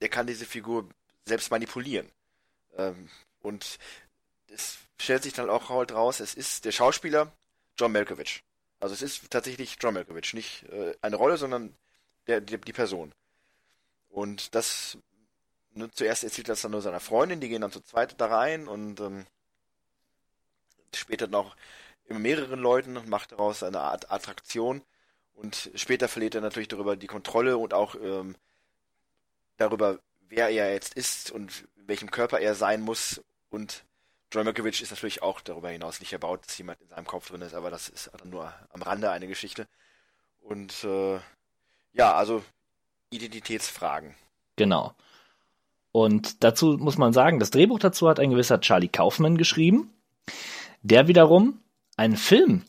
er 0.00 0.08
kann 0.08 0.26
diese 0.26 0.46
Figur 0.46 0.88
selbst 1.24 1.50
manipulieren. 1.50 2.10
Ähm, 2.76 3.08
und 3.42 3.78
es 4.48 4.78
stellt 4.98 5.22
sich 5.22 5.32
dann 5.32 5.50
auch 5.50 5.68
halt 5.68 5.92
raus, 5.92 6.20
es 6.20 6.34
ist 6.34 6.64
der 6.64 6.72
Schauspieler 6.72 7.32
John 7.78 7.92
Malkovich. 7.92 8.42
Also 8.80 8.94
es 8.94 9.02
ist 9.02 9.30
tatsächlich 9.30 9.76
John 9.80 9.94
Malkovich, 9.94 10.34
nicht 10.34 10.64
äh, 10.64 10.94
eine 11.00 11.16
Rolle, 11.16 11.36
sondern 11.36 11.76
der, 12.26 12.40
die, 12.40 12.58
die 12.58 12.72
Person. 12.72 13.12
Und 14.08 14.54
das 14.54 14.98
ne, 15.72 15.90
zuerst 15.92 16.24
erzählt 16.24 16.48
das 16.48 16.62
dann 16.62 16.72
nur 16.72 16.82
seiner 16.82 17.00
Freundin, 17.00 17.40
die 17.40 17.48
gehen 17.48 17.62
dann 17.62 17.72
zu 17.72 17.80
zweit 17.80 18.20
da 18.20 18.26
rein 18.26 18.66
und 18.66 19.00
ähm, 19.00 19.26
später 20.96 21.26
noch 21.26 21.56
immer 22.06 22.18
mehreren 22.18 22.60
Leuten 22.60 22.96
und 22.96 23.08
macht 23.08 23.32
daraus 23.32 23.62
eine 23.62 23.80
Art 23.80 24.10
Attraktion. 24.10 24.82
Und 25.34 25.70
später 25.74 26.08
verliert 26.08 26.34
er 26.34 26.40
natürlich 26.40 26.68
darüber 26.68 26.96
die 26.96 27.06
Kontrolle 27.06 27.56
und 27.56 27.72
auch 27.72 27.94
ähm, 27.94 28.36
darüber, 29.56 29.98
wer 30.28 30.48
er 30.50 30.72
jetzt 30.72 30.94
ist 30.94 31.30
und 31.30 31.66
in 31.76 31.88
welchem 31.88 32.10
Körper 32.10 32.40
er 32.40 32.54
sein 32.54 32.82
muss. 32.82 33.22
Und 33.48 33.84
John 34.32 34.44
Malkovich 34.44 34.82
ist 34.82 34.90
natürlich 34.90 35.22
auch 35.22 35.40
darüber 35.40 35.70
hinaus 35.70 36.00
nicht 36.00 36.12
erbaut, 36.12 36.44
dass 36.46 36.58
jemand 36.58 36.80
in 36.80 36.88
seinem 36.88 37.06
Kopf 37.06 37.28
drin 37.28 37.42
ist, 37.42 37.54
aber 37.54 37.70
das 37.70 37.88
ist 37.88 38.10
nur 38.24 38.52
am 38.70 38.82
Rande 38.82 39.10
eine 39.10 39.26
Geschichte. 39.26 39.66
Und 40.40 40.84
äh, 40.84 41.18
ja, 41.92 42.14
also 42.14 42.44
Identitätsfragen. 43.10 44.14
Genau. 44.56 44.94
Und 45.92 46.44
dazu 46.44 46.76
muss 46.78 46.98
man 46.98 47.12
sagen, 47.12 47.40
das 47.40 47.50
Drehbuch 47.50 47.78
dazu 47.78 48.08
hat 48.08 48.20
ein 48.20 48.30
gewisser 48.30 48.60
Charlie 48.60 48.88
Kaufman 48.88 49.36
geschrieben, 49.36 49.92
der 50.82 51.08
wiederum 51.08 51.60
einen 51.96 52.16
Film 52.16 52.62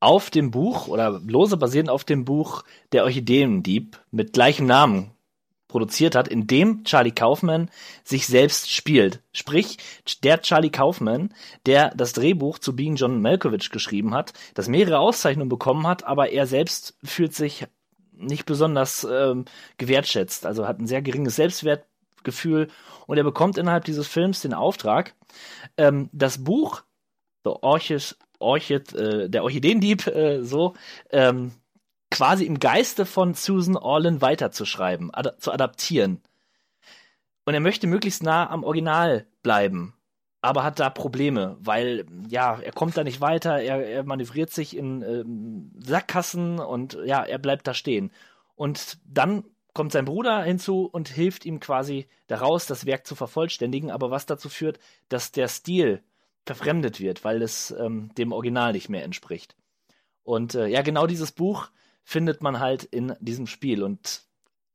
auf 0.00 0.30
dem 0.30 0.50
Buch 0.50 0.88
oder 0.88 1.20
lose 1.26 1.56
basierend 1.56 1.90
auf 1.90 2.04
dem 2.04 2.24
Buch 2.24 2.62
Der 2.92 3.04
Orchideendieb 3.04 4.00
mit 4.10 4.32
gleichem 4.32 4.66
Namen 4.66 5.10
produziert 5.66 6.14
hat, 6.14 6.28
in 6.28 6.46
dem 6.46 6.84
Charlie 6.84 7.12
Kaufman 7.12 7.70
sich 8.02 8.26
selbst 8.26 8.70
spielt. 8.70 9.22
Sprich, 9.32 9.76
der 10.22 10.40
Charlie 10.40 10.70
Kaufman, 10.70 11.34
der 11.66 11.90
das 11.94 12.14
Drehbuch 12.14 12.58
zu 12.58 12.74
Being 12.74 12.96
John 12.96 13.20
Malkovich 13.20 13.70
geschrieben 13.70 14.14
hat, 14.14 14.32
das 14.54 14.68
mehrere 14.68 14.98
Auszeichnungen 14.98 15.50
bekommen 15.50 15.86
hat, 15.86 16.04
aber 16.04 16.30
er 16.30 16.46
selbst 16.46 16.96
fühlt 17.04 17.34
sich 17.34 17.66
nicht 18.12 18.46
besonders 18.46 19.06
ähm, 19.08 19.44
gewertschätzt, 19.76 20.46
also 20.46 20.66
hat 20.66 20.80
ein 20.80 20.86
sehr 20.86 21.02
geringes 21.02 21.36
Selbstwertgefühl 22.18 22.68
und 23.06 23.16
er 23.16 23.24
bekommt 23.24 23.58
innerhalb 23.58 23.84
dieses 23.84 24.06
Films 24.06 24.40
den 24.40 24.54
Auftrag, 24.54 25.14
ähm, 25.76 26.10
das 26.12 26.44
Buch 26.44 26.82
The 27.44 27.50
Orchid, 27.62 28.16
Orchid 28.38 28.92
äh, 28.94 29.30
der 29.30 29.44
Orchideendieb, 29.44 30.06
äh, 30.06 30.42
so 30.42 30.74
ähm, 31.10 31.52
quasi 32.10 32.44
im 32.44 32.58
Geiste 32.58 33.06
von 33.06 33.34
Susan 33.34 33.76
Orlin 33.76 34.20
weiterzuschreiben, 34.20 35.12
ad 35.14 35.32
zu 35.38 35.52
adaptieren. 35.52 36.20
Und 37.44 37.54
er 37.54 37.60
möchte 37.60 37.86
möglichst 37.86 38.22
nah 38.22 38.50
am 38.50 38.64
Original 38.64 39.26
bleiben, 39.42 39.94
aber 40.42 40.64
hat 40.64 40.78
da 40.78 40.90
Probleme, 40.90 41.56
weil 41.60 42.04
ja, 42.28 42.58
er 42.60 42.72
kommt 42.72 42.96
da 42.96 43.04
nicht 43.04 43.20
weiter, 43.20 43.60
er, 43.60 43.86
er 43.86 44.04
manövriert 44.04 44.50
sich 44.50 44.76
in 44.76 45.02
ähm, 45.02 45.72
Sackgassen 45.78 46.58
und 46.58 46.98
ja, 47.06 47.22
er 47.22 47.38
bleibt 47.38 47.66
da 47.66 47.72
stehen. 47.72 48.10
Und 48.54 48.98
dann 49.06 49.44
kommt 49.78 49.92
sein 49.92 50.06
Bruder 50.06 50.42
hinzu 50.42 50.86
und 50.90 51.08
hilft 51.08 51.46
ihm 51.46 51.60
quasi 51.60 52.08
daraus, 52.26 52.66
das 52.66 52.84
Werk 52.84 53.06
zu 53.06 53.14
vervollständigen, 53.14 53.92
aber 53.92 54.10
was 54.10 54.26
dazu 54.26 54.48
führt, 54.48 54.80
dass 55.08 55.30
der 55.30 55.46
Stil 55.46 56.02
verfremdet 56.44 56.98
wird, 56.98 57.22
weil 57.22 57.42
es 57.42 57.70
ähm, 57.78 58.12
dem 58.18 58.32
Original 58.32 58.72
nicht 58.72 58.88
mehr 58.88 59.04
entspricht. 59.04 59.54
Und 60.24 60.56
äh, 60.56 60.66
ja, 60.66 60.82
genau 60.82 61.06
dieses 61.06 61.30
Buch 61.30 61.68
findet 62.02 62.42
man 62.42 62.58
halt 62.58 62.82
in 62.82 63.14
diesem 63.20 63.46
Spiel 63.46 63.84
und 63.84 64.22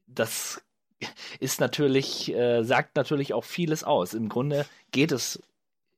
das 0.08 0.64
ist 1.42 1.60
natürlich, 1.60 2.34
äh, 2.34 2.64
sagt 2.64 2.96
natürlich 2.96 3.34
auch 3.34 3.44
vieles 3.44 3.84
aus. 3.84 4.14
Im 4.14 4.30
Grunde 4.30 4.66
geht 4.92 5.12
es, 5.12 5.44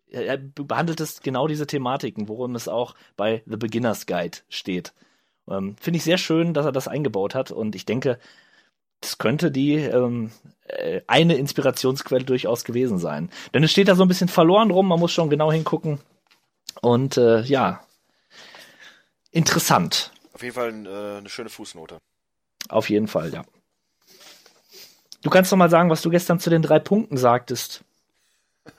er 0.08 0.38
behandelt 0.38 1.00
es 1.00 1.22
genau 1.22 1.48
diese 1.48 1.68
Thematiken, 1.68 2.28
worum 2.28 2.56
es 2.56 2.68
auch 2.68 2.96
bei 3.18 3.44
The 3.46 3.58
Beginner's 3.58 4.08
Guide 4.08 4.40
steht. 4.50 4.96
Ähm, 5.48 5.76
Finde 5.80 5.98
ich 5.98 6.04
sehr 6.04 6.18
schön, 6.18 6.56
dass 6.56 6.66
er 6.66 6.72
das 6.72 6.88
eingebaut 6.88 7.36
hat 7.36 7.52
und 7.52 7.76
ich 7.76 7.86
denke, 7.86 8.18
das 9.02 9.18
könnte 9.18 9.52
die 9.52 9.76
ähm, 9.76 10.32
äh, 10.68 11.02
eine 11.08 11.36
Inspirationsquelle 11.36 12.26
durchaus 12.26 12.64
gewesen 12.64 12.98
sein. 12.98 13.30
Denn 13.54 13.64
es 13.64 13.72
steht 13.72 13.88
da 13.88 13.96
so 13.96 14.04
ein 14.04 14.08
bisschen 14.08 14.30
verloren 14.30 14.72
rum, 14.72 14.88
man 14.88 15.00
muss 15.00 15.12
schon 15.12 15.30
genau 15.30 15.52
hingucken. 15.52 16.00
Und 16.82 17.18
äh, 17.18 17.42
ja, 17.42 17.86
interessant. 19.32 20.12
Auf 20.34 20.44
jeden 20.44 20.56
Fall 20.56 20.70
äh, 20.86 21.18
eine 21.20 21.30
schöne 21.30 21.50
Fußnote. 21.50 22.00
Auf 22.70 22.90
jeden 22.90 23.08
Fall, 23.08 23.32
ja. 23.34 23.44
Du 25.22 25.30
kannst 25.30 25.52
doch 25.52 25.58
mal 25.58 25.70
sagen, 25.70 25.90
was 25.90 26.02
du 26.02 26.10
gestern 26.10 26.40
zu 26.40 26.50
den 26.50 26.62
drei 26.62 26.80
Punkten 26.80 27.18
sagtest. 27.18 27.84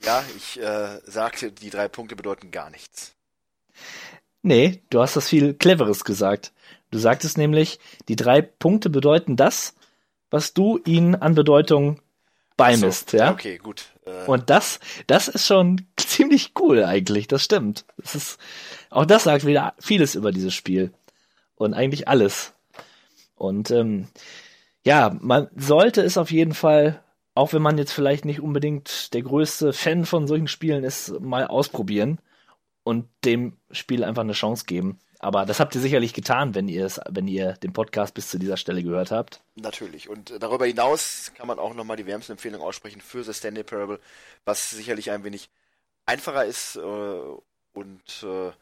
Ja, 0.00 0.24
ich 0.36 0.60
äh, 0.60 1.00
sagte, 1.06 1.50
die 1.50 1.70
drei 1.70 1.88
Punkte 1.88 2.14
bedeuten 2.14 2.52
gar 2.52 2.70
nichts. 2.70 3.16
Nee, 4.42 4.80
du 4.90 5.00
hast 5.00 5.16
das 5.16 5.28
viel 5.28 5.54
Cleveres 5.54 6.04
gesagt. 6.04 6.52
Du 6.90 6.98
sagtest 6.98 7.38
nämlich, 7.38 7.78
die 8.08 8.16
drei 8.16 8.40
Punkte 8.42 8.90
bedeuten 8.90 9.36
das, 9.36 9.74
was 10.30 10.54
du 10.54 10.80
ihnen 10.84 11.14
an 11.14 11.34
Bedeutung 11.34 12.00
beimisst, 12.56 13.10
so, 13.10 13.16
ja? 13.16 13.30
Okay, 13.32 13.58
gut. 13.58 13.86
Äh, 14.04 14.24
Und 14.26 14.50
das, 14.50 14.80
das 15.06 15.28
ist 15.28 15.46
schon 15.46 15.86
ziemlich 15.96 16.52
cool 16.58 16.84
eigentlich, 16.84 17.28
das 17.28 17.44
stimmt. 17.44 17.84
Das 17.96 18.14
ist, 18.14 18.38
auch 18.90 19.06
das 19.06 19.24
sagt 19.24 19.46
wieder 19.46 19.74
vieles 19.78 20.14
über 20.14 20.32
dieses 20.32 20.54
Spiel. 20.54 20.92
Und 21.54 21.74
eigentlich 21.74 22.06
alles. 22.08 22.52
Und 23.34 23.70
ähm, 23.70 24.08
ja, 24.84 25.16
man 25.20 25.48
sollte 25.56 26.02
es 26.02 26.16
auf 26.18 26.30
jeden 26.30 26.54
Fall, 26.54 27.02
auch 27.34 27.52
wenn 27.52 27.62
man 27.62 27.78
jetzt 27.78 27.92
vielleicht 27.92 28.24
nicht 28.24 28.40
unbedingt 28.40 29.12
der 29.14 29.22
größte 29.22 29.72
Fan 29.72 30.04
von 30.06 30.26
solchen 30.26 30.48
Spielen 30.48 30.84
ist, 30.84 31.20
mal 31.20 31.46
ausprobieren 31.46 32.20
und 32.84 33.06
dem 33.24 33.56
Spiel 33.70 34.04
einfach 34.04 34.22
eine 34.22 34.32
Chance 34.32 34.64
geben. 34.66 34.98
Aber 35.20 35.46
das 35.46 35.58
habt 35.58 35.74
ihr 35.74 35.80
sicherlich 35.80 36.14
getan, 36.14 36.54
wenn 36.54 36.68
ihr 36.68 36.86
es, 36.86 37.00
wenn 37.08 37.26
ihr 37.26 37.54
den 37.54 37.72
Podcast 37.72 38.14
bis 38.14 38.28
zu 38.30 38.38
dieser 38.38 38.56
Stelle 38.56 38.84
gehört 38.84 39.10
habt. 39.10 39.40
Natürlich. 39.56 40.08
Und 40.08 40.32
darüber 40.40 40.66
hinaus 40.66 41.32
kann 41.36 41.48
man 41.48 41.58
auch 41.58 41.74
nochmal 41.74 41.96
die 41.96 42.06
wärmsten 42.06 42.32
Empfehlungen 42.32 42.64
aussprechen 42.64 43.00
für 43.00 43.24
The 43.24 43.34
Stanley 43.34 43.64
Parable, 43.64 43.98
was 44.44 44.70
sicherlich 44.70 45.10
ein 45.10 45.24
wenig 45.24 45.50
einfacher 46.06 46.44
ist 46.44 46.76
äh, 46.76 46.80
und 46.80 48.22
äh, 48.22 48.52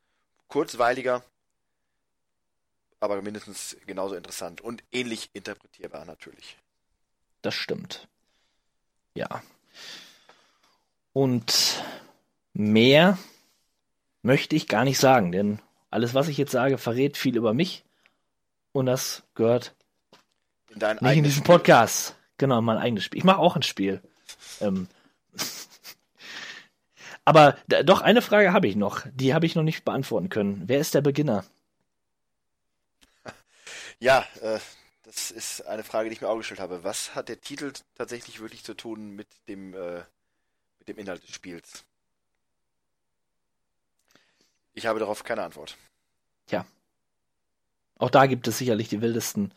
kurzweiliger, 0.49 1.23
aber 3.01 3.21
mindestens 3.21 3.77
genauso 3.87 4.15
interessant 4.15 4.63
und 4.63 4.83
ähnlich 4.93 5.31
interpretierbar 5.35 6.07
natürlich. 6.07 6.57
Das 7.43 7.55
stimmt. 7.55 8.09
Ja. 9.15 9.43
Und 11.13 11.83
mehr 12.55 13.19
möchte 14.23 14.57
ich 14.57 14.69
gar 14.69 14.85
nicht 14.85 14.99
sagen, 14.99 15.33
denn 15.33 15.61
alles, 15.91 16.15
was 16.15 16.29
ich 16.29 16.37
jetzt 16.39 16.53
sage, 16.53 16.79
verrät 16.79 17.17
viel 17.17 17.37
über 17.37 17.55
mich. 17.55 17.85
Und 18.73 18.87
das 18.87 19.23
gehört 19.35 19.75
in 20.71 20.81
dein 20.81 20.99
nicht 21.01 21.17
in 21.17 21.25
diesen 21.25 21.43
Spiel. 21.43 21.55
Podcast. 21.55 22.17
Genau, 22.39 22.61
mein 22.61 22.77
eigenes 22.77 23.05
Spiel. 23.05 23.19
Ich 23.19 23.25
mache 23.25 23.39
auch 23.39 23.57
ein 23.57 23.63
Spiel. 23.63 24.03
Ähm. 24.61 24.89
Aber 27.25 27.57
da, 27.67 27.83
doch 27.83 28.03
eine 28.03 28.21
Frage 28.23 28.53
habe 28.53 28.69
ich 28.69 28.77
noch. 28.77 29.07
Die 29.13 29.33
habe 29.33 29.47
ich 29.47 29.55
noch 29.55 29.63
nicht 29.63 29.85
beantworten 29.85 30.29
können. 30.29 30.65
Wer 30.67 30.79
ist 30.81 30.95
der 30.95 31.01
Beginner? 31.01 31.45
Ja, 33.99 34.27
äh, 34.43 34.59
das 35.05 35.31
ist 35.31 35.63
eine 35.63 35.83
Frage, 35.83 36.11
die 36.11 36.17
ich 36.17 36.21
mir 36.21 36.29
auch 36.29 36.37
gestellt 36.37 36.61
habe. 36.61 36.85
Was 36.85 37.15
hat 37.15 37.31
der 37.31 37.41
Titel 37.41 37.73
tatsächlich 37.95 38.41
wirklich 38.41 38.63
zu 38.63 38.75
tun 38.75 39.13
mit 39.13 39.27
dem, 39.49 39.73
äh, 39.73 40.03
mit 40.79 40.89
dem 40.89 40.99
Inhalt 40.99 41.23
des 41.27 41.35
Spiels? 41.35 41.87
Ich 44.77 44.85
habe 44.85 45.01
darauf 45.01 45.25
keine 45.25 45.43
Antwort. 45.43 45.75
Tja. 46.47 46.67
Auch 47.99 48.11
da 48.11 48.27
gibt 48.27 48.47
es 48.47 48.59
sicherlich 48.59 48.89
die 48.89 49.01
wildesten 49.01 49.53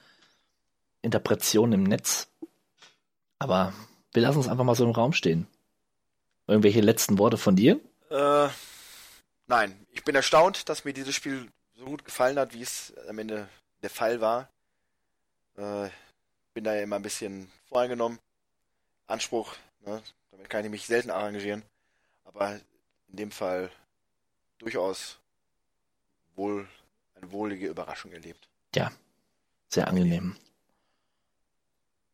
Interpretationen 1.01 1.73
im 1.73 1.83
Netz. 1.83 2.29
Aber 3.37 3.73
wir 4.13 4.21
lassen 4.21 4.39
es 4.39 4.47
einfach 4.47 4.63
mal 4.63 4.75
so 4.75 4.85
im 4.85 4.91
Raum 4.91 5.11
stehen. 5.11 5.45
Irgendwelche 6.47 6.79
letzten 6.79 7.19
Worte 7.19 7.37
von 7.37 7.57
dir? 7.57 7.81
Äh, 8.09 8.47
nein, 9.47 9.85
ich 9.91 10.05
bin 10.05 10.15
erstaunt, 10.15 10.69
dass 10.69 10.85
mir 10.85 10.93
dieses 10.93 11.13
Spiel 11.13 11.51
so 11.75 11.83
gut 11.83 12.05
gefallen 12.05 12.39
hat, 12.39 12.53
wie 12.53 12.61
es 12.61 12.93
am 13.09 13.19
Ende 13.19 13.49
der 13.81 13.89
Fall 13.89 14.21
war. 14.21 14.47
Äh, 15.57 15.89
bin 16.53 16.63
da 16.63 16.75
ja 16.75 16.83
immer 16.83 16.95
ein 16.95 17.03
bisschen 17.03 17.51
voreingenommen. 17.67 18.19
Anspruch, 19.05 19.53
ne? 19.85 20.01
damit 20.31 20.49
kann 20.49 20.63
ich 20.63 20.71
mich 20.71 20.87
selten 20.87 21.11
arrangieren. 21.11 21.63
Aber 22.23 22.57
in 23.09 23.17
dem 23.17 23.31
Fall 23.31 23.69
durchaus 24.59 25.17
wohl 26.35 26.67
eine 27.15 27.31
wohlige 27.31 27.67
Überraschung 27.67 28.11
erlebt. 28.11 28.47
Ja, 28.75 28.91
sehr 29.67 29.87
angenehm. 29.87 30.35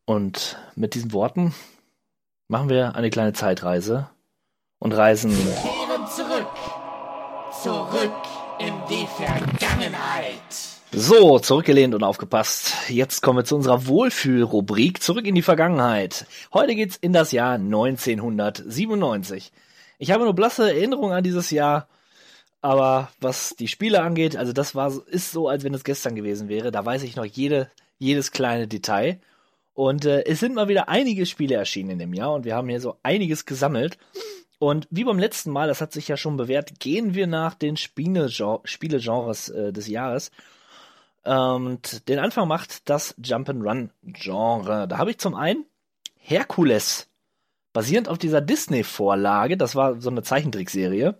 Und 0.04 0.56
mit 0.74 0.94
diesen 0.94 1.12
Worten 1.12 1.54
machen 2.48 2.68
wir 2.68 2.94
eine 2.94 3.10
kleine 3.10 3.32
Zeitreise 3.32 4.08
und 4.78 4.92
reisen 4.92 5.32
Kehren 5.32 6.06
zurück. 6.06 6.46
Zurück 7.62 8.12
in 8.58 8.74
die 8.88 9.06
Vergangenheit. 9.06 10.40
So, 10.92 11.38
zurückgelehnt 11.40 11.94
und 11.94 12.04
aufgepasst. 12.04 12.88
Jetzt 12.88 13.20
kommen 13.20 13.40
wir 13.40 13.44
zu 13.44 13.56
unserer 13.56 13.86
Wohlfühlrubrik 13.86 15.02
Zurück 15.02 15.26
in 15.26 15.34
die 15.34 15.42
Vergangenheit. 15.42 16.26
Heute 16.54 16.74
geht's 16.74 16.96
in 16.96 17.12
das 17.12 17.32
Jahr 17.32 17.54
1997. 17.54 19.52
Ich 19.98 20.10
habe 20.12 20.24
nur 20.24 20.34
blasse 20.34 20.70
Erinnerungen 20.72 21.16
an 21.16 21.24
dieses 21.24 21.50
Jahr, 21.50 21.88
aber 22.66 23.10
was 23.20 23.54
die 23.54 23.68
Spiele 23.68 24.02
angeht, 24.02 24.36
also 24.36 24.52
das 24.52 24.74
war 24.74 24.92
ist 25.06 25.30
so, 25.30 25.48
als 25.48 25.62
wenn 25.62 25.72
es 25.72 25.84
gestern 25.84 26.16
gewesen 26.16 26.48
wäre. 26.48 26.72
Da 26.72 26.84
weiß 26.84 27.04
ich 27.04 27.14
noch 27.14 27.24
jede, 27.24 27.70
jedes 28.00 28.32
kleine 28.32 28.66
Detail. 28.66 29.20
Und 29.72 30.04
äh, 30.04 30.24
es 30.24 30.40
sind 30.40 30.56
mal 30.56 30.66
wieder 30.66 30.88
einige 30.88 31.26
Spiele 31.26 31.54
erschienen 31.54 31.90
in 31.90 32.00
dem 32.00 32.12
Jahr 32.12 32.32
und 32.32 32.44
wir 32.44 32.56
haben 32.56 32.68
hier 32.68 32.80
so 32.80 32.96
einiges 33.04 33.46
gesammelt. 33.46 33.98
Und 34.58 34.88
wie 34.90 35.04
beim 35.04 35.20
letzten 35.20 35.52
Mal, 35.52 35.68
das 35.68 35.80
hat 35.80 35.92
sich 35.92 36.08
ja 36.08 36.16
schon 36.16 36.36
bewährt, 36.36 36.80
gehen 36.80 37.14
wir 37.14 37.28
nach 37.28 37.54
den 37.54 37.76
Spielegenres 37.76 39.48
äh, 39.48 39.72
des 39.72 39.86
Jahres. 39.86 40.32
Und 41.22 42.08
den 42.08 42.18
Anfang 42.18 42.48
macht 42.48 42.90
das 42.90 43.16
Jump'n'Run-Genre. 43.18 44.88
Da 44.88 44.98
habe 44.98 45.12
ich 45.12 45.18
zum 45.18 45.36
einen 45.36 45.66
Herkules, 46.18 47.06
basierend 47.72 48.08
auf 48.08 48.18
dieser 48.18 48.40
Disney-Vorlage, 48.40 49.56
das 49.56 49.76
war 49.76 50.00
so 50.00 50.10
eine 50.10 50.24
Zeichentrickserie, 50.24 51.14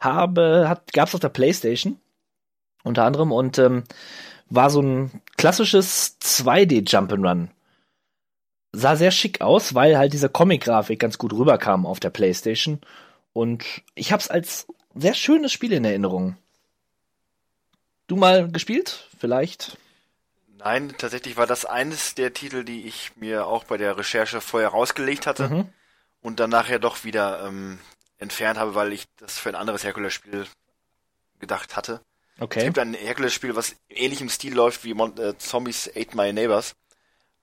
habe, 0.00 0.66
hat, 0.68 0.92
gab's 0.92 1.14
auf 1.14 1.20
der 1.20 1.28
Playstation 1.28 1.98
unter 2.82 3.04
anderem 3.04 3.30
und 3.32 3.58
ähm, 3.58 3.84
war 4.48 4.70
so 4.70 4.80
ein 4.82 5.22
klassisches 5.36 6.18
2D 6.20 6.88
Jump'n'Run. 6.88 7.48
Sah 8.72 8.96
sehr 8.96 9.10
schick 9.10 9.40
aus, 9.40 9.74
weil 9.74 9.98
halt 9.98 10.12
diese 10.12 10.28
Comic-Grafik 10.28 10.98
ganz 11.00 11.18
gut 11.18 11.32
rüberkam 11.32 11.86
auf 11.86 12.00
der 12.00 12.10
Playstation 12.10 12.80
und 13.32 13.64
ich 13.94 14.12
hab's 14.12 14.28
als 14.28 14.66
sehr 14.94 15.14
schönes 15.14 15.52
Spiel 15.52 15.72
in 15.72 15.84
Erinnerung. 15.84 16.36
Du 18.06 18.16
mal 18.16 18.50
gespielt? 18.50 19.08
Vielleicht? 19.18 19.76
Nein, 20.58 20.92
tatsächlich 20.98 21.36
war 21.36 21.46
das 21.46 21.64
eines 21.64 22.14
der 22.14 22.34
Titel, 22.34 22.64
die 22.64 22.86
ich 22.86 23.12
mir 23.16 23.46
auch 23.46 23.64
bei 23.64 23.76
der 23.76 23.96
Recherche 23.96 24.40
vorher 24.40 24.70
rausgelegt 24.70 25.26
hatte 25.26 25.48
Mhm. 25.48 25.68
und 26.22 26.40
dann 26.40 26.50
nachher 26.50 26.78
doch 26.78 27.04
wieder 27.04 27.46
ähm, 27.46 27.78
entfernt 28.20 28.58
habe, 28.58 28.74
weil 28.74 28.92
ich 28.92 29.06
das 29.16 29.38
für 29.38 29.48
ein 29.48 29.54
anderes 29.56 29.82
Herkules-Spiel 29.84 30.46
gedacht 31.40 31.74
hatte. 31.76 32.00
Es 32.36 32.42
Okay. 32.42 32.64
gibt 32.64 32.78
ein 32.78 32.94
Herkules-Spiel, 32.94 33.54
was 33.56 33.70
in 33.88 33.96
ähnlichem 33.96 34.28
Stil 34.28 34.54
läuft 34.54 34.84
wie 34.84 34.94
Mon 34.94 35.16
äh, 35.18 35.36
Zombies 35.38 35.88
Ate 35.94 36.16
My 36.16 36.32
Neighbors. 36.32 36.74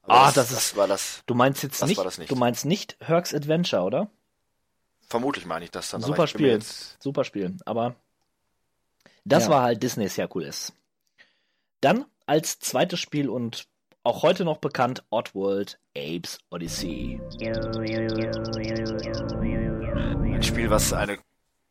Aber 0.03 0.13
Ah, 0.13 0.25
das, 0.27 0.35
das 0.35 0.49
das 0.49 0.57
ist- 0.67 0.75
war 0.77 0.87
das. 0.87 1.21
Du 1.25 1.35
meinst 1.35 1.61
jetzt 1.63 1.81
das 1.81 1.89
nicht, 1.89 1.97
war 1.97 2.05
das 2.05 2.17
nicht. 2.17 2.31
du 2.31 2.35
meinst 2.35 2.65
nicht 2.65 2.95
Herc's 3.01 3.33
Adventure, 3.33 3.83
oder? 3.83 4.09
Vermutlich 5.09 5.45
meine 5.45 5.65
ich 5.65 5.71
das 5.71 5.89
dann. 5.89 6.01
Super 6.01 6.23
ich 6.25 6.29
Spiel. 6.31 6.47
Jetzt, 6.47 7.01
Super 7.01 7.23
Spiel. 7.23 7.57
Aber 7.65 7.95
das 9.25 9.45
Ja. 9.45 9.49
war 9.51 9.63
halt 9.63 9.83
Disneys 9.83 10.17
Herkules. 10.17 10.73
Dann 11.81 12.05
als 12.25 12.59
zweites 12.59 12.99
Spiel 12.99 13.29
und 13.29 13.67
auch 14.03 14.23
heute 14.23 14.45
noch 14.45 14.57
bekannt 14.57 15.03
Oddworld 15.09 15.79
Apes 15.95 16.39
Odyssey. 16.49 17.19
Ein 19.97 20.43
Spiel, 20.43 20.69
was 20.69 20.93
einen 20.93 21.19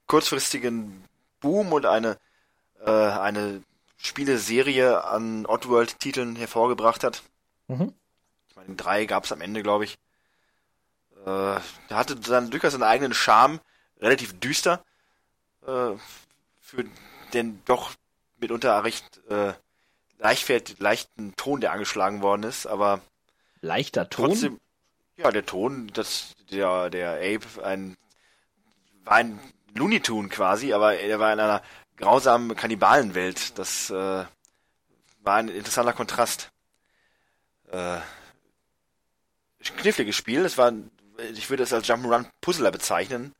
kurzfristigen 0.06 1.04
Boom 1.40 1.72
und 1.72 1.86
eine, 1.86 2.18
äh, 2.84 2.90
eine 2.90 3.62
Spieleserie 3.96 5.04
an 5.04 5.46
Oddworld-Titeln 5.46 6.36
hervorgebracht 6.36 7.04
hat. 7.04 7.22
Mhm. 7.68 7.92
Ich 8.48 8.56
meine, 8.56 8.74
drei 8.74 9.06
gab 9.06 9.24
es 9.24 9.32
am 9.32 9.40
Ende, 9.40 9.62
glaube 9.62 9.84
ich. 9.84 9.98
Äh, 11.24 11.60
hatte 11.90 12.16
dann 12.16 12.50
durchaus 12.50 12.72
seinen 12.72 12.82
eigenen 12.82 13.14
Charme, 13.14 13.60
relativ 14.00 14.38
düster, 14.38 14.84
äh, 15.66 15.92
für 16.60 16.84
den 17.32 17.62
doch 17.64 17.92
mitunter 18.38 18.84
recht 18.84 19.20
äh, 19.28 19.52
leichtfähig, 20.18 20.78
leichten 20.78 21.34
Ton, 21.36 21.60
der 21.60 21.72
angeschlagen 21.72 22.22
worden 22.22 22.42
ist, 22.42 22.66
aber 22.66 23.00
Leichter 23.60 24.08
Ton? 24.08 24.30
trotzdem, 24.30 24.60
ja, 25.16 25.30
der 25.30 25.46
Ton, 25.46 25.90
das, 25.94 26.34
der, 26.50 26.90
der 26.90 27.14
Ape, 27.14 27.64
ein, 27.64 27.96
war 29.06 29.14
ein 29.16 29.38
Looney 29.74 30.00
Tune 30.00 30.28
quasi, 30.28 30.72
aber 30.72 30.98
er 30.98 31.18
war 31.18 31.32
in 31.32 31.40
einer 31.40 31.62
grausamen 31.96 32.54
Kannibalenwelt. 32.56 33.58
Das 33.58 33.88
äh, 33.90 33.94
war 33.94 35.36
ein 35.36 35.48
interessanter 35.48 35.92
Kontrast. 35.92 36.50
Äh, 37.70 37.98
kniffliges 39.62 40.14
Spiel. 40.14 40.44
Es 40.44 40.58
war, 40.58 40.72
ich 41.34 41.50
würde 41.50 41.62
es 41.62 41.72
als 41.72 41.88
Jump'n'Run 41.88 42.26
Puzzler 42.40 42.70
bezeichnen, 42.70 43.32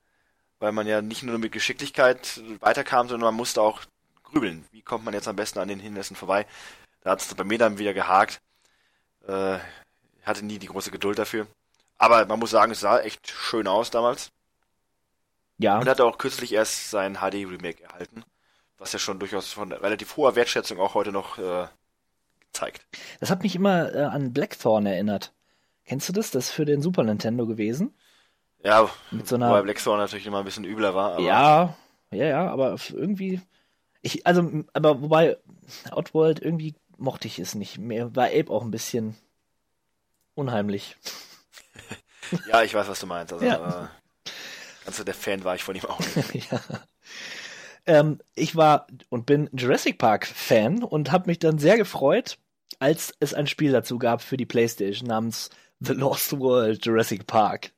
weil 0.58 0.72
man 0.72 0.86
ja 0.86 1.02
nicht 1.02 1.22
nur 1.22 1.38
mit 1.38 1.52
Geschicklichkeit 1.52 2.40
weiterkam, 2.60 3.08
sondern 3.08 3.28
man 3.28 3.34
musste 3.36 3.60
auch 3.60 3.82
grübeln. 4.22 4.64
Wie 4.72 4.82
kommt 4.82 5.04
man 5.04 5.14
jetzt 5.14 5.28
am 5.28 5.36
besten 5.36 5.58
an 5.58 5.68
den 5.68 5.80
Hindernissen 5.80 6.16
vorbei? 6.16 6.46
Da 7.02 7.10
hat 7.10 7.20
es 7.20 7.34
bei 7.34 7.44
mir 7.44 7.58
dann 7.58 7.78
wieder 7.78 7.94
gehakt. 7.94 8.40
Äh, 9.26 9.58
hatte 10.24 10.44
nie 10.44 10.58
die 10.58 10.66
große 10.66 10.90
Geduld 10.90 11.18
dafür. 11.18 11.46
Aber 11.98 12.26
man 12.26 12.38
muss 12.38 12.50
sagen, 12.50 12.72
es 12.72 12.80
sah 12.80 12.98
echt 12.98 13.30
schön 13.30 13.68
aus 13.68 13.90
damals. 13.90 14.30
Ja. 15.58 15.78
Und 15.78 15.88
hat 15.88 16.00
auch 16.00 16.18
kürzlich 16.18 16.52
erst 16.52 16.90
sein 16.90 17.14
HD-Remake 17.16 17.82
erhalten, 17.84 18.24
was 18.78 18.92
ja 18.92 18.98
schon 18.98 19.18
durchaus 19.18 19.52
von 19.52 19.72
relativ 19.72 20.16
hoher 20.16 20.36
Wertschätzung 20.36 20.78
auch 20.78 20.94
heute 20.94 21.12
noch 21.12 21.38
äh, 21.38 21.66
zeigt. 22.52 22.86
Das 23.20 23.30
hat 23.30 23.42
mich 23.42 23.54
immer 23.54 23.94
äh, 23.94 24.02
an 24.02 24.32
Blackthorn 24.32 24.84
erinnert. 24.86 25.32
Kennst 25.84 26.08
du 26.08 26.12
das? 26.12 26.30
Das 26.30 26.46
ist 26.48 26.50
für 26.52 26.64
den 26.64 26.82
Super 26.82 27.04
Nintendo 27.04 27.46
gewesen. 27.46 27.94
Ja, 28.62 28.90
Mit 29.10 29.28
so 29.28 29.36
einer- 29.36 29.48
wobei 29.50 29.62
Blackthorn 29.62 29.98
natürlich 29.98 30.26
immer 30.26 30.38
ein 30.40 30.44
bisschen 30.44 30.64
übler 30.64 30.94
war. 30.94 31.12
Aber 31.12 31.22
Ja, 31.22 31.76
ja, 32.10 32.26
ja, 32.26 32.50
aber 32.50 32.76
irgendwie. 32.92 33.40
Ich, 34.02 34.26
also, 34.26 34.64
aber 34.72 35.00
wobei, 35.02 35.36
Outworld, 35.90 36.40
irgendwie 36.40 36.74
mochte 36.98 37.28
ich 37.28 37.38
es 37.38 37.54
nicht 37.54 37.78
mehr. 37.78 38.14
War 38.14 38.26
Ape 38.26 38.50
auch 38.50 38.62
ein 38.62 38.70
bisschen 38.70 39.16
unheimlich. 40.34 40.96
ja, 42.48 42.62
ich 42.62 42.74
weiß, 42.74 42.88
was 42.88 43.00
du 43.00 43.06
meinst. 43.06 43.32
Also, 43.32 43.44
Ja. 43.44 43.84
äh, 43.84 43.88
ganz 44.86 44.96
so 44.96 45.04
der 45.04 45.14
Fan 45.14 45.44
war 45.44 45.54
ich 45.54 45.62
von 45.62 45.74
ihm 45.74 45.84
auch 45.84 46.00
ja. 46.32 46.60
Ähm, 47.86 48.18
ich 48.34 48.56
war 48.56 48.86
und 49.10 49.26
bin 49.26 49.50
Jurassic 49.52 49.98
Park 49.98 50.26
Fan 50.26 50.82
und 50.82 51.12
habe 51.12 51.28
mich 51.28 51.38
dann 51.38 51.58
sehr 51.58 51.76
gefreut, 51.76 52.38
als 52.78 53.14
es 53.20 53.34
ein 53.34 53.46
Spiel 53.46 53.72
dazu 53.72 53.98
gab 53.98 54.22
für 54.22 54.36
die 54.36 54.46
PlayStation 54.46 55.08
namens 55.08 55.50
The 55.80 55.92
Lost 55.92 56.38
World 56.38 56.84
Jurassic 56.84 57.26
Park. 57.26 57.72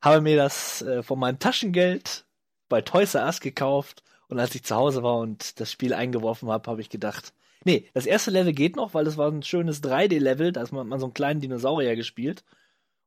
Habe 0.00 0.20
mir 0.20 0.36
das 0.36 0.82
äh, 0.82 1.02
von 1.02 1.18
meinem 1.18 1.38
Taschengeld 1.38 2.24
bei 2.68 2.80
Toys 2.80 3.14
R 3.14 3.26
Us 3.26 3.40
gekauft 3.40 4.02
und 4.28 4.40
als 4.40 4.54
ich 4.54 4.64
zu 4.64 4.74
Hause 4.74 5.02
war 5.02 5.18
und 5.18 5.60
das 5.60 5.70
Spiel 5.70 5.94
eingeworfen 5.94 6.48
habe, 6.48 6.68
habe 6.70 6.80
ich 6.80 6.90
gedacht, 6.90 7.32
nee, 7.64 7.88
das 7.94 8.06
erste 8.06 8.30
Level 8.30 8.52
geht 8.52 8.76
noch, 8.76 8.94
weil 8.94 9.04
das 9.04 9.16
war 9.16 9.30
ein 9.30 9.42
schönes 9.42 9.82
3D-Level, 9.82 10.52
da 10.52 10.62
hat 10.62 10.72
man, 10.72 10.88
man 10.88 10.98
so 11.00 11.06
einen 11.06 11.14
kleinen 11.14 11.40
Dinosaurier 11.40 11.96
gespielt 11.96 12.44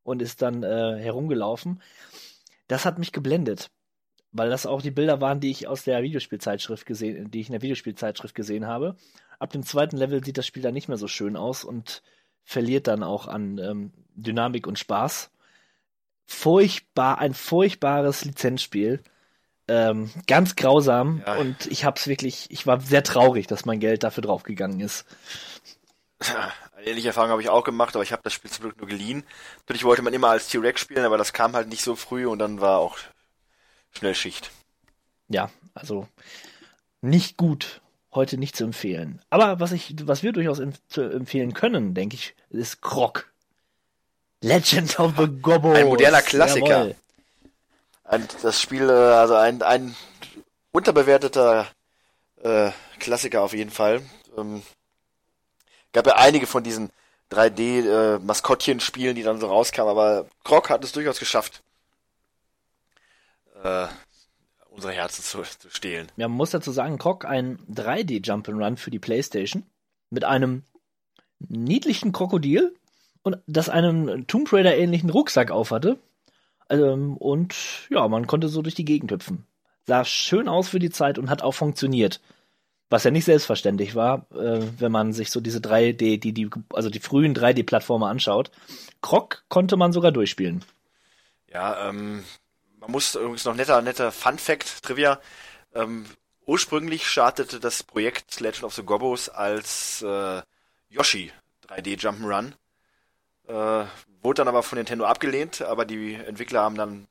und 0.02 0.22
ist 0.22 0.42
dann 0.42 0.62
äh, 0.62 0.98
herumgelaufen. 0.98 1.82
Das 2.70 2.84
hat 2.84 3.00
mich 3.00 3.10
geblendet, 3.10 3.68
weil 4.30 4.48
das 4.48 4.64
auch 4.64 4.80
die 4.80 4.92
Bilder 4.92 5.20
waren, 5.20 5.40
die 5.40 5.50
ich 5.50 5.66
aus 5.66 5.82
der 5.82 6.04
Videospielzeitschrift 6.04 6.86
gesehen, 6.86 7.28
die 7.32 7.40
ich 7.40 7.48
in 7.48 7.52
der 7.52 7.62
Videospielzeitschrift 7.62 8.32
gesehen 8.32 8.68
habe. 8.68 8.94
Ab 9.40 9.50
dem 9.50 9.64
zweiten 9.64 9.96
Level 9.96 10.22
sieht 10.22 10.38
das 10.38 10.46
Spiel 10.46 10.62
dann 10.62 10.74
nicht 10.74 10.86
mehr 10.86 10.96
so 10.96 11.08
schön 11.08 11.36
aus 11.36 11.64
und 11.64 12.00
verliert 12.44 12.86
dann 12.86 13.02
auch 13.02 13.26
an 13.26 13.58
ähm, 13.58 13.92
Dynamik 14.14 14.68
und 14.68 14.78
Spaß. 14.78 15.32
Furchtbar, 16.26 17.18
ein 17.18 17.34
furchtbares 17.34 18.24
Lizenzspiel. 18.24 19.02
Ähm, 19.66 20.10
ganz 20.28 20.54
grausam 20.54 21.24
Ja. 21.26 21.38
und 21.38 21.66
ich 21.66 21.84
hab's 21.84 22.06
wirklich, 22.06 22.46
ich 22.50 22.68
war 22.68 22.80
sehr 22.80 23.02
traurig, 23.02 23.48
dass 23.48 23.64
mein 23.64 23.80
Geld 23.80 24.04
dafür 24.04 24.22
draufgegangen 24.22 24.78
ist. 24.78 25.06
Ähnliche 26.84 27.08
Erfahrung 27.08 27.30
habe 27.30 27.42
ich 27.42 27.48
auch 27.48 27.64
gemacht, 27.64 27.94
aber 27.94 28.02
ich 28.02 28.12
habe 28.12 28.22
das 28.22 28.32
Spiel 28.32 28.50
zum 28.50 28.64
Glück 28.64 28.78
nur 28.78 28.88
geliehen. 28.88 29.24
Natürlich 29.60 29.84
wollte 29.84 30.02
man 30.02 30.14
immer 30.14 30.28
als 30.30 30.48
T-Rex 30.48 30.80
spielen, 30.80 31.04
aber 31.04 31.18
das 31.18 31.32
kam 31.32 31.54
halt 31.54 31.68
nicht 31.68 31.82
so 31.82 31.96
früh 31.96 32.26
und 32.26 32.38
dann 32.38 32.60
war 32.60 32.78
auch 32.78 32.98
schnell 33.92 34.14
Schicht. 34.14 34.50
Ja, 35.28 35.50
also 35.74 36.08
nicht 37.00 37.36
gut, 37.36 37.80
heute 38.12 38.38
nicht 38.38 38.56
zu 38.56 38.64
empfehlen. 38.64 39.20
Aber 39.30 39.60
was 39.60 39.72
ich, 39.72 39.94
was 40.06 40.22
wir 40.22 40.32
durchaus 40.32 40.58
em 40.58 40.72
zu 40.88 41.02
empfehlen 41.02 41.54
können, 41.54 41.94
denke 41.94 42.16
ich, 42.16 42.34
ist 42.50 42.82
Krog. 42.82 43.30
Legend 44.42 44.98
of 44.98 45.12
the 45.18 45.26
Gobbo. 45.26 45.72
Ein 45.72 45.86
moderner 45.86 46.22
Klassiker. 46.22 46.94
Ein, 48.04 48.26
das 48.42 48.60
Spiel, 48.60 48.88
äh, 48.88 48.92
also 48.92 49.34
ein, 49.34 49.62
ein 49.62 49.94
unterbewerteter 50.72 51.68
äh, 52.42 52.70
Klassiker 52.98 53.42
auf 53.42 53.52
jeden 53.52 53.70
Fall. 53.70 54.02
Ähm, 54.36 54.62
gab 55.92 56.06
ja 56.06 56.16
einige 56.16 56.46
von 56.46 56.62
diesen 56.62 56.90
3D-Maskottchen-Spielen, 57.30 59.14
die 59.14 59.22
dann 59.22 59.40
so 59.40 59.46
rauskamen, 59.46 59.90
aber 59.90 60.26
Krog 60.44 60.70
hat 60.70 60.84
es 60.84 60.92
durchaus 60.92 61.18
geschafft, 61.18 61.62
äh, 63.62 63.86
unsere 64.70 64.92
Herzen 64.92 65.22
zu, 65.22 65.42
zu 65.42 65.70
stehlen. 65.70 66.10
Man 66.16 66.30
muss 66.30 66.50
dazu 66.50 66.72
sagen, 66.72 66.98
Krog 66.98 67.24
ein 67.24 67.58
3D 67.72 68.24
Jump'n'Run 68.24 68.76
für 68.76 68.90
die 68.90 68.98
Playstation 68.98 69.64
mit 70.10 70.24
einem 70.24 70.64
niedlichen 71.38 72.12
Krokodil 72.12 72.74
und 73.22 73.38
das 73.46 73.68
einen 73.68 74.26
Tomb 74.26 74.52
Raider 74.52 74.76
ähnlichen 74.76 75.10
Rucksack 75.10 75.50
aufhatte. 75.50 75.98
Ähm, 76.68 77.16
und 77.16 77.54
ja, 77.90 78.06
man 78.08 78.26
konnte 78.26 78.48
so 78.48 78.62
durch 78.62 78.74
die 78.74 78.84
Gegend 78.84 79.12
hüpfen. 79.12 79.46
Sah 79.86 80.04
schön 80.04 80.48
aus 80.48 80.68
für 80.68 80.78
die 80.78 80.90
Zeit 80.90 81.18
und 81.18 81.30
hat 81.30 81.42
auch 81.42 81.52
funktioniert. 81.54 82.20
Was 82.90 83.04
ja 83.04 83.10
nicht 83.12 83.24
selbstverständlich 83.24 83.94
war, 83.94 84.26
äh, 84.32 84.60
wenn 84.78 84.92
man 84.92 85.12
sich 85.12 85.30
so 85.30 85.40
diese 85.40 85.60
3D, 85.60 86.18
die, 86.18 86.32
die, 86.32 86.50
also 86.72 86.90
die 86.90 87.00
frühen 87.00 87.34
3D-Plattformer 87.34 88.08
anschaut. 88.08 88.50
Krog 89.00 89.44
konnte 89.48 89.76
man 89.76 89.92
sogar 89.92 90.10
durchspielen. 90.10 90.64
Ja, 91.52 91.88
ähm, 91.88 92.24
man 92.80 92.90
muss 92.90 93.14
übrigens 93.14 93.44
noch 93.44 93.54
netter, 93.54 93.80
netter 93.80 94.10
Fun 94.10 94.38
Fact, 94.38 94.82
Trivia. 94.82 95.20
Ähm, 95.74 96.04
ursprünglich 96.46 97.06
startete 97.06 97.60
das 97.60 97.84
Projekt 97.84 98.40
Legend 98.40 98.64
of 98.64 98.74
the 98.74 98.82
Gobbos 98.82 99.28
als 99.28 100.02
äh, 100.02 100.42
Yoshi 100.88 101.32
3D 101.68 102.00
Jump'n'Run. 102.00 102.52
Äh, 103.46 103.86
wurde 104.22 104.40
dann 104.40 104.48
aber 104.48 104.62
von 104.62 104.78
Nintendo 104.78 105.04
abgelehnt, 105.04 105.62
aber 105.62 105.84
die 105.84 106.14
Entwickler 106.14 106.62
haben 106.62 106.76
dann 106.76 107.06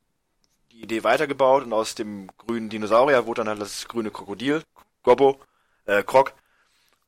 die 0.72 0.82
Idee 0.82 1.04
weitergebaut 1.04 1.64
und 1.64 1.72
aus 1.72 1.94
dem 1.94 2.28
grünen 2.38 2.68
Dinosaurier 2.68 3.26
wurde 3.26 3.40
dann 3.40 3.48
halt 3.48 3.60
das 3.60 3.88
grüne 3.88 4.10
Krokodil, 4.10 4.62
Gobbo, 5.02 5.40
äh, 5.86 6.02
Krog. 6.02 6.34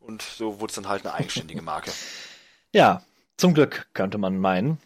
Und 0.01 0.23
so 0.23 0.61
wurde 0.61 0.71
es 0.71 0.75
dann 0.75 0.89
halt 0.89 1.05
eine 1.05 1.15
eigenständige 1.15 1.63
Marke. 1.63 1.93
Ja, 2.75 3.03
zum 3.37 3.53
Glück 3.53 3.89
könnte 3.93 4.17
man 4.17 4.39
meinen, 4.39 4.79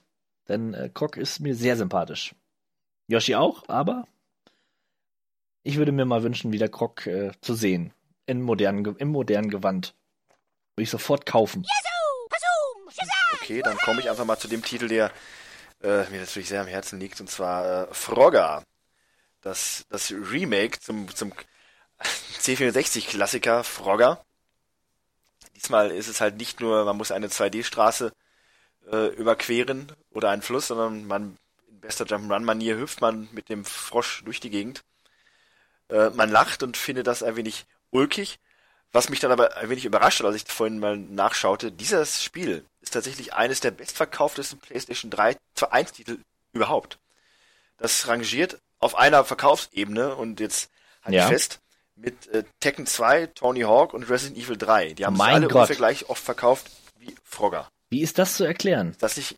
denn 0.49 0.75
äh, 0.75 0.91
Krog 0.93 1.17
ist 1.17 1.39
mir 1.39 1.55
sehr 1.55 1.77
sympathisch. 1.77 2.35
Yoshi 3.07 3.37
auch, 3.37 3.69
aber 3.69 4.09
ich 5.63 5.77
würde 5.77 5.93
mir 5.93 6.05
mal 6.05 6.25
wünschen, 6.25 6.53
wieder 6.53 6.69
Krog 6.69 7.07
äh, 7.07 7.31
zu 7.41 7.55
sehen. 7.55 7.93
In 8.27 8.43
modernen, 8.43 8.97
Im 8.97 9.09
modernen 9.09 9.51
Gewand. 9.51 9.95
Würde 10.75 10.83
ich 10.83 10.91
sofort 10.91 11.27
kaufen. 11.27 11.65
Okay, 13.35 13.63
dann 13.63 13.77
komme 13.79 14.01
ich 14.01 14.11
einfach 14.11 14.25
mal 14.25 14.39
zu 14.39 14.49
dem 14.49 14.63
Titel, 14.63 14.89
der 14.89 15.13
äh, 15.83 16.09
mir 16.11 16.21
natürlich 16.21 16.49
sehr 16.49 16.61
am 16.61 16.67
Herzen 16.67 16.99
liegt, 16.99 17.21
und 17.21 17.31
zwar 17.31 17.89
äh, 17.89 17.95
Frogger. 17.95 18.65
Das, 19.43 19.87
das 19.89 20.11
Remake 20.11 20.81
zum, 20.81 21.13
zum 21.15 21.33
C64-Klassiker 22.41 23.65
Frogger. 23.65 24.25
Diesmal 25.55 25.91
ist 25.91 26.09
es 26.09 26.21
halt 26.21 26.37
nicht 26.37 26.61
nur, 26.61 26.85
man 26.85 26.97
muss 26.97 27.11
eine 27.11 27.29
2D-Straße 27.29 28.13
äh, 28.91 29.07
überqueren 29.15 29.93
oder 30.11 30.31
einen 30.31 30.43
Fluss, 30.43 30.69
sondern 30.69 31.07
man 31.07 31.39
in 31.69 31.81
bester 31.81 32.05
Jump'n'Run-Manier 32.05 32.77
hüpft 32.77 33.01
man 33.01 33.29
mit 33.33 33.49
dem 33.49 33.65
Frosch 33.65 34.23
durch 34.25 34.41
die 34.41 34.51
Gegend. 34.51 34.83
Äh, 35.89 36.11
man 36.11 36.31
lacht 36.31 36.63
und 36.63 36.77
findet 36.77 37.07
das 37.07 37.23
ein 37.23 37.37
wenig 37.37 37.67
ulkig. 37.91 38.39
Was 38.93 39.09
mich 39.09 39.21
dann 39.21 39.33
aber 39.33 39.57
ein 39.57 39.69
wenig 39.69 39.85
überrascht 39.85 40.21
hat, 40.21 40.27
als 40.27 40.37
ich 40.37 40.45
vorhin 40.47 40.79
mal 40.79 40.97
nachschaute, 40.97 41.73
dieses 41.73 42.23
Spiel 42.23 42.65
ist 42.81 42.93
tatsächlich 42.93 43.35
eines 43.35 43.61
der 43.61 43.71
bestverkauftesten 43.71 44.59
PlayStation 44.59 45.11
3 45.11 45.37
zu 45.55 45.71
1 45.71 45.93
Titel 45.93 46.19
überhaupt. 46.53 46.99
Das 47.79 48.07
rangiert 48.09 48.59
auf 48.79 48.95
einer 48.95 49.25
Verkaufsebene 49.25 50.15
und 50.15 50.41
jetzt 50.41 50.71
halt 51.03 51.15
Ja. 51.15 51.27
fest 51.29 51.61
mit 51.97 52.29
äh, 52.29 52.45
Tekken 52.61 52.87
2, 52.87 53.27
Tony 53.29 53.63
Hawk 53.63 53.95
und 53.95 54.09
Resident 54.09 54.39
Evil 54.39 54.57
3. 54.57 54.95
Die 54.95 55.07
haben 55.07 55.17
Mein 55.17 55.35
alle 55.35 55.49
Gott. 55.49 55.55
ungefähr 55.57 55.77
gleich 55.77 56.09
oft 56.09 56.23
verkauft 56.23 56.71
wie 56.99 57.15
Frogger. 57.25 57.69
Wie 57.89 58.03
ist 58.03 58.19
das 58.19 58.37
zu 58.37 58.45
erklären? 58.45 58.91
Ist 58.91 59.03
das 59.03 59.17
nicht, 59.17 59.33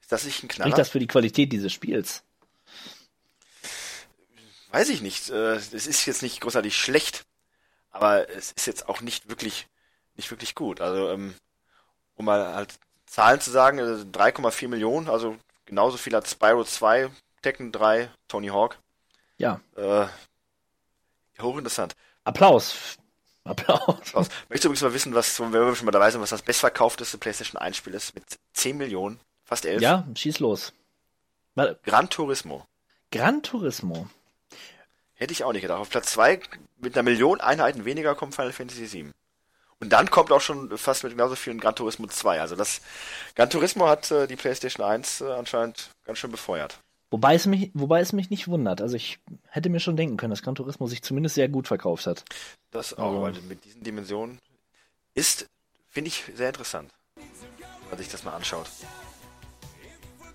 ist 0.00 0.12
das 0.12 0.24
nicht 0.24 0.42
ein 0.42 0.48
Knaller? 0.48 0.70
Spricht 0.70 0.78
das 0.78 0.88
für 0.90 0.98
die 0.98 1.06
Qualität 1.06 1.52
dieses 1.52 1.72
Spiels? 1.72 2.22
Weiß 4.70 4.88
ich 4.88 5.02
nicht. 5.02 5.30
Äh, 5.30 5.56
es 5.56 5.72
ist 5.72 6.06
jetzt 6.06 6.22
nicht 6.22 6.40
großartig 6.40 6.76
schlecht, 6.76 7.24
aber 7.90 8.30
es 8.30 8.52
ist 8.52 8.66
jetzt 8.66 8.88
auch 8.88 9.00
nicht 9.00 9.28
wirklich, 9.28 9.66
nicht 10.16 10.30
wirklich 10.30 10.54
gut. 10.54 10.80
Also, 10.80 11.10
ähm, 11.10 11.34
um 12.14 12.24
mal 12.24 12.54
halt 12.54 12.74
Zahlen 13.06 13.40
zu 13.40 13.50
sagen, 13.50 13.78
äh, 13.78 14.04
3,4 14.10 14.68
Millionen, 14.68 15.08
also 15.08 15.36
genauso 15.66 15.98
viel 15.98 16.14
als 16.14 16.30
Spyro 16.30 16.64
2, 16.64 17.10
Tekken 17.42 17.72
3, 17.72 18.10
Tony 18.28 18.48
Hawk. 18.48 18.78
Ja. 19.36 19.60
Äh, 19.76 20.06
hochinteressant. 21.42 21.94
Applaus. 22.24 22.96
Applaus. 23.44 23.88
Applaus. 23.88 24.28
Möchtest 24.48 24.64
du 24.64 24.68
übrigens 24.68 24.82
mal 24.82 24.94
wissen, 24.94 25.14
was, 25.14 25.40
wenn 25.40 25.52
wir 25.52 25.74
schon 25.74 25.86
mal 25.86 25.92
dabei 25.92 26.10
sind, 26.10 26.20
was 26.20 26.30
das 26.30 26.42
bestverkaufteste 26.42 27.18
PlayStation 27.18 27.60
1 27.60 27.76
Spiel 27.76 27.94
ist? 27.94 28.14
Mit 28.14 28.24
10 28.52 28.76
Millionen, 28.76 29.18
fast 29.44 29.66
11. 29.66 29.82
Ja, 29.82 30.06
schieß 30.14 30.38
los. 30.38 30.72
Warte, 31.54 31.78
Gran 31.84 32.08
Turismo. 32.08 32.66
Gran 33.10 33.42
Turismo. 33.42 34.08
Hätte 35.14 35.32
ich 35.32 35.44
auch 35.44 35.52
nicht 35.52 35.62
gedacht. 35.62 35.80
Auf 35.80 35.90
Platz 35.90 36.12
2 36.12 36.40
mit 36.78 36.96
einer 36.96 37.02
Million 37.02 37.40
Einheiten 37.40 37.84
weniger 37.84 38.14
kommt 38.14 38.34
Final 38.34 38.52
Fantasy 38.52 38.86
7. 38.86 39.12
Und 39.78 39.92
dann 39.92 40.10
kommt 40.10 40.30
auch 40.30 40.40
schon 40.40 40.76
fast 40.78 41.02
mit 41.02 41.12
genauso 41.12 41.34
vielen 41.34 41.58
Gran 41.58 41.74
Turismo 41.74 42.06
2. 42.06 42.40
Also 42.40 42.54
das 42.54 42.80
Gran 43.34 43.50
Turismo 43.50 43.88
hat 43.88 44.10
äh, 44.12 44.28
die 44.28 44.36
PlayStation 44.36 44.86
1 44.86 45.20
äh, 45.20 45.32
anscheinend 45.32 45.90
ganz 46.04 46.18
schön 46.18 46.30
befeuert. 46.30 46.78
Wobei 47.12 47.34
es 47.34 47.46
mich, 47.46 47.70
wobei 47.74 48.00
es 48.00 48.12
mich 48.14 48.30
nicht 48.30 48.48
wundert. 48.48 48.80
Also 48.80 48.96
ich 48.96 49.18
hätte 49.48 49.68
mir 49.68 49.80
schon 49.80 49.96
denken 49.96 50.16
können, 50.16 50.30
dass 50.30 50.42
Gran 50.42 50.54
Turismo 50.54 50.86
sich 50.86 51.02
zumindest 51.02 51.34
sehr 51.34 51.48
gut 51.48 51.68
verkauft 51.68 52.06
hat. 52.06 52.24
Das 52.70 52.94
auch, 52.96 53.04
Also- 53.04 53.20
weil 53.20 53.32
mit 53.48 53.64
diesen 53.66 53.82
Dimensionen 53.82 54.38
ist, 55.14 55.46
finde 55.90 56.08
ich, 56.08 56.24
sehr 56.34 56.48
interessant. 56.48 56.90
Wenn 57.16 57.90
man 57.90 57.98
sich 57.98 58.08
das 58.08 58.24
mal 58.24 58.32
anschaut. 58.34 58.66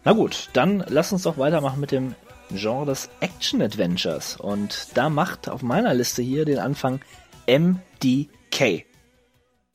Na 0.04 0.14
gut, 0.14 0.50
dann 0.54 0.86
lass 0.88 1.12
uns 1.12 1.24
doch 1.24 1.40
weitermachen 1.40 1.80
mit 1.82 1.92
dem 1.92 2.14
Genre 2.52 2.86
des 2.86 3.10
Action 3.22 3.62
Adventures. 3.64 4.38
Und 4.40 4.90
da 4.94 5.10
macht 5.10 5.50
auf 5.50 5.64
meiner 5.64 5.96
Liste 5.96 6.22
hier 6.22 6.46
den 6.46 6.60
Anfang 6.60 7.02
MDK. 7.48 8.86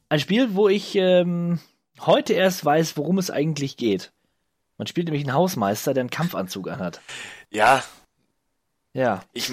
Ein 0.09 0.21
Spiel, 0.21 0.55
wo 0.55 0.69
ich 0.69 0.95
ähm, 0.95 1.59
heute 2.01 2.33
erst 2.35 2.65
weiß, 2.65 2.97
worum 2.97 3.19
es 3.19 3.31
eigentlich 3.31 3.77
geht. 3.77 4.13
Man 4.83 4.89
spielt 4.89 5.07
nämlich 5.07 5.23
einen 5.23 5.35
Hausmeister, 5.35 5.95
der 5.95 6.01
einen 6.01 6.11
Kampfanzug 6.11 6.67
anhat. 6.69 7.01
Ja, 7.51 7.85
Ja. 8.93 9.23
ich, 9.33 9.49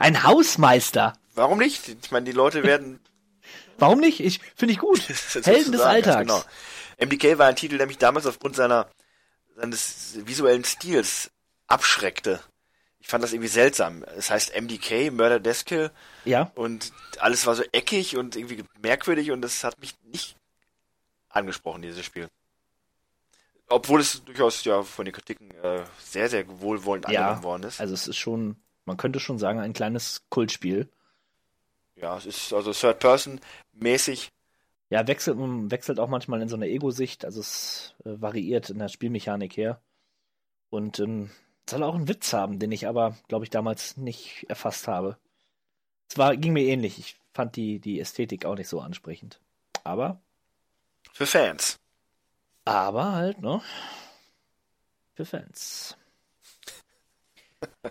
Ein 0.00 0.24
Hausmeister! 0.24 1.12
warum 1.36 1.58
nicht? 1.58 1.86
Ich 1.86 2.10
meine, 2.10 2.26
die 2.26 2.32
Leute 2.32 2.64
werden 2.64 2.98
Warum 3.78 4.00
nicht? 4.00 4.18
Ich 4.18 4.40
finde 4.56 4.72
ich 4.72 4.80
gut. 4.80 4.98
Helden 5.44 5.70
des 5.70 5.82
Alltags. 5.82 6.18
Genau. 6.18 6.42
MDK 6.98 7.38
war 7.38 7.46
ein 7.46 7.54
Titel, 7.54 7.78
der 7.78 7.86
mich 7.86 7.98
damals 7.98 8.26
aufgrund 8.26 8.56
seiner 8.56 8.88
seines 9.54 10.16
visuellen 10.26 10.64
Stils 10.64 11.30
abschreckte. 11.68 12.40
ich 12.98 13.06
fand 13.06 13.22
das 13.22 13.32
irgendwie 13.32 13.46
seltsam. 13.48 14.02
Es 14.16 14.30
heißt 14.30 14.60
MDK, 14.60 15.12
Murder 15.12 15.38
Death 15.38 15.64
Kill. 15.64 15.92
Ja. 16.24 16.50
Und 16.56 16.92
alles 17.20 17.46
war 17.46 17.54
so 17.54 17.62
eckig 17.70 18.16
und 18.16 18.34
irgendwie 18.34 18.64
merkwürdig 18.82 19.30
und 19.30 19.42
das 19.42 19.62
hat 19.62 19.78
mich 19.78 19.94
nicht 20.02 20.34
angesprochen, 21.28 21.82
dieses 21.82 22.04
Spiel. 22.04 22.28
Obwohl 23.72 24.00
es 24.00 24.24
durchaus 24.24 24.64
ja 24.64 24.82
von 24.82 25.04
den 25.04 25.14
Kritiken 25.14 25.50
äh, 25.62 25.84
sehr, 25.98 26.28
sehr 26.28 26.44
wohlwollend 26.60 27.08
Ja, 27.08 27.20
angenommen 27.20 27.42
worden 27.44 27.62
ist. 27.64 27.80
also 27.80 27.94
es 27.94 28.06
ist 28.08 28.16
schon, 28.18 28.56
man 28.84 28.96
könnte 28.96 29.20
schon 29.20 29.38
sagen, 29.38 29.60
ein 29.60 29.72
kleines 29.72 30.22
Kultspiel. 30.28 30.88
Ja, 31.96 32.16
es 32.16 32.26
ist 32.26 32.52
also 32.52 32.72
Third-Person-mäßig. 32.72 34.30
Ja, 34.90 35.06
wechselt, 35.06 35.38
wechselt 35.38 36.00
auch 36.00 36.08
manchmal 36.08 36.42
in 36.42 36.48
so 36.48 36.56
einer 36.56 36.66
Ego-Sicht, 36.66 37.24
also 37.24 37.40
es 37.40 37.94
äh, 38.04 38.20
variiert 38.20 38.68
in 38.70 38.78
der 38.78 38.88
Spielmechanik 38.88 39.56
her. 39.56 39.80
Und 40.70 40.98
ähm, 40.98 41.30
soll 41.68 41.82
auch 41.82 41.94
einen 41.94 42.08
Witz 42.08 42.32
haben, 42.32 42.58
den 42.58 42.72
ich 42.72 42.86
aber, 42.86 43.16
glaube 43.28 43.44
ich, 43.44 43.50
damals 43.50 43.96
nicht 43.96 44.44
erfasst 44.48 44.88
habe. 44.88 45.16
Es 46.10 46.18
war, 46.18 46.36
ging 46.36 46.52
mir 46.52 46.64
ähnlich. 46.64 46.98
Ich 46.98 47.16
fand 47.32 47.56
die, 47.56 47.78
die 47.78 48.00
Ästhetik 48.00 48.44
auch 48.44 48.56
nicht 48.56 48.68
so 48.68 48.80
ansprechend. 48.80 49.40
Aber, 49.84 50.20
Für 51.12 51.26
Fans. 51.26 51.78
Aber 52.64 53.12
halt, 53.12 53.40
ne? 53.40 53.60
Für 55.14 55.24
Fans. 55.24 55.96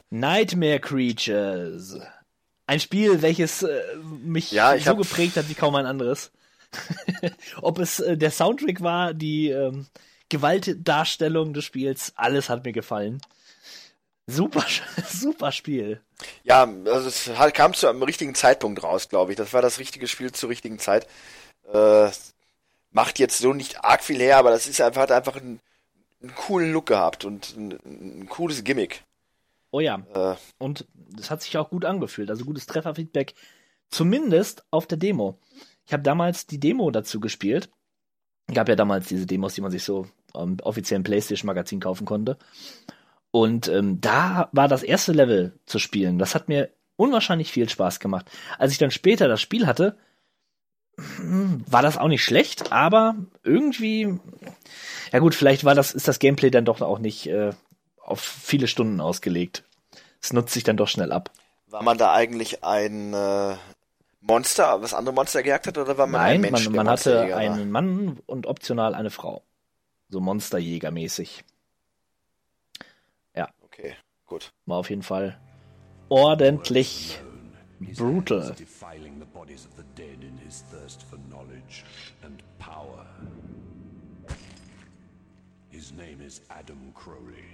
Nightmare 0.10 0.80
Creatures. 0.80 1.98
Ein 2.68 2.80
Spiel, 2.80 3.22
welches 3.22 3.64
äh, 3.64 3.82
mich 4.24 4.52
Ja, 4.52 4.78
so 4.78 4.92
hab- 4.92 4.98
geprägt 4.98 5.36
hat 5.38 5.50
wie 5.50 5.54
kaum 5.56 5.76
ein 5.76 5.86
anderes. 5.86 6.32
Ob 7.62 7.80
es 7.80 8.00
äh, 8.00 8.18
der 8.18 8.32
Soundtrack 8.32 8.82
war, 8.82 9.14
die 9.14 9.50
ähm, 9.50 9.88
Gewaltdarstellung 10.30 11.54
des 11.54 11.66
Spiels, 11.66 12.14
alles 12.16 12.50
hat 12.50 12.64
mir 12.64 12.72
gefallen. 12.72 13.22
Super, 14.28 14.66
super 15.10 15.52
Spiel. 15.52 16.02
Ja, 16.44 16.64
also 16.86 17.10
es 17.10 17.30
kam 17.54 17.74
zu 17.74 17.88
einem 17.88 18.04
richtigen 18.04 18.36
Zeitpunkt 18.36 18.82
raus, 18.84 19.10
glaube 19.10 19.32
ich. 19.34 19.38
Das 19.38 19.52
war 19.54 19.62
das 19.62 19.80
richtige 19.80 20.08
Spiel 20.08 20.32
zur 20.32 20.50
richtigen 20.50 20.80
Zeit. 20.80 21.08
Äh, 21.74 22.10
macht 22.92 23.20
jetzt 23.20 23.40
so 23.40 23.54
nicht 23.54 23.84
arg 23.84 24.04
viel 24.04 24.20
her, 24.20 24.38
aber 24.38 24.52
das 24.52 24.68
ist 24.68 24.82
einfach, 24.82 25.02
hat 25.02 25.12
einfach 25.12 25.38
einen, 25.38 25.60
einen 26.22 26.36
coolen 26.36 26.72
Look 26.74 26.88
gehabt 26.88 27.26
und 27.26 27.56
ein, 27.56 27.80
ein 27.86 28.30
cooles 28.30 28.64
Gimmick. 28.64 29.04
Oh 29.72 29.80
ja. 29.80 30.04
Äh, 30.14 30.36
Und 30.58 30.86
das 30.96 31.32
hat 31.32 31.42
sich 31.42 31.58
auch 31.58 31.70
gut 31.70 31.86
angefühlt. 31.86 32.30
Also 32.30 32.46
gutes 32.46 32.66
Trefferfeedback. 32.66 33.34
Zumindest 33.90 34.66
auf 34.70 34.86
der 34.86 34.98
Demo. 34.98 35.40
Ich 35.86 35.94
habe 35.94 36.04
damals 36.04 36.46
die 36.46 36.60
Demo 36.60 36.92
dazu 36.92 37.20
gespielt. 37.20 37.70
Gab 38.54 38.68
ja 38.68 38.76
damals 38.76 39.08
diese 39.08 39.26
Demos, 39.26 39.54
die 39.54 39.62
man 39.62 39.72
sich 39.72 39.84
so 39.84 40.08
im 40.34 40.58
offiziellen 40.62 41.04
PlayStation-Magazin 41.04 41.80
kaufen 41.80 42.06
konnte. 42.06 42.38
Und 43.32 43.70
ähm, 43.70 44.02
da 44.02 44.50
war 44.52 44.68
das 44.68 44.84
erste 44.84 45.14
Level 45.14 45.58
zu 45.66 45.80
spielen. 45.80 46.20
Das 46.20 46.36
hat 46.36 46.50
mir 46.50 46.70
unwahrscheinlich 46.98 47.52
viel 47.52 47.70
Spaß 47.70 48.00
gemacht. 48.00 48.30
Als 48.58 48.74
ich 48.74 48.78
dann 48.78 48.92
später 48.92 49.28
das 49.30 49.42
Spiel 49.42 49.68
hatte, 49.68 49.98
war 50.98 51.82
das 51.82 51.98
auch 51.98 52.08
nicht 52.08 52.24
schlecht, 52.24 52.72
aber 52.72 53.16
irgendwie, 53.44 54.20
ja 55.12 55.20
gut, 55.20 55.36
vielleicht 55.36 55.64
war 55.64 55.76
das, 55.76 55.94
ist 55.94 56.08
das 56.08 56.20
Gameplay 56.20 56.52
dann 56.52 56.66
doch 56.66 56.82
auch 56.82 57.00
nicht 57.00 57.28
äh, 57.28 57.52
auf 58.02 58.20
viele 58.22 58.68
Stunden 58.68 59.02
ausgelegt. 59.02 59.64
Es 60.22 60.34
nutzt 60.34 60.54
sich 60.54 60.64
dann 60.64 60.78
doch 60.78 60.88
schnell 60.88 61.12
ab. 61.12 61.32
war 61.68 61.84
man 61.84 61.98
da 61.98 62.14
eigentlich 62.14 62.64
ein 62.64 63.14
äh, 63.14 63.56
Monster, 64.22 64.82
was 64.82 64.94
andere 64.94 65.16
Monster 65.16 65.42
gejagt 65.42 65.68
hat, 65.68 65.78
oder 65.78 65.98
war 65.98 66.08
man 66.08 66.22
ein 66.22 66.42
Nein, 66.42 66.52
Mensch? 66.52 66.66
man, 66.66 66.76
man 66.76 66.90
hatte 66.90 67.36
einen 67.36 67.72
Mann 67.72 68.20
und 68.28 68.46
optional 68.46 68.94
eine 68.94 69.10
Frau. 69.10 69.44
So 70.10 70.20
Monsterjäger-mäßig. 70.20 71.44
Ja. 73.36 73.50
Okay, 73.62 73.96
gut. 74.26 74.52
War 74.66 74.78
auf 74.78 74.90
jeden 74.90 75.04
Fall 75.04 75.40
ordentlich 76.10 77.20
brutal. 77.80 78.54
His 80.52 80.64
thirst 80.70 81.04
for 81.04 81.18
knowledge 81.30 81.86
and 82.24 82.44
power. 82.60 83.06
His 85.70 85.94
name 85.94 86.20
is 86.22 86.42
Adam 86.50 86.92
Crowley, 86.94 87.46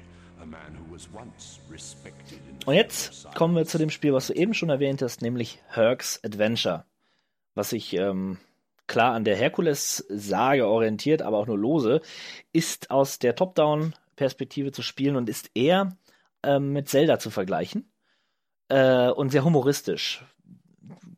a 0.42 0.46
man 0.48 0.74
who 0.74 0.92
was 0.92 1.08
once 1.14 1.60
respected 1.70 2.40
in 2.50 2.58
Und 2.66 2.74
jetzt 2.74 3.28
kommen 3.36 3.56
wir 3.56 3.66
zu 3.68 3.78
dem 3.78 3.92
Spiel, 3.92 4.14
was 4.14 4.28
du 4.28 4.34
eben 4.34 4.56
schon 4.56 4.70
erwähnt 4.70 5.04
hast, 5.04 5.22
nämlich 5.22 5.60
Herc's 5.70 6.20
Adventure. 6.24 6.86
Was 7.54 7.70
sich 7.70 7.94
ähm, 7.94 8.40
klar 8.88 9.14
an 9.14 9.26
der 9.26 9.36
Herkules-Sage 9.36 10.68
orientiert, 10.68 11.22
aber 11.22 11.38
auch 11.38 11.48
nur 11.48 11.58
lose, 11.58 12.02
ist 12.52 12.90
aus 12.90 13.20
der 13.20 13.36
Top-Down-Perspektive 13.36 14.72
zu 14.72 14.82
spielen 14.82 15.18
und 15.18 15.30
ist 15.30 15.52
eher 15.54 15.96
ähm, 16.42 16.74
mit 16.74 16.90
Zelda 16.90 17.20
zu 17.20 17.30
vergleichen. 17.30 17.92
Äh, 18.70 19.10
und 19.12 19.30
sehr 19.30 19.44
humoristisch. 19.44 20.26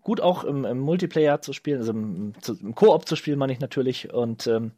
Gut 0.10 0.22
auch 0.22 0.44
im, 0.44 0.66
im 0.66 0.80
Multiplayer 0.80 1.40
zu 1.40 1.54
spielen, 1.54 1.78
also 1.82 1.92
im, 1.92 2.34
im 2.64 2.74
Koop 2.74 3.08
zu 3.08 3.16
spielen, 3.16 3.38
meine 3.38 3.54
ich 3.54 3.60
natürlich. 3.60 4.12
Und 4.12 4.48
ähm, 4.48 4.72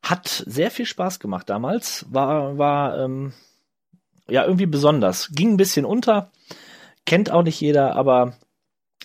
hat 0.00 0.44
sehr 0.46 0.70
viel 0.70 0.86
Spaß 0.86 1.18
gemacht 1.18 1.50
damals. 1.50 2.06
War, 2.08 2.56
war 2.56 2.96
ähm, 3.00 3.32
ja 4.28 4.44
irgendwie 4.44 4.66
besonders. 4.66 5.30
Ging 5.32 5.54
ein 5.54 5.56
bisschen 5.56 5.84
unter. 5.84 6.30
Kennt 7.04 7.32
auch 7.32 7.42
nicht 7.42 7.60
jeder, 7.60 7.96
aber 7.96 8.34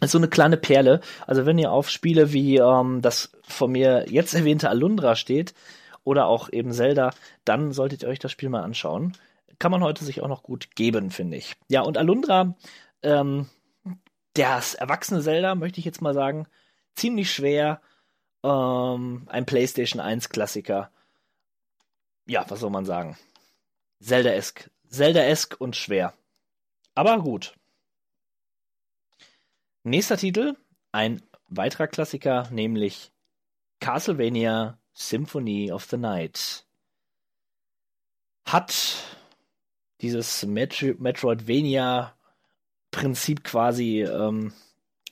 ist 0.01 0.11
so 0.11 0.19
eine 0.19 0.27
kleine 0.27 0.57
Perle. 0.57 1.01
Also 1.25 1.47
wenn 1.47 1.57
ihr 1.57 1.71
auf 1.71 1.89
Spiele 1.89 2.31
wie 2.31 2.57
ähm, 2.57 3.01
das 3.01 3.31
von 3.41 3.71
mir 3.71 4.05
jetzt 4.07 4.35
erwähnte 4.35 4.69
Alundra 4.69 5.15
steht 5.15 5.55
oder 6.03 6.27
auch 6.27 6.53
eben 6.53 6.73
Zelda, 6.73 7.09
dann 7.43 7.71
solltet 7.71 8.03
ihr 8.03 8.09
euch 8.09 8.19
das 8.19 8.31
Spiel 8.31 8.49
mal 8.49 8.61
anschauen. 8.61 9.13
Kann 9.57 9.71
man 9.71 9.81
heute 9.81 10.05
sich 10.05 10.21
auch 10.21 10.27
noch 10.27 10.43
gut 10.43 10.75
geben, 10.75 11.09
finde 11.09 11.37
ich. 11.37 11.55
Ja, 11.69 11.81
und 11.81 11.97
Alundra, 11.97 12.55
ähm, 13.01 13.47
das 14.35 14.75
erwachsene 14.75 15.21
Zelda, 15.21 15.55
möchte 15.55 15.79
ich 15.79 15.85
jetzt 15.85 16.01
mal 16.01 16.13
sagen, 16.13 16.47
ziemlich 16.95 17.31
schwer. 17.31 17.81
Ähm, 18.43 19.27
ein 19.27 19.45
PlayStation 19.45 19.99
1 19.99 20.29
Klassiker. 20.29 20.91
Ja, 22.27 22.45
was 22.49 22.59
soll 22.59 22.69
man 22.69 22.85
sagen? 22.85 23.17
Zelda-esk. 23.99 24.69
Zelda-esk 24.87 25.55
und 25.59 25.75
schwer. 25.75 26.13
Aber 26.93 27.19
gut. 27.19 27.55
Nächster 29.83 30.17
Titel, 30.17 30.55
ein 30.91 31.21
weiterer 31.47 31.87
Klassiker, 31.87 32.49
nämlich 32.51 33.11
Castlevania 33.79 34.79
Symphony 34.93 35.71
of 35.71 35.85
the 35.85 35.97
Night. 35.97 36.65
Hat 38.45 38.95
dieses 40.01 40.45
Metro 40.45 41.35
Metroidvania-Prinzip 42.95 43.43
quasi 43.43 44.01
ähm, 44.01 44.53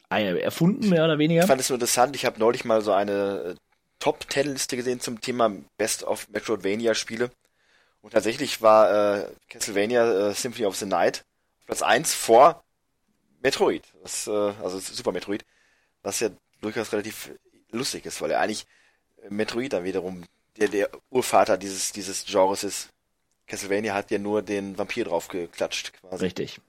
erfunden, 0.09 0.89
mehr 0.89 1.05
oder 1.05 1.17
weniger. 1.17 1.41
Ich 1.41 1.47
fand 1.47 1.61
es 1.61 1.69
interessant, 1.69 2.15
ich 2.15 2.25
habe 2.25 2.39
neulich 2.39 2.65
mal 2.65 2.81
so 2.81 2.91
eine 2.91 3.55
äh, 3.55 3.55
Top-10-Liste 3.99 4.77
gesehen 4.77 4.99
zum 4.99 5.21
Thema 5.21 5.51
Best 5.77 6.03
of 6.03 6.27
Metroidvania-Spiele. 6.29 7.31
Und 8.01 8.11
tatsächlich 8.11 8.61
war 8.61 9.19
äh, 9.19 9.27
Castlevania 9.49 10.29
äh, 10.29 10.33
Symphony 10.33 10.65
of 10.65 10.75
the 10.75 10.85
Night 10.85 11.23
auf 11.59 11.65
Platz 11.67 11.81
1 11.81 12.13
vor 12.13 12.63
Metroid, 13.41 13.83
was, 14.01 14.27
äh, 14.27 14.31
also 14.31 14.79
Super 14.79 15.13
Metroid, 15.13 15.45
was 16.01 16.19
ja 16.19 16.29
durchaus 16.61 16.91
relativ 16.91 17.31
lustig 17.71 18.05
ist, 18.05 18.21
weil 18.21 18.31
er 18.31 18.41
eigentlich 18.41 18.65
Metroid 19.29 19.71
dann 19.71 19.85
wiederum 19.85 20.25
der, 20.57 20.67
der 20.67 20.89
Urvater 21.09 21.57
dieses, 21.57 21.93
dieses 21.93 22.25
Genres 22.25 22.63
ist. 22.63 22.89
Castlevania 23.47 23.93
hat 23.93 24.11
ja 24.11 24.19
nur 24.19 24.41
den 24.41 24.77
Vampir 24.77 25.05
draufgeklatscht, 25.05 25.93
quasi. 25.93 26.25
Richtig. 26.25 26.59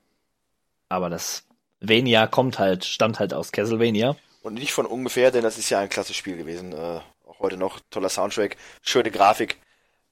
Aber 0.88 1.10
das 1.10 1.44
Vania 1.80 2.26
kommt 2.26 2.58
halt, 2.58 2.84
stammt 2.84 3.18
halt 3.18 3.34
aus 3.34 3.52
Castlevania. 3.52 4.16
Und 4.42 4.54
nicht 4.54 4.72
von 4.72 4.86
ungefähr, 4.86 5.30
denn 5.30 5.42
das 5.42 5.58
ist 5.58 5.70
ja 5.70 5.80
ein 5.80 5.88
klasse 5.88 6.14
Spiel 6.14 6.36
gewesen. 6.36 6.72
Äh, 6.72 7.00
auch 7.26 7.38
heute 7.40 7.56
noch 7.56 7.80
toller 7.90 8.08
Soundtrack, 8.10 8.56
schöne 8.82 9.10
Grafik, 9.10 9.56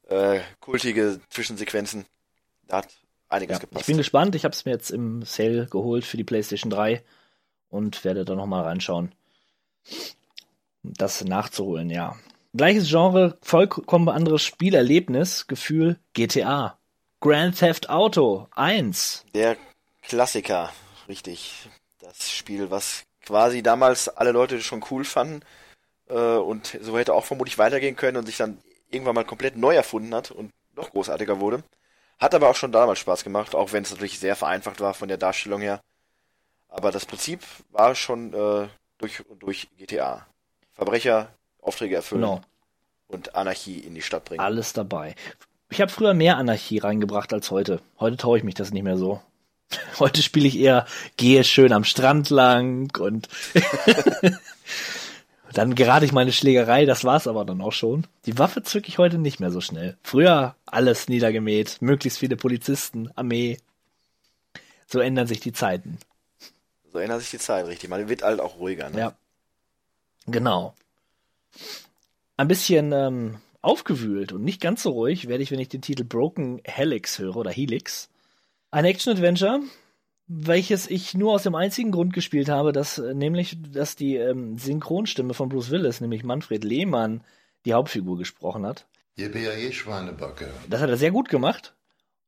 äh, 0.09 0.41
kultige 0.61 1.21
Zwischensequenzen. 1.31 2.07
Da 2.67 2.79
hat 2.79 2.89
einiges 3.29 3.57
Ja, 3.57 3.61
gepasst. 3.61 3.81
ich 3.83 3.87
bin 3.87 3.97
gespannt. 3.99 4.35
Ich 4.35 4.45
habe 4.45 4.53
es 4.55 4.65
mir 4.65 4.73
jetzt 4.73 4.91
im 4.91 5.23
Sale 5.23 5.67
geholt 5.67 6.05
für 6.05 6.17
die 6.17 6.25
PlayStation 6.25 6.71
3 6.71 7.03
und 7.69 8.05
werde 8.05 8.25
da 8.25 8.35
nochmal 8.35 8.65
reinschauen. 8.65 9.13
Das 10.83 11.23
nachzuholen, 11.25 11.91
ja. 11.91 12.17
Gleiches 12.55 12.89
Genre, 12.89 13.39
vollkommen 13.43 14.09
anderes 14.09 14.43
Spielerlebnis, 14.43 15.47
Gefühl 15.47 15.99
GTA. 16.13 16.79
Grand 17.21 17.59
Theft 17.59 17.89
Auto 17.89 18.49
1. 18.57 19.25
Der 19.35 19.57
Klassiker, 20.03 20.73
richtig. 21.09 21.69
Das 22.01 22.31
Spiel, 22.31 22.71
was 22.71 23.05
quasi 23.25 23.63
damals 23.63 24.09
alle 24.09 24.33
Leute 24.33 24.61
schon 24.61 24.85
cool 24.91 25.05
fanden 25.05 25.41
äh, 26.09 26.15
und 26.15 26.79
so 26.81 26.99
hätte 26.99 27.15
auch 27.15 27.25
vermutlich 27.25 27.59
weitergehen 27.59 27.97
können 27.97 28.17
und 28.17 28.27
sich 28.27 28.37
dann 28.37 28.59
irgendwann 28.91 29.15
mal 29.15 29.25
komplett 29.25 29.57
neu 29.57 29.75
erfunden 29.75 30.15
hat 30.15 30.31
und 30.31 30.51
noch 30.75 30.91
großartiger 30.91 31.39
wurde. 31.41 31.63
Hat 32.19 32.35
aber 32.35 32.49
auch 32.51 32.57
schon 32.57 32.73
damals 32.73 32.99
Spaß 32.99 33.25
gemacht, 33.25 33.55
auch 33.55 33.73
wenn 33.73 33.85
es 33.85 33.91
natürlich 33.91 34.19
sehr 34.19 34.37
vereinfacht 34.37 34.81
war 34.81 34.95
von 34.95 35.09
der 35.09 35.19
Darstellung 35.19 35.61
her. 35.61 35.81
Aber 36.69 36.91
das 36.91 37.07
Prinzip 37.07 37.41
war 37.71 37.95
schon 37.95 38.33
äh, 38.35 38.69
durch 38.99 39.25
und 39.29 39.43
durch 39.43 39.69
GTA. 39.79 40.27
Verbrecher, 40.73 41.29
Aufträge 41.61 41.97
erfüllen 41.97 42.23
Genau. 42.23 42.41
und 43.09 43.35
Anarchie 43.35 43.79
in 43.79 43.95
die 43.95 44.03
Stadt 44.03 44.25
bringen. 44.25 44.41
Alles 44.41 44.73
dabei. 44.73 45.15
Ich 45.69 45.81
habe 45.81 45.91
früher 45.91 46.15
mehr 46.15 46.37
Anarchie 46.37 46.79
reingebracht 46.79 47.33
als 47.33 47.51
heute. 47.51 47.81
Heute 48.01 48.17
traue 48.17 48.39
ich 48.39 48.45
mich 48.45 48.55
das 48.55 48.73
nicht 48.73 48.83
mehr 48.83 48.97
so. 48.97 49.21
Heute 49.99 50.23
spiele 50.23 50.49
ich 50.49 50.59
eher, 50.59 50.87
gehe 51.17 51.45
schön 51.45 51.73
am 51.73 51.85
Strand 51.85 52.31
lang 52.31 52.97
und 52.99 53.29
dann 55.53 55.75
gerate 55.75 56.05
ich 56.05 56.13
meine 56.13 56.33
Schlägerei, 56.33 56.87
das 56.87 57.05
war's 57.05 57.27
aber 57.27 57.45
dann 57.45 57.61
auch 57.61 57.73
schon. 57.73 58.07
Die 58.27 58.39
Waffe 58.39 58.63
zücke 58.63 58.89
ich 58.89 58.99
heute 58.99 59.19
nicht 59.19 59.41
mehr 59.41 59.51
so 59.51 59.61
schnell. 59.61 59.97
Früher 60.03 60.57
alles 60.67 61.09
niedergemäht, 61.09 61.79
möglichst 61.81 62.19
viele 62.19 62.37
Polizisten, 62.37 63.11
Armee. 63.17 63.59
So 64.87 65.01
ändern 65.01 65.27
sich 65.27 65.41
die 65.41 65.53
Zeiten. 65.53 65.99
So 66.93 66.99
ändert 66.99 67.21
sich 67.21 67.31
die 67.31 67.39
Zeit, 67.39 67.67
richtig. 67.67 67.89
Man 67.89 68.09
wird 68.09 68.23
halt 68.23 68.41
auch 68.41 68.59
ruhiger, 68.59 68.91
ne? 68.91 68.99
Ja. 68.99 69.17
Genau. 70.27 70.75
Ein 72.37 72.49
bisschen 72.49 72.93
ähm, 72.93 73.39
aufgewühlt 73.61 74.33
und 74.33 74.45
nicht 74.45 74.61
ganz 74.61 74.83
so 74.83 74.91
ruhig 74.91 75.29
werde 75.29 75.43
ich, 75.43 75.51
wenn 75.51 75.61
ich 75.61 75.69
den 75.69 75.83
Titel 75.83 76.05
Broken 76.05 76.61
Helix 76.65 77.19
höre 77.19 77.37
oder 77.37 77.51
Helix. 77.51 78.09
Ein 78.73 78.87
Action-Adventure, 78.87 79.61
welches 80.29 80.89
ich 80.89 81.13
nur 81.13 81.35
aus 81.35 81.43
dem 81.43 81.55
einzigen 81.55 81.91
Grund 81.93 82.15
gespielt 82.15 82.49
habe, 82.49 82.73
dass 82.73 82.97
äh, 82.97 83.13
nämlich, 83.13 83.59
dass 83.71 83.97
die 83.97 84.17
ähm, 84.17 84.57
Synchronstimme 84.57 85.35
von 85.35 85.51
Bruce 85.51 85.71
Willis, 85.71 86.01
nämlich 86.01 86.25
Manfred 86.25 86.65
Lehmann, 86.65 87.23
die 87.67 87.75
Hauptfigur 87.75 88.17
gesprochen 88.17 88.65
hat. 88.65 88.87
Ihr 89.17 89.31
BAE 89.31 89.73
Schweinebacke. 89.73 90.49
Das 90.71 90.81
hat 90.81 90.89
er 90.89 90.97
sehr 90.97 91.11
gut 91.11 91.29
gemacht. 91.29 91.75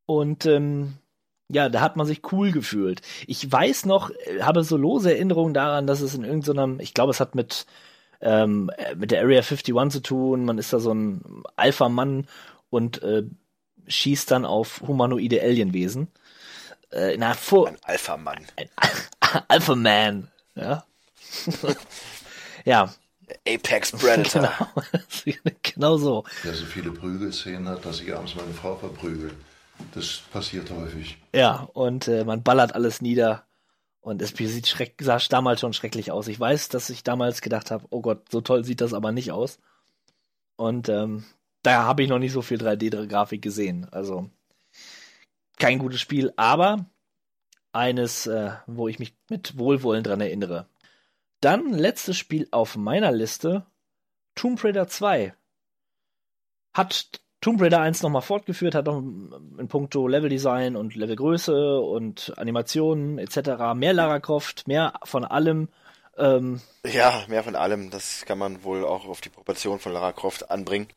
Und 0.05 0.45
ähm, 0.45 0.93
ja, 1.49 1.67
da 1.67 1.81
hat 1.81 1.95
man 1.95 2.05
sich 2.05 2.31
cool 2.31 2.51
gefühlt. 2.51 3.01
Ich 3.25 3.51
weiß 3.51 3.85
noch, 3.85 4.11
äh, 4.11 4.43
habe 4.43 4.63
so 4.63 4.77
lose 4.77 5.11
Erinnerungen 5.11 5.55
daran, 5.55 5.87
dass 5.87 6.01
es 6.01 6.13
in 6.13 6.23
irgendeinem, 6.23 6.79
ich 6.79 6.93
glaube, 6.93 7.09
es 7.09 7.19
hat 7.19 7.33
mit, 7.33 7.65
ähm, 8.21 8.69
äh, 8.77 8.93
mit 8.93 9.09
der 9.09 9.21
Area 9.21 9.39
51 9.39 9.91
zu 9.91 9.99
tun. 10.03 10.45
Man 10.45 10.59
ist 10.59 10.71
da 10.71 10.79
so 10.79 10.93
ein 10.93 11.41
Alpha-Mann 11.55 12.27
und 12.69 13.01
äh, 13.01 13.23
schießt 13.87 14.29
dann 14.29 14.45
auf 14.45 14.83
humanoide 14.85 15.41
Alienwesen. 15.41 16.09
Äh, 16.95 17.17
na, 17.17 17.33
vor 17.33 17.67
Ein 17.67 17.77
Alpha-Mann. 17.83 18.45
ein 18.55 18.69
Alpha-Man. 19.49 20.31
Ja. 20.55 20.85
ja, 22.65 22.93
Apex 23.45 23.91
Predator. 23.91 24.49
genau. 25.25 25.55
genau 25.61 25.97
so. 25.97 26.23
Der 26.45 26.53
so 26.53 26.65
viele 26.65 26.91
Prügelszenen 26.91 27.67
hat, 27.67 27.85
dass 27.85 27.99
ich 27.99 28.15
abends 28.15 28.35
meine 28.35 28.53
Frau 28.53 28.77
verprügel. 28.77 29.35
Das 29.93 30.21
passiert 30.31 30.71
häufig. 30.71 31.17
Ja, 31.33 31.67
und 31.73 32.07
äh, 32.07 32.23
man 32.23 32.43
ballert 32.43 32.73
alles 32.73 33.01
nieder. 33.01 33.43
Und 33.99 34.21
es 34.21 34.29
sieht 34.29 34.67
schreck, 34.67 34.95
sah 35.01 35.17
damals 35.29 35.59
schon 35.59 35.73
schrecklich 35.73 36.11
aus. 36.11 36.27
Ich 36.29 36.39
weiß, 36.39 36.69
dass 36.69 36.89
ich 36.89 37.03
damals 37.03 37.41
gedacht 37.41 37.71
habe, 37.71 37.85
oh 37.89 38.01
Gott, 38.01 38.31
so 38.31 38.39
toll 38.39 38.63
sieht 38.63 38.79
das 38.79 38.93
aber 38.93 39.11
nicht 39.11 39.33
aus. 39.33 39.57
Und 40.55 40.87
ähm, 40.87 41.25
da 41.63 41.83
habe 41.83 42.03
ich 42.03 42.09
noch 42.09 42.19
nicht 42.19 42.31
so 42.31 42.41
viel 42.41 42.59
3D-Grafik 42.59 43.41
gesehen. 43.41 43.87
Also 43.91 44.29
kein 45.57 45.79
gutes 45.79 46.01
Spiel, 46.01 46.33
aber 46.35 46.85
eines, 47.71 48.27
äh, 48.27 48.51
wo 48.67 48.87
ich 48.87 48.99
mich 48.99 49.15
mit 49.29 49.57
Wohlwollen 49.57 50.03
dran 50.03 50.21
erinnere. 50.21 50.67
Dann 51.41 51.73
letztes 51.73 52.17
Spiel 52.17 52.47
auf 52.51 52.75
meiner 52.77 53.11
Liste, 53.11 53.65
Tomb 54.33 54.63
Raider 54.63 54.87
2. 54.87 55.33
Hat 56.73 57.21
Tomb 57.41 57.61
Raider 57.61 57.81
1 57.81 58.01
nochmal 58.01 58.21
fortgeführt, 58.21 58.73
hat 58.73 58.87
noch 58.87 58.97
in 58.97 59.67
puncto 59.67 60.07
Leveldesign 60.07 60.75
und 60.75 60.95
Levelgröße 60.95 61.79
und 61.79 62.33
Animationen 62.37 63.19
etc. 63.19 63.75
mehr 63.75 63.93
Lara 63.93 64.19
Croft, 64.19 64.67
mehr 64.67 64.93
von 65.03 65.23
allem. 65.23 65.69
Ähm, 66.17 66.61
Ja, 66.85 67.23
mehr 67.27 67.43
von 67.43 67.55
allem. 67.55 67.91
Das 67.91 68.25
kann 68.25 68.39
man 68.39 68.63
wohl 68.63 68.83
auch 68.83 69.05
auf 69.05 69.21
die 69.21 69.29
Proportion 69.29 69.79
von 69.79 69.93
Lara 69.93 70.11
Croft 70.11 70.49
anbringen. 70.49 70.87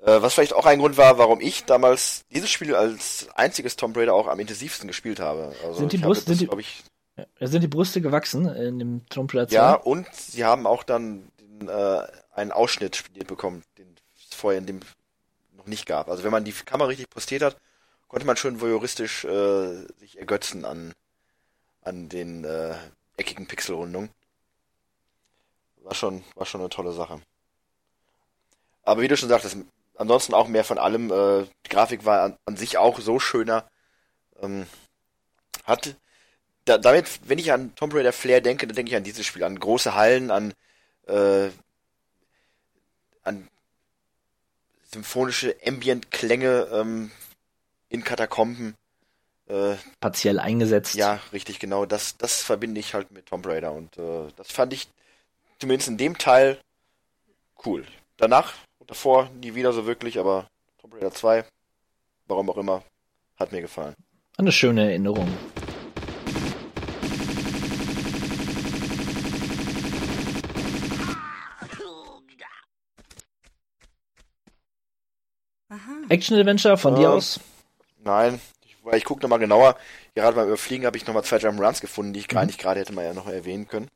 Äh, 0.00 0.20
was 0.22 0.34
vielleicht 0.34 0.52
auch 0.52 0.66
ein 0.66 0.78
Grund 0.78 0.96
war, 0.96 1.18
warum 1.18 1.40
ich 1.40 1.64
damals 1.64 2.24
dieses 2.30 2.50
Spiel 2.50 2.74
als 2.74 3.28
einziges 3.34 3.76
Tomb 3.76 3.96
Raider 3.96 4.14
auch 4.14 4.26
am 4.26 4.38
intensivsten 4.40 4.86
gespielt 4.88 5.20
habe. 5.20 5.54
Also 5.64 5.80
Sind 5.80 5.92
die 5.92 6.00
das, 6.00 6.24
sind 6.24 6.40
die- 6.40 6.60
ich, 6.60 6.84
ja, 7.16 7.46
sind 7.46 7.62
die 7.62 7.68
Brüste 7.68 8.00
gewachsen 8.02 8.46
in 8.46 8.78
dem 8.78 9.06
Tomb 9.08 9.32
Raider 9.32 9.48
2? 9.48 9.54
ja, 9.54 9.74
und 9.74 10.06
sie 10.14 10.44
haben 10.44 10.66
auch 10.66 10.82
dann 10.82 11.30
den, 11.40 11.68
äh, 11.68 12.06
einen 12.34 12.52
Ausschnitt 12.52 13.04
bekommen, 13.26 13.62
den 13.78 13.96
es 14.30 14.34
vorher 14.36 14.58
in 14.58 14.66
dem 14.66 14.80
noch 15.56 15.66
nicht 15.66 15.86
gab. 15.86 16.08
Also 16.10 16.24
wenn 16.24 16.30
man 16.30 16.44
die 16.44 16.52
Kamera 16.52 16.88
richtig 16.88 17.08
postiert 17.08 17.42
hat, 17.42 17.56
konnte 18.08 18.26
man 18.26 18.36
schon 18.36 18.60
voyeuristisch 18.60 19.24
äh, 19.24 19.86
sich 19.98 20.18
ergötzen 20.18 20.64
an 20.64 20.92
an 21.82 22.08
den 22.08 22.44
äh, 22.44 22.74
eckigen 23.16 23.46
Pixelrundungen. 23.46 24.10
War 25.82 25.94
schon 25.94 26.22
war 26.34 26.44
schon 26.46 26.60
eine 26.60 26.68
tolle 26.70 26.92
Sache. 26.92 27.20
Aber 28.82 29.00
wie 29.02 29.08
du 29.08 29.16
schon 29.16 29.28
sagtest, 29.28 29.56
ansonsten 29.96 30.34
auch 30.34 30.48
mehr 30.48 30.64
von 30.64 30.78
allem. 30.78 31.10
Äh, 31.10 31.46
die 31.64 31.70
Grafik 31.70 32.04
war 32.04 32.22
an, 32.22 32.36
an 32.44 32.56
sich 32.56 32.78
auch 32.78 33.00
so 33.00 33.18
schöner. 33.18 33.68
Ähm, 34.40 34.66
hat 35.64 35.96
da, 36.64 36.78
damit, 36.78 37.20
wenn 37.24 37.38
ich 37.38 37.52
an 37.52 37.74
Tomb 37.74 37.94
Raider 37.94 38.12
Flair 38.12 38.40
denke, 38.40 38.66
dann 38.66 38.76
denke 38.76 38.90
ich 38.90 38.96
an 38.96 39.04
dieses 39.04 39.24
Spiel, 39.24 39.44
an 39.44 39.58
große 39.58 39.94
Hallen, 39.94 40.30
an 40.30 40.52
äh, 41.06 41.48
an 43.22 43.48
symphonische 44.92 45.56
Ambient-Klänge 45.64 46.68
ähm, 46.72 47.10
in 47.88 48.04
Katakomben. 48.04 48.74
Äh, 49.48 49.76
Partiell 50.00 50.40
eingesetzt. 50.40 50.94
ja, 50.94 51.20
richtig, 51.32 51.60
genau. 51.60 51.86
Das, 51.86 52.16
das 52.16 52.42
verbinde 52.42 52.80
ich 52.80 52.94
halt 52.94 53.10
mit 53.12 53.26
Tomb 53.26 53.46
Raider 53.46 53.72
und 53.72 53.96
äh, 53.96 54.28
das 54.36 54.50
fand 54.50 54.72
ich 54.72 54.88
zumindest 55.60 55.88
in 55.88 55.98
dem 55.98 56.18
Teil 56.18 56.58
cool. 57.64 57.86
Danach 58.16 58.54
und 58.86 58.90
davor 58.92 59.28
nie 59.40 59.56
wieder 59.56 59.72
so 59.72 59.84
wirklich, 59.84 60.16
aber 60.16 60.48
Tomb 60.78 60.94
Raider 60.94 61.10
2, 61.10 61.44
warum 62.26 62.48
auch 62.50 62.56
immer, 62.56 62.84
hat 63.36 63.50
mir 63.50 63.60
gefallen. 63.60 63.96
Eine 64.38 64.52
schöne 64.52 64.84
Erinnerung. 64.88 65.28
Action-Adventure 76.08 76.76
von 76.76 76.94
dir 76.94 77.08
Ähm, 77.08 77.12
aus? 77.12 77.40
Nein, 77.98 78.40
ich, 78.64 78.76
weil 78.84 78.96
ich 78.98 79.04
gucke 79.04 79.22
nochmal 79.22 79.38
genauer. 79.38 79.76
Gerade 80.14 80.36
beim 80.36 80.46
Überfliegen 80.46 80.86
habe 80.86 80.96
ich 80.96 81.06
nochmal 81.06 81.24
zwei 81.24 81.38
Jump 81.38 81.60
Runs 81.60 81.80
gefunden, 81.80 82.12
die 82.12 82.20
ich 82.20 82.28
gar 82.28 82.46
nicht 82.46 82.58
gerade 82.58 82.80
hätte 82.80 82.92
mal 82.92 83.04
ja 83.04 83.12
noch 83.12 83.26
erwähnen 83.26 83.66
können. 83.66 83.88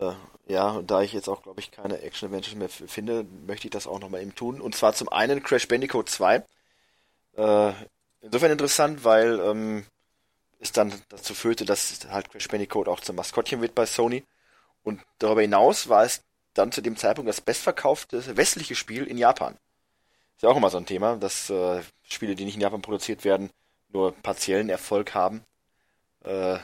Äh, 0.00 0.12
ja, 0.48 0.70
und 0.70 0.90
da 0.90 1.02
ich 1.02 1.12
jetzt 1.12 1.28
auch, 1.28 1.42
glaube 1.42 1.60
ich, 1.60 1.72
keine 1.72 2.00
Action 2.02 2.28
Adventures 2.28 2.54
mehr 2.54 2.68
finde, 2.68 3.26
möchte 3.46 3.66
ich 3.66 3.72
das 3.72 3.88
auch 3.88 3.98
nochmal 3.98 4.22
eben 4.22 4.34
tun. 4.34 4.60
Und 4.60 4.76
zwar 4.76 4.94
zum 4.94 5.08
einen 5.08 5.42
Crash 5.42 5.66
Bandicoot 5.66 6.08
2. 6.08 6.44
Äh, 7.36 7.72
insofern 8.20 8.52
interessant, 8.52 9.02
weil 9.02 9.40
ähm, 9.40 9.84
es 10.60 10.70
dann 10.70 10.94
dazu 11.08 11.34
führte, 11.34 11.64
dass 11.64 12.06
halt 12.08 12.30
Crash 12.30 12.46
Bandicoot 12.46 12.86
auch 12.86 13.00
zum 13.00 13.16
Maskottchen 13.16 13.60
wird 13.60 13.74
bei 13.74 13.86
Sony. 13.86 14.24
Und 14.84 15.02
darüber 15.18 15.40
hinaus 15.40 15.88
war 15.88 16.04
es 16.04 16.22
dann 16.54 16.70
zu 16.70 16.80
dem 16.80 16.96
Zeitpunkt 16.96 17.28
das 17.28 17.40
bestverkaufte 17.40 18.36
westliche 18.36 18.76
Spiel 18.76 19.04
in 19.04 19.18
Japan. 19.18 19.54
Ist 20.36 20.42
ja 20.42 20.48
auch 20.48 20.56
immer 20.56 20.70
so 20.70 20.78
ein 20.78 20.86
Thema, 20.86 21.16
dass 21.16 21.50
äh, 21.50 21.82
Spiele, 22.04 22.36
die 22.36 22.44
nicht 22.44 22.54
in 22.54 22.60
Japan 22.60 22.82
produziert 22.82 23.24
werden, 23.24 23.50
nur 23.88 24.12
partiellen 24.12 24.68
Erfolg 24.68 25.12
haben 25.12 25.44
äh, 26.22 26.58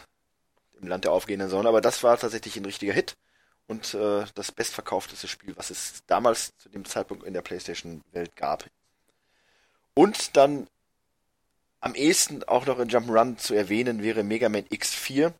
im 0.80 0.86
Land 0.86 1.04
der 1.04 1.12
aufgehenden 1.12 1.48
Sonne. 1.48 1.68
Aber 1.68 1.80
das 1.80 2.04
war 2.04 2.16
tatsächlich 2.16 2.56
ein 2.56 2.64
richtiger 2.64 2.92
Hit 2.92 3.16
und 3.72 3.94
äh, 3.94 4.26
das 4.34 4.52
bestverkaufteste 4.52 5.26
Spiel, 5.26 5.56
was 5.56 5.70
es 5.70 6.04
damals 6.06 6.54
zu 6.58 6.68
dem 6.68 6.84
Zeitpunkt 6.84 7.24
in 7.24 7.32
der 7.32 7.40
PlayStation-Welt 7.40 8.36
gab. 8.36 8.66
Und 9.94 10.36
dann 10.36 10.68
am 11.80 11.94
ehesten 11.94 12.44
auch 12.44 12.66
noch 12.66 12.78
in 12.78 12.90
Jump'n'Run 12.90 13.38
zu 13.38 13.54
erwähnen 13.54 14.02
wäre 14.02 14.22
Mega 14.22 14.50
Man 14.50 14.64
X4, 14.64 15.32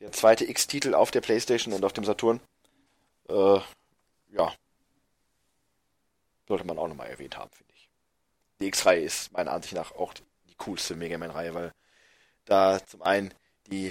der 0.00 0.12
zweite 0.12 0.44
X-Titel 0.44 0.94
auf 0.94 1.10
der 1.10 1.22
PlayStation 1.22 1.72
und 1.72 1.84
auf 1.84 1.94
dem 1.94 2.04
Saturn. 2.04 2.40
Äh, 3.30 3.60
ja, 4.32 4.52
sollte 6.46 6.66
man 6.66 6.78
auch 6.78 6.88
nochmal 6.88 7.08
erwähnt 7.08 7.38
haben, 7.38 7.50
finde 7.50 7.72
ich. 7.74 7.88
Die 8.60 8.66
X-Reihe 8.66 9.00
ist 9.00 9.32
meiner 9.32 9.52
Ansicht 9.52 9.74
nach 9.74 9.92
auch 9.92 10.12
die 10.12 10.54
coolste 10.58 10.96
Mega 10.96 11.16
Man-Reihe, 11.16 11.54
weil 11.54 11.72
da 12.44 12.84
zum 12.86 13.00
einen 13.00 13.32
die 13.68 13.90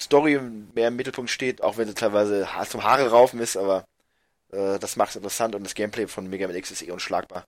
Story 0.00 0.40
mehr 0.74 0.88
im 0.88 0.96
Mittelpunkt 0.96 1.30
steht, 1.30 1.62
auch 1.62 1.76
wenn 1.76 1.86
sie 1.86 1.94
teilweise 1.94 2.48
zum 2.68 2.84
Haare 2.84 3.10
raufen 3.10 3.40
ist, 3.40 3.56
aber 3.56 3.84
äh, 4.52 4.78
das 4.78 4.96
macht 4.96 5.10
es 5.10 5.16
interessant 5.16 5.54
und 5.54 5.64
das 5.64 5.74
Gameplay 5.74 6.06
von 6.06 6.28
Mega 6.28 6.46
Man 6.46 6.56
X 6.56 6.70
ist 6.70 6.82
eh 6.82 6.90
unschlagbar. 6.90 7.44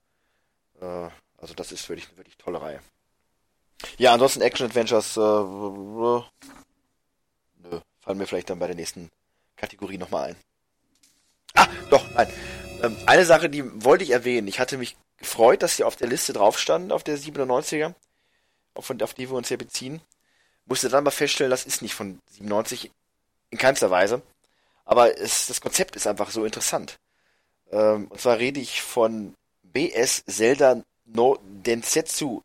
Äh, 0.79 1.09
also 1.37 1.53
das 1.55 1.71
ist 1.71 1.89
wirklich 1.89 2.07
eine 2.09 2.17
wirklich 2.17 2.37
tolle 2.37 2.61
Reihe. 2.61 2.79
Ja, 3.97 4.13
ansonsten 4.13 4.41
Action-Adventures, 4.41 5.17
äh, 5.17 5.19
nö, 5.19 6.21
fallen 7.99 8.17
mir 8.17 8.27
vielleicht 8.27 8.49
dann 8.49 8.59
bei 8.59 8.67
der 8.67 8.75
nächsten 8.75 9.09
Kategorie 9.55 9.97
nochmal 9.97 10.29
ein. 10.29 10.35
Ah, 11.55 11.67
doch, 11.89 12.05
nein. 12.13 12.31
Ähm, 12.81 12.97
eine 13.05 13.25
Sache, 13.25 13.49
die 13.49 13.63
wollte 13.83 14.03
ich 14.03 14.11
erwähnen. 14.11 14.47
Ich 14.47 14.59
hatte 14.59 14.77
mich 14.77 14.95
gefreut, 15.17 15.63
dass 15.63 15.77
sie 15.77 15.83
auf 15.83 15.95
der 15.95 16.07
Liste 16.07 16.33
drauf 16.33 16.59
standen, 16.59 16.91
auf 16.91 17.03
der 17.03 17.17
97er, 17.17 17.93
auf, 18.73 18.89
auf 18.89 19.13
die 19.13 19.29
wir 19.29 19.35
uns 19.35 19.49
ja 19.49 19.57
beziehen. 19.57 20.01
Musste 20.65 20.89
dann 20.89 21.03
mal 21.03 21.11
feststellen, 21.11 21.51
das 21.51 21.65
ist 21.65 21.81
nicht 21.81 21.93
von 21.95 22.19
97 22.31 22.91
in 23.51 23.57
keinster 23.57 23.91
Weise. 23.91 24.21
Aber 24.85 25.17
es, 25.17 25.47
das 25.47 25.61
Konzept 25.61 25.95
ist 25.95 26.07
einfach 26.07 26.31
so 26.31 26.45
interessant. 26.45 26.97
Ähm, 27.71 28.07
und 28.07 28.19
zwar 28.19 28.37
rede 28.39 28.59
ich 28.59 28.81
von 28.81 29.35
BS 29.63 30.23
Zelda 30.25 30.81
no 31.05 31.39
Densetsu. 31.43 32.41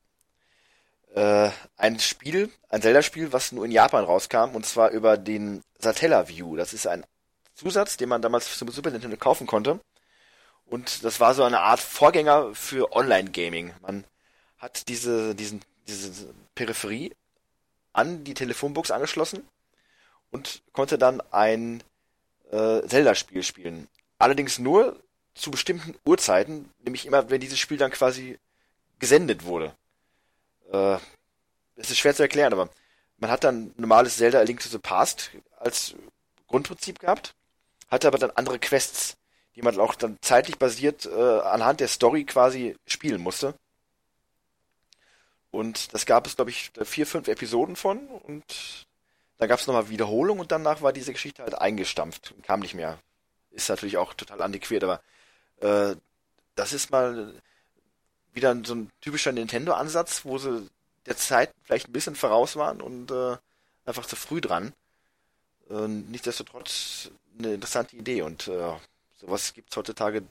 äh, 1.14 1.50
ein 1.76 1.98
Spiel, 2.00 2.50
ein 2.68 2.82
Zelda-Spiel, 2.82 3.32
was 3.32 3.52
nur 3.52 3.64
in 3.64 3.72
Japan 3.72 4.04
rauskam, 4.04 4.54
und 4.54 4.66
zwar 4.66 4.90
über 4.90 5.16
den 5.16 5.62
Satellaview. 5.78 6.56
Das 6.56 6.72
ist 6.72 6.86
ein 6.86 7.04
Zusatz, 7.54 7.96
den 7.96 8.08
man 8.08 8.22
damals 8.22 8.56
zum 8.56 8.68
Super 8.70 8.90
Nintendo 8.90 9.16
kaufen 9.16 9.46
konnte. 9.46 9.80
Und 10.66 11.02
das 11.04 11.18
war 11.18 11.34
so 11.34 11.44
eine 11.44 11.60
Art 11.60 11.80
Vorgänger 11.80 12.54
für 12.54 12.92
Online-Gaming. 12.94 13.72
Man 13.82 14.04
hat 14.58 14.88
diese, 14.88 15.34
diesen, 15.34 15.62
diese 15.86 16.34
Peripherie 16.54 17.14
an 17.92 18.24
die 18.24 18.34
Telefonbox 18.34 18.90
angeschlossen 18.90 19.46
und 20.30 20.62
konnte 20.72 20.98
dann 20.98 21.20
ein 21.30 21.82
äh, 22.50 22.82
Zelda-Spiel 22.86 23.42
spielen. 23.42 23.88
Allerdings 24.18 24.58
nur 24.58 25.00
zu 25.34 25.50
bestimmten 25.50 25.94
Uhrzeiten, 26.04 26.70
nämlich 26.84 27.06
immer, 27.06 27.30
wenn 27.30 27.40
dieses 27.40 27.58
Spiel 27.58 27.76
dann 27.76 27.90
quasi 27.90 28.38
gesendet 28.98 29.44
wurde. 29.44 29.74
Äh, 30.72 30.98
es 31.76 31.90
ist 31.90 31.98
schwer 31.98 32.14
zu 32.14 32.22
erklären, 32.22 32.52
aber 32.52 32.68
man 33.18 33.30
hat 33.30 33.44
dann 33.44 33.72
normales 33.76 34.16
Zelda 34.16 34.40
A 34.40 34.42
Link 34.42 34.60
to 34.60 34.68
the 34.68 34.78
Past 34.78 35.30
als 35.58 35.94
Grundprinzip 36.48 36.98
gehabt, 36.98 37.34
hatte 37.88 38.08
aber 38.08 38.18
dann 38.18 38.30
andere 38.32 38.58
Quests, 38.58 39.16
die 39.54 39.62
man 39.62 39.78
auch 39.78 39.94
dann 39.94 40.18
zeitlich 40.20 40.58
basiert 40.58 41.06
äh, 41.06 41.40
anhand 41.40 41.80
der 41.80 41.88
Story 41.88 42.24
quasi 42.24 42.76
spielen 42.86 43.20
musste. 43.20 43.54
Und 45.50 45.94
das 45.94 46.06
gab 46.06 46.26
es, 46.26 46.36
glaube 46.36 46.50
ich, 46.50 46.70
vier, 46.84 47.06
fünf 47.06 47.28
Episoden 47.28 47.76
von 47.76 48.06
und 48.08 48.86
dann 49.38 49.48
gab 49.48 49.60
es 49.60 49.66
nochmal 49.66 49.88
Wiederholung 49.88 50.40
und 50.40 50.52
danach 50.52 50.82
war 50.82 50.92
diese 50.92 51.12
Geschichte 51.12 51.42
halt 51.42 51.54
eingestampft 51.54 52.32
und 52.32 52.42
kam 52.42 52.60
nicht 52.60 52.74
mehr. 52.74 52.98
Ist 53.50 53.68
natürlich 53.68 53.96
auch 53.96 54.14
total 54.14 54.42
antiquiert, 54.42 54.84
aber 54.84 55.00
äh, 55.60 55.96
das 56.54 56.72
ist 56.72 56.90
mal 56.90 57.32
wieder 58.32 58.56
so 58.64 58.74
ein 58.74 58.90
typischer 59.00 59.32
Nintendo-Ansatz, 59.32 60.24
wo 60.24 60.38
sie 60.38 60.68
der 61.06 61.16
Zeit 61.16 61.50
vielleicht 61.64 61.88
ein 61.88 61.92
bisschen 61.92 62.16
voraus 62.16 62.56
waren 62.56 62.80
und 62.80 63.10
äh, 63.10 63.36
einfach 63.86 64.06
zu 64.06 64.16
früh 64.16 64.40
dran. 64.40 64.72
Äh, 65.70 65.88
nichtsdestotrotz 65.88 67.10
eine 67.38 67.54
interessante 67.54 67.96
Idee 67.96 68.22
und 68.22 68.48
äh, 68.48 68.72
sowas 69.16 69.54
gibt's 69.54 69.76
heutzutage 69.76 70.22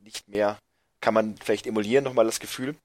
nicht 0.00 0.28
mehr. 0.28 0.58
Kann 1.00 1.14
man 1.14 1.36
vielleicht 1.36 1.66
emulieren, 1.66 2.04
nochmal 2.04 2.26
das 2.26 2.38
Gefühl, 2.38 2.76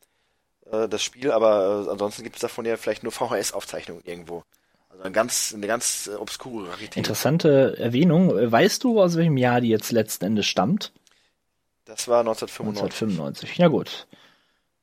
äh, 0.72 0.88
das 0.88 1.04
Spiel, 1.04 1.32
aber 1.32 1.86
äh, 1.88 1.92
ansonsten 1.92 2.24
gibt's 2.24 2.40
davon 2.40 2.66
ja 2.66 2.78
vielleicht 2.78 3.04
nur 3.04 3.12
VHS-Aufzeichnungen 3.12 4.04
irgendwo. 4.06 4.44
Also 4.90 5.04
eine 5.04 5.12
ganz, 5.12 5.54
eine 5.56 5.68
ganz 5.68 6.08
äh, 6.08 6.16
obskure 6.16 6.70
Rarität. 6.70 6.98
Interessante 6.98 7.78
Erwähnung. 7.78 8.32
Weißt 8.34 8.84
du, 8.84 9.02
aus 9.02 9.16
welchem 9.16 9.38
Jahr 9.38 9.62
die 9.62 9.70
jetzt 9.70 9.92
letzten 9.92 10.26
Endes 10.26 10.46
stammt? 10.46 10.92
Das 11.86 12.08
war 12.08 12.20
1995. 12.20 13.02
1995. 13.02 13.58
Ja 13.58 13.68
gut. 13.68 14.08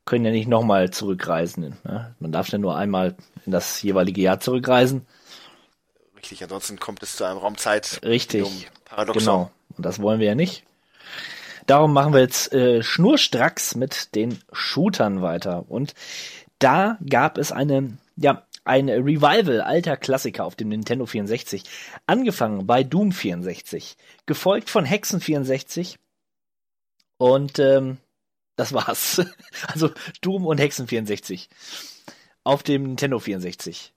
Können 0.05 0.24
ja 0.24 0.30
nicht 0.30 0.49
nochmal 0.49 0.91
zurückreisen. 0.91 1.76
Ne? 1.85 2.14
Man 2.18 2.32
darf 2.32 2.49
ja 2.49 2.59
nur 2.59 2.76
einmal 2.76 3.16
in 3.47 3.53
das 3.53 3.82
jeweilige 3.82 4.20
Jahr 4.20 4.41
zurückreisen. 4.41 5.07
Richtig, 6.16 6.43
ansonsten 6.43 6.78
kommt 6.78 7.03
es 7.03 7.16
zu 7.16 7.24
einem 7.24 7.39
Raumzeit. 7.39 8.01
Richtig. 8.03 8.70
Paradoxon. 8.85 9.24
Genau. 9.24 9.51
Und 9.76 9.85
das 9.85 10.01
wollen 10.01 10.20
wir 10.20 10.28
ja 10.28 10.35
nicht. 10.35 10.64
Darum 11.67 11.93
machen 11.93 12.12
wir 12.12 12.21
jetzt 12.21 12.53
äh, 12.53 12.83
schnurstracks 12.83 13.75
mit 13.75 14.15
den 14.15 14.39
Shootern 14.53 15.23
weiter. 15.23 15.65
Und 15.69 15.95
da 16.59 16.99
gab 17.09 17.39
es 17.39 17.53
eine, 17.53 17.97
ja, 18.17 18.47
ein 18.65 18.89
Revival 18.89 19.61
alter 19.61 19.97
Klassiker 19.97 20.45
auf 20.45 20.57
dem 20.57 20.69
Nintendo 20.69 21.07
64. 21.07 21.65
Angefangen 22.07 22.67
bei 22.67 22.83
Doom 22.83 23.12
64, 23.12 23.97
gefolgt 24.27 24.71
von 24.71 24.85
Hexen 24.85 25.21
64 25.21 25.99
und 27.19 27.59
ähm, 27.59 27.99
das 28.57 28.73
war's. 28.73 29.23
Also 29.69 29.91
Doom 30.21 30.47
und 30.47 30.59
Hexen 30.59 30.87
64 30.87 31.49
auf 32.43 32.62
dem 32.62 32.83
Nintendo 32.83 33.19
64. 33.19 33.93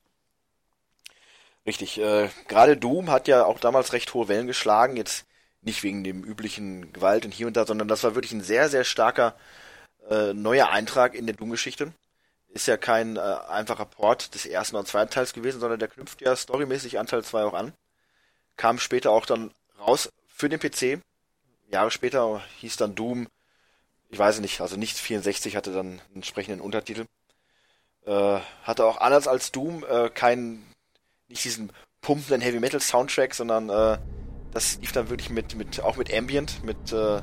Richtig, 1.66 2.00
äh, 2.00 2.30
gerade 2.48 2.78
Doom 2.78 3.10
hat 3.10 3.28
ja 3.28 3.46
auch 3.46 3.60
damals 3.60 3.92
recht 3.92 4.14
hohe 4.14 4.30
Wellen 4.30 4.48
geschlagen, 4.48 4.96
jetzt 4.96 5.26
nicht 5.62 5.84
wegen 5.84 6.04
dem 6.04 6.24
üblichen 6.24 6.94
Gewalt 6.94 7.26
und 7.26 7.34
hier 7.34 7.48
und 7.48 7.58
da, 7.58 7.66
sondern 7.66 7.88
das 7.88 8.04
war 8.04 8.16
wirklich 8.16 8.34
ein 8.34 8.44
sehr, 8.44 8.70
sehr 8.70 8.84
starker 8.84 9.36
äh, 10.10 10.34
neuer 10.34 10.70
Eintrag 10.70 11.16
in 11.16 11.26
der 11.26 11.36
Doom-Geschichte. 11.36 11.92
Ist 12.50 12.68
ja 12.68 12.78
kein 12.78 13.18
äh, 13.18 13.20
einfacher 13.20 13.86
Port 13.86 14.34
des 14.34 14.46
ersten 14.46 14.76
und 14.76 14.88
zweiten 14.88 15.12
Teils 15.12 15.34
gewesen, 15.34 15.60
sondern 15.60 15.80
der 15.80 15.90
knüpft 15.90 16.22
ja 16.22 16.36
storymäßig 16.36 17.00
an 17.00 17.08
Teil 17.08 17.24
2 17.24 17.44
auch 17.44 17.54
an. 17.54 17.74
Kam 18.56 18.80
später 18.80 19.12
auch 19.12 19.26
dann 19.26 19.52
raus 19.80 20.10
für 20.28 20.50
den 20.50 20.60
PC. 20.60 21.02
Jahre 21.70 21.92
später 21.92 22.42
hieß 22.60 22.78
dann 22.78 22.96
Doom, 22.96 23.28
ich 24.10 24.18
weiß 24.18 24.40
nicht, 24.40 24.62
also 24.62 24.78
nicht 24.78 24.98
64 24.98 25.56
hatte 25.56 25.74
dann 25.74 25.88
einen 25.88 26.02
entsprechenden 26.16 26.62
Untertitel. 26.62 27.06
Äh, 28.06 28.40
hatte 28.64 28.86
auch 28.86 29.02
anders 29.02 29.28
als 29.28 29.52
Doom 29.52 29.84
äh, 29.84 30.10
keinen 30.10 30.66
nicht 31.28 31.44
diesen 31.44 31.74
pumpenden 32.02 32.40
Heavy 32.40 32.60
Metal 32.60 32.80
Soundtrack, 32.80 33.36
sondern 33.36 33.70
äh, 33.70 33.98
das 34.52 34.80
lief 34.82 34.92
dann 34.92 35.10
wirklich 35.10 35.30
mit, 35.30 35.56
mit 35.56 35.82
auch 35.82 35.98
mit 35.98 36.14
Ambient, 36.14 36.64
mit 36.64 36.92
äh, 36.94 37.22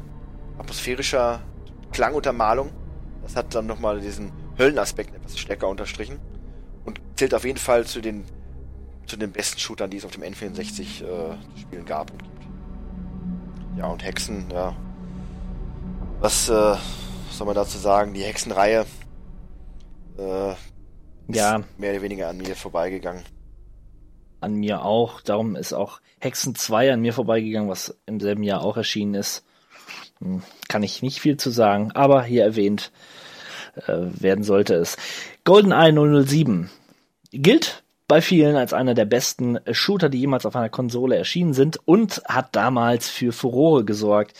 atmosphärischer 0.59 1.41
Klanguntermalung. 1.93 2.70
Das 3.22 3.37
hat 3.37 3.55
dann 3.55 3.66
nochmal 3.66 4.01
diesen 4.01 4.33
Höllenaspekt 4.59 5.14
etwas 5.14 5.39
stärker 5.39 5.68
unterstrichen 5.68 6.18
und 6.85 7.01
zählt 7.16 7.35
auf 7.35 7.45
jeden 7.45 7.59
Fall 7.59 7.87
zu 7.87 8.01
den 8.01 8.25
zu 9.07 9.16
den 9.18 9.33
besten 9.33 9.59
Shootern, 9.59 9.91
die 9.91 9.99
es 9.99 10.05
auf 10.07 10.12
dem 10.12 10.22
N64 10.22 10.81
äh, 10.81 11.37
zu 11.55 11.61
spielen 11.61 11.85
gab 11.85 12.11
und 12.11 12.22
gibt. 12.22 12.35
Ja, 13.77 13.87
und 13.89 14.03
Hexen, 14.03 14.47
ja. 14.51 14.75
Was 16.20 16.49
äh, 16.49 16.77
soll 17.31 17.47
man 17.47 17.55
dazu 17.55 17.77
sagen? 17.77 18.14
Die 18.14 18.22
Hexenreihe 18.22 18.87
äh, 20.18 20.53
ist 20.53 20.59
Ja. 21.37 21.62
mehr 21.77 21.93
oder 21.93 22.01
weniger 22.03 22.29
an 22.29 22.39
mir 22.39 22.57
vorbeigegangen. 22.57 23.25
An 24.41 24.55
mir 24.55 24.82
auch. 24.82 25.20
Darum 25.20 25.57
ist 25.57 25.72
auch 25.72 26.01
Hexen 26.20 26.55
2 26.55 26.93
an 26.93 27.01
mir 27.01 27.12
vorbeigegangen, 27.12 27.68
was 27.68 27.99
im 28.07 28.20
selben 28.20 28.43
Jahr 28.43 28.62
auch 28.62 28.76
erschienen 28.76 29.14
ist. 29.14 29.45
Hm, 30.20 30.43
Kann 30.68 30.82
ich 30.82 31.03
nicht 31.03 31.20
viel 31.20 31.37
zu 31.37 31.51
sagen, 31.51 31.93
aber 31.93 32.22
hier 32.24 32.45
erwähnt 32.45 32.93
äh, 33.76 33.93
werden 34.20 34.45
sollte 34.45 34.74
es. 34.74 34.97
GoldenEye 35.45 35.93
007 36.24 36.70
gilt 37.32 37.82
bei 38.07 38.20
vielen 38.20 38.57
als 38.57 38.72
einer 38.72 38.95
der 38.95 39.07
besten 39.07 39.59
Shooter, 39.70 40.09
die 40.09 40.20
jemals 40.20 40.45
auf 40.45 40.57
einer 40.57 40.68
Konsole 40.68 41.16
erschienen 41.16 41.55
sind 41.55 41.78
und 41.87 42.22
hat 42.26 42.55
damals 42.55 43.09
für 43.09 43.32
Furore 43.32 43.85
gesorgt. 43.85 44.37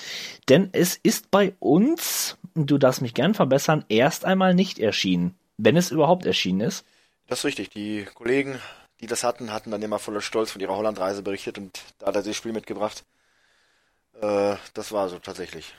Denn 0.49 0.69
es 0.73 0.99
ist 1.03 1.31
bei 1.31 1.55
uns, 1.61 2.37
du 2.55 2.79
darfst 2.79 3.03
mich 3.03 3.15
gern 3.15 3.35
verbessern, 3.35 3.85
erst 3.89 4.25
einmal 4.25 4.55
nicht 4.55 4.79
erschienen. 4.79 5.35
Wenn 5.57 5.77
es 5.77 5.91
überhaupt 5.91 6.27
erschienen 6.27 6.61
ist. 6.61 6.85
Das 7.27 7.41
ist 7.41 7.45
richtig. 7.47 7.71
Die 7.71 8.05
Kollegen, 8.15 8.59
die 9.01 9.07
das 9.07 9.25
hatten, 9.25 9.53
hatten 9.53 9.71
dann 9.71 9.83
immer 9.83 9.99
voller 9.99 10.21
Stolz 10.21 10.51
von 10.51 10.61
ihrer 10.61 10.77
Hollandreise 10.77 11.23
berichtet 11.23 11.59
und 11.59 11.81
da 11.99 12.07
hat 12.07 12.17
er 12.17 12.23
das 12.23 12.37
Spiel 12.37 12.53
mitgebracht. 12.53 13.05
Äh, 14.21 14.57
das 14.75 14.93
war 14.93 15.09
so 15.09 15.19
tatsächlich. 15.19 15.75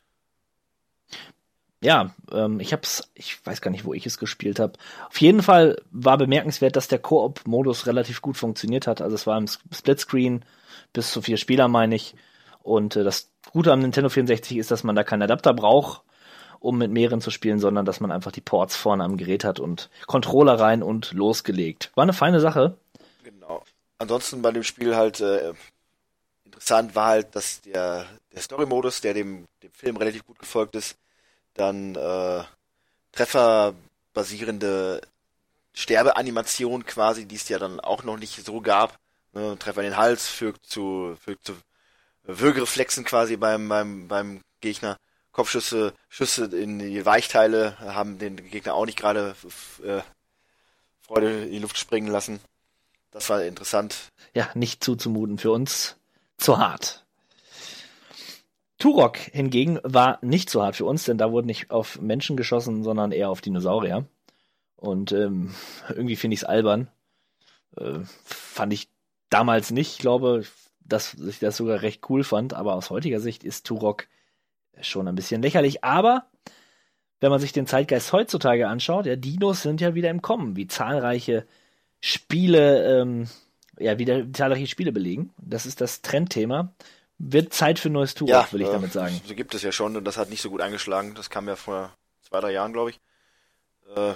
ja, 1.82 2.16
ähm, 2.32 2.60
ich 2.60 2.74
hab's, 2.74 3.10
ich 3.14 3.46
weiß 3.46 3.62
gar 3.62 3.72
nicht, 3.72 3.86
wo 3.86 3.94
ich 3.94 4.06
es 4.06 4.18
gespielt 4.18 4.60
habe. 4.60 4.74
Auf 5.08 5.22
jeden 5.22 5.44
Fall 5.44 5.78
war 5.92 6.18
bemerkenswert, 6.18 6.76
dass 6.76 6.88
der 6.88 7.00
Koop-Modus 7.00 7.86
relativ 7.88 8.22
gut 8.22 8.38
funktioniert 8.38 8.88
hat. 8.88 9.02
Also 9.02 9.16
es 9.16 9.28
war 9.28 9.38
im 9.38 9.48
Splitscreen 9.48 10.44
bis 10.94 11.12
zu 11.12 11.22
vier 11.22 11.38
Spieler, 11.38 11.68
meine 11.68 11.96
ich. 11.96 12.16
Und 12.64 12.96
äh, 12.96 13.04
das 13.04 13.30
Gute 13.52 13.72
am 13.72 13.80
Nintendo 13.80 14.10
64 14.10 14.58
ist, 14.58 14.72
dass 14.72 14.84
man 14.84 14.96
da 14.96 15.04
keinen 15.04 15.22
Adapter 15.22 15.54
braucht, 15.54 16.02
um 16.60 16.78
mit 16.80 16.92
mehreren 16.92 17.22
zu 17.22 17.30
spielen, 17.30 17.60
sondern 17.60 17.86
dass 17.86 18.00
man 18.00 18.12
einfach 18.12 18.32
die 18.32 18.42
Ports 18.42 18.76
vorne 18.76 19.04
am 19.04 19.18
Gerät 19.18 19.44
hat 19.44 19.60
und 19.60 19.90
Controller 20.08 20.60
rein 20.60 20.82
und 20.82 21.14
losgelegt. 21.14 21.92
War 21.96 22.04
eine 22.04 22.14
feine 22.14 22.40
Sache. 22.40 22.78
Ansonsten 23.98 24.42
bei 24.42 24.52
dem 24.52 24.64
Spiel 24.64 24.96
halt 24.96 25.22
äh, 25.22 25.54
interessant 26.44 26.96
war 26.96 27.08
halt, 27.08 27.36
dass 27.36 27.62
der, 27.62 28.06
der 28.34 28.42
Story-Modus, 28.42 29.02
der 29.02 29.14
dem, 29.14 29.48
dem 29.64 29.72
Film 29.72 29.98
relativ 29.98 30.26
gut 30.26 30.40
gefolgt 30.40 30.76
ist, 30.76 30.98
dann 31.54 31.96
äh, 31.96 32.44
trefferbasierende 33.12 35.02
Sterbeanimation 35.74 36.86
quasi, 36.86 37.26
die 37.26 37.36
es 37.36 37.50
ja 37.50 37.60
dann 37.60 37.80
auch 37.80 38.04
noch 38.04 38.18
nicht 38.18 38.46
so 38.46 38.62
gab. 38.62 38.98
Ne? 39.34 39.58
Treffer 39.60 39.82
in 39.82 39.92
den 39.92 39.98
Hals 39.98 40.28
führt 40.28 40.66
zu, 40.66 41.18
führt 41.24 41.44
zu 41.44 41.56
Würgereflexen 42.24 43.04
quasi 43.06 43.38
beim, 43.38 43.70
beim, 43.70 44.08
beim 44.08 44.42
Gegner. 44.62 44.98
Kopfschüsse, 45.32 45.94
Schüsse 46.08 46.46
in 46.46 46.80
die 46.80 47.06
Weichteile 47.06 47.78
haben 47.80 48.20
den 48.20 48.38
Gegner 48.50 48.74
auch 48.74 48.86
nicht 48.86 48.98
gerade 48.98 49.36
äh, 49.84 50.02
Freude 51.02 51.44
in 51.44 51.52
die 51.52 51.60
Luft 51.60 51.78
springen 51.78 52.08
lassen. 52.08 52.40
Das 53.16 53.30
war 53.30 53.42
interessant. 53.46 54.12
Ja, 54.34 54.50
nicht 54.56 54.84
zuzumuten 54.84 55.38
für 55.38 55.50
uns. 55.50 55.96
Zu 56.36 56.58
hart. 56.58 57.06
Turok 58.78 59.16
hingegen 59.16 59.80
war 59.84 60.20
nicht 60.22 60.50
so 60.50 60.62
hart 60.62 60.76
für 60.76 60.84
uns, 60.84 61.06
denn 61.06 61.18
da 61.18 61.32
wurde 61.32 61.48
nicht 61.48 61.72
auf 61.72 62.02
Menschen 62.02 62.36
geschossen, 62.36 62.84
sondern 62.84 63.14
eher 63.14 63.30
auf 63.30 63.40
Dinosaurier. 63.40 64.06
Und 64.76 65.14
ähm, 65.14 65.56
irgendwie 65.88 66.18
finde 66.18 66.34
ich 66.34 66.42
es 66.42 66.44
albern. 66.44 66.90
Äh, 67.78 68.00
fand 68.26 68.74
ich 68.74 68.90
damals 69.30 69.72
nicht. 69.72 69.94
Ich 69.94 70.00
glaube, 70.00 70.44
dass 70.82 71.14
ich 71.14 71.40
das 71.40 71.56
sogar 71.56 71.84
recht 71.84 72.10
cool 72.10 72.26
fand, 72.26 72.54
aber 72.54 72.76
aus 72.76 72.90
heutiger 72.90 73.22
Sicht 73.22 73.46
ist 73.46 73.66
Turok 73.66 74.08
schon 74.82 75.08
ein 75.08 75.16
bisschen 75.16 75.42
lächerlich. 75.42 75.86
Aber 75.86 76.26
wenn 77.22 77.30
man 77.32 77.40
sich 77.40 77.54
den 77.54 77.66
Zeitgeist 77.66 78.12
heutzutage 78.12 78.68
anschaut, 78.68 79.06
ja, 79.06 79.16
Dinos 79.16 79.62
sind 79.62 79.80
ja 79.80 79.96
wieder 79.96 80.10
im 80.10 80.22
Kommen, 80.22 80.58
wie 80.58 80.68
zahlreiche 80.68 81.48
Spiele, 82.02 83.02
ähm, 83.02 83.28
ja, 83.80 83.98
wieder 83.98 84.32
zahlreiche 84.32 84.68
Spiele 84.68 84.92
belegen. 84.92 85.34
Das 85.38 85.66
ist 85.66 85.82
das 85.82 86.02
Trendthema. 86.02 86.74
Wird 87.18 87.54
Zeit 87.54 87.80
für 87.80 87.90
neues 87.90 88.14
Turok, 88.14 88.30
Ja, 88.30 88.48
will 88.52 88.62
ich 88.62 88.68
äh, 88.68 88.72
damit 88.72 88.92
sagen. 88.92 89.20
So 89.26 89.36
gibt 89.36 89.54
es 89.54 89.62
ja 89.62 89.72
schon 89.72 89.96
und 89.96 90.04
das 90.04 90.18
hat 90.18 90.30
nicht 90.30 90.42
so 90.42 90.50
gut 90.50 90.62
eingeschlagen. 90.62 91.16
Das 91.16 91.30
kam 91.30 91.48
ja 91.48 91.56
vor 91.56 91.94
zwei, 92.22 92.40
drei 92.42 92.52
Jahren, 92.52 92.74
glaube 92.74 92.92
ich. 92.92 93.00
Äh, 93.96 94.14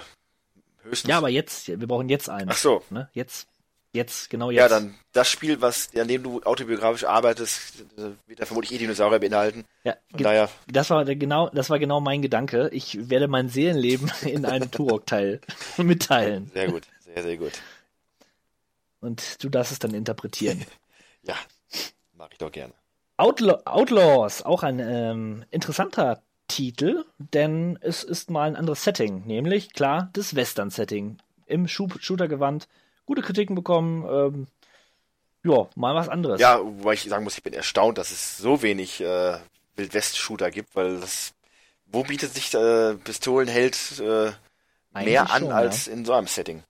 höchstens. 0.82 1.08
Ja, 1.08 1.18
aber 1.18 1.28
jetzt, 1.28 1.68
wir 1.68 1.86
brauchen 1.86 2.08
jetzt 2.08 2.28
einen. 2.28 2.50
Ach 2.50 2.56
so. 2.56 2.82
Ne? 2.90 3.08
Jetzt, 3.12 3.48
jetzt, 3.92 4.30
genau 4.30 4.50
jetzt. 4.50 4.60
Ja, 4.60 4.68
dann 4.68 4.94
das 5.12 5.28
Spiel, 5.28 5.60
was 5.60 5.94
an 5.96 6.08
dem 6.08 6.22
du 6.22 6.42
autobiografisch 6.42 7.04
arbeitest, 7.04 7.80
äh, 7.96 8.10
wird 8.26 8.38
ja 8.40 8.46
vermutlich 8.46 8.72
eh 8.72 8.78
Dinosaurier 8.78 9.18
beinhalten. 9.18 9.64
Ja, 9.84 9.96
Von 10.10 10.22
daher, 10.22 10.48
Das 10.68 10.90
war 10.90 11.04
genau, 11.04 11.48
das 11.50 11.70
war 11.70 11.78
genau 11.78 12.00
mein 12.00 12.22
Gedanke. 12.22 12.68
Ich 12.72 13.08
werde 13.10 13.28
mein 13.28 13.48
Seelenleben 13.48 14.10
in 14.22 14.44
einem 14.44 14.70
Turok-Teil 14.70 15.40
mitteilen. 15.78 16.50
sehr 16.52 16.70
gut, 16.70 16.82
sehr, 17.04 17.22
sehr 17.22 17.36
gut. 17.36 17.52
Und 19.00 19.42
du 19.42 19.48
darfst 19.48 19.72
es 19.72 19.78
dann 19.78 19.94
interpretieren. 19.94 20.64
Ja, 21.22 21.34
mache 22.14 22.30
ich 22.32 22.38
doch 22.38 22.50
gerne. 22.50 22.72
Outlaw 23.18 23.60
Outlaws, 23.66 24.40
auch 24.40 24.62
ein 24.62 24.78
ähm, 24.80 25.44
interessanter 25.50 26.22
Titel, 26.48 27.04
denn 27.18 27.78
es 27.82 28.02
ist 28.02 28.30
mal 28.30 28.48
ein 28.48 28.56
anderes 28.56 28.82
Setting, 28.84 29.26
nämlich 29.26 29.74
klar 29.74 30.08
das 30.14 30.34
Western-Setting 30.34 31.18
im 31.44 31.68
Shooter-Gewand. 31.68 32.68
Gute 33.10 33.22
Kritiken 33.22 33.56
bekommen, 33.56 34.06
ähm, 34.08 34.46
ja, 35.42 35.68
mal 35.74 35.96
was 35.96 36.08
anderes. 36.08 36.40
Ja, 36.40 36.60
wobei 36.60 36.92
ich 36.92 37.02
sagen 37.02 37.24
muss, 37.24 37.36
ich 37.36 37.42
bin 37.42 37.52
erstaunt, 37.52 37.98
dass 37.98 38.12
es 38.12 38.38
so 38.38 38.62
wenig 38.62 39.00
äh, 39.00 39.36
Wildwest-Shooter 39.74 40.52
gibt, 40.52 40.76
weil 40.76 41.00
das, 41.00 41.32
wo 41.86 42.04
bietet 42.04 42.32
sich 42.32 42.54
äh, 42.54 42.94
Pistolenheld 42.94 43.98
äh, 43.98 44.30
mehr 44.92 45.28
an 45.28 45.42
schon, 45.42 45.50
als 45.50 45.86
ja. 45.86 45.92
in 45.94 46.04
so 46.04 46.12
einem 46.12 46.28
Setting? 46.28 46.62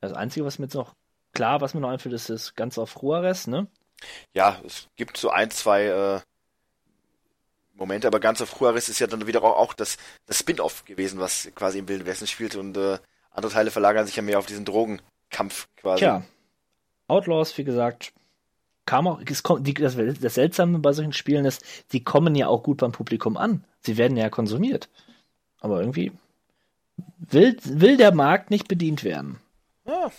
Das 0.00 0.12
Einzige, 0.12 0.46
was 0.46 0.60
mir 0.60 0.66
jetzt 0.66 0.74
noch, 0.74 0.94
klar, 1.32 1.60
was 1.60 1.74
mir 1.74 1.80
noch 1.80 1.90
einfällt, 1.90 2.14
ist 2.14 2.30
das 2.30 2.54
Ganze 2.54 2.80
auf 2.80 2.94
Juarez, 3.02 3.48
ne? 3.48 3.66
Ja, 4.32 4.60
es 4.64 4.86
gibt 4.94 5.16
so 5.16 5.30
ein, 5.30 5.50
zwei 5.50 5.86
äh, 5.86 6.20
Momente, 7.74 8.06
aber 8.06 8.20
ganz 8.20 8.40
auf 8.40 8.60
Juarez 8.60 8.88
ist 8.88 9.00
ja 9.00 9.08
dann 9.08 9.26
wieder 9.26 9.42
auch, 9.42 9.56
auch 9.56 9.74
das, 9.74 9.96
das 10.26 10.38
Spin-off 10.38 10.84
gewesen, 10.84 11.18
was 11.18 11.50
quasi 11.56 11.80
im 11.80 11.88
Wilden 11.88 12.06
Westen 12.06 12.28
spielt 12.28 12.54
und 12.54 12.76
äh, 12.76 13.00
andere 13.32 13.52
Teile 13.52 13.72
verlagern 13.72 14.06
sich 14.06 14.14
ja 14.14 14.22
mehr 14.22 14.38
auf 14.38 14.46
diesen 14.46 14.64
Drogenkampf 15.30 15.68
quasi. 15.76 16.00
Tja, 16.00 16.22
Outlaws, 17.08 17.56
wie 17.58 17.64
gesagt, 17.64 18.12
kam 18.86 19.06
auch, 19.08 19.20
es 19.24 19.42
kommt, 19.42 19.66
die, 19.66 19.74
das, 19.74 19.96
das 19.96 20.34
Seltsame 20.34 20.78
bei 20.78 20.92
solchen 20.92 21.12
Spielen 21.12 21.44
ist, 21.44 21.64
die 21.92 22.02
kommen 22.04 22.34
ja 22.34 22.48
auch 22.48 22.62
gut 22.62 22.78
beim 22.78 22.92
Publikum 22.92 23.36
an. 23.36 23.64
Sie 23.80 23.96
werden 23.96 24.16
ja 24.16 24.28
konsumiert. 24.28 24.88
Aber 25.60 25.80
irgendwie 25.80 26.12
will, 27.18 27.56
will 27.64 27.96
der 27.96 28.14
Markt 28.14 28.50
nicht 28.50 28.68
bedient 28.68 29.04
werden. 29.04 29.40
Ja. 29.86 30.10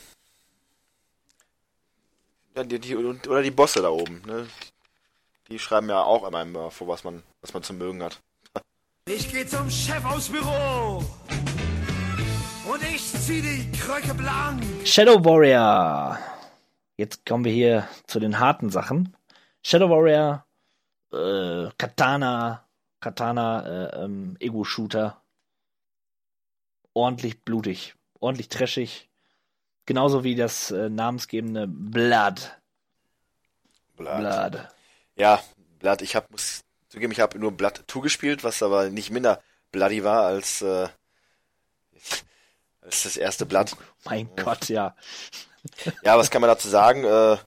Ja, 2.55 2.63
die, 2.63 2.79
die, 2.79 2.95
und- 2.95 3.27
oder 3.27 3.41
die 3.41 3.51
Bosse 3.51 3.81
da 3.81 3.89
oben, 3.89 4.21
ne? 4.25 4.47
Die 5.47 5.59
schreiben 5.59 5.89
ja 5.89 6.03
auch 6.03 6.27
immer, 6.27 6.41
immer 6.41 6.71
vor, 6.71 6.87
was 6.87 7.03
man, 7.03 7.23
was 7.41 7.53
man 7.53 7.63
zu 7.63 7.73
mögen 7.73 8.01
hat. 8.03 8.19
Ich 9.05 9.29
gehe 9.31 9.45
zum 9.45 9.69
Chef 9.69 10.03
aus 10.05 10.29
Büro. 10.29 11.03
Und 12.67 12.83
ich 12.83 13.01
zieh 13.01 13.41
die 13.41 13.71
Kröcke 13.77 14.13
blank. 14.13 14.63
Shadow 14.85 15.23
Warrior. 15.25 16.19
Jetzt 16.95 17.25
kommen 17.25 17.43
wir 17.43 17.51
hier 17.51 17.87
zu 18.05 18.19
den 18.19 18.39
harten 18.39 18.69
Sachen. 18.69 19.15
Shadow 19.63 19.89
Warrior, 19.89 20.45
äh, 21.11 21.71
Katana, 21.77 22.63
Katana, 22.99 23.65
äh, 23.65 24.03
ähm, 24.03 24.37
Ego-Shooter. 24.39 25.19
Ordentlich 26.93 27.41
blutig, 27.41 27.95
ordentlich 28.19 28.49
trashig. 28.49 29.09
Genauso 29.87 30.23
wie 30.23 30.35
das 30.35 30.69
äh, 30.69 30.89
namensgebende 30.89 31.67
Blood. 31.67 32.59
Blood. 33.97 34.19
Blood. 34.19 34.67
Ja, 35.15 35.41
Blood, 35.79 36.01
ich 36.03 36.15
hab, 36.15 36.29
muss 36.29 36.63
zugeben, 36.89 37.11
ich 37.11 37.19
habe 37.19 37.39
nur 37.39 37.51
Blood 37.51 37.83
2 37.87 38.01
gespielt, 38.01 38.43
was 38.43 38.61
aber 38.61 38.89
nicht 38.89 39.09
minder 39.09 39.41
bloody 39.71 40.03
war 40.03 40.25
als, 40.25 40.61
äh, 40.61 40.89
als 42.81 43.03
das 43.03 43.17
erste 43.17 43.45
Blood. 43.45 43.75
Mein 44.05 44.29
Gott, 44.35 44.69
ja. 44.69 44.95
Ja, 46.03 46.17
was 46.17 46.31
kann 46.31 46.41
man 46.41 46.49
dazu 46.49 46.67
sagen? 46.67 47.03
Äh, 47.03 47.37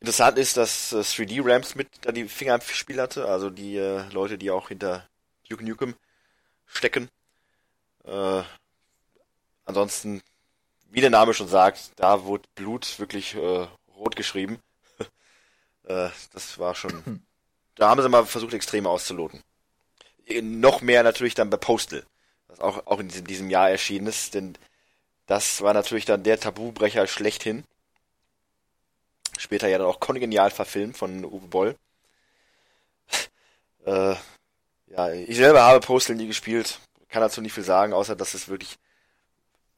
interessant 0.00 0.36
ist, 0.36 0.58
dass 0.58 0.92
äh, 0.92 0.96
3D 0.98 1.40
Ramps 1.42 1.74
mit 1.74 1.88
da 2.02 2.12
die 2.12 2.28
Finger 2.28 2.56
im 2.56 2.60
Spiel 2.60 3.00
hatte, 3.00 3.26
also 3.26 3.48
die 3.48 3.76
äh, 3.76 4.02
Leute, 4.10 4.36
die 4.36 4.50
auch 4.50 4.68
hinter 4.68 5.08
Duke 5.48 5.64
Nukem 5.64 5.94
stecken. 6.66 7.08
Äh, 8.04 8.42
ansonsten, 9.64 10.22
wie 10.90 11.00
der 11.00 11.10
Name 11.10 11.34
schon 11.34 11.48
sagt, 11.48 11.92
da 11.96 12.24
wurde 12.24 12.48
Blut 12.54 12.98
wirklich 12.98 13.34
äh, 13.34 13.66
rot 13.96 14.16
geschrieben. 14.16 14.58
äh, 15.84 16.10
das 16.32 16.58
war 16.58 16.74
schon. 16.74 17.22
Da 17.74 17.88
haben 17.88 18.02
sie 18.02 18.08
mal 18.10 18.26
versucht, 18.26 18.52
Extreme 18.52 18.86
auszuloten. 18.86 19.42
Äh, 20.26 20.42
Noch 20.42 20.82
mehr 20.82 21.02
natürlich 21.02 21.34
dann 21.34 21.48
bei 21.48 21.56
Postal, 21.56 22.04
was 22.46 22.60
auch, 22.60 22.86
auch 22.86 23.00
in 23.00 23.08
diesem, 23.08 23.26
diesem 23.26 23.48
Jahr 23.48 23.70
erschienen 23.70 24.08
ist, 24.08 24.34
denn 24.34 24.58
das 25.26 25.60
war 25.62 25.74
natürlich 25.74 26.04
dann 26.04 26.22
der 26.22 26.38
Tabubrecher 26.38 27.06
schlechthin. 27.06 27.64
Später 29.38 29.68
ja 29.68 29.78
dann 29.78 29.86
auch 29.86 30.00
kongenial 30.00 30.50
verfilmt 30.50 30.96
von 30.96 31.24
Uwe 31.24 31.46
Boll. 31.46 31.76
äh, 33.86 34.14
ja, 34.86 35.12
ich 35.12 35.36
selber 35.36 35.62
habe 35.62 35.80
Postal 35.80 36.16
nie 36.16 36.26
gespielt, 36.26 36.80
kann 37.08 37.22
dazu 37.22 37.40
nicht 37.40 37.54
viel 37.54 37.64
sagen, 37.64 37.92
außer 37.92 38.14
dass 38.14 38.34
es 38.34 38.48
wirklich 38.48 38.78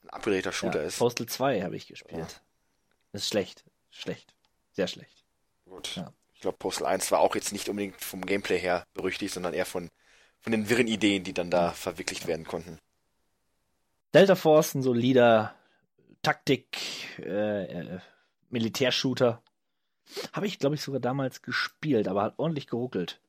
ein 0.03 0.09
abgedrehter 0.09 0.51
Shooter 0.51 0.81
ja, 0.81 0.87
ist. 0.87 0.97
Postal 0.97 1.27
2 1.27 1.61
habe 1.61 1.75
ich 1.75 1.87
gespielt. 1.87 2.41
Das 3.11 3.21
ist 3.21 3.29
schlecht. 3.29 3.63
Schlecht. 3.91 4.33
Sehr 4.73 4.87
schlecht. 4.87 5.23
Gut. 5.63 5.95
Ja. 5.95 6.11
Ich 6.33 6.41
glaube, 6.41 6.57
Postal 6.57 6.87
1 6.87 7.11
war 7.11 7.19
auch 7.19 7.33
jetzt 7.35 7.53
nicht 7.53 7.69
unbedingt 7.69 8.01
vom 8.01 8.25
Gameplay 8.25 8.59
her 8.59 8.85
berüchtigt, 8.93 9.33
sondern 9.33 9.53
eher 9.53 9.65
von, 9.65 9.89
von 10.41 10.51
den 10.51 10.69
wirren 10.69 10.87
Ideen, 10.87 11.23
die 11.23 11.33
dann 11.33 11.49
da 11.49 11.71
verwirklicht 11.71 12.27
werden 12.27 12.45
konnten. 12.45 12.77
Delta 14.15 14.35
Force, 14.35 14.75
ein 14.75 14.81
solider 14.81 15.53
Taktik, 16.21 17.19
äh, 17.19 17.65
äh, 17.65 17.99
Militärshooter. 18.49 19.43
Habe 20.31 20.47
ich, 20.47 20.57
glaube 20.57 20.75
ich, 20.75 20.81
sogar 20.81 21.01
damals 21.01 21.41
gespielt, 21.41 22.07
aber 22.07 22.23
hat 22.23 22.39
ordentlich 22.39 22.67
geruckelt. 22.67 23.19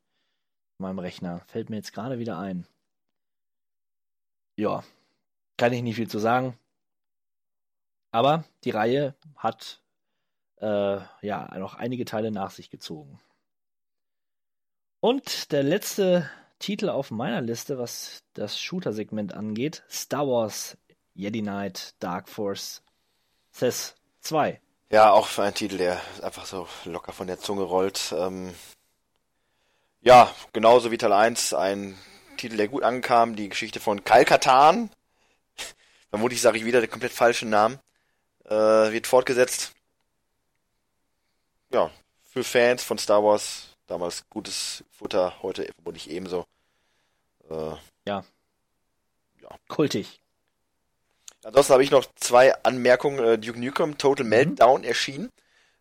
In 0.79 0.85
meinem 0.85 1.01
Rechner. 1.01 1.41
Fällt 1.49 1.71
mir 1.71 1.77
jetzt 1.77 1.93
gerade 1.93 2.21
wieder 2.21 2.39
ein. 2.39 2.69
Ja, 4.55 4.85
kann 5.57 5.73
ich 5.73 5.83
nicht 5.83 5.97
viel 5.97 6.09
zu 6.09 6.21
sagen. 6.21 6.57
Aber 8.13 8.45
die 8.63 8.71
Reihe 8.71 9.17
hat 9.35 9.83
äh, 10.61 11.01
ja 11.21 11.59
noch 11.59 11.75
einige 11.75 12.05
Teile 12.05 12.31
nach 12.31 12.53
sich 12.53 12.71
gezogen. 12.71 13.21
Und 15.01 15.51
der 15.51 15.65
letzte 15.65 16.31
Titel 16.59 16.89
auf 16.89 17.11
meiner 17.11 17.41
Liste, 17.41 17.79
was 17.79 18.23
das 18.35 18.59
Shooter-Segment 18.59 19.35
angeht, 19.35 19.85
Star 19.91 20.27
Wars 20.27 20.77
Jedi 21.15 21.41
Knight 21.41 21.95
Dark 21.99 22.29
Force 22.29 22.83
CES 23.53 23.95
2. 24.21 24.61
Ja, 24.91 25.11
auch 25.11 25.27
für 25.27 25.43
einen 25.43 25.55
Titel, 25.55 25.79
der 25.79 26.01
einfach 26.23 26.47
so 26.47 26.69
locker 26.85 27.13
von 27.13 27.27
der 27.27 27.39
Zunge 27.39 27.63
rollt. 27.63 28.15
Ähm, 28.17 28.55
ja, 30.01 30.33
genauso 30.53 30.91
wie 30.91 30.99
Teil 30.99 31.13
1, 31.13 31.55
ein 31.55 31.99
Titel, 32.37 32.57
der 32.57 32.69
gut 32.69 32.83
ankam, 32.83 33.35
die 33.35 33.49
Geschichte 33.49 33.81
von 33.81 34.05
Kyle 34.05 34.25
Katan. 34.25 34.91
Vermutlich 36.11 36.41
sage 36.41 36.59
ich 36.59 36.65
wieder 36.65 36.81
den 36.81 36.91
komplett 36.91 37.13
falschen 37.13 37.51
Namen. 37.51 37.81
Äh, 38.45 38.93
wird 38.93 39.07
fortgesetzt. 39.07 39.73
Ja, 41.73 41.91
für 42.31 42.45
Fans 42.45 42.85
von 42.85 42.99
Star 42.99 43.25
Wars 43.25 43.66
damals 43.87 44.25
gutes 44.31 44.85
Futter, 44.91 45.43
heute 45.43 45.71
vermutlich 45.75 46.11
ebenso. 46.11 46.47
Äh, 47.51 47.75
Ja. 48.07 48.25
Ja. 49.41 49.49
Kultig. 49.69 50.21
Ansonsten 51.45 51.73
habe 51.75 51.85
ich 51.85 51.91
noch 51.93 52.07
zwei 52.17 52.55
Anmerkungen. 52.65 53.19
Äh, 53.25 53.39
Duke 53.39 53.61
Nukem 53.61 53.99
Total 53.99 54.27
Meltdown 54.27 54.83
erschienen 54.85 55.31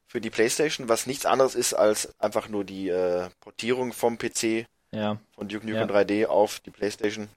für 0.06 0.22
die 0.22 0.30
PlayStation, 0.30 0.88
was 0.90 1.08
nichts 1.08 1.26
anderes 1.26 1.56
ist 1.56 1.74
als 1.74 2.14
einfach 2.20 2.48
nur 2.48 2.64
die 2.64 2.90
äh, 2.90 3.30
Portierung 3.40 3.92
vom 3.94 4.18
PC 4.20 4.68
Ja. 4.92 5.18
von 5.34 5.48
Duke 5.48 5.66
Nukem 5.66 5.90
Ja. 5.90 5.96
3D 5.96 6.28
auf 6.28 6.60
die 6.60 6.70
PlayStation 6.72 7.28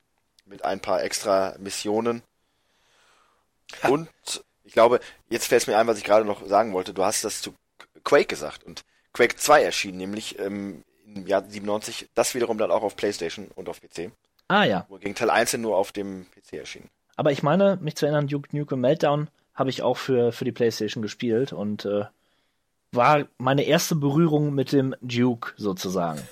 mit 0.45 0.65
ein 0.65 0.81
paar 0.81 1.03
extra 1.03 1.55
Missionen. 1.59 2.23
Und 3.89 4.09
ich 4.65 4.73
glaube, 4.73 5.01
jetzt 5.31 5.47
fällt 5.47 5.63
es 5.63 5.67
mir 5.67 5.79
ein, 5.79 5.87
was 5.87 5.99
ich 5.99 6.05
gerade 6.05 6.25
noch 6.25 6.47
sagen 6.47 6.73
wollte. 6.73 6.93
Du 6.95 7.05
hast 7.05 7.25
das 7.25 7.41
zu 7.41 7.55
Quake 8.05 8.27
gesagt 8.27 8.65
und 8.65 8.83
Quake 9.19 9.37
2 9.37 9.65
erschien 9.65 9.97
nämlich 9.97 10.39
ähm, 10.39 10.85
im 11.05 11.27
Jahr 11.27 11.43
97, 11.43 12.09
das 12.15 12.37
wiederum 12.37 12.57
dann 12.57 12.71
auch 12.71 12.85
auf 12.85 12.95
PlayStation 12.95 13.49
und 13.57 13.69
auf 13.69 13.81
PC. 13.81 14.13
Ah 14.47 14.63
ja. 14.63 14.87
Wo 14.89 14.97
gegen 14.97 15.17
Teil 15.17 15.31
1 15.31 15.55
nur 15.55 15.77
auf 15.77 15.91
dem 15.91 16.27
PC 16.31 16.53
erschien. 16.53 16.85
Aber 17.17 17.33
ich 17.33 17.43
meine, 17.43 17.79
mich 17.83 17.97
zu 17.97 18.07
erinnern, 18.07 18.29
Duke 18.29 18.57
Nukem 18.57 18.81
Meltdown 18.81 19.29
habe 19.57 19.71
ich 19.71 19.83
auch 19.83 19.97
für, 19.97 20.31
für 20.31 20.45
die 20.45 20.53
PlayStation 20.53 21.03
gespielt 21.03 21.53
und 21.53 21.85
äh, 21.85 22.05
war 22.93 23.27
meine 23.39 23.65
erste 23.65 23.97
Berührung 23.97 24.55
mit 24.55 24.71
dem 24.71 24.95
Duke 25.01 25.53
sozusagen. 25.57 26.23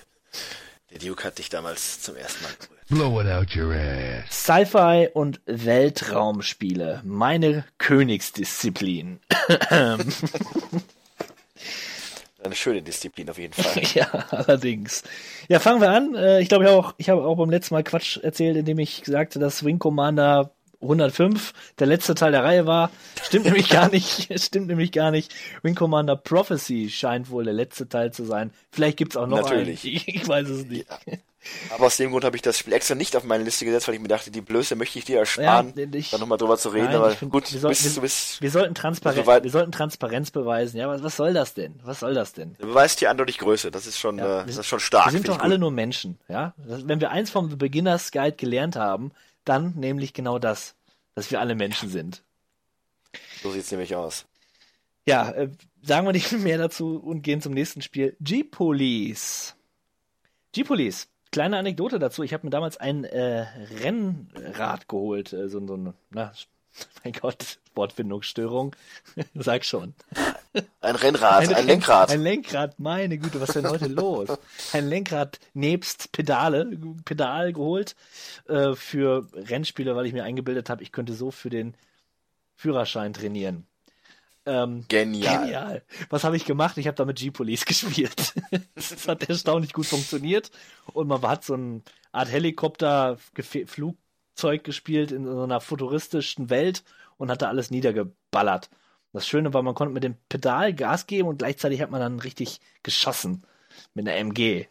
Der 0.92 1.00
Duke 1.00 1.24
hat 1.24 1.38
dich 1.38 1.48
damals 1.48 2.02
zum 2.02 2.14
ersten 2.14 2.44
Mal 2.44 2.52
berührt. 2.56 2.86
Blow 2.88 3.20
it 3.20 3.26
out 3.26 3.56
your 3.56 3.74
ass. 3.74 4.44
Sci-Fi 4.44 5.08
und 5.12 5.40
Weltraumspiele. 5.46 7.00
Meine 7.02 7.64
Königsdisziplin. 7.78 9.18
Eine 12.46 12.54
schöne 12.56 12.82
Disziplin 12.82 13.28
auf 13.30 13.38
jeden 13.38 13.52
Fall. 13.62 13.82
ja, 13.94 14.06
allerdings. 14.30 15.02
Ja, 15.48 15.58
fangen 15.60 15.80
wir 15.80 15.90
an. 15.90 16.14
Äh, 16.14 16.40
Ich 16.40 16.48
glaube, 16.48 16.64
ich 16.64 16.70
habe 16.70 16.78
auch, 16.80 16.94
ich 16.98 17.10
habe 17.10 17.22
auch 17.24 17.36
beim 17.36 17.50
letzten 17.50 17.74
Mal 17.74 17.84
Quatsch 17.84 18.16
erzählt, 18.18 18.56
indem 18.56 18.78
ich 18.78 19.02
sagte, 19.04 19.38
dass 19.38 19.64
Wing 19.64 19.78
Commander 19.78 20.50
105 20.82 21.52
der 21.78 21.86
letzte 21.86 22.14
Teil 22.14 22.32
der 22.32 22.44
Reihe 22.44 22.66
war. 22.66 22.90
Stimmt 23.22 23.44
nämlich 23.46 23.68
gar 23.70 23.90
nicht. 23.90 24.28
Stimmt 24.40 24.66
nämlich 24.68 24.92
gar 24.92 25.10
nicht. 25.10 25.34
Wing 25.62 25.74
Commander 25.74 26.16
Prophecy 26.16 26.90
scheint 26.90 27.30
wohl 27.30 27.44
der 27.44 27.54
letzte 27.54 27.88
Teil 27.88 28.12
zu 28.12 28.24
sein. 28.24 28.50
Vielleicht 28.70 28.98
gibt's 28.98 29.16
auch 29.16 29.26
noch 29.26 29.42
Natürlich. 29.42 29.84
einen. 29.84 29.94
Ich, 29.96 30.08
ich 30.08 30.28
weiß 30.28 30.48
es 30.48 30.66
nicht. 30.66 30.86
Aber 31.70 31.86
aus 31.86 31.96
dem 31.96 32.10
Grund 32.10 32.24
habe 32.24 32.36
ich 32.36 32.42
das 32.42 32.58
Spiel 32.58 32.72
extra 32.72 32.94
nicht 32.94 33.16
auf 33.16 33.24
meine 33.24 33.42
Liste 33.44 33.64
gesetzt, 33.64 33.88
weil 33.88 33.94
ich 33.96 34.00
mir 34.00 34.08
dachte, 34.08 34.30
die 34.30 34.40
Blöße 34.40 34.76
möchte 34.76 34.98
ich 34.98 35.04
dir 35.04 35.18
ersparen, 35.18 35.72
Ja, 35.76 35.84
ich- 35.92 36.10
da 36.10 36.18
nochmal 36.18 36.38
drüber 36.38 36.56
zu 36.56 36.68
reden. 36.68 36.86
Nein, 36.86 36.96
aber 36.96 37.10
find, 37.10 37.32
gut, 37.32 37.52
wir, 37.52 37.60
sollten, 37.60 37.82
bist, 37.82 37.96
wir, 37.96 38.02
bist, 38.02 38.40
wir 38.42 38.50
sollten 38.50 38.74
Transparenz, 38.74 39.26
wir 39.44 39.50
sollten 39.50 39.72
Transparenz 39.72 40.30
beweisen. 40.30 40.78
Ja, 40.78 40.88
was, 40.88 41.02
was 41.02 41.16
soll 41.16 41.32
das 41.34 41.54
denn? 41.54 41.74
Was 41.82 42.00
soll 42.00 42.14
das 42.14 42.32
denn? 42.32 42.54
du 42.58 42.66
beweist 42.68 42.98
hier 43.00 43.10
eindeutig 43.10 43.38
Größe. 43.38 43.70
Das 43.70 43.86
ist 43.86 43.98
schon, 43.98 44.18
äh, 44.18 44.22
das 44.46 44.56
ist 44.56 44.66
schon 44.66 44.80
stark. 44.80 45.06
Wir 45.06 45.12
sind 45.12 45.28
doch 45.28 45.40
alle 45.40 45.58
nur 45.58 45.70
Menschen, 45.70 46.18
ja? 46.28 46.54
Das- 46.56 46.86
Wenn 46.86 47.00
wir 47.00 47.10
eins 47.10 47.30
vom 47.30 47.50
The 47.50 47.56
Beginner's 47.56 48.10
Guide 48.12 48.36
gelernt 48.36 48.76
haben, 48.76 49.12
dann 49.44 49.74
nämlich 49.76 50.12
genau 50.14 50.38
das, 50.38 50.74
dass 51.14 51.30
wir 51.30 51.40
alle 51.40 51.54
Menschen 51.54 51.88
sind. 51.90 52.22
So 53.42 53.50
sieht's 53.50 53.70
nämlich 53.70 53.94
aus. 53.96 54.24
Ja, 55.04 55.30
äh, 55.30 55.48
sagen 55.82 56.06
wir 56.06 56.12
nicht 56.12 56.30
mehr 56.32 56.58
dazu 56.58 56.96
und 56.98 57.22
gehen 57.22 57.40
zum 57.40 57.52
nächsten 57.54 57.80
Spiel. 57.82 58.16
G-Police. 58.20 59.54
G-Police. 60.52 61.08
Kleine 61.36 61.58
Anekdote 61.58 61.98
dazu. 61.98 62.22
Ich 62.22 62.32
habe 62.32 62.46
mir 62.46 62.50
damals 62.50 62.78
ein 62.78 63.04
äh, 63.04 63.44
Rennrad 63.82 64.88
geholt. 64.88 65.34
Äh, 65.34 65.50
so, 65.50 65.66
so 65.66 65.76
ein, 65.76 65.92
na, 66.08 66.32
mein 67.04 67.12
Gott, 67.12 67.58
Wortfindungsstörung. 67.74 68.74
Sag 69.34 69.66
schon. 69.66 69.92
Ein 70.80 70.96
Rennrad, 70.96 71.42
ein, 71.42 71.50
Renn- 71.52 71.66
Lenkrad. 71.66 72.08
Ein 72.10 72.22
Lenkrad, 72.22 72.80
meine 72.80 73.18
Güte, 73.18 73.38
was 73.38 73.50
ist 73.50 73.56
denn 73.56 73.68
heute 73.68 73.88
los? 73.88 74.30
Ein 74.72 74.88
Lenkrad 74.88 75.38
nebst 75.52 76.10
Pedale, 76.12 76.70
Pedal 77.04 77.52
geholt 77.52 77.96
äh, 78.48 78.74
für 78.74 79.28
Rennspiele, 79.34 79.94
weil 79.94 80.06
ich 80.06 80.14
mir 80.14 80.24
eingebildet 80.24 80.70
habe, 80.70 80.82
ich 80.82 80.90
könnte 80.90 81.12
so 81.12 81.30
für 81.30 81.50
den 81.50 81.74
Führerschein 82.54 83.12
trainieren. 83.12 83.66
Ähm, 84.46 84.84
Genial. 84.88 85.40
Genial. 85.40 85.82
Was 86.08 86.22
habe 86.22 86.36
ich 86.36 86.44
gemacht? 86.44 86.78
Ich 86.78 86.86
habe 86.86 86.94
damit 86.94 87.18
G-Police 87.18 87.64
gespielt. 87.66 88.32
das 88.74 89.08
hat 89.08 89.28
erstaunlich 89.28 89.72
gut 89.72 89.86
funktioniert. 89.86 90.52
Und 90.92 91.08
man 91.08 91.20
hat 91.22 91.42
so 91.44 91.54
eine 91.54 91.82
Art 92.12 92.30
Helikopter-Flugzeug 92.30 94.62
gespielt 94.62 95.10
in 95.10 95.26
so 95.26 95.42
einer 95.42 95.60
futuristischen 95.60 96.48
Welt 96.48 96.84
und 97.16 97.28
hat 97.30 97.42
da 97.42 97.48
alles 97.48 97.72
niedergeballert. 97.72 98.70
Das 99.12 99.26
Schöne 99.26 99.52
war, 99.52 99.62
man 99.62 99.74
konnte 99.74 99.94
mit 99.94 100.04
dem 100.04 100.16
Pedal 100.28 100.72
Gas 100.74 101.06
geben 101.06 101.28
und 101.28 101.38
gleichzeitig 101.38 101.80
hat 101.80 101.90
man 101.90 102.00
dann 102.00 102.20
richtig 102.20 102.60
geschossen 102.82 103.42
mit 103.94 104.06
einer 104.06 104.16
MG. 104.16 104.66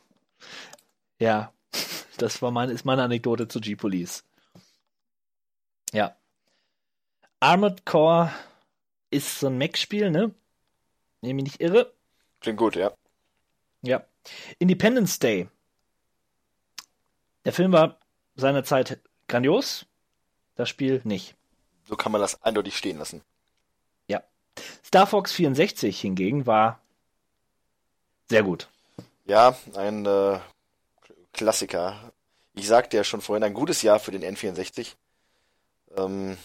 Ja, 1.20 1.52
das 2.18 2.42
war 2.42 2.52
meine, 2.52 2.72
ist 2.72 2.86
meine 2.86 3.04
Anekdote 3.04 3.50
zu 3.50 3.60
G-Police. 3.60 4.24
Ja. 5.92 6.16
Armored 7.40 7.86
Core 7.86 8.32
ist 9.16 9.40
so 9.40 9.48
ein 9.48 9.58
Mac-Spiel, 9.58 10.12
ne? 10.12 10.34
Wenn 11.22 11.30
ich 11.30 11.36
mich 11.36 11.44
nicht 11.44 11.62
irre. 11.62 11.94
Klingt 12.42 12.60
gut, 12.60 12.76
ja. 12.76 12.92
Ja. 13.82 14.06
Independence 14.60 15.20
Day. 15.20 15.50
Der 17.46 17.54
Film 17.54 17.72
war 17.72 18.00
seinerzeit 18.36 19.00
grandios, 19.28 19.86
das 20.56 20.70
Spiel 20.70 21.02
nicht. 21.04 21.36
So 21.88 21.96
kann 21.96 22.12
man 22.12 22.22
das 22.22 22.42
eindeutig 22.42 22.76
stehen 22.76 22.98
lassen. 22.98 23.22
Ja. 24.08 24.24
Star 24.84 25.06
Fox 25.06 25.32
64 25.34 26.00
hingegen 26.00 26.46
war 26.46 26.82
sehr 28.28 28.44
gut. 28.44 28.68
Ja, 29.26 29.58
ein 29.76 30.06
äh, 30.06 30.40
Klassiker. 31.34 32.12
Ich 32.54 32.68
sagte 32.68 32.98
ja 32.98 33.04
schon 33.04 33.22
vorhin, 33.22 33.44
ein 33.44 33.54
gutes 33.54 33.82
Jahr 33.82 34.00
für 34.00 34.12
den 34.12 34.24
N64. 34.24 34.96
Ähm, 35.98 36.38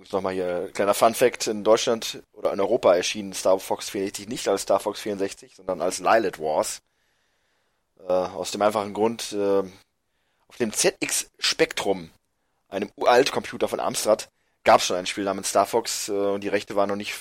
übrigens 0.00 0.12
nochmal 0.12 0.32
hier, 0.32 0.70
kleiner 0.72 0.94
Fun 0.94 1.14
Fact, 1.14 1.46
in 1.46 1.62
Deutschland 1.62 2.22
oder 2.32 2.54
in 2.54 2.60
Europa 2.60 2.94
erschien 2.94 3.34
Star 3.34 3.58
Fox 3.58 3.90
64 3.90 4.28
nicht 4.28 4.48
als 4.48 4.62
Star 4.62 4.80
Fox 4.80 5.00
64, 5.00 5.56
sondern 5.56 5.82
als 5.82 5.98
Lilith 5.98 6.38
Wars. 6.38 6.80
Äh, 8.08 8.12
aus 8.12 8.50
dem 8.50 8.62
einfachen 8.62 8.94
Grund, 8.94 9.32
äh, 9.32 9.62
auf 10.48 10.56
dem 10.58 10.72
ZX 10.72 11.30
Spectrum, 11.38 12.08
einem 12.70 12.90
uralt 12.96 13.30
Computer 13.30 13.68
von 13.68 13.78
Amstrad, 13.78 14.30
gab 14.64 14.80
es 14.80 14.86
schon 14.86 14.96
ein 14.96 15.04
Spiel 15.04 15.24
namens 15.24 15.50
Star 15.50 15.66
Fox 15.66 16.08
äh, 16.08 16.12
und 16.12 16.42
die 16.42 16.48
Rechte 16.48 16.76
waren 16.76 16.88
noch 16.88 16.96
nicht 16.96 17.14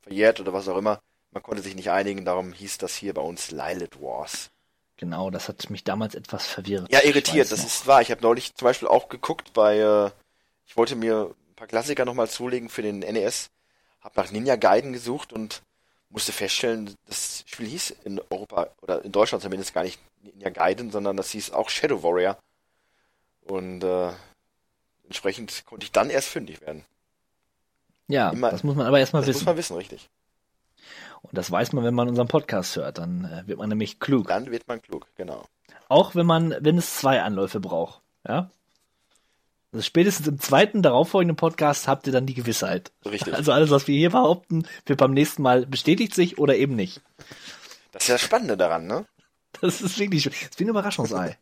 verjährt 0.00 0.38
oder 0.38 0.52
was 0.52 0.68
auch 0.68 0.76
immer. 0.76 1.00
Man 1.32 1.42
konnte 1.42 1.62
sich 1.62 1.74
nicht 1.74 1.90
einigen, 1.90 2.24
darum 2.24 2.52
hieß 2.52 2.78
das 2.78 2.94
hier 2.94 3.14
bei 3.14 3.22
uns 3.22 3.50
Lilith 3.50 4.00
Wars. 4.00 4.50
Genau, 4.96 5.30
das 5.30 5.48
hat 5.48 5.70
mich 5.70 5.82
damals 5.82 6.14
etwas 6.14 6.46
verwirrt. 6.46 6.86
Ja, 6.92 7.02
irritiert, 7.02 7.50
das 7.50 7.58
noch. 7.58 7.66
ist 7.66 7.86
wahr. 7.88 8.00
Ich 8.00 8.12
habe 8.12 8.22
neulich 8.22 8.54
zum 8.54 8.66
Beispiel 8.66 8.86
auch 8.86 9.08
geguckt 9.08 9.52
bei, 9.52 9.78
äh, 9.78 10.10
ich 10.66 10.76
wollte 10.76 10.94
mir 10.94 11.34
paar 11.62 11.68
Klassiker 11.68 12.04
nochmal 12.04 12.28
zulegen 12.28 12.68
für 12.68 12.82
den 12.82 12.98
NES, 12.98 13.48
habe 14.00 14.20
nach 14.20 14.32
Ninja 14.32 14.56
Gaiden 14.56 14.92
gesucht 14.92 15.32
und 15.32 15.62
musste 16.08 16.32
feststellen, 16.32 16.92
das 17.06 17.44
Spiel 17.46 17.68
hieß 17.68 17.90
in 18.02 18.20
Europa 18.30 18.68
oder 18.80 19.04
in 19.04 19.12
Deutschland 19.12 19.44
zumindest 19.44 19.72
gar 19.72 19.84
nicht 19.84 20.00
Ninja 20.24 20.50
Gaiden, 20.50 20.90
sondern 20.90 21.16
das 21.16 21.30
hieß 21.30 21.52
auch 21.52 21.70
Shadow 21.70 22.02
Warrior. 22.02 22.36
Und 23.42 23.84
äh, 23.84 24.10
entsprechend 25.04 25.64
konnte 25.64 25.84
ich 25.84 25.92
dann 25.92 26.10
erst 26.10 26.30
fündig 26.30 26.60
werden. 26.62 26.84
Ja, 28.08 28.30
Immer- 28.30 28.50
das 28.50 28.64
muss 28.64 28.74
man 28.74 28.88
aber 28.88 28.98
erstmal 28.98 29.22
das 29.22 29.28
wissen. 29.28 29.38
muss 29.38 29.46
man 29.46 29.56
wissen, 29.56 29.76
richtig. 29.76 30.10
Und 31.22 31.38
das 31.38 31.48
weiß 31.48 31.72
man, 31.74 31.84
wenn 31.84 31.94
man 31.94 32.08
unseren 32.08 32.26
Podcast 32.26 32.74
hört. 32.74 32.98
Dann 32.98 33.24
äh, 33.24 33.46
wird 33.46 33.58
man 33.58 33.68
nämlich 33.68 34.00
klug. 34.00 34.26
Dann 34.26 34.50
wird 34.50 34.66
man 34.66 34.82
klug, 34.82 35.06
genau. 35.14 35.44
Auch 35.88 36.16
wenn 36.16 36.26
man, 36.26 36.56
wenn 36.58 36.76
es 36.76 36.96
zwei 36.96 37.22
Anläufe 37.22 37.60
braucht. 37.60 38.02
Ja. 38.26 38.50
Also 39.72 39.84
spätestens 39.84 40.28
im 40.28 40.38
zweiten 40.38 40.82
darauffolgenden 40.82 41.36
Podcast 41.36 41.88
habt 41.88 42.06
ihr 42.06 42.12
dann 42.12 42.26
die 42.26 42.34
Gewissheit. 42.34 42.92
Richtig. 43.06 43.32
Also 43.32 43.52
alles, 43.52 43.70
was 43.70 43.88
wir 43.88 43.96
hier 43.96 44.10
behaupten, 44.10 44.66
wird 44.84 44.98
beim 44.98 45.12
nächsten 45.12 45.40
Mal 45.42 45.64
bestätigt 45.64 46.14
sich 46.14 46.38
oder 46.38 46.56
eben 46.56 46.76
nicht. 46.76 47.00
Das 47.90 48.02
ist 48.02 48.08
ja 48.08 48.14
das 48.16 48.22
Spannende 48.22 48.58
daran, 48.58 48.86
ne? 48.86 49.06
Das 49.62 49.80
ist 49.80 49.98
wirklich, 49.98 50.24
das 50.24 50.34
ist 50.34 50.60
wie 50.60 50.64
ein 50.64 50.68
Überraschungsei. 50.68 51.38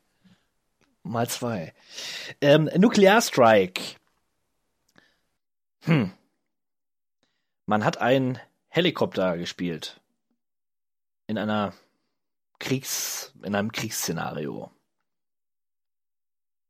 Mal 1.02 1.28
zwei. 1.28 1.74
Ähm, 2.40 2.70
Nuclear 2.76 3.20
Strike. 3.20 3.82
Hm. 5.82 6.12
Man 7.66 7.84
hat 7.84 7.98
einen 7.98 8.38
Helikopter 8.68 9.38
gespielt. 9.38 10.00
In 11.26 11.36
einer 11.36 11.72
Kriegs, 12.60 13.32
in 13.42 13.56
einem 13.56 13.72
Kriegsszenario. 13.72 14.70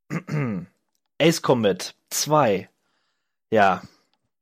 Ace 1.21 1.43
Combat 1.43 1.95
2. 2.09 2.71
Ja, 3.51 3.83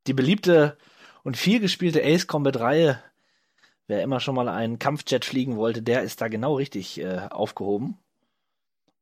die 0.06 0.12
beliebte 0.12 0.78
und 1.24 1.36
viel 1.36 1.58
gespielte 1.58 2.04
Ace 2.04 2.28
Combat 2.28 2.60
Reihe. 2.60 3.02
Wer 3.88 4.02
immer 4.02 4.20
schon 4.20 4.36
mal 4.36 4.48
einen 4.48 4.78
Kampfjet 4.78 5.24
fliegen 5.24 5.56
wollte, 5.56 5.82
der 5.82 6.02
ist 6.02 6.20
da 6.20 6.28
genau 6.28 6.54
richtig 6.54 7.00
äh, 7.00 7.26
aufgehoben. 7.30 7.98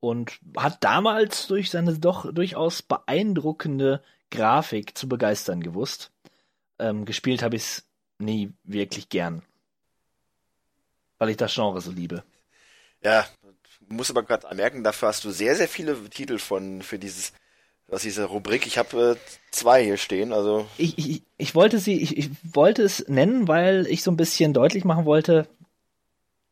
Und 0.01 0.39
hat 0.57 0.83
damals 0.85 1.49
durch 1.49 1.71
seine 1.71 1.99
doch 1.99 2.33
durchaus 2.33 2.81
beeindruckende 2.81 4.03
Grafik 4.31 4.97
zu 4.97 5.07
begeistern 5.07 5.61
gewusst. 5.61 6.13
Ähm, 6.79 7.05
gespielt 7.05 7.43
habe 7.43 7.57
ich 7.57 7.63
es 7.63 7.89
nie 8.19 8.53
wirklich 8.65 9.11
gern. 9.11 9.43
Weil 11.19 11.31
ich 11.31 11.37
das 11.37 11.53
Genre 11.53 11.83
so 11.83 11.91
liebe. 11.91 12.25
Ja, 13.03 13.27
muss 13.89 14.11
aber 14.11 14.23
gerade 14.23 14.49
anmerken, 14.49 14.83
dafür 14.83 15.09
hast 15.09 15.25
du 15.25 15.31
sehr, 15.31 15.55
sehr 15.57 15.69
viele 15.69 16.09
Titel 16.09 16.39
von 16.39 16.83
für 16.83 16.99
dieses, 16.99 17.33
was 17.89 18.03
diese 18.03 18.25
Rubrik. 18.25 18.67
Ich 18.67 18.79
habe 18.79 19.17
äh, 19.17 19.37
zwei 19.51 19.85
hier 19.85 19.97
stehen, 19.97 20.33
also 20.33 20.67
Ich, 20.79 20.99
ich, 20.99 21.23
ich 21.39 21.55
wollte 21.55 21.79
sie, 21.79 22.01
ich, 22.01 22.17
ich 22.17 22.31
wollte 22.43 22.83
es 22.83 23.07
nennen, 23.09 23.49
weil 23.49 23.87
ich 23.87 24.03
so 24.03 24.11
ein 24.11 24.17
bisschen 24.17 24.53
deutlich 24.53 24.85
machen 24.85 25.05
wollte, 25.05 25.49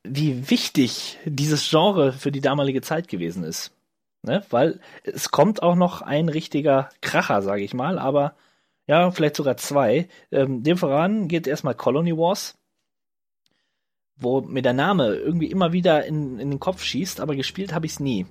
wie 0.04 0.50
wichtig 0.50 1.18
dieses 1.24 1.68
Genre 1.68 2.12
für 2.12 2.30
die 2.30 2.40
damalige 2.42 2.82
Zeit 2.82 3.08
gewesen 3.08 3.42
ist. 3.42 3.72
Ne? 4.22 4.44
Weil 4.50 4.80
es 5.02 5.30
kommt 5.30 5.62
auch 5.62 5.74
noch 5.74 6.02
ein 6.02 6.28
richtiger 6.28 6.88
Kracher, 7.00 7.42
sage 7.42 7.62
ich 7.62 7.74
mal, 7.74 7.98
aber 7.98 8.36
ja, 8.86 9.10
vielleicht 9.10 9.36
sogar 9.36 9.56
zwei. 9.56 10.08
Ähm, 10.30 10.62
dem 10.62 10.76
voran 10.76 11.28
geht 11.28 11.46
erstmal 11.46 11.74
Colony 11.74 12.16
Wars, 12.16 12.56
wo 14.16 14.42
mir 14.42 14.62
der 14.62 14.74
Name 14.74 15.14
irgendwie 15.14 15.50
immer 15.50 15.72
wieder 15.72 16.04
in, 16.04 16.38
in 16.38 16.50
den 16.50 16.60
Kopf 16.60 16.82
schießt, 16.82 17.20
aber 17.20 17.34
gespielt 17.34 17.74
habe 17.74 17.86
ich 17.86 17.92
es 17.92 18.00
nie. 18.00 18.26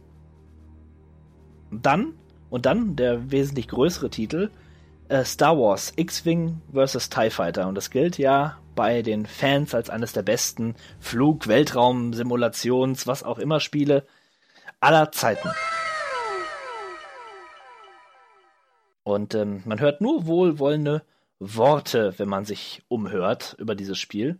Dann, 1.72 2.14
und 2.54 2.68
dann 2.68 2.96
der 2.96 3.32
wesentlich 3.32 3.68
größere 3.68 4.12
Titel, 4.12 4.52
äh, 5.10 5.26
Star 5.26 5.58
Wars 5.58 5.92
X-Wing 5.96 6.62
vs. 6.72 7.10
TIE 7.10 7.32
Fighter. 7.32 7.68
Und 7.68 7.74
das 7.74 7.90
gilt 7.90 8.20
ja 8.20 8.60
bei 8.76 9.02
den 9.02 9.26
Fans 9.26 9.74
als 9.74 9.90
eines 9.90 10.14
der 10.14 10.22
besten 10.22 10.76
Flug-, 11.00 11.48
Weltraum-, 11.48 12.14
Simulations-, 12.14 13.08
was 13.08 13.24
auch 13.24 13.40
immer 13.40 13.60
Spiele 13.60 14.06
aller 14.80 15.12
Zeiten. 15.12 15.50
Und 19.02 19.34
ähm, 19.34 19.64
man 19.66 19.80
hört 19.80 20.00
nur 20.00 20.28
wohlwollende 20.28 21.02
Worte, 21.40 22.14
wenn 22.18 22.30
man 22.30 22.46
sich 22.46 22.84
umhört 22.88 23.56
über 23.58 23.74
dieses 23.74 23.98
Spiel. 23.98 24.38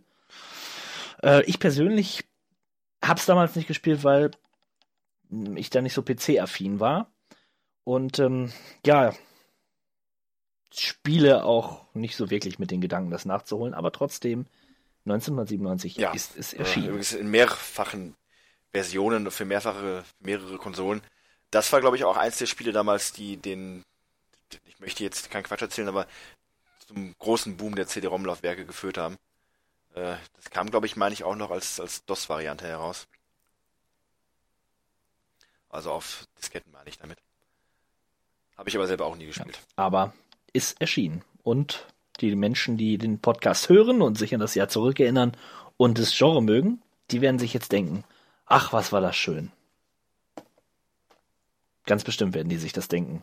Äh, 1.20 1.42
ich 1.46 1.58
persönlich 1.58 2.24
habe 3.04 3.18
es 3.18 3.26
damals 3.26 3.56
nicht 3.56 3.66
gespielt, 3.66 4.04
weil 4.04 4.30
ich 5.56 5.68
da 5.70 5.82
nicht 5.82 5.94
so 5.94 6.02
PC-affin 6.02 6.78
war. 6.78 7.10
Und 7.84 8.18
ähm, 8.18 8.52
ja, 8.84 9.14
spiele 10.72 11.44
auch 11.44 11.84
nicht 11.94 12.16
so 12.16 12.30
wirklich 12.30 12.58
mit 12.58 12.70
den 12.70 12.80
Gedanken, 12.80 13.10
das 13.10 13.24
nachzuholen, 13.24 13.74
aber 13.74 13.92
trotzdem 13.92 14.46
1997 15.06 15.96
Ja, 15.96 16.12
ist 16.12 16.36
es 16.36 16.52
erschienen. 16.54 16.86
übrigens 16.88 17.12
in 17.12 17.30
mehrfachen 17.30 18.14
Versionen 18.72 19.30
für 19.30 19.44
mehrfache, 19.44 20.04
mehrere 20.20 20.56
Konsolen. 20.58 21.02
Das 21.50 21.72
war, 21.72 21.80
glaube 21.80 21.96
ich, 21.96 22.04
auch 22.04 22.16
eins 22.16 22.38
der 22.38 22.46
Spiele 22.46 22.72
damals, 22.72 23.12
die 23.12 23.36
den, 23.36 23.84
ich 24.66 24.80
möchte 24.80 25.04
jetzt 25.04 25.30
keinen 25.30 25.44
Quatsch 25.44 25.62
erzählen, 25.62 25.88
aber 25.88 26.06
zum 26.88 27.14
großen 27.18 27.56
Boom 27.56 27.76
der 27.76 27.86
CD-ROM-Laufwerke 27.86 28.66
geführt 28.66 28.98
haben. 28.98 29.16
Äh, 29.94 30.16
das 30.34 30.50
kam, 30.50 30.70
glaube 30.70 30.86
ich, 30.86 30.96
meine 30.96 31.12
ich 31.12 31.22
auch 31.22 31.36
noch 31.36 31.50
als, 31.50 31.78
als 31.78 32.04
DOS-Variante 32.06 32.66
heraus. 32.66 33.06
Also 35.68 35.92
auf 35.92 36.24
Disketten 36.38 36.72
meine 36.72 36.88
ich 36.88 36.98
damit. 36.98 37.18
Habe 38.56 38.68
ich 38.68 38.76
aber 38.76 38.86
selber 38.86 39.06
auch 39.06 39.16
nie 39.16 39.26
gespielt. 39.26 39.58
aber 39.76 40.12
ist 40.52 40.80
erschienen. 40.80 41.22
Und 41.42 41.86
die 42.20 42.34
Menschen, 42.36 42.76
die 42.76 42.96
den 42.98 43.18
Podcast 43.20 43.68
hören 43.68 44.00
und 44.02 44.16
sich 44.16 44.32
an 44.34 44.40
das 44.40 44.54
Jahr 44.54 44.68
zurückerinnern 44.68 45.36
und 45.76 45.98
das 45.98 46.16
Genre 46.16 46.42
mögen, 46.42 46.80
die 47.10 47.20
werden 47.20 47.38
sich 47.40 47.52
jetzt 47.52 47.72
denken, 47.72 48.04
ach, 48.46 48.72
was 48.72 48.92
war 48.92 49.00
das 49.00 49.16
schön. 49.16 49.50
Ganz 51.86 52.04
bestimmt 52.04 52.34
werden 52.34 52.48
die 52.48 52.56
sich 52.56 52.72
das 52.72 52.88
denken. 52.88 53.22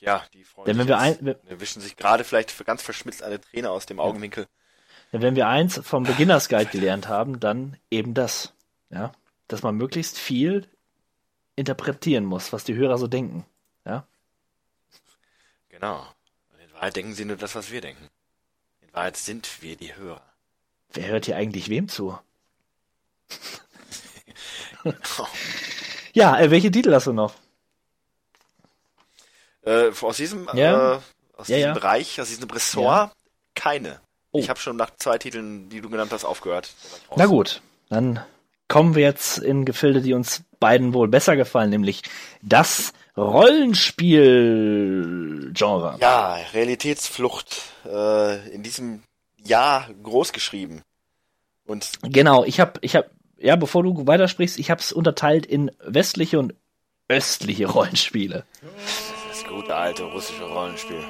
Ja, 0.00 0.24
die 0.32 0.44
freuen 0.44 0.66
Denn 0.66 0.76
wenn 0.78 0.86
sich 0.86 0.88
wir 0.88 0.98
ein- 0.98 1.18
wir- 1.24 1.34
die 1.34 1.60
wischen 1.60 1.80
sich 1.82 1.96
gerade 1.96 2.24
vielleicht 2.24 2.50
für 2.50 2.64
ganz 2.64 2.82
verschmitzt 2.82 3.22
eine 3.22 3.40
Träne 3.40 3.70
aus 3.70 3.86
dem 3.86 4.00
Augenwinkel. 4.00 4.46
Denn 5.12 5.22
wenn 5.22 5.36
wir 5.36 5.48
eins 5.48 5.78
vom 5.84 6.04
Beginners 6.04 6.48
Guide 6.48 6.70
gelernt 6.70 7.08
haben, 7.08 7.40
dann 7.40 7.76
eben 7.90 8.14
das, 8.14 8.52
ja, 8.90 9.12
dass 9.48 9.62
man 9.62 9.74
möglichst 9.76 10.18
viel 10.18 10.68
interpretieren 11.56 12.24
muss, 12.24 12.52
was 12.52 12.64
die 12.64 12.74
Hörer 12.74 12.98
so 12.98 13.06
denken, 13.06 13.44
ja. 13.88 14.06
Genau. 15.70 16.06
Und 16.52 16.60
in 16.60 16.72
Wahrheit 16.74 16.96
denken 16.96 17.14
sie 17.14 17.24
nur 17.24 17.36
das, 17.36 17.54
was 17.54 17.70
wir 17.70 17.80
denken. 17.80 18.08
In 18.82 18.92
Wahrheit 18.94 19.16
sind 19.16 19.62
wir 19.62 19.76
die 19.76 19.94
Hörer. 19.96 20.22
Wer 20.92 21.08
hört 21.08 21.26
hier 21.26 21.36
eigentlich 21.36 21.68
wem 21.68 21.88
zu? 21.88 22.18
ja, 26.14 26.38
äh, 26.38 26.50
welche 26.50 26.70
Titel 26.70 26.92
hast 26.94 27.06
du 27.06 27.12
noch? 27.12 27.34
Äh, 29.62 29.90
aus 30.00 30.16
diesem, 30.16 30.48
Ja. 30.54 30.94
äh, 30.96 31.00
aus 31.36 31.48
Ja, 31.48 31.56
diesem 31.56 31.68
ja. 31.68 31.74
Bereich, 31.74 32.20
aus 32.20 32.28
diesem 32.28 32.48
Ressort, 32.50 33.12
keine. 33.54 34.00
Oh. 34.32 34.38
Ich 34.38 34.48
habe 34.48 34.58
schon 34.60 34.76
nach 34.76 34.90
zwei 34.96 35.18
Titeln, 35.18 35.68
die 35.68 35.80
du 35.80 35.90
genannt 35.90 36.12
hast, 36.12 36.24
aufgehört. 36.24 36.70
Na 37.16 37.26
gut, 37.26 37.60
dann 37.88 38.24
kommen 38.68 38.94
wir 38.94 39.02
jetzt 39.02 39.38
in 39.38 39.64
Gefilde, 39.64 40.02
die 40.02 40.14
uns 40.14 40.44
beiden 40.60 40.94
wohl 40.94 41.08
besser 41.08 41.34
gefallen, 41.36 41.70
nämlich 41.70 42.02
das 42.42 42.92
Rollenspiel-Genre. 43.16 45.96
Ja, 46.00 46.38
Realitätsflucht. 46.52 47.62
Äh, 47.84 48.48
in 48.50 48.62
diesem 48.62 49.02
Jahr 49.42 49.88
groß 50.02 50.32
geschrieben. 50.32 50.82
Und 51.66 51.90
Genau, 52.02 52.44
ich 52.44 52.60
habe, 52.60 52.74
ich 52.82 52.94
habe, 52.96 53.10
ja, 53.38 53.56
bevor 53.56 53.82
du 53.82 54.06
weitersprichst, 54.06 54.58
ich 54.58 54.70
habe 54.70 54.80
es 54.80 54.92
unterteilt 54.92 55.46
in 55.46 55.70
westliche 55.80 56.38
und 56.38 56.54
östliche 57.08 57.66
Rollenspiele. 57.66 58.44
das 59.28 59.44
gute 59.44 59.74
alte 59.74 60.04
russische 60.04 60.44
Rollenspiel. 60.44 61.02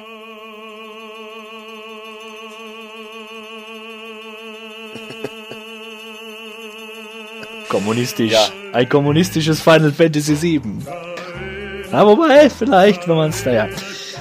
Kommunistisch. 7.69 8.31
Ja. 8.31 8.49
Ein 8.73 8.89
kommunistisches 8.89 9.61
Final 9.61 9.91
Fantasy 9.91 10.41
VII. 10.41 10.61
Na, 11.91 12.05
wobei, 12.05 12.49
vielleicht, 12.49 13.07
wenn 13.07 13.15
man 13.15 13.29
es, 13.29 13.45
naja. 13.45 13.69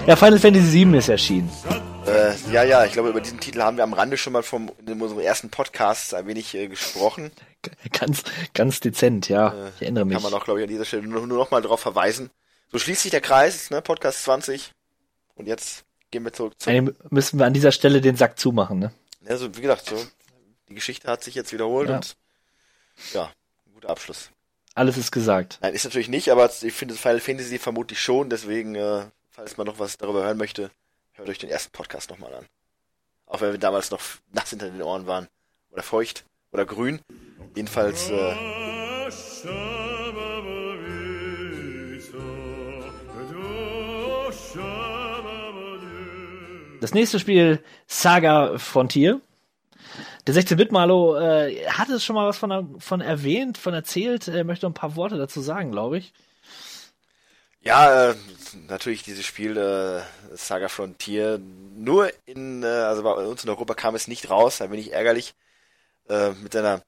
Ja, 0.06 0.16
Final 0.16 0.38
Fantasy 0.38 0.84
VII 0.86 0.98
ist 0.98 1.08
erschienen. 1.08 1.50
Äh, 2.06 2.34
ja, 2.52 2.62
ja, 2.62 2.84
ich 2.84 2.92
glaube, 2.92 3.08
über 3.08 3.20
diesen 3.20 3.40
Titel 3.40 3.60
haben 3.60 3.76
wir 3.76 3.84
am 3.84 3.92
Rande 3.92 4.16
schon 4.16 4.32
mal 4.32 4.42
vom, 4.42 4.70
in 4.86 5.00
unserem 5.00 5.20
ersten 5.20 5.50
Podcast 5.50 6.14
ein 6.14 6.26
wenig 6.26 6.54
äh, 6.54 6.68
gesprochen. 6.68 7.30
Ganz, 7.92 8.22
ganz 8.54 8.80
dezent, 8.80 9.28
ja. 9.28 9.52
ich 9.76 9.82
erinnere 9.82 10.04
mich. 10.04 10.14
Kann 10.14 10.22
man 10.22 10.32
auch, 10.32 10.44
glaube 10.44 10.60
ich, 10.60 10.64
an 10.64 10.70
dieser 10.70 10.84
Stelle 10.84 11.06
nur, 11.08 11.26
nur 11.26 11.38
noch 11.38 11.50
mal 11.50 11.60
darauf 11.60 11.80
verweisen. 11.80 12.30
So 12.70 12.78
schließt 12.78 13.02
sich 13.02 13.10
der 13.10 13.20
Kreis, 13.20 13.70
ne, 13.70 13.82
Podcast 13.82 14.24
20. 14.24 14.72
Und 15.34 15.46
jetzt 15.46 15.84
gehen 16.10 16.24
wir 16.24 16.32
zurück 16.32 16.54
zu, 16.58 16.70
Eigentlich 16.70 16.96
müssen 17.10 17.38
wir 17.38 17.46
an 17.46 17.54
dieser 17.54 17.72
Stelle 17.72 18.00
den 18.00 18.16
Sack 18.16 18.38
zumachen, 18.38 18.78
ne? 18.78 18.92
also, 19.26 19.54
wie 19.56 19.60
gesagt, 19.60 19.86
so, 19.86 19.96
die 20.68 20.74
Geschichte 20.74 21.10
hat 21.10 21.22
sich 21.24 21.34
jetzt 21.34 21.52
wiederholt 21.52 21.88
Ja. 21.88 21.96
und, 21.96 22.16
ja, 23.12 23.24
ein 23.66 23.72
guter 23.74 23.90
Abschluss. 23.90 24.30
Alles 24.74 24.96
ist 24.96 25.10
gesagt. 25.10 25.58
Nein, 25.60 25.74
ist 25.74 25.84
natürlich 25.84 26.08
nicht, 26.08 26.30
aber 26.30 26.50
ich 26.62 26.72
finde 26.72 26.94
Final 26.94 27.20
Fantasy 27.20 27.58
vermutlich 27.58 28.00
schon, 28.00 28.30
deswegen, 28.30 28.74
äh, 28.74 29.06
falls 29.30 29.56
man 29.56 29.66
noch 29.66 29.78
was 29.78 29.96
darüber 29.96 30.22
hören 30.22 30.38
möchte, 30.38 30.70
hört 31.14 31.28
euch 31.28 31.38
den 31.38 31.50
ersten 31.50 31.72
Podcast 31.72 32.10
nochmal 32.10 32.34
an. 32.34 32.46
Auch 33.26 33.40
wenn 33.40 33.52
wir 33.52 33.58
damals 33.58 33.90
noch 33.90 34.00
nass 34.32 34.50
hinter 34.50 34.70
den 34.70 34.80
Ohren 34.82 35.06
waren. 35.06 35.28
Oder 35.70 35.82
feucht. 35.82 36.24
Oder 36.52 36.64
grün. 36.64 37.00
Jedenfalls, 37.54 38.08
äh, 38.08 38.34
Das 46.80 46.94
nächste 46.94 47.18
Spiel, 47.18 47.62
Saga 47.86 48.56
Frontier. 48.58 49.20
Der 50.28 50.34
16-Bit-Malo 50.34 51.16
äh, 51.16 51.66
hatte 51.70 51.98
schon 51.98 52.14
mal 52.14 52.28
was 52.28 52.36
von, 52.36 52.78
von 52.78 53.00
erwähnt, 53.00 53.56
von 53.56 53.72
erzählt. 53.72 54.28
Er 54.28 54.44
möchte 54.44 54.66
ein 54.66 54.74
paar 54.74 54.94
Worte 54.94 55.16
dazu 55.16 55.40
sagen, 55.40 55.72
glaube 55.72 55.96
ich. 55.96 56.12
ja, 57.62 58.10
äh, 58.10 58.14
natürlich 58.68 59.02
dieses 59.02 59.24
Spiel, 59.24 59.56
äh, 59.56 60.02
Saga 60.36 60.68
Frontier, 60.68 61.40
nur 61.74 62.12
in, 62.26 62.62
äh, 62.62 62.66
also 62.66 63.04
bei 63.04 63.12
uns 63.12 63.42
in 63.42 63.48
Europa 63.48 63.72
kam 63.72 63.94
es 63.94 64.06
nicht 64.06 64.28
raus, 64.28 64.58
da 64.58 64.66
bin 64.66 64.78
ich 64.78 64.92
ärgerlich. 64.92 65.34
Äh, 66.10 66.32
mit 66.32 66.52
seiner, 66.52 66.82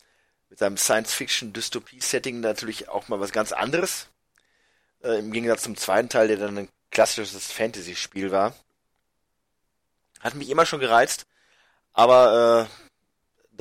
mit 0.51 0.59
seinem 0.59 0.77
Science-Fiction-Dystopie-Setting 0.77 2.41
natürlich 2.41 2.91
auch 2.91 3.09
mal 3.09 3.21
was 3.21 3.33
ganz 3.33 3.53
anderes. 3.53 4.09
Äh, 5.03 5.19
Im 5.19 5.33
Gegensatz 5.33 5.63
zum 5.63 5.79
zweiten 5.79 6.11
Teil, 6.11 6.29
der 6.29 6.37
dann 6.37 6.59
ein 6.59 6.69
klassisches 6.91 7.51
Fantasy-Spiel 7.51 8.33
war. 8.33 8.55
Hat 10.21 10.35
mich 10.35 10.51
immer 10.51 10.67
schon 10.67 10.81
gereizt, 10.81 11.25
aber 11.95 12.69
äh, 12.69 12.90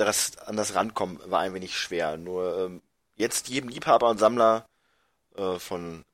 das, 0.04 0.38
an 0.38 0.56
das 0.56 0.74
Rankommen 0.74 1.18
war 1.26 1.40
ein 1.40 1.54
wenig 1.54 1.76
schwer. 1.76 2.16
Nur 2.16 2.58
ähm, 2.58 2.82
jetzt 3.16 3.48
jedem 3.48 3.68
Liebhaber 3.68 4.08
und 4.08 4.18
Sammler 4.18 4.66
äh, 5.36 5.58
von 5.58 6.04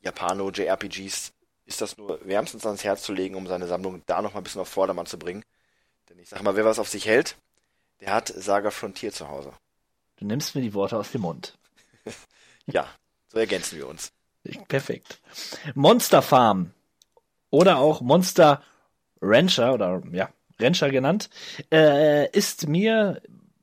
Japano 0.00 0.50
JRPGs 0.50 1.32
ist 1.64 1.80
das 1.80 1.96
nur 1.98 2.24
wärmstens 2.26 2.64
ans 2.64 2.84
Herz 2.84 3.02
zu 3.02 3.12
legen, 3.12 3.34
um 3.34 3.46
seine 3.46 3.66
Sammlung 3.66 4.02
da 4.06 4.22
noch 4.22 4.32
mal 4.34 4.40
ein 4.40 4.44
bisschen 4.44 4.60
auf 4.60 4.68
Vordermann 4.68 5.06
zu 5.06 5.18
bringen. 5.18 5.44
Denn 6.08 6.18
ich 6.18 6.28
sag 6.28 6.42
mal, 6.42 6.56
wer 6.56 6.64
was 6.64 6.78
auf 6.78 6.88
sich 6.88 7.06
hält, 7.06 7.36
der 8.00 8.12
hat 8.12 8.28
Saga 8.28 8.70
Frontier 8.70 9.12
zu 9.12 9.28
Hause. 9.28 9.52
Du 10.16 10.24
nimmst 10.24 10.54
mir 10.54 10.62
die 10.62 10.74
Worte 10.74 10.96
aus 10.96 11.12
dem 11.12 11.22
Mund. 11.22 11.56
Ja, 12.70 12.86
so 13.28 13.38
ergänzen 13.38 13.78
wir 13.78 13.88
uns. 13.88 14.12
Perfekt. 14.68 15.22
Monster 15.74 16.20
Farm 16.20 16.74
oder 17.48 17.78
auch 17.78 18.02
Monster 18.02 18.62
Rancher 19.22 19.72
oder 19.72 20.02
ja, 20.12 20.28
Rancher 20.60 20.90
genannt, 20.90 21.30
äh, 21.72 22.30
ist 22.30 22.68
mir, 22.68 23.22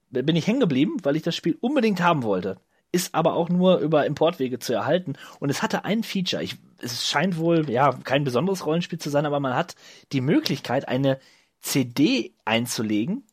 bin 0.10 0.36
ich 0.36 0.48
hängen 0.48 0.60
geblieben, 0.60 0.98
weil 1.04 1.16
ich 1.16 1.24
das 1.24 1.36
Spiel 1.36 1.58
unbedingt 1.62 2.02
haben 2.02 2.24
wollte. 2.24 2.58
Ist 2.92 3.14
aber 3.14 3.34
auch 3.34 3.50
nur 3.50 3.80
über 3.80 4.06
Importwege 4.06 4.60
zu 4.60 4.74
erhalten. 4.74 5.14
Und 5.40 5.50
es 5.50 5.62
hatte 5.62 5.84
ein 5.84 6.04
Feature. 6.04 6.42
Ich, 6.42 6.56
es 6.80 7.08
scheint 7.08 7.38
wohl, 7.38 7.70
ja, 7.70 7.92
kein 8.04 8.24
besonderes 8.24 8.66
Rollenspiel 8.66 9.00
zu 9.00 9.10
sein, 9.10 9.26
aber 9.26 9.40
man 9.40 9.56
hat 9.56 9.76
die 10.14 10.22
Möglichkeit, 10.22 10.88
eine 10.88 11.20
CD 11.62 12.34
einzulegen 12.46 13.24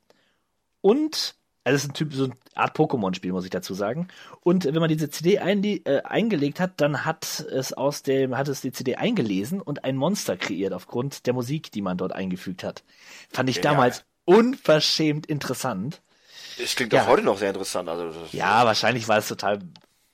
und 0.81 1.37
also 1.65 1.77
es 1.77 1.85
ist 1.85 1.91
ein 1.91 1.95
Typ, 1.95 2.13
so 2.13 2.25
eine 2.25 2.35
Art 2.55 2.77
Pokémon-Spiel, 2.77 3.33
muss 3.33 3.45
ich 3.45 3.51
dazu 3.51 3.73
sagen. 3.75 4.09
Und 4.41 4.65
wenn 4.65 4.75
man 4.75 4.89
diese 4.89 5.11
CD 5.11 5.41
einle- 5.41 5.87
äh, 5.87 6.03
eingelegt 6.03 6.59
hat, 6.61 6.73
dann 6.81 7.05
hat 7.05 7.41
es 7.41 7.73
aus 7.73 8.03
dem, 8.03 8.37
hat 8.37 8.49
es 8.49 8.61
die 8.63 8.73
CD 8.73 8.97
eingelesen 8.97 9.61
und 9.61 9.85
ein 9.85 9.97
Monster 9.97 10.37
kreiert 10.37 10.73
aufgrund 10.73 11.27
der 11.27 11.35
Musik, 11.35 11.71
die 11.73 11.83
man 11.83 11.97
dort 11.97 12.13
eingefügt 12.13 12.65
hat. 12.65 12.83
Fand 13.33 13.49
ich 13.49 13.57
Genial. 13.57 13.75
damals 13.75 14.05
unverschämt 14.25 15.27
interessant. 15.27 16.03
Es 16.63 16.75
klingt 16.77 16.93
Ja. 16.93 17.03
auch 17.05 17.07
heute 17.09 17.23
noch 17.23 17.39
sehr 17.39 17.49
interessant. 17.51 17.89
Also 17.89 18.09
das, 18.21 18.33
Ja, 18.33 18.65
wahrscheinlich 18.67 19.09
war 19.09 19.19
es 19.19 19.29
total, 19.29 19.61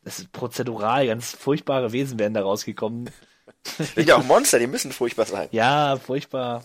es 0.05 0.19
ist 0.21 0.33
prozedural, 0.33 1.07
ganz 1.07 1.33
furchtbare 1.33 1.93
Wesen 1.93 2.19
wären 2.19 2.35
da 2.35 2.43
rausgekommen. 2.43 3.11
sind 3.79 4.07
ja 4.09 4.17
auch 4.17 4.25
Monster, 4.25 4.59
die 4.59 4.67
müssen 4.67 4.93
furchtbar 4.93 5.25
sein. 5.27 5.49
Ja, 5.51 5.97
furchtbar, 5.97 6.63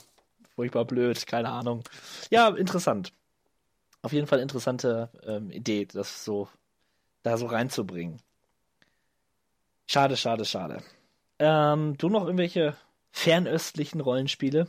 furchtbar 0.55 0.85
blöd, 0.85 1.25
keine 1.25 1.49
Ahnung. 1.49 1.83
Ja, 2.29 2.49
interessant. 2.49 3.11
Auf 4.03 4.11
jeden 4.11 4.27
Fall 4.27 4.39
interessante 4.39 5.09
ähm, 5.25 5.49
Idee, 5.49 5.85
das 5.85 6.23
so 6.23 6.47
da 7.23 7.37
so 7.37 7.47
reinzubringen. 7.47 8.21
Schade, 9.87 10.17
schade, 10.17 10.45
schade. 10.45 10.83
Ähm, 11.39 11.97
du 11.97 12.09
noch 12.09 12.25
irgendwelche 12.25 12.75
fernöstlichen 13.11 14.01
Rollenspiele. 14.01 14.67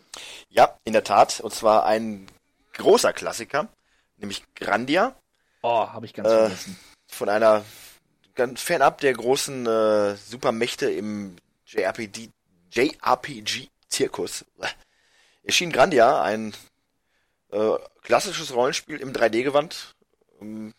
Ja, 0.49 0.79
in 0.85 0.93
der 0.93 1.05
Tat. 1.05 1.41
Und 1.41 1.53
zwar 1.53 1.85
ein 1.85 2.27
großer 2.75 3.13
Klassiker, 3.13 3.69
nämlich 4.17 4.43
Grandia. 4.55 5.15
Oh, 5.63 5.89
habe 5.89 6.07
ich 6.07 6.15
ganz 6.15 6.29
Äh, 6.29 6.39
vergessen. 6.39 6.79
Von 7.09 7.29
einer 7.29 7.65
ganz 8.35 8.61
fernab 8.61 9.01
der 9.01 9.15
großen 9.15 9.67
äh, 9.67 10.15
Supermächte 10.17 10.91
im 10.91 11.37
JRPG, 11.67 12.31
JRPG-Zirkus. 12.71 14.45
Erschien 15.43 15.73
Grandia, 15.73 16.23
ein 16.23 16.55
äh, 17.55 17.79
klassisches 18.03 18.53
Rollenspiel 18.55 19.01
im 19.01 19.13
3D-Gewand. 19.13 19.95
Um, 20.41 20.75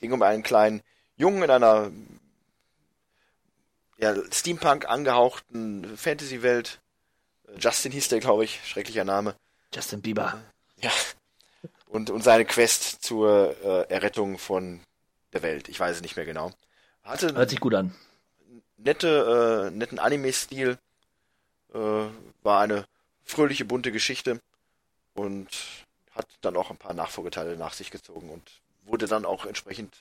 ging 0.00 0.12
um 0.12 0.22
einen 0.22 0.42
kleinen 0.42 0.82
Jungen 1.16 1.42
in 1.42 1.50
einer 1.50 1.92
ja, 3.98 4.14
Steampunk 4.32 4.88
angehauchten 4.88 5.96
Fantasy-Welt. 5.96 6.80
Äh, 7.46 7.58
Justin 7.58 7.92
hieß 7.92 8.08
der, 8.08 8.20
glaube 8.20 8.44
ich, 8.44 8.60
schrecklicher 8.66 9.04
Name. 9.04 9.36
Justin 9.72 10.02
Bieber. 10.02 10.42
Ja. 10.80 10.90
Und, 11.86 12.10
und 12.10 12.22
seine 12.22 12.44
Quest 12.44 13.04
zur 13.04 13.56
äh, 13.62 13.92
Errettung 13.92 14.38
von 14.38 14.80
der 15.32 15.42
Welt. 15.42 15.68
Ich 15.68 15.78
weiß 15.78 15.96
es 15.96 16.02
nicht 16.02 16.16
mehr 16.16 16.24
genau. 16.24 16.52
Hatte 17.02 17.34
Hört 17.34 17.50
sich 17.50 17.60
gut 17.60 17.74
an. 17.74 17.94
nette, 18.76 19.68
äh, 19.68 19.76
netten 19.76 19.98
Anime-Stil. 19.98 20.78
Äh, 21.72 21.78
war 21.78 22.60
eine 22.60 22.84
fröhliche, 23.24 23.64
bunte 23.64 23.92
Geschichte. 23.92 24.40
Und 25.14 25.48
hat 26.20 26.28
dann 26.40 26.56
auch 26.56 26.70
ein 26.70 26.76
paar 26.76 26.94
Nachfolgeteile 26.94 27.56
nach 27.56 27.72
sich 27.72 27.90
gezogen 27.90 28.30
und 28.30 28.42
wurde 28.84 29.06
dann 29.06 29.24
auch 29.24 29.46
entsprechend 29.46 29.94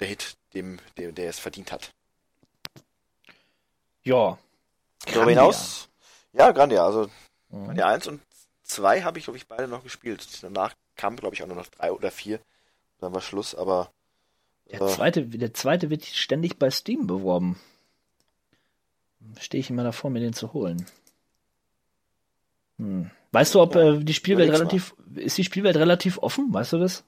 der 0.00 0.08
Hit, 0.08 0.36
dem, 0.54 0.78
dem 0.98 1.14
der 1.14 1.30
es 1.30 1.38
verdient 1.38 1.72
hat. 1.72 1.90
Ja. 4.02 4.38
Darüber 5.06 5.30
hinaus, 5.30 5.88
ja, 6.32 6.50
Grandia, 6.52 6.84
also 6.84 7.10
Mhm. 7.50 7.64
Grandia 7.64 7.86
1 7.86 8.06
und 8.08 8.20
2 8.64 9.02
habe 9.02 9.18
ich, 9.18 9.24
glaube 9.24 9.38
ich, 9.38 9.46
beide 9.46 9.68
noch 9.68 9.82
gespielt. 9.82 10.26
Danach 10.42 10.74
kam, 10.96 11.16
glaube 11.16 11.34
ich, 11.34 11.42
auch 11.42 11.46
nur 11.46 11.56
noch 11.56 11.68
3 11.68 11.92
oder 11.92 12.10
4. 12.10 12.40
Dann 13.00 13.12
war 13.12 13.20
Schluss, 13.20 13.54
aber 13.54 13.90
Der 14.70 14.80
äh, 14.80 14.88
zweite, 14.88 15.26
der 15.26 15.54
zweite 15.54 15.90
wird 15.90 16.04
ständig 16.04 16.58
bei 16.58 16.70
Steam 16.70 17.06
beworben. 17.06 17.60
Stehe 19.38 19.60
ich 19.60 19.70
immer 19.70 19.84
davor, 19.84 20.10
mir 20.10 20.20
den 20.20 20.32
zu 20.32 20.52
holen. 20.52 20.86
Hm. 22.78 23.10
Weißt 23.32 23.54
du, 23.54 23.60
ob 23.60 23.74
äh, 23.76 23.98
die 23.98 24.14
Spielwelt 24.14 24.50
relativ, 24.52 24.94
ist 25.14 25.36
die 25.38 25.44
Spielwelt 25.44 25.76
relativ 25.76 26.18
offen? 26.18 26.52
Weißt 26.52 26.72
du 26.72 26.78
das? 26.78 27.04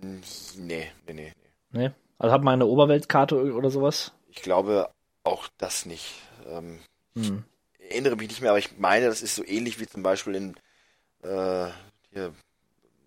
nee, 0.00 0.20
nee, 0.58 0.90
nee, 1.06 1.12
nee. 1.14 1.32
Nee. 1.72 1.90
Also 2.18 2.32
hat 2.32 2.42
man 2.42 2.54
eine 2.54 2.66
Oberweltkarte 2.66 3.52
oder 3.52 3.70
sowas? 3.70 4.12
Ich 4.28 4.42
glaube 4.42 4.88
auch 5.24 5.48
das 5.58 5.86
nicht. 5.86 6.14
Ähm, 6.48 6.78
Hm. 7.16 7.44
ich 7.78 7.90
erinnere 7.90 8.16
mich 8.16 8.28
nicht 8.28 8.40
mehr, 8.40 8.50
aber 8.50 8.58
ich 8.58 8.76
meine, 8.78 9.06
das 9.06 9.22
ist 9.22 9.34
so 9.36 9.44
ähnlich 9.44 9.78
wie 9.80 9.86
zum 9.86 10.02
Beispiel 10.02 10.34
in 10.34 10.54
äh, 11.22 11.68
hier 12.12 12.32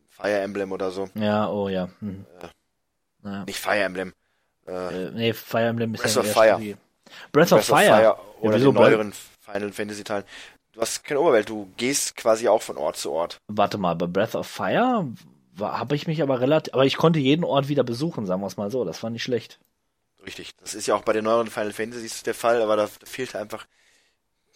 Fire 0.10 0.40
Emblem 0.40 0.72
oder 0.72 0.92
so. 0.92 1.10
Ja, 1.16 1.50
oh 1.50 1.70
ja. 1.70 1.90
Hm. 2.00 2.26
Äh, 2.42 2.48
Ja. 3.28 3.44
Nicht 3.46 3.60
Fire 3.60 3.80
Emblem. 3.84 4.14
Äh, 4.68 4.72
Äh, 5.08 5.12
nee, 5.12 5.34
Fire 5.34 5.66
Emblem 5.68 5.94
ist 5.94 6.02
Breath 6.04 6.16
ja 6.16 6.22
of 6.22 6.28
Fire. 6.28 6.46
Strategie. 6.48 6.76
Breath 7.32 7.52
of 7.54 7.66
Fire. 7.66 8.18
oder 8.42 8.58
ja, 8.58 8.64
den 8.64 8.74
neueren 8.74 9.14
Final 9.42 9.72
Fantasy 9.72 10.04
Teilen. 10.04 10.26
Du 10.78 10.82
hast 10.82 11.04
keine 11.04 11.20
Oberwelt, 11.20 11.50
du 11.50 11.68
gehst 11.76 12.16
quasi 12.16 12.48
auch 12.48 12.62
von 12.62 12.78
Ort 12.78 12.98
zu 12.98 13.12
Ort. 13.12 13.42
Warte 13.48 13.80
mal, 13.80 13.96
bei 13.96 14.06
Breath 14.06 14.36
of 14.36 14.46
Fire 14.46 15.08
habe 15.60 15.96
ich 15.96 16.06
mich 16.06 16.22
aber 16.22 16.40
relativ, 16.40 16.72
aber 16.72 16.86
ich 16.86 16.98
konnte 16.98 17.18
jeden 17.18 17.44
Ort 17.44 17.68
wieder 17.68 17.84
besuchen, 17.84 18.28
sagen 18.28 18.42
wir 18.42 18.46
es 18.48 18.58
mal 18.58 18.70
so. 18.70 18.86
Das 18.86 19.02
war 19.02 19.10
nicht 19.10 19.24
schlecht. 19.24 19.60
Richtig. 20.24 20.56
Das 20.58 20.76
ist 20.76 20.86
ja 20.86 20.94
auch 20.94 21.02
bei 21.02 21.14
den 21.14 21.24
neueren 21.24 21.48
Final 21.50 21.74
Fantasies 21.74 22.22
der 22.22 22.36
Fall, 22.36 22.62
aber 22.62 22.76
da, 22.76 22.84
da 22.86 23.06
fehlt 23.08 23.36
einfach 23.36 23.66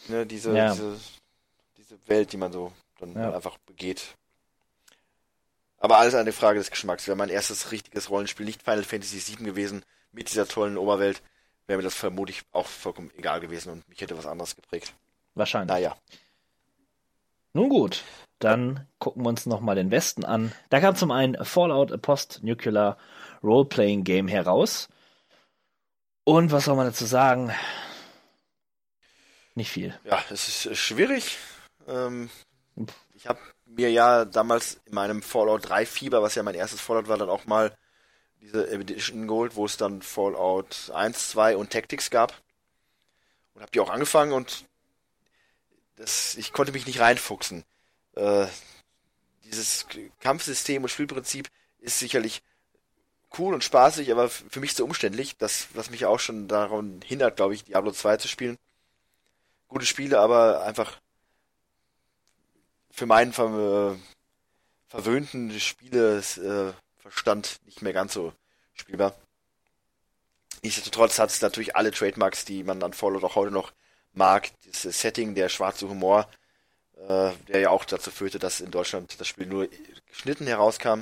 ne, 0.10 0.28
diese, 0.28 0.56
Ja. 0.56 0.70
diese, 0.74 0.96
diese 1.80 1.98
Welt, 2.08 2.32
die 2.34 2.38
man 2.38 2.52
so 2.52 2.72
dann 3.00 3.16
Ja. 3.16 3.34
einfach 3.34 3.58
begeht. 3.66 4.16
Aber 5.80 5.98
alles 5.98 6.14
eine 6.14 6.34
Frage 6.34 6.60
des 6.60 6.70
Geschmacks. 6.70 7.08
Wäre 7.08 7.18
mein 7.18 7.30
erstes 7.30 7.72
richtiges 7.72 8.12
Rollenspiel 8.12 8.46
nicht 8.46 8.62
Final 8.62 8.84
Fantasy 8.84 9.24
VII 9.38 9.44
gewesen, 9.44 9.84
mit 10.12 10.30
dieser 10.30 10.48
tollen 10.48 10.78
Oberwelt, 10.78 11.24
wäre 11.66 11.78
mir 11.78 11.84
das 11.84 11.96
vermutlich 11.96 12.44
auch 12.52 12.68
vollkommen 12.68 13.10
egal 13.18 13.40
gewesen 13.40 13.72
und 13.72 13.90
mich 13.90 14.02
hätte 14.02 14.16
was 14.16 14.28
anderes 14.28 14.56
geprägt. 14.56 14.94
Wahrscheinlich. 15.36 15.70
Naja. 15.70 15.98
Nun 17.54 17.70
gut, 17.70 18.04
dann 18.40 18.88
gucken 19.00 19.24
wir 19.24 19.30
uns 19.30 19.46
nochmal 19.46 19.76
den 19.76 19.92
Westen 19.92 20.26
an. 20.26 20.54
Da 20.70 20.80
kam 20.80 20.96
zum 20.96 21.12
einen 21.12 21.44
Fallout 21.44 21.92
a 21.92 21.98
Post-Nuclear 21.98 22.98
Role-Playing 23.44 24.04
Game 24.04 24.28
heraus. 24.28 24.88
Und 26.24 26.52
was 26.52 26.66
soll 26.66 26.76
man 26.76 26.86
dazu 26.86 27.06
sagen? 27.06 27.54
Nicht 29.56 29.72
viel. 29.72 30.00
Ja, 30.06 30.24
es 30.30 30.48
ist 30.48 30.66
äh, 30.68 30.76
schwierig. 30.76 31.38
Ähm, 31.88 32.30
ich 33.14 33.28
habe 33.28 33.40
mir 33.66 33.92
ja 33.92 34.26
damals 34.26 34.80
in 34.86 34.96
meinem 34.96 35.22
Fallout 35.22 35.68
3 35.70 35.86
Fieber, 35.86 36.22
was 36.22 36.36
ja 36.36 36.44
mein 36.44 36.56
erstes 36.56 36.82
Fallout 36.82 37.08
war, 37.08 37.18
dann 37.18 37.30
auch 37.30 37.46
mal 37.46 37.76
diese 38.40 38.70
Edition 38.70 39.28
geholt, 39.28 39.56
wo 39.56 39.66
es 39.66 39.78
dann 39.78 40.02
Fallout 40.02 40.92
1, 40.94 41.30
2 41.30 41.58
und 41.58 41.70
Tactics 41.70 42.10
gab. 42.10 42.34
Und 43.54 43.62
habe 43.62 43.72
die 43.72 43.80
auch 43.80 43.90
angefangen 43.90 44.32
und 44.32 44.66
das, 46.02 46.36
ich 46.36 46.52
konnte 46.52 46.72
mich 46.72 46.88
nicht 46.88 47.00
reinfuchsen. 47.00 47.64
Äh, 48.16 48.48
dieses 49.46 49.86
Kampfsystem 50.20 50.82
und 50.82 50.90
Spielprinzip 50.90 51.48
ist 51.80 52.00
sicherlich 52.00 52.42
cool 53.38 53.54
und 53.54 53.64
spaßig, 53.64 54.12
aber 54.12 54.28
für 54.30 54.60
mich 54.60 54.76
zu 54.76 54.84
umständlich, 54.84 55.38
das, 55.38 55.68
was 55.74 55.92
mich 55.92 56.06
auch 56.06 56.20
schon 56.20 56.48
daran 56.48 57.02
hindert, 57.06 57.36
glaube 57.36 57.54
ich, 57.54 57.64
Diablo 57.66 57.92
2 57.92 58.18
zu 58.18 58.28
spielen. 58.28 58.58
Gute 59.68 59.86
Spiele, 59.86 60.20
aber 60.20 60.64
einfach 60.64 61.00
für 62.90 63.06
meinen 63.06 63.32
ver 63.32 63.98
verwöhnten 64.88 65.58
Spieleverstand 65.58 67.48
äh, 67.62 67.66
nicht 67.66 67.82
mehr 67.82 67.94
ganz 67.94 68.14
so 68.14 68.34
spielbar. 68.74 69.16
Nichtsdestotrotz 70.64 71.18
hat 71.20 71.30
es 71.30 71.42
natürlich 71.42 71.78
alle 71.78 71.92
Trademarks, 71.92 72.44
die 72.44 72.64
man 72.64 72.84
an 72.84 72.92
Fallout 72.92 73.24
auch 73.24 73.36
heute 73.36 73.54
noch 73.54 73.72
mag. 74.14 74.50
Das 74.66 74.82
Setting, 74.82 75.36
der 75.36 75.50
schwarze 75.50 75.88
Humor, 75.90 76.28
äh, 77.08 77.32
der 77.48 77.60
ja 77.60 77.70
auch 77.70 77.86
dazu 77.86 78.12
führte, 78.12 78.40
dass 78.40 78.62
in 78.62 78.72
Deutschland 78.72 79.20
das 79.20 79.28
Spiel 79.28 79.48
nur 79.48 79.68
geschnitten 80.08 80.48
herauskam. 80.48 81.02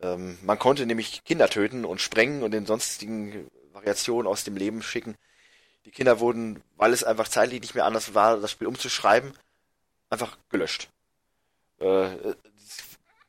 Ähm, 0.00 0.38
man 0.42 0.58
konnte 0.58 0.86
nämlich 0.86 1.24
Kinder 1.24 1.48
töten 1.48 1.84
und 1.84 2.00
sprengen 2.00 2.42
und 2.42 2.50
den 2.52 2.66
sonstigen 2.66 3.50
Variationen 3.72 4.26
aus 4.26 4.44
dem 4.44 4.56
Leben 4.56 4.82
schicken. 4.82 5.16
Die 5.84 5.90
Kinder 5.90 6.20
wurden, 6.20 6.62
weil 6.76 6.92
es 6.92 7.04
einfach 7.04 7.28
zeitlich 7.28 7.60
nicht 7.60 7.74
mehr 7.74 7.84
anders 7.84 8.14
war, 8.14 8.38
das 8.38 8.50
Spiel 8.50 8.66
umzuschreiben, 8.68 9.32
einfach 10.10 10.36
gelöscht. 10.48 10.88
Äh, 11.78 12.34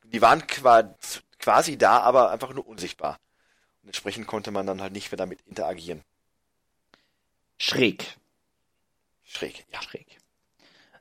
die 0.04 0.22
waren 0.22 0.46
qua 0.46 0.94
quasi 1.40 1.78
da, 1.78 2.00
aber 2.00 2.32
einfach 2.32 2.54
nur 2.54 2.68
unsichtbar. 2.68 3.20
Und 3.82 3.90
entsprechend 3.90 4.28
konnte 4.28 4.52
man 4.52 4.66
dann 4.66 4.82
halt 4.82 4.94
nicht 4.94 5.12
mehr 5.12 5.18
damit 5.18 5.42
interagieren. 5.42 6.04
Schräg. 7.58 8.18
Schräg, 9.34 9.66
ja. 9.74 9.82
Schräg. 9.82 10.06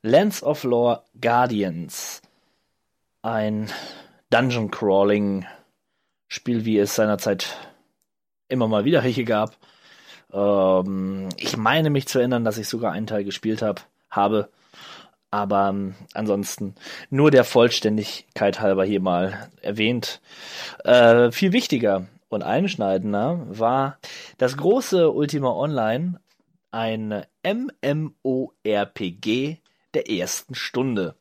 Lands 0.01 0.43
of 0.43 0.65
Lore 0.65 1.03
Guardians. 1.21 2.23
Ein 3.21 3.71
Dungeon 4.31 4.71
Crawling 4.71 5.47
Spiel, 6.29 6.65
wie 6.65 6.79
es 6.79 6.95
seinerzeit 6.95 7.59
immer 8.49 8.69
mal 8.69 8.87
wieder 8.87 9.05
welche 9.05 9.25
gab. 9.25 9.57
Ähm, 10.33 11.29
ich 11.37 11.59
meine 11.59 11.91
mich 11.91 12.09
zu 12.09 12.19
erinnern, 12.21 12.43
dass 12.43 12.57
ich 12.57 12.69
sogar 12.69 12.93
einen 12.93 13.07
Teil 13.07 13.23
gespielt 13.23 13.61
hab, 13.61 13.87
habe. 14.11 14.49
Aber 15.31 15.69
ähm, 15.69 15.95
ansonsten 16.15 16.75
nur 17.11 17.31
der 17.31 17.45
Vollständigkeit 17.45 18.61
halber 18.61 18.85
hier 18.85 19.01
mal 19.01 19.51
erwähnt. 19.61 20.23
Äh, 20.85 21.33
viel 21.33 21.53
wichtiger 21.53 22.07
und 22.31 22.43
einschneidender 22.43 23.45
war 23.47 23.99
das 24.39 24.57
große 24.57 25.11
Ultima 25.13 25.51
Online, 25.51 26.19
ein 26.73 27.25
MMORPG 27.45 28.13
der 29.95 30.11
ersten 30.11 30.55
Stunde. 30.55 31.17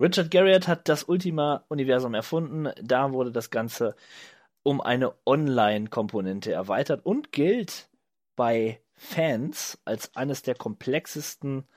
Richard 0.00 0.30
Garriott 0.32 0.66
hat 0.66 0.88
das 0.88 1.04
Ultima-Universum 1.04 2.14
erfunden. 2.14 2.70
Da 2.82 3.12
wurde 3.12 3.30
das 3.30 3.50
Ganze 3.50 3.94
um 4.64 4.80
eine 4.80 5.14
Online-Komponente 5.26 6.52
erweitert 6.52 7.06
und 7.06 7.30
gilt 7.30 7.88
bei 8.34 8.80
Fans 8.94 9.78
als 9.84 10.14
eines 10.16 10.42
der 10.42 10.54
komplexesten 10.54 11.68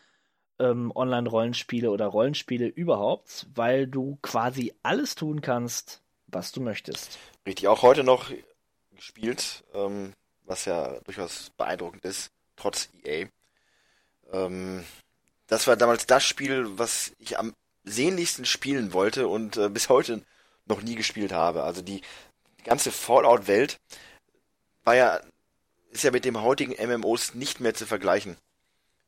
ähm, 0.59 0.91
Online-Rollenspiele 0.95 1.91
oder 1.91 2.07
Rollenspiele 2.07 2.67
überhaupt, 2.67 3.47
weil 3.53 3.87
du 3.87 4.17
quasi 4.21 4.73
alles 4.83 5.15
tun 5.15 5.41
kannst, 5.41 6.01
was 6.27 6.51
du 6.51 6.61
möchtest. 6.61 7.19
Richtig, 7.45 7.67
auch 7.67 7.81
heute 7.81 8.03
noch 8.03 8.31
gespielt, 8.95 9.63
ähm, 9.73 10.13
was 10.43 10.65
ja 10.65 10.99
durchaus 11.01 11.51
beeindruckend 11.57 12.05
ist, 12.05 12.31
trotz 12.55 12.89
EA. 13.03 13.27
Ähm, 14.31 14.83
das 15.47 15.67
war 15.67 15.75
damals 15.75 16.05
das 16.05 16.23
Spiel, 16.23 16.77
was 16.77 17.11
ich 17.19 17.37
am 17.37 17.53
sehnlichsten 17.83 18.45
spielen 18.45 18.93
wollte 18.93 19.27
und 19.27 19.57
äh, 19.57 19.69
bis 19.69 19.89
heute 19.89 20.21
noch 20.65 20.81
nie 20.81 20.95
gespielt 20.95 21.31
habe. 21.31 21.63
Also 21.63 21.81
die, 21.81 22.01
die 22.59 22.63
ganze 22.63 22.91
Fallout-Welt 22.91 23.79
war 24.83 24.95
ja, 24.95 25.19
ist 25.91 26.03
ja 26.03 26.11
mit 26.11 26.25
dem 26.25 26.41
heutigen 26.41 26.73
MMOs 26.73 27.35
nicht 27.35 27.59
mehr 27.59 27.73
zu 27.73 27.85
vergleichen. 27.85 28.37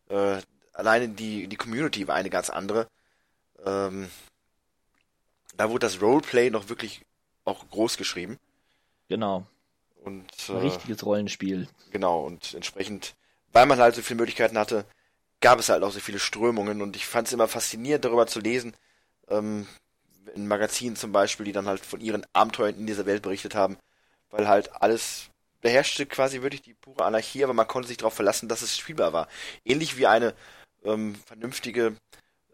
Äh, 0.10 0.42
alleine 0.74 1.10
die, 1.10 1.48
die 1.48 1.56
Community 1.56 2.08
war 2.08 2.16
eine 2.16 2.30
ganz 2.30 2.50
andere. 2.50 2.88
Ähm, 3.66 4.10
da 5.56 5.70
wurde 5.70 5.88
das 5.88 6.02
Roleplay 6.02 6.52
noch 6.52 6.70
wirklich 6.70 7.02
auch 7.46 7.68
groß 7.70 7.98
geschrieben. 7.98 8.38
Genau. 9.10 9.48
Und, 10.04 10.32
Ein 10.50 10.56
äh, 10.56 10.60
richtiges 10.60 11.06
Rollenspiel. 11.06 11.68
Genau, 11.92 12.22
und 12.22 12.54
entsprechend, 12.54 13.16
weil 13.54 13.66
man 13.66 13.80
halt 13.80 13.96
so 13.96 14.02
viele 14.02 14.18
Möglichkeiten 14.18 14.58
hatte, 14.58 14.86
gab 15.42 15.60
es 15.60 15.70
halt 15.70 15.84
auch 15.84 15.92
so 15.92 16.00
viele 16.00 16.20
Strömungen 16.20 16.82
und 16.82 16.96
ich 16.96 17.06
fand 17.06 17.28
es 17.28 17.34
immer 17.34 17.48
faszinierend, 17.48 18.06
darüber 18.06 18.28
zu 18.28 18.40
lesen, 18.40 18.74
ähm, 19.30 19.68
in 20.36 20.48
Magazinen 20.48 20.96
zum 20.96 21.12
Beispiel, 21.12 21.46
die 21.46 21.52
dann 21.54 21.68
halt 21.68 21.86
von 21.86 22.02
ihren 22.02 22.26
Abenteuern 22.34 22.76
in 22.76 22.88
dieser 22.88 23.06
Welt 23.06 23.22
berichtet 23.22 23.56
haben, 23.56 23.78
weil 24.30 24.48
halt 24.48 24.82
alles 24.82 25.30
beherrschte 25.62 26.06
quasi 26.06 26.42
wirklich 26.42 26.62
die 26.62 26.74
pure 26.74 27.06
Anarchie, 27.06 27.44
aber 27.44 27.54
man 27.54 27.68
konnte 27.68 27.88
sich 27.88 27.98
darauf 27.98 28.14
verlassen, 28.14 28.50
dass 28.50 28.62
es 28.62 28.78
spielbar 28.78 29.14
war. 29.14 29.28
Ähnlich 29.66 29.98
wie 29.98 30.08
eine 30.08 30.34
ähm, 30.84 31.16
vernünftige 31.26 31.96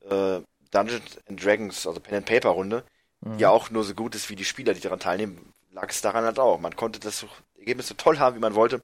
äh, 0.09 0.39
Dungeons 0.71 1.17
and 1.27 1.43
Dragons, 1.43 1.85
also 1.87 1.99
Pen 1.99 2.15
and 2.17 2.25
Paper 2.25 2.49
Runde, 2.49 2.83
Mhm. 3.21 3.37
die 3.37 3.41
ja 3.43 3.49
auch 3.49 3.69
nur 3.69 3.83
so 3.83 3.93
gut 3.93 4.15
ist 4.15 4.29
wie 4.29 4.35
die 4.35 4.45
Spieler, 4.45 4.73
die 4.73 4.81
daran 4.81 4.99
teilnehmen, 4.99 5.53
lag 5.71 5.89
es 5.89 6.01
daran 6.01 6.25
halt 6.25 6.39
auch. 6.39 6.59
Man 6.59 6.75
konnte 6.75 6.99
das 6.99 7.25
Ergebnis 7.57 7.87
so 7.87 7.93
toll 7.95 8.19
haben, 8.19 8.35
wie 8.35 8.41
man 8.41 8.55
wollte, 8.55 8.81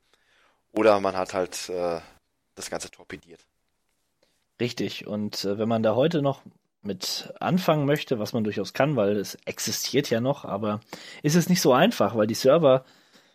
oder 0.73 0.99
man 0.99 1.15
hat 1.15 1.33
halt 1.33 1.69
äh, 1.69 1.99
das 2.55 2.69
Ganze 2.69 2.91
torpediert. 2.91 3.45
Richtig. 4.59 5.07
Und 5.07 5.45
äh, 5.45 5.57
wenn 5.57 5.69
man 5.69 5.83
da 5.83 5.95
heute 5.95 6.21
noch 6.21 6.41
mit 6.81 7.33
anfangen 7.39 7.85
möchte, 7.85 8.19
was 8.19 8.33
man 8.33 8.43
durchaus 8.43 8.73
kann, 8.73 8.95
weil 8.95 9.17
es 9.17 9.35
existiert 9.45 10.09
ja 10.09 10.21
noch, 10.21 10.45
aber 10.45 10.79
ist 11.23 11.35
es 11.35 11.49
nicht 11.49 11.61
so 11.61 11.73
einfach, 11.73 12.15
weil 12.15 12.27
die 12.27 12.35
Server 12.35 12.85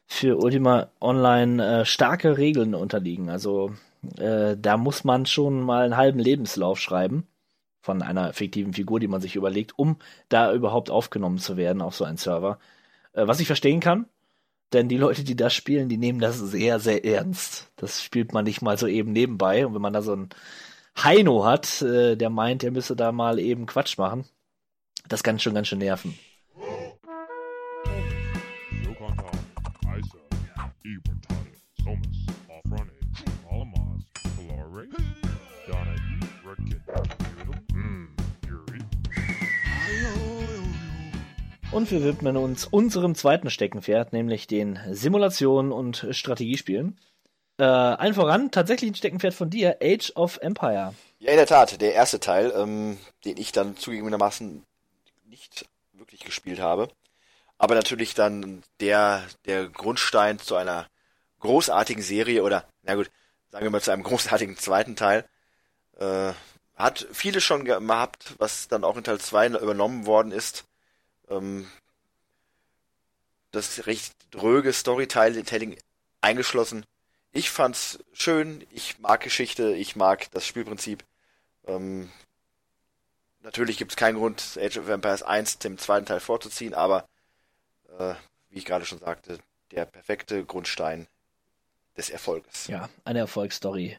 für 0.06 0.39
Ultima 0.39 0.89
Online 1.01 1.81
äh, 1.81 1.85
starke 1.85 2.39
Regeln 2.39 2.74
unterliegen. 2.74 3.28
Also 3.28 3.74
äh, 4.19 4.56
da 4.59 4.77
muss 4.77 5.05
man 5.05 5.27
schon 5.27 5.62
mal 5.62 5.85
einen 5.85 5.97
halben 5.97 6.19
Lebenslauf 6.19 6.81
schreiben 6.81 7.27
von 7.81 8.02
einer 8.02 8.32
fiktiven 8.32 8.73
Figur, 8.73 9.01
die 9.01 9.09
man 9.09 9.20
sich 9.20 9.36
überlegt, 9.36 9.78
um 9.78 9.98
da 10.28 10.52
überhaupt 10.52 10.90
aufgenommen 10.90 11.39
zu 11.39 11.56
werden 11.56 11.82
auf 11.82 11.94
so 11.94 12.05
einen 12.05 12.16
Server. 12.16 12.59
Äh, 13.12 13.27
was 13.27 13.40
ich 13.40 13.47
verstehen 13.47 13.81
kann, 13.81 14.06
denn 14.72 14.88
die 14.88 14.96
Leute, 14.96 15.24
die 15.24 15.36
das 15.36 15.54
spielen, 15.54 15.88
die 15.88 15.98
nehmen 15.98 16.20
das 16.20 16.38
sehr, 16.38 16.80
sehr 16.80 17.04
ernst. 17.04 17.70
Das 17.76 18.02
spielt 18.02 18.32
man 18.32 18.44
nicht 18.44 18.62
mal 18.62 18.78
so 18.78 18.86
eben 18.86 19.12
nebenbei. 19.12 19.66
Und 19.66 19.74
wenn 19.74 19.82
man 19.82 19.92
da 19.92 20.02
so 20.02 20.14
ein 20.14 20.30
Heino 20.96 21.44
hat, 21.44 21.82
äh, 21.82 22.16
der 22.16 22.30
meint, 22.30 22.64
er 22.64 22.70
müsse 22.70 22.96
da 22.96 23.12
mal 23.12 23.38
eben 23.38 23.66
Quatsch 23.66 23.98
machen, 23.98 24.24
das 25.08 25.22
kann 25.22 25.38
schon 25.38 25.54
ganz 25.54 25.68
schön 25.68 25.78
nerven. 25.78 26.18
Und 41.74 41.90
wir 41.90 42.05
widmen 42.05 42.36
uns 42.36 42.66
unserem 42.66 43.16
zweiten 43.16 43.51
Steckenpferd, 43.51 44.12
nämlich 44.12 44.46
den 44.46 44.78
Simulationen 44.92 45.72
und 45.72 46.06
Strategiespielen. 46.12 46.96
Äh, 47.59 47.64
allen 47.64 48.14
voran 48.14 48.52
tatsächlich 48.52 48.92
ein 48.92 48.94
Steckenpferd 48.94 49.34
von 49.34 49.51
dir, 49.51 49.78
Age 49.82 50.12
of 50.14 50.38
Empire. 50.40 50.94
Ja, 51.18 51.32
in 51.32 51.36
der 51.36 51.46
Tat, 51.46 51.80
der 51.80 51.92
erste 51.92 52.20
Teil, 52.20 52.52
ähm, 52.56 52.96
den 53.24 53.38
ich 53.38 53.51
dann 53.51 53.76
zugegebenermaßen 53.76 54.62
nicht 55.24 55.66
wirklich 55.94 56.20
gespielt 56.20 56.60
habe. 56.60 56.90
Aber 57.59 57.74
natürlich 57.74 58.14
dann 58.14 58.62
der, 58.78 59.24
der 59.44 59.68
Grundstein 59.68 60.38
zu 60.38 60.55
einer 60.55 60.86
großartigen 61.40 62.05
Serie 62.05 62.44
oder, 62.44 62.68
na 62.84 62.94
gut, 62.94 63.10
sagen 63.51 63.64
wir 63.64 63.70
mal 63.70 63.82
zu 63.82 63.90
einem 63.90 64.05
großartigen 64.05 64.56
zweiten 64.56 64.94
Teil. 64.94 65.24
Äh, 65.98 66.34
hat 66.76 67.09
viele 67.10 67.40
schon 67.40 67.64
gehabt, 67.64 68.34
was 68.38 68.68
dann 68.68 68.84
auch 68.84 68.96
in 68.96 69.02
Teil 69.02 69.18
2 69.18 69.48
übernommen 69.48 70.06
worden 70.06 70.30
ist. 70.30 70.66
Ähm, 71.35 71.66
das 73.51 73.86
recht 73.86 74.15
dröge 74.31 74.73
Storytelling 74.73 75.78
eingeschlossen. 76.20 76.85
Ich 77.32 77.51
fand's 77.51 77.98
schön, 78.12 78.66
ich 78.70 78.98
mag 78.98 79.20
Geschichte, 79.20 79.74
ich 79.74 79.97
mag 79.97 80.31
das 80.32 80.47
Spielprinzip. 80.47 81.05
Ähm, 81.66 82.11
natürlich 83.43 83.77
gibt's 83.77 83.97
keinen 83.97 84.19
Grund, 84.19 84.59
Age 84.61 84.78
of 84.78 84.89
Empires 84.89 85.23
1 85.23 85.59
dem 85.59 85.78
zweiten 85.78 86.06
Teil 86.06 86.20
vorzuziehen, 86.20 86.74
aber 86.74 87.09
äh, 87.98 88.15
wie 88.51 88.59
ich 88.59 88.65
gerade 88.65 88.86
schon 88.86 88.98
sagte, 88.98 89.39
der 89.70 89.85
perfekte 89.85 90.44
Grundstein 90.44 91.06
des 91.97 92.11
Erfolges. 92.11 92.66
Ja, 92.66 92.89
eine 93.05 93.20
Erfolgsstory. 93.20 93.98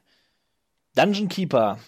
Dungeon 0.96 1.30
Keeper. 1.30 1.80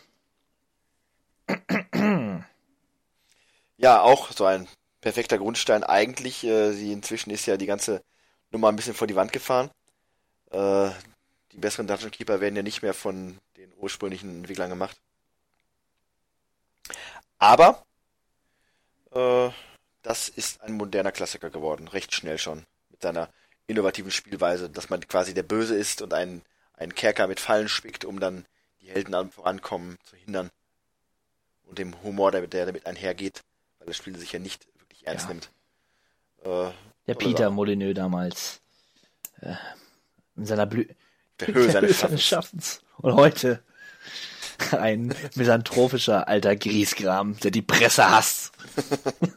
Ja, 3.78 4.02
auch 4.02 4.32
so 4.32 4.46
ein 4.46 4.68
perfekter 5.02 5.38
Grundstein. 5.38 5.84
Eigentlich, 5.84 6.44
äh, 6.44 6.72
sie 6.74 6.92
inzwischen 6.92 7.32
ist 7.32 7.46
ja 7.46 7.58
die 7.58 7.66
ganze 7.66 8.04
Nummer 8.52 8.70
ein 8.70 8.76
bisschen 8.76 8.94
vor 8.94 9.08
die 9.08 9.16
Wand 9.16 9.32
gefahren. 9.32 9.70
Äh, 10.52 10.90
die 11.52 11.58
besseren 11.58 11.88
Dungeon 11.88 12.12
Keeper 12.12 12.42
werden 12.42 12.56
ja 12.56 12.64
nicht 12.64 12.82
mehr 12.82 12.94
von 12.94 13.38
den 13.58 13.74
ursprünglichen 13.78 14.38
Entwicklern 14.38 14.70
gemacht. 14.70 14.98
Aber 17.40 17.86
äh, 19.12 19.50
das 20.02 20.30
ist 20.30 20.62
ein 20.62 20.74
moderner 20.74 21.12
Klassiker 21.12 21.50
geworden, 21.50 21.88
recht 21.88 22.14
schnell 22.14 22.38
schon, 22.38 22.66
mit 22.90 23.02
seiner 23.02 23.30
innovativen 23.68 24.12
Spielweise, 24.12 24.70
dass 24.70 24.90
man 24.90 25.06
quasi 25.08 25.34
der 25.34 25.44
Böse 25.44 25.76
ist 25.76 26.02
und 26.02 26.14
einen, 26.14 26.42
einen 26.74 26.96
Kerker 26.96 27.28
mit 27.28 27.40
Fallen 27.40 27.68
spickt, 27.70 28.06
um 28.06 28.20
dann 28.20 28.46
die 28.82 28.90
Helden 28.90 29.14
am 29.14 29.32
Vorankommen 29.32 29.98
zu 30.04 30.16
hindern. 30.16 30.50
Und 31.64 31.80
dem 31.80 32.02
Humor, 32.04 32.32
der, 32.32 32.48
damit 32.48 32.86
einhergeht, 32.86 33.42
weil 33.78 33.88
das 33.88 33.98
Spiel 33.98 34.18
sich 34.18 34.32
ja 34.32 34.40
nicht 34.40 34.66
ernst 35.08 35.26
Ja. 35.26 35.30
nimmt. 35.34 35.50
Äh, 36.44 36.72
Der 37.08 37.16
Peter. 37.16 37.50
Molyneux 37.50 37.94
damals. 37.96 38.62
Äh, 39.42 39.56
in 40.36 40.46
seiner 40.46 40.66
Blü 40.66 40.88
Der 41.40 41.48
Höhe 41.48 41.72
seines 41.72 42.00
seines 42.00 42.24
Schaffens. 42.24 42.26
Schaffens. 42.26 42.82
Und 42.98 43.16
heute 43.16 43.62
ein 44.72 45.14
misanthropischer 45.36 46.28
alter 46.28 46.56
Griesgram, 46.56 47.38
der 47.40 47.52
die 47.52 47.62
Presse 47.62 48.10
hasst. 48.10 48.52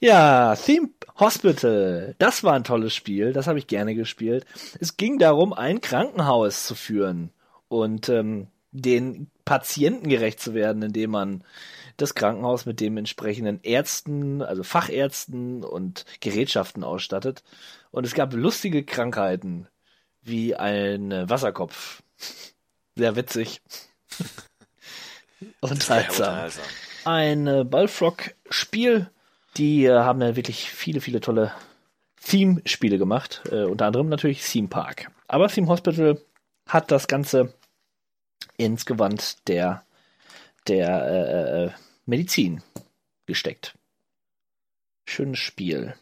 ja, 0.00 0.54
Theme 0.56 0.90
Hospital. 1.18 2.14
Das 2.18 2.44
war 2.44 2.54
ein 2.54 2.64
tolles 2.64 2.94
Spiel. 2.94 3.32
Das 3.32 3.46
habe 3.46 3.58
ich 3.58 3.66
gerne 3.66 3.94
gespielt. 3.94 4.44
Es 4.80 4.96
ging 4.96 5.18
darum, 5.18 5.52
ein 5.52 5.80
Krankenhaus 5.80 6.66
zu 6.66 6.74
führen 6.74 7.30
und 7.68 8.08
ähm, 8.08 8.48
den 8.72 9.30
Patienten 9.44 10.08
gerecht 10.08 10.40
zu 10.40 10.52
werden, 10.54 10.82
indem 10.82 11.10
man 11.10 11.44
das 11.96 12.14
Krankenhaus 12.14 12.66
mit 12.66 12.80
dem 12.80 12.96
entsprechenden 12.96 13.60
Ärzten, 13.62 14.42
also 14.42 14.62
Fachärzten 14.62 15.64
und 15.64 16.04
Gerätschaften 16.20 16.84
ausstattet. 16.84 17.42
Und 17.90 18.06
es 18.06 18.14
gab 18.14 18.34
lustige 18.34 18.84
Krankheiten, 18.84 19.68
wie 20.22 20.54
ein 20.54 21.10
Wasserkopf. 21.28 22.02
Sehr 22.94 23.16
witzig. 23.16 23.60
Unterhaltsam. 25.60 26.50
Ein 27.04 27.46
äh, 27.46 27.64
Balfrog-Spiel. 27.64 29.10
Die 29.56 29.84
äh, 29.84 29.92
haben 29.92 30.20
ja 30.20 30.36
wirklich 30.36 30.70
viele, 30.70 31.00
viele 31.00 31.20
tolle 31.20 31.52
Theme-Spiele 32.22 32.98
gemacht. 32.98 33.42
Äh, 33.50 33.64
unter 33.64 33.86
anderem 33.86 34.08
natürlich 34.08 34.42
Theme 34.42 34.68
Park. 34.68 35.10
Aber 35.28 35.48
Theme 35.48 35.68
Hospital 35.68 36.20
hat 36.66 36.90
das 36.90 37.06
Ganze 37.06 37.54
ins 38.56 38.86
Gewand 38.86 39.48
der, 39.48 39.84
der 40.66 40.88
äh, 41.06 41.64
äh, 41.64 41.70
Medizin 42.06 42.62
gesteckt. 43.26 43.76
Schönes 45.04 45.38
Spiel. 45.38 45.94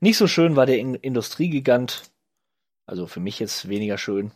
Nicht 0.00 0.16
so 0.16 0.26
schön 0.26 0.56
war 0.56 0.66
der 0.66 0.78
In 0.78 0.94
Industriegigant. 0.94 2.10
Also 2.86 3.06
für 3.06 3.20
mich 3.20 3.38
jetzt 3.38 3.68
weniger 3.68 3.98
schön, 3.98 4.32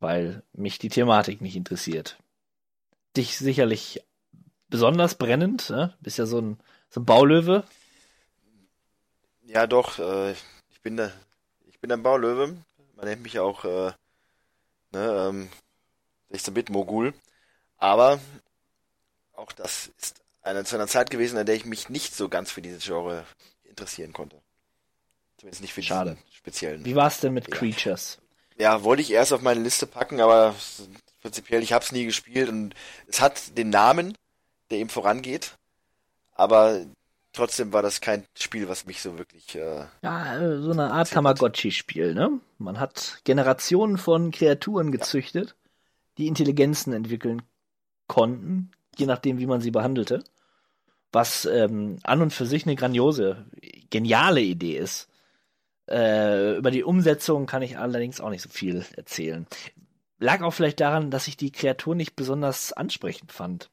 weil 0.00 0.42
mich 0.52 0.78
die 0.78 0.88
Thematik 0.88 1.40
nicht 1.40 1.56
interessiert. 1.56 2.16
Dich 3.16 3.36
sicherlich 3.36 4.02
besonders 4.68 5.16
brennend, 5.16 5.70
ne? 5.70 5.94
Bist 6.00 6.18
ja 6.18 6.26
so 6.26 6.40
ein, 6.40 6.58
so 6.88 7.00
ein 7.00 7.04
Baulöwe. 7.04 7.64
Ja, 9.42 9.66
doch, 9.66 9.98
äh, 9.98 10.32
ich 10.70 10.80
bin 10.82 10.96
da, 10.96 11.12
ich 11.66 11.78
bin 11.80 11.92
ein 11.92 12.02
Baulöwe. 12.02 12.56
Man 12.96 13.04
nennt 13.04 13.22
mich 13.22 13.38
auch, 13.38 13.64
äh, 13.64 13.92
ne, 14.92 15.28
ähm, 15.28 15.48
16-Bit-Mogul. 16.32 17.12
Aber 17.76 18.20
auch 19.36 19.52
das 19.52 19.90
ist 20.00 20.22
eine, 20.42 20.64
zu 20.64 20.76
einer 20.76 20.86
Zeit 20.86 21.10
gewesen, 21.10 21.38
in 21.38 21.46
der 21.46 21.54
ich 21.54 21.64
mich 21.64 21.88
nicht 21.88 22.14
so 22.14 22.28
ganz 22.28 22.50
für 22.50 22.62
dieses 22.62 22.84
Genre 22.84 23.24
interessieren 23.64 24.12
konnte. 24.12 24.40
Zumindest 25.38 25.62
nicht 25.62 25.74
für 25.74 25.82
Schade. 25.82 26.16
speziellen. 26.30 26.84
Wie 26.84 26.94
war's 26.94 27.20
denn 27.20 27.34
mit 27.34 27.50
Creatures? 27.50 28.18
Ja, 28.56 28.84
wollte 28.84 29.02
ich 29.02 29.10
erst 29.10 29.32
auf 29.32 29.42
meine 29.42 29.60
Liste 29.60 29.86
packen, 29.86 30.20
aber 30.20 30.54
prinzipiell, 31.22 31.62
ich 31.62 31.72
habe 31.72 31.84
es 31.84 31.92
nie 31.92 32.04
gespielt 32.04 32.48
und 32.48 32.74
es 33.08 33.20
hat 33.20 33.56
den 33.58 33.70
Namen, 33.70 34.16
der 34.70 34.78
ihm 34.78 34.88
vorangeht, 34.88 35.56
aber 36.32 36.86
trotzdem 37.32 37.72
war 37.72 37.82
das 37.82 38.00
kein 38.00 38.24
Spiel, 38.38 38.68
was 38.68 38.86
mich 38.86 39.02
so 39.02 39.18
wirklich 39.18 39.56
äh, 39.56 39.86
Ja, 40.02 40.36
äh, 40.36 40.60
so 40.60 40.70
eine 40.70 40.92
Art 40.92 41.10
Tamagotchi-Spiel, 41.10 42.14
ne? 42.14 42.38
Man 42.58 42.78
hat 42.78 43.20
Generationen 43.24 43.98
von 43.98 44.30
Kreaturen 44.30 44.92
gezüchtet, 44.92 45.56
die 46.16 46.28
Intelligenzen 46.28 46.92
entwickeln 46.92 47.42
konnten, 48.06 48.70
je 48.98 49.06
nachdem, 49.06 49.38
wie 49.38 49.46
man 49.46 49.60
sie 49.60 49.70
behandelte. 49.70 50.22
Was 51.12 51.44
ähm, 51.44 51.98
an 52.02 52.22
und 52.22 52.32
für 52.32 52.46
sich 52.46 52.66
eine 52.66 52.74
grandiose, 52.74 53.46
geniale 53.90 54.40
Idee 54.40 54.76
ist. 54.76 55.08
Äh, 55.88 56.56
über 56.56 56.70
die 56.70 56.82
Umsetzung 56.82 57.46
kann 57.46 57.62
ich 57.62 57.78
allerdings 57.78 58.20
auch 58.20 58.30
nicht 58.30 58.42
so 58.42 58.48
viel 58.48 58.84
erzählen. 58.96 59.46
Lag 60.18 60.42
auch 60.42 60.52
vielleicht 60.52 60.80
daran, 60.80 61.10
dass 61.10 61.28
ich 61.28 61.36
die 61.36 61.52
Kreatur 61.52 61.94
nicht 61.94 62.16
besonders 62.16 62.72
ansprechend 62.72 63.32
fand. 63.32 63.70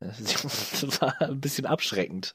Das 0.00 1.00
war 1.00 1.20
ein 1.20 1.40
bisschen 1.40 1.66
abschreckend. 1.66 2.34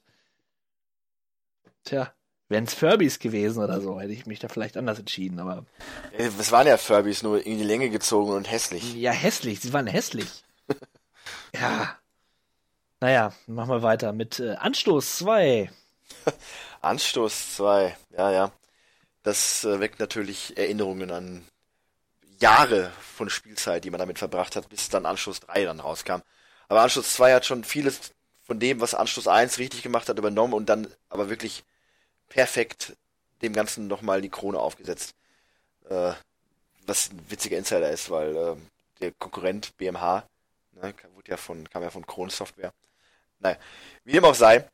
Tja, 1.84 2.14
wären 2.50 2.64
es 2.66 2.74
Furbies 2.74 3.20
gewesen 3.20 3.64
oder 3.64 3.82
so, 3.82 4.00
hätte 4.00 4.14
ich 4.14 4.26
mich 4.26 4.40
da 4.40 4.48
vielleicht 4.48 4.78
anders 4.78 5.00
entschieden, 5.00 5.40
aber. 5.40 5.66
Es 6.18 6.52
waren 6.52 6.68
ja 6.68 6.78
Furbies, 6.78 7.24
nur 7.24 7.46
in 7.46 7.58
die 7.58 7.64
Länge 7.64 7.90
gezogen 7.90 8.32
und 8.32 8.50
hässlich. 8.50 8.96
Ja, 8.96 9.12
hässlich, 9.12 9.60
sie 9.60 9.74
waren 9.74 9.88
hässlich. 9.88 10.44
ja. 11.54 11.98
Naja, 13.02 13.34
machen 13.48 13.70
wir 13.70 13.84
weiter 13.84 14.14
mit 14.14 14.40
äh, 14.40 14.56
Anstoß 14.56 15.18
2. 15.18 15.70
Anstoß 16.82 17.56
2, 17.56 17.98
ja, 18.18 18.32
ja. 18.32 18.52
Das 19.24 19.64
äh, 19.64 19.80
weckt 19.80 20.00
natürlich 20.00 20.58
Erinnerungen 20.58 21.12
an 21.12 21.46
Jahre 22.40 22.92
von 23.00 23.30
Spielzeit, 23.30 23.84
die 23.84 23.90
man 23.90 24.00
damit 24.00 24.20
verbracht 24.20 24.56
hat, 24.56 24.70
bis 24.70 24.90
dann 24.90 25.06
Anschluss 25.06 25.40
3 25.42 25.66
dann 25.66 25.80
rauskam. 25.80 26.22
Aber 26.68 26.82
Anschluss 26.82 27.14
2 27.14 27.34
hat 27.34 27.46
schon 27.46 27.64
vieles 27.64 28.12
von 28.44 28.60
dem, 28.60 28.82
was 28.82 28.94
Anschluss 28.94 29.28
1 29.28 29.58
richtig 29.58 29.82
gemacht 29.82 30.10
hat, 30.10 30.20
übernommen 30.20 30.54
und 30.54 30.68
dann 30.68 30.88
aber 31.10 31.30
wirklich 31.30 31.64
perfekt 32.30 32.96
dem 33.42 33.54
Ganzen 33.54 33.88
nochmal 33.88 34.22
die 34.22 34.30
Krone 34.30 34.60
aufgesetzt. 34.60 35.16
Äh, 35.90 36.14
was 36.86 37.10
ein 37.10 37.20
witziger 37.30 37.58
Insider 37.58 37.90
ist, 37.90 38.10
weil 38.10 38.36
äh, 38.36 38.56
der 39.02 39.12
Konkurrent 39.14 39.76
BMH, 39.78 40.24
ne, 40.76 40.94
wurde 41.14 41.32
ja 41.32 41.38
von, 41.38 41.70
kam 41.70 41.84
ja 41.84 41.90
von 41.90 42.06
Krone 42.06 42.32
Software. 42.32 42.74
Naja, 43.40 43.58
wie 44.04 44.14
dem 44.14 44.26
auch 44.26 44.36
sei, 44.36 44.68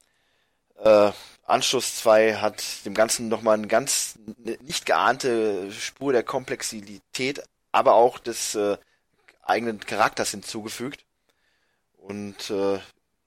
äh, 0.78 1.12
Anschluss 1.44 1.98
2 1.98 2.36
hat 2.36 2.86
dem 2.86 2.94
Ganzen 2.94 3.28
nochmal 3.28 3.56
eine 3.56 3.68
ganz 3.68 4.18
nicht 4.62 4.86
geahnte 4.86 5.72
Spur 5.72 6.14
der 6.14 6.24
Komplexität, 6.24 7.44
aber 7.72 7.94
auch 7.94 8.20
des 8.20 8.56
äh, 8.56 8.78
eigenen 9.42 9.80
Charakters 9.80 10.32
hinzugefügt. 10.32 11.06
Und 11.98 12.50
äh, 12.50 12.80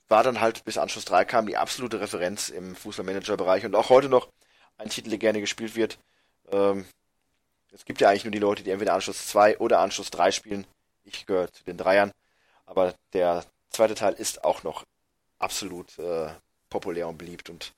war 0.09 0.23
dann 0.23 0.41
halt 0.41 0.65
bis 0.65 0.79
Anschluss 0.79 1.05
3 1.05 1.25
kam 1.25 1.47
die 1.47 1.57
absolute 1.57 2.01
Referenz 2.01 2.49
im 2.49 2.75
Fußballmanager-Bereich 2.77 3.65
und 3.65 3.75
auch 3.75 3.89
heute 3.89 4.09
noch 4.09 4.29
ein 4.79 4.89
Titel, 4.89 5.11
der 5.11 5.19
gerne 5.19 5.41
gespielt 5.41 5.77
wird. 5.77 5.99
Ähm, 6.51 6.87
es 7.73 7.85
gibt 7.85 8.01
ja 8.01 8.09
eigentlich 8.09 8.25
nur 8.25 8.33
die 8.33 8.39
Leute, 8.39 8.63
die 8.63 8.71
entweder 8.71 8.95
Anschluss 8.95 9.27
2 9.29 9.59
oder 9.59 9.81
Anschluss 9.81 10.11
3 10.11 10.31
spielen. 10.31 10.67
Ich 11.05 11.27
gehöre 11.27 11.53
zu 11.53 11.65
den 11.65 11.77
Dreiern. 11.77 12.13
Aber 12.67 12.95
der 13.13 13.45
zweite 13.71 13.95
Teil 13.95 14.15
ist 14.15 14.45
auch 14.45 14.63
noch 14.63 14.85
absolut 15.39 15.99
äh, 15.99 16.31
populär 16.71 17.09
und 17.09 17.19
beliebt. 17.19 17.51
Und 17.51 17.75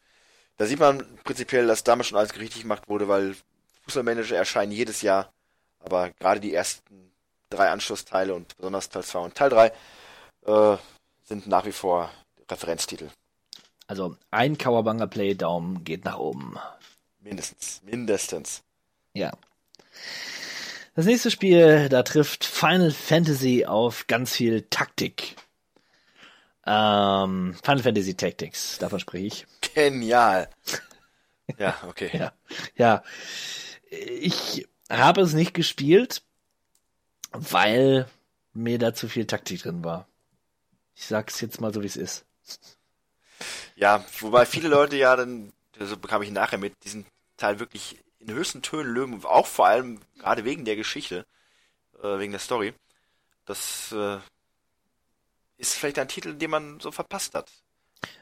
da 0.57 0.67
sieht 0.67 0.79
man 0.79 1.05
prinzipiell, 1.25 1.67
dass 1.67 1.85
damals 1.85 2.09
schon 2.09 2.19
alles 2.19 2.37
richtig 2.37 2.63
gemacht 2.63 2.89
wurde, 2.89 3.09
weil 3.09 3.37
Fußballmanager 3.83 4.37
erscheinen 4.37 4.73
jedes 4.73 5.03
Jahr. 5.03 5.33
Aber 5.81 6.11
gerade 6.11 6.41
die 6.41 6.55
ersten 6.55 7.13
drei 7.51 7.71
Anschlussteile 7.71 8.35
und 8.35 8.57
besonders 8.57 8.89
Teil 8.89 9.05
2 9.05 9.19
und 9.21 9.35
Teil 9.35 9.51
3 9.51 9.73
äh, 10.47 10.77
sind 11.25 11.47
nach 11.47 11.65
wie 11.67 11.73
vor 11.73 12.11
Referenztitel. 12.51 13.11
Also 13.87 14.17
ein 14.31 14.59
Kawabanga 14.59 15.07
Play 15.07 15.35
Daumen 15.35 15.85
geht 15.85 16.05
nach 16.05 16.19
oben. 16.19 16.59
Mindestens, 17.21 17.83
mindestens. 17.85 18.63
Ja. 19.13 19.33
Das 20.97 21.05
nächste 21.05 21.31
Spiel, 21.31 21.91
da 21.91 22.03
trifft 22.03 22.47
Final 22.47 22.91
Fantasy 22.91 23.67
auf 23.67 24.07
ganz 24.07 24.35
viel 24.35 24.63
Taktik. 24.63 25.37
Ähm, 26.65 27.55
Final 27.63 27.83
Fantasy 27.83 28.15
Tactics, 28.15 28.79
davon 28.79 28.99
spreche 28.99 29.27
ich. 29.27 29.47
Genial. 29.75 30.49
Ja, 31.59 31.77
okay. 31.87 32.11
ja, 32.15 32.33
ja. 32.77 33.03
Ich 33.91 34.67
habe 34.89 35.21
es 35.21 35.35
nicht 35.35 35.53
gespielt, 35.53 36.23
weil 37.33 38.07
mir 38.55 38.79
da 38.79 38.95
zu 38.95 39.07
viel 39.07 39.27
Taktik 39.27 39.65
drin 39.65 39.85
war. 39.85 40.09
Ich 40.95 41.05
sag's 41.05 41.43
jetzt 41.43 41.61
mal 41.61 41.75
so, 41.75 41.83
wie 41.83 41.87
es 41.89 41.97
ist. 41.97 42.25
Ja, 43.75 44.03
wobei 44.21 44.47
viele 44.47 44.69
Leute 44.69 44.97
ja 44.97 45.15
dann, 45.15 45.53
so 45.79 45.99
bekam 45.99 46.23
ich 46.23 46.31
nachher 46.31 46.57
mit, 46.57 46.73
diesen 46.85 47.05
Teil 47.37 47.61
wirklich 47.61 47.99
in 48.19 48.33
höchsten 48.33 48.63
Tönen 48.63 48.93
löben, 48.93 49.25
auch 49.25 49.47
vor 49.47 49.67
allem 49.67 50.01
gerade 50.19 50.45
wegen 50.45 50.65
der 50.65 50.77
Geschichte, 50.77 51.27
äh, 52.03 52.19
wegen 52.19 52.33
der 52.33 52.41
Story. 52.41 52.73
Das 53.45 53.93
äh, 53.93 54.19
ist 55.59 55.75
vielleicht 55.75 55.99
ein 55.99 56.09
Titel, 56.09 56.35
den 56.35 56.51
man 56.51 56.81
so 56.81 56.91
verpasst 56.91 57.35
hat. 57.35 57.51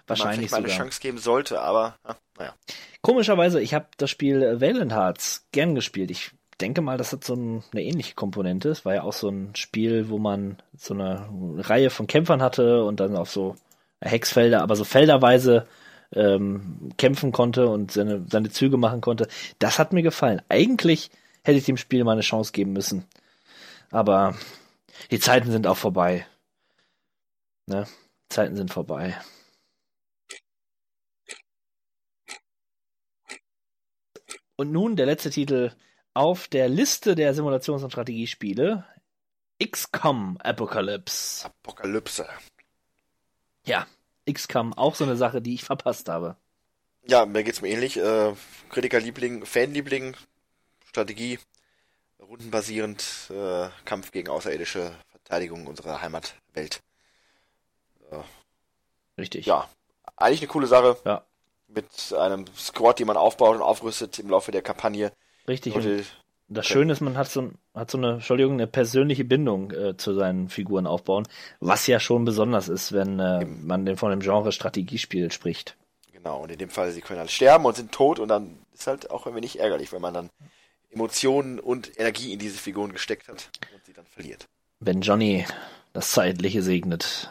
Wahrscheinlich 0.07 0.51
man 0.51 0.63
mal 0.63 0.69
eine 0.69 0.77
Chance 0.77 1.01
geben 1.01 1.19
sollte, 1.19 1.61
aber 1.61 1.99
ja, 2.07 2.17
naja. 2.39 2.55
Komischerweise, 3.01 3.61
ich 3.61 3.75
habe 3.75 3.89
das 3.97 4.11
Spiel 4.11 4.61
Valiant 4.61 4.93
Hearts 4.93 5.47
gern 5.53 5.75
gespielt. 5.75 6.11
Ich 6.11 6.31
denke 6.61 6.81
mal, 6.81 6.97
das 6.97 7.13
hat 7.13 7.25
so 7.25 7.35
ein, 7.35 7.65
eine 7.73 7.83
ähnliche 7.83 8.15
Komponente. 8.15 8.69
Es 8.69 8.85
war 8.85 8.95
ja 8.95 9.03
auch 9.03 9.13
so 9.13 9.29
ein 9.29 9.55
Spiel, 9.57 10.09
wo 10.09 10.19
man 10.19 10.59
so 10.77 10.95
eine 10.95 11.29
Reihe 11.59 11.91
von 11.91 12.07
Kämpfern 12.07 12.43
hatte 12.43 12.85
und 12.85 13.01
dann 13.01 13.17
auf 13.17 13.31
so 13.31 13.57
Hexfelder, 14.01 14.63
aber 14.63 14.77
so 14.77 14.85
felderweise 14.85 15.67
ähm, 16.15 16.91
kämpfen 16.97 17.33
konnte 17.33 17.69
und 17.69 17.93
seine, 17.93 18.25
seine 18.31 18.51
Züge 18.51 18.77
machen 18.77 19.01
konnte. 19.01 19.29
Das 19.59 19.79
hat 19.79 19.93
mir 19.93 20.03
gefallen. 20.03 20.43
Eigentlich 20.49 21.11
hätte 21.43 21.59
ich 21.59 21.65
dem 21.65 21.77
Spiel 21.77 22.05
mal 22.05 22.13
eine 22.13 22.21
Chance 22.23 22.53
geben 22.53 22.73
müssen. 22.73 23.05
Aber 23.91 24.37
die 25.11 25.21
Zeiten 25.21 25.51
sind 25.51 25.67
auch 25.67 25.77
vorbei. 25.77 26.27
Ne? 27.67 27.87
Zeiten 28.29 28.57
sind 28.57 28.73
vorbei. 28.73 29.17
Und 34.57 34.71
nun 34.71 34.97
der 34.97 35.07
letzte 35.07 35.31
Titel 35.31 35.73
auf 36.15 36.47
der 36.49 36.69
Liste 36.69 37.15
der 37.15 37.35
Simulations- 37.35 37.83
und 37.83 37.91
Strategiespiele. 37.91 38.87
XCOM 39.63 40.37
Apocalypse. 40.39 41.47
Apokalypse. 41.47 42.29
Ja, 43.67 43.87
XCOM, 44.31 44.73
auch 44.73 44.95
so 44.95 45.05
eine 45.05 45.17
Sache, 45.17 45.43
die 45.43 45.55
ich 45.55 45.65
verpasst 45.65 46.09
habe. 46.09 46.37
Ja, 47.07 47.27
mir 47.27 47.45
geht's 47.45 47.61
mir 47.61 47.69
ähnlich. 47.69 47.97
Äh, 47.99 48.33
Kritikerliebling, 48.71 49.45
Fanliebling, 49.45 50.17
Strategie, 50.87 51.39
rundenbasierend, 52.21 53.31
äh, 53.31 53.69
Kampf 53.85 54.11
gegen 54.11 54.29
außerirdische 54.29 54.95
Verteidigung 55.11 55.67
unserer 55.67 56.01
Heimatwelt. 56.01 56.81
Äh, 58.11 58.21
Richtig. 59.19 59.47
Ja, 59.47 59.69
eigentlich 60.17 60.41
eine 60.41 60.49
coole 60.49 60.67
Sache. 60.67 60.97
Ja. 61.05 61.25
Mit 61.69 62.13
einem 62.13 62.47
Squad, 62.57 62.99
den 62.99 63.07
man 63.07 63.17
aufbaut 63.17 63.57
und 63.57 63.63
aufrüstet 63.63 64.19
im 64.19 64.31
Laufe 64.31 64.53
der 64.53 64.63
Kampagne. 64.63 65.13
Richtig. 65.49 65.75
Und 65.75 66.05
das 66.55 66.67
Schöne 66.67 66.93
ist, 66.93 67.01
man 67.01 67.17
hat 67.17 67.29
so, 67.29 67.51
hat 67.75 67.91
so 67.91 67.99
eine, 67.99 68.15
Entschuldigung, 68.15 68.55
eine 68.55 68.67
persönliche 68.67 69.25
Bindung 69.25 69.71
äh, 69.73 69.97
zu 69.97 70.15
seinen 70.15 70.49
Figuren 70.49 70.87
aufbauen, 70.87 71.27
was 71.61 71.87
ja 71.87 72.01
schon 72.01 72.25
besonders 72.25 72.69
ist, 72.69 72.93
wenn 72.93 73.19
äh, 73.21 73.45
man 73.45 73.85
den 73.85 73.97
von 73.97 74.11
dem 74.11 74.21
Genre 74.21 74.53
Strategiespiel 74.53 75.31
spricht. 75.31 75.77
Genau, 76.13 76.43
und 76.43 76.51
in 76.51 76.59
dem 76.59 76.71
Fall, 76.71 76.91
sie 76.93 77.01
können 77.01 77.21
halt 77.21 77.31
sterben 77.31 77.67
und 77.67 77.77
sind 77.77 77.93
tot 77.93 78.19
und 78.19 78.29
dann 78.29 78.59
ist 78.73 78.87
halt 78.87 79.11
auch 79.11 79.27
ein 79.27 79.35
wenig 79.35 79.61
ärgerlich, 79.61 79.93
wenn 79.93 80.01
man 80.01 80.15
dann 80.15 80.31
Emotionen 80.91 81.59
und 81.59 81.99
Energie 81.99 82.33
in 82.33 82.39
diese 82.39 82.59
Figuren 82.59 82.93
gesteckt 82.93 83.29
hat 83.29 83.51
und 83.75 83.85
sie 83.85 83.93
dann 83.93 84.07
verliert. 84.07 84.47
Wenn 84.81 85.01
Johnny 85.01 85.45
das 85.93 86.11
Zeitliche 86.11 86.63
segnet. 86.63 87.31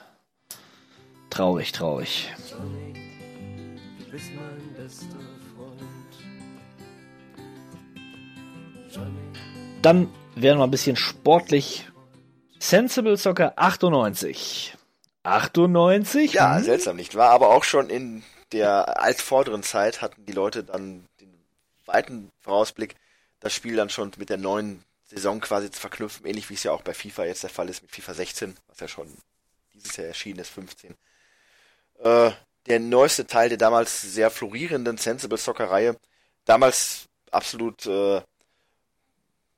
Traurig, 1.30 1.72
traurig. 1.72 2.32
Johnny, 2.50 2.94
du 4.00 4.12
bist 4.12 4.32
mein 4.36 5.33
Dann 9.82 10.10
werden 10.36 10.58
wir 10.60 10.64
ein 10.64 10.72
bisschen 10.72 10.96
sportlich. 10.96 11.88
Sensible 12.60 13.18
Soccer 13.18 13.54
98. 13.58 14.76
98? 15.24 16.34
Ja, 16.34 16.58
Hm? 16.58 16.64
seltsam, 16.64 16.96
nicht 16.96 17.16
wahr? 17.16 17.32
Aber 17.32 17.50
auch 17.50 17.64
schon 17.64 17.90
in 17.90 18.24
der 18.52 19.02
altvorderen 19.02 19.64
Zeit 19.64 20.02
hatten 20.02 20.26
die 20.26 20.34
Leute 20.34 20.64
dann 20.64 21.06
den 21.20 21.34
weiten 21.86 22.32
Vorausblick, 22.42 22.96
das 23.40 23.54
Spiel 23.54 23.76
dann 23.76 23.90
schon 23.90 24.12
mit 24.18 24.30
der 24.30 24.38
neuen 24.38 24.84
Saison 25.06 25.40
quasi 25.42 25.70
zu 25.72 25.80
verknüpfen, 25.80 26.26
ähnlich 26.26 26.50
wie 26.50 26.54
es 26.54 26.64
ja 26.64 26.72
auch 26.72 26.82
bei 26.82 26.94
FIFA 26.94 27.26
jetzt 27.26 27.44
der 27.44 27.50
Fall 27.50 27.70
ist 27.70 27.82
mit 27.82 27.92
FIFA 27.92 28.14
16, 28.14 28.56
was 28.68 28.80
ja 28.80 28.88
schon 28.88 29.08
dieses 29.74 29.98
Jahr 29.98 30.08
erschienen 30.08 30.40
ist, 30.40 30.50
15. 30.50 30.96
Äh, 32.00 32.32
der 32.68 32.80
neueste 32.80 33.28
Teil 33.28 33.50
der 33.50 33.58
damals 33.58 34.02
sehr 34.02 34.30
florierenden 34.32 34.98
Sensible 34.98 35.38
Soccer 35.38 35.70
Reihe, 35.70 35.98
damals 36.46 37.06
absolut 37.32 37.86
äh, 37.86 38.22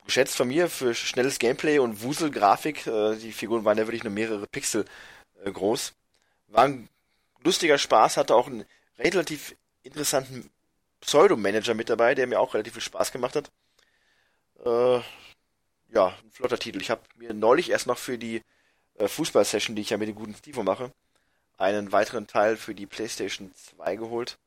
geschätzt 0.06 0.36
von 0.36 0.48
mir 0.48 0.70
für 0.70 0.94
schnelles 0.96 1.40
Gameplay 1.40 1.80
und 1.80 2.02
Wuselgrafik. 2.02 2.88
Äh, 2.88 3.18
die 3.18 3.32
Figuren 3.32 3.66
waren 3.66 3.78
ja 3.78 3.86
wirklich 3.86 4.04
nur 4.04 4.14
mehrere 4.14 4.48
Pixel 4.48 4.86
äh, 5.44 5.52
groß. 5.52 5.94
War 6.48 6.66
ein 6.66 6.90
lustiger 7.44 7.78
Spaß, 7.78 8.18
hatte 8.18 8.36
auch 8.36 8.48
einen 8.48 8.66
relativ 8.98 9.56
interessanten 9.84 10.50
Pseudo-Manager 11.02 11.74
mit 11.74 11.90
dabei, 11.90 12.16
der 12.16 12.28
mir 12.28 12.40
auch 12.40 12.54
relativ 12.54 12.74
viel 12.74 12.82
Spaß 12.82 13.12
gemacht 13.12 13.36
hat. 13.36 13.52
Äh, 14.64 15.02
ja, 15.94 16.08
ein 16.08 16.32
flotter 16.32 16.58
Titel. 16.58 16.82
Ich 16.82 16.90
habe 16.90 17.02
mir 17.16 17.34
neulich 17.34 17.70
erst 17.70 17.88
noch 17.88 17.98
für 17.98 18.18
die 18.18 18.42
äh, 18.96 19.08
Fußball-Session, 19.08 19.76
die 19.76 19.82
ich 19.82 19.90
ja 19.92 19.98
mit 19.98 20.08
dem 20.08 20.16
guten 20.16 20.36
Stivo 20.36 20.64
mache, 20.64 20.92
einen 21.58 21.92
weiteren 21.92 22.28
Teil 22.28 22.58
für 22.58 22.76
die 22.76 22.86
PlayStation 22.86 23.54
2 23.56 23.96
geholt, 23.96 24.38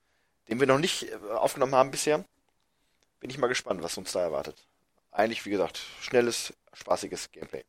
den 0.48 0.60
wir 0.60 0.66
noch 0.66 0.78
nicht 0.78 1.04
äh, 1.04 1.16
aufgenommen 1.32 1.74
haben 1.74 1.90
bisher. 1.90 2.24
Bin 3.20 3.30
ich 3.30 3.38
mal 3.38 3.48
gespannt, 3.48 3.82
was 3.82 3.96
uns 3.96 4.12
da 4.12 4.20
erwartet. 4.20 4.56
Eigentlich, 5.10 5.44
wie 5.46 5.50
gesagt, 5.50 5.80
schnelles, 6.00 6.52
spaßiges 6.72 7.32
Gameplay. 7.32 7.64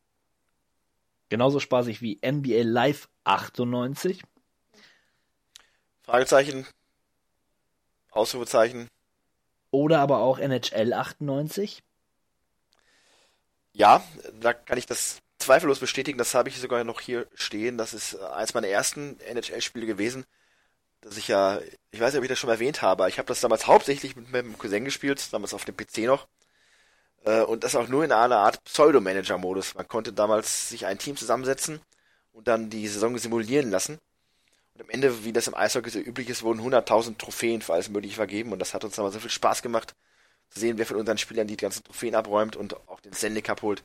Genauso 1.28 1.60
spaßig 1.60 2.02
wie 2.02 2.20
NBA 2.24 2.62
Live 2.62 3.08
98. 3.24 4.22
Fragezeichen, 6.02 6.66
Ausrufezeichen. 8.10 8.88
Oder 9.70 10.00
aber 10.00 10.18
auch 10.18 10.38
NHL 10.38 10.92
98. 10.92 11.82
Ja, 13.72 14.02
da 14.40 14.52
kann 14.52 14.78
ich 14.78 14.86
das 14.86 15.20
zweifellos 15.38 15.78
bestätigen. 15.78 16.18
Das 16.18 16.34
habe 16.34 16.48
ich 16.48 16.58
sogar 16.58 16.82
noch 16.84 17.00
hier 17.00 17.26
stehen. 17.34 17.78
Das 17.78 17.94
ist 17.94 18.14
äh, 18.14 18.24
eins 18.24 18.54
meiner 18.54 18.68
ersten 18.68 19.18
NHL-Spiele 19.20 19.86
gewesen. 19.86 20.24
Dass 21.00 21.16
ich 21.16 21.28
ja, 21.28 21.60
ich 21.92 22.00
weiß 22.00 22.12
nicht, 22.12 22.18
ob 22.18 22.24
ich 22.24 22.28
das 22.28 22.38
schon 22.38 22.50
erwähnt 22.50 22.82
habe, 22.82 23.08
ich 23.08 23.18
habe 23.18 23.28
das 23.28 23.40
damals 23.40 23.66
hauptsächlich 23.66 24.16
mit 24.16 24.30
meinem 24.30 24.58
Cousin 24.58 24.84
gespielt, 24.84 25.32
damals 25.32 25.54
auf 25.54 25.64
dem 25.64 25.76
PC 25.76 25.98
noch. 26.00 26.26
Äh, 27.24 27.42
und 27.42 27.64
das 27.64 27.76
auch 27.76 27.88
nur 27.88 28.04
in 28.04 28.12
einer 28.12 28.38
Art 28.38 28.62
Pseudo-Manager-Modus. 28.64 29.74
Man 29.74 29.88
konnte 29.88 30.12
damals 30.12 30.68
sich 30.68 30.86
ein 30.86 30.98
Team 30.98 31.16
zusammensetzen 31.16 31.80
und 32.32 32.48
dann 32.48 32.70
die 32.70 32.88
Saison 32.88 33.16
simulieren 33.18 33.70
lassen. 33.70 33.98
Und 34.74 34.82
am 34.82 34.90
Ende, 34.90 35.24
wie 35.24 35.32
das 35.32 35.46
im 35.46 35.54
Eishockey 35.54 35.90
so 35.90 35.98
üblich 35.98 36.28
ist, 36.28 36.42
wurden 36.42 36.60
100.000 36.60 37.18
Trophäen 37.18 37.62
für 37.62 37.74
alles 37.74 37.88
Mögliche 37.90 38.16
vergeben. 38.16 38.52
Und 38.52 38.58
das 38.58 38.74
hat 38.74 38.84
uns 38.84 38.96
damals 38.96 39.14
so 39.14 39.20
viel 39.20 39.30
Spaß 39.30 39.62
gemacht, 39.62 39.94
zu 40.48 40.60
sehen, 40.60 40.78
wer 40.78 40.86
von 40.86 40.96
unseren 40.96 41.18
Spielern 41.18 41.46
die 41.46 41.56
ganzen 41.56 41.84
Trophäen 41.84 42.14
abräumt 42.14 42.56
und 42.56 42.76
auch 42.88 43.00
den 43.00 43.12
Stanley 43.12 43.42
Cup 43.42 43.62
holt. 43.62 43.84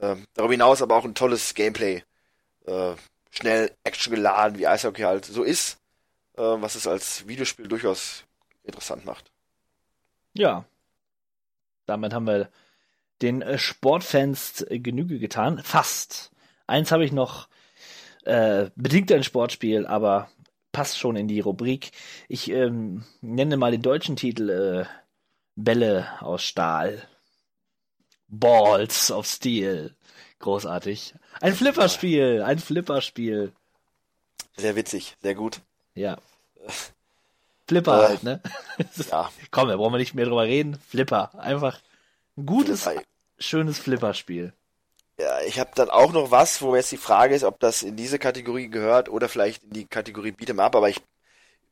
Ähm, 0.00 0.26
darüber 0.34 0.52
hinaus 0.52 0.82
aber 0.82 0.96
auch 0.96 1.04
ein 1.04 1.14
tolles 1.14 1.54
Gameplay. 1.54 2.02
Äh, 2.66 2.94
schnell, 3.30 3.72
Action 3.84 4.14
geladen, 4.14 4.58
wie 4.58 4.66
Eishockey 4.66 5.02
halt 5.02 5.24
so 5.24 5.42
ist, 5.42 5.78
äh, 6.36 6.42
was 6.42 6.74
es 6.74 6.86
als 6.86 7.26
Videospiel 7.26 7.68
durchaus 7.68 8.24
interessant 8.64 9.04
macht. 9.04 9.30
Ja. 10.32 10.64
Damit 11.86 12.12
haben 12.12 12.26
wir 12.26 12.50
den 13.22 13.42
äh, 13.42 13.58
Sportfans 13.58 14.62
äh, 14.62 14.78
Genüge 14.78 15.18
getan. 15.18 15.60
Fast. 15.62 16.30
Eins 16.66 16.92
habe 16.92 17.04
ich 17.04 17.12
noch 17.12 17.48
äh, 18.24 18.70
bedingt 18.74 19.10
ein 19.12 19.24
Sportspiel, 19.24 19.86
aber 19.86 20.28
passt 20.72 20.98
schon 20.98 21.16
in 21.16 21.28
die 21.28 21.40
Rubrik. 21.40 21.92
Ich 22.28 22.50
ähm, 22.50 23.04
nenne 23.20 23.56
mal 23.56 23.70
den 23.70 23.82
deutschen 23.82 24.16
Titel 24.16 24.50
äh, 24.50 24.84
Bälle 25.54 26.08
aus 26.20 26.42
Stahl. 26.42 27.08
Balls 28.28 29.10
of 29.10 29.26
Steel. 29.26 29.94
Großartig. 30.40 31.14
Ein 31.40 31.54
Flipperspiel, 31.54 32.42
ein 32.42 32.58
Flipperspiel. 32.58 33.52
Sehr 34.56 34.76
witzig, 34.76 35.16
sehr 35.22 35.34
gut. 35.34 35.60
Ja. 35.94 36.18
Flipper 37.68 38.04
Äh, 38.04 38.08
halt, 38.08 38.22
ne? 38.22 38.40
Ja. 39.10 39.30
Komm, 39.50 39.68
da 39.68 39.76
brauchen 39.76 39.92
wir 39.92 39.98
nicht 39.98 40.14
mehr 40.14 40.26
drüber 40.26 40.44
reden. 40.44 40.78
Flipper. 40.88 41.32
Einfach 41.38 41.80
ein 42.36 42.46
gutes, 42.46 42.88
schönes 43.38 43.78
Flipperspiel. 43.78 44.52
Ja, 45.18 45.40
ich 45.42 45.58
habe 45.58 45.70
dann 45.74 45.88
auch 45.88 46.12
noch 46.12 46.30
was, 46.30 46.60
wo 46.60 46.76
jetzt 46.76 46.92
die 46.92 46.98
Frage 46.98 47.34
ist, 47.34 47.44
ob 47.44 47.58
das 47.58 47.82
in 47.82 47.96
diese 47.96 48.18
Kategorie 48.18 48.68
gehört 48.68 49.08
oder 49.08 49.28
vielleicht 49.28 49.64
in 49.64 49.70
die 49.70 49.86
Kategorie 49.86 50.32
Beat'em 50.32 50.60
Up, 50.60 50.76
aber 50.76 50.90
ich, 50.90 51.00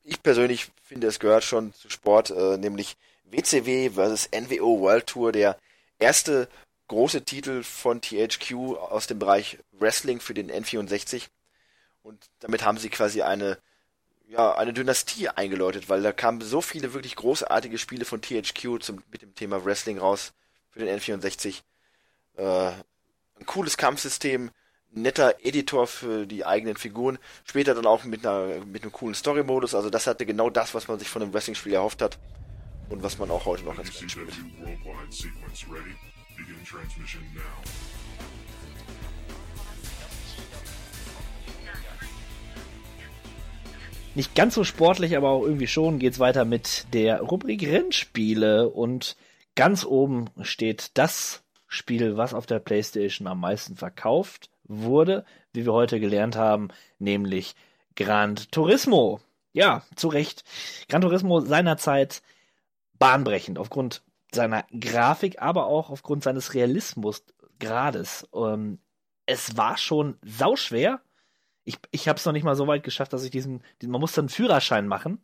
ich 0.02 0.22
persönlich 0.22 0.68
finde, 0.82 1.08
es 1.08 1.18
gehört 1.20 1.44
schon 1.44 1.74
zu 1.74 1.90
Sport, 1.90 2.30
äh, 2.30 2.56
nämlich 2.56 2.96
WCW 3.24 3.90
versus 3.90 4.30
NWO 4.32 4.80
World 4.80 5.06
Tour, 5.06 5.32
der 5.32 5.58
erste 5.98 6.48
große 6.88 7.24
Titel 7.24 7.62
von 7.62 8.00
THQ 8.00 8.76
aus 8.78 9.06
dem 9.06 9.18
Bereich 9.18 9.58
Wrestling 9.72 10.20
für 10.20 10.34
den 10.34 10.50
N64. 10.50 11.28
Und 12.02 12.30
damit 12.40 12.64
haben 12.64 12.78
sie 12.78 12.88
quasi 12.90 13.22
eine, 13.22 13.58
ja, 14.35 14.55
eine 14.56 14.73
Dynastie 14.73 15.28
eingeläutet, 15.28 15.89
weil 15.89 16.02
da 16.02 16.12
kamen 16.12 16.40
so 16.40 16.61
viele 16.61 16.93
wirklich 16.93 17.15
großartige 17.15 17.78
Spiele 17.78 18.05
von 18.05 18.20
THQ 18.20 18.81
zum, 18.81 19.02
mit 19.11 19.23
dem 19.23 19.35
Thema 19.35 19.65
Wrestling 19.65 19.98
raus 19.98 20.32
für 20.70 20.81
den 20.81 20.98
N64. 20.98 21.62
Äh, 22.36 22.70
ein 23.39 23.47
cooles 23.47 23.77
Kampfsystem, 23.77 24.51
netter 24.90 25.36
Editor 25.43 25.86
für 25.86 26.27
die 26.27 26.44
eigenen 26.44 26.77
Figuren, 26.77 27.19
später 27.44 27.74
dann 27.74 27.86
auch 27.86 28.05
mit 28.05 28.27
einer 28.27 28.65
mit 28.65 28.82
einem 28.82 28.93
coolen 28.93 29.15
Story-Modus, 29.15 29.74
also 29.74 29.90
das 29.90 30.06
hatte 30.06 30.27
genau 30.27 30.51
das, 30.51 30.74
was 30.74 30.89
man 30.89 30.98
sich 30.98 31.09
von 31.09 31.23
einem 31.23 31.32
Wrestling-Spiel 31.32 31.74
erhofft 31.74 32.02
hat 32.02 32.19
und 32.89 33.02
was 33.02 33.19
man 33.19 33.31
auch 33.31 33.44
heute 33.44 33.65
noch 33.65 33.77
ganz 33.77 33.93
gerne 33.93 34.11
spielt. 34.11 34.32
Nicht 44.16 44.36
ganz 44.36 44.54
so 44.54 44.62
sportlich, 44.62 45.16
aber 45.16 45.30
auch 45.30 45.42
irgendwie 45.42 45.66
schon 45.66 45.98
geht's 45.98 46.20
weiter 46.20 46.44
mit 46.44 46.86
der 46.92 47.20
Rubrik 47.20 47.66
Rennspiele 47.66 48.68
und 48.68 49.16
ganz 49.56 49.84
oben 49.84 50.30
steht 50.42 50.96
das 50.96 51.42
Spiel, 51.66 52.16
was 52.16 52.32
auf 52.32 52.46
der 52.46 52.60
PlayStation 52.60 53.26
am 53.26 53.40
meisten 53.40 53.74
verkauft 53.74 54.50
wurde, 54.62 55.24
wie 55.52 55.64
wir 55.66 55.72
heute 55.72 55.98
gelernt 55.98 56.36
haben, 56.36 56.68
nämlich 57.00 57.56
Gran 57.96 58.36
Turismo. 58.36 59.20
Ja, 59.52 59.82
zu 59.96 60.06
Recht. 60.06 60.44
Gran 60.88 61.00
Turismo 61.00 61.40
seinerzeit 61.40 62.22
bahnbrechend 63.00 63.58
aufgrund 63.58 64.02
seiner 64.32 64.64
Grafik, 64.78 65.42
aber 65.42 65.66
auch 65.66 65.90
aufgrund 65.90 66.22
seines 66.22 66.54
Realismusgrades. 66.54 68.28
Ähm, 68.32 68.78
es 69.26 69.56
war 69.56 69.76
schon 69.76 70.18
sauschwer. 70.22 71.00
Ich, 71.64 71.78
ich 71.90 72.08
habe 72.08 72.18
es 72.18 72.24
noch 72.24 72.32
nicht 72.32 72.44
mal 72.44 72.56
so 72.56 72.66
weit 72.66 72.82
geschafft, 72.82 73.12
dass 73.12 73.24
ich 73.24 73.30
diesen, 73.30 73.62
diesen, 73.80 73.90
man 73.90 74.00
muss 74.00 74.12
dann 74.12 74.24
einen 74.24 74.28
Führerschein 74.28 74.86
machen, 74.86 75.22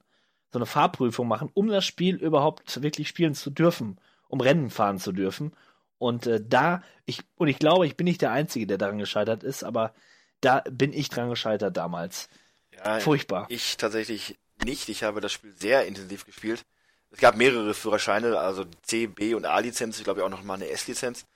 so 0.53 0.59
eine 0.59 0.67
Fahrprüfung 0.67 1.29
machen, 1.29 1.51
um 1.55 1.69
das 1.69 1.85
Spiel 1.85 2.17
überhaupt 2.17 2.83
wirklich 2.83 3.09
spielen 3.09 3.35
zu 3.35 3.51
dürfen, 3.51 3.99
um 4.29 4.41
Rennen 4.41 4.71
fahren 4.71 4.99
zu 4.99 5.13
dürfen. 5.13 5.53
Und 5.99 6.27
äh, 6.27 6.41
da, 6.43 6.83
ich, 7.05 7.23
und 7.37 7.49
ich 7.49 7.59
glaube, 7.59 7.87
ich 7.87 7.97
bin 7.97 8.07
nicht 8.07 8.23
der 8.23 8.33
Einzige, 8.33 8.67
der 8.67 8.79
daran 8.79 8.99
gescheitert 8.99 9.45
ist, 9.45 9.63
aber 9.63 9.93
da 10.41 10.63
bin 10.71 10.93
ich 10.93 11.11
dran 11.11 11.29
gescheitert 11.29 11.77
damals. 11.77 12.29
Ja, 12.73 13.01
Furchtbar. 13.01 13.47
Ich 13.51 13.77
tatsächlich 13.77 14.39
nicht. 14.65 14.89
Ich 14.89 15.03
habe 15.03 15.21
das 15.21 15.33
Spiel 15.33 15.53
sehr 15.53 15.87
intensiv 15.87 16.25
gespielt. 16.25 16.65
Es 17.11 17.19
gab 17.19 17.37
mehrere 17.37 17.75
Führerscheine, 17.75 18.39
also 18.39 18.65
C, 18.83 19.09
B 19.09 19.35
und 19.35 19.45
A-Lizenz, 19.45 19.99
ich 19.99 20.05
glaube 20.05 20.25
auch 20.25 20.31
noch 20.31 20.43
mal 20.43 20.55
eine 20.55 20.69
S-Lizenz. 20.69 21.27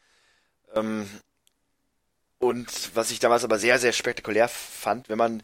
Ähm, 0.72 1.09
und 2.45 2.95
was 2.95 3.11
ich 3.11 3.21
damals 3.21 3.43
aber 3.43 3.59
sehr, 3.59 3.79
sehr 3.79 3.93
spektakulär 3.93 4.49
fand, 4.49 5.09
wenn 5.09 5.16
man 5.16 5.43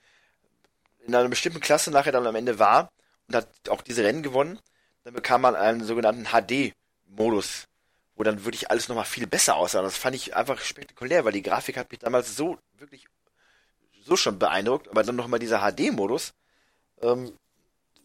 in 1.07 1.15
einer 1.15 1.29
bestimmten 1.31 1.61
Klasse 1.61 1.91
nachher 1.91 2.13
dann 2.13 2.27
am 2.27 2.35
Ende 2.35 2.59
war 2.59 2.91
und 3.27 3.37
hat 3.37 3.49
auch 3.71 3.81
diese 3.81 4.05
Rennen 4.05 4.23
gewonnen, 4.23 4.59
dann 5.05 5.15
bekam 5.15 5.41
man 5.41 5.57
einen 5.57 5.83
sogenannten 5.83 6.27
HD-Modus, 6.27 7.65
wo 8.17 8.23
dann 8.23 8.45
wirklich 8.45 8.71
alles 8.71 8.89
nochmal 8.89 9.07
viel 9.07 9.27
besser 9.27 9.57
aussah. 9.57 9.81
Das 9.81 9.97
fand 9.97 10.15
ich 10.15 10.37
einfach 10.37 10.61
spektakulär, 10.61 11.25
weil 11.25 11.33
die 11.33 11.43
Grafik 11.43 11.79
hat 11.79 11.91
mich 11.91 12.01
damals 12.01 12.37
so 12.37 12.59
wirklich 12.77 13.07
so 14.03 14.15
schon 14.17 14.39
beeindruckt, 14.39 14.89
aber 14.89 15.03
dann 15.03 15.17
nochmal 15.17 15.41
dieser 15.41 15.61
HD-Modus, 15.61 16.35
ähm, 17.01 17.33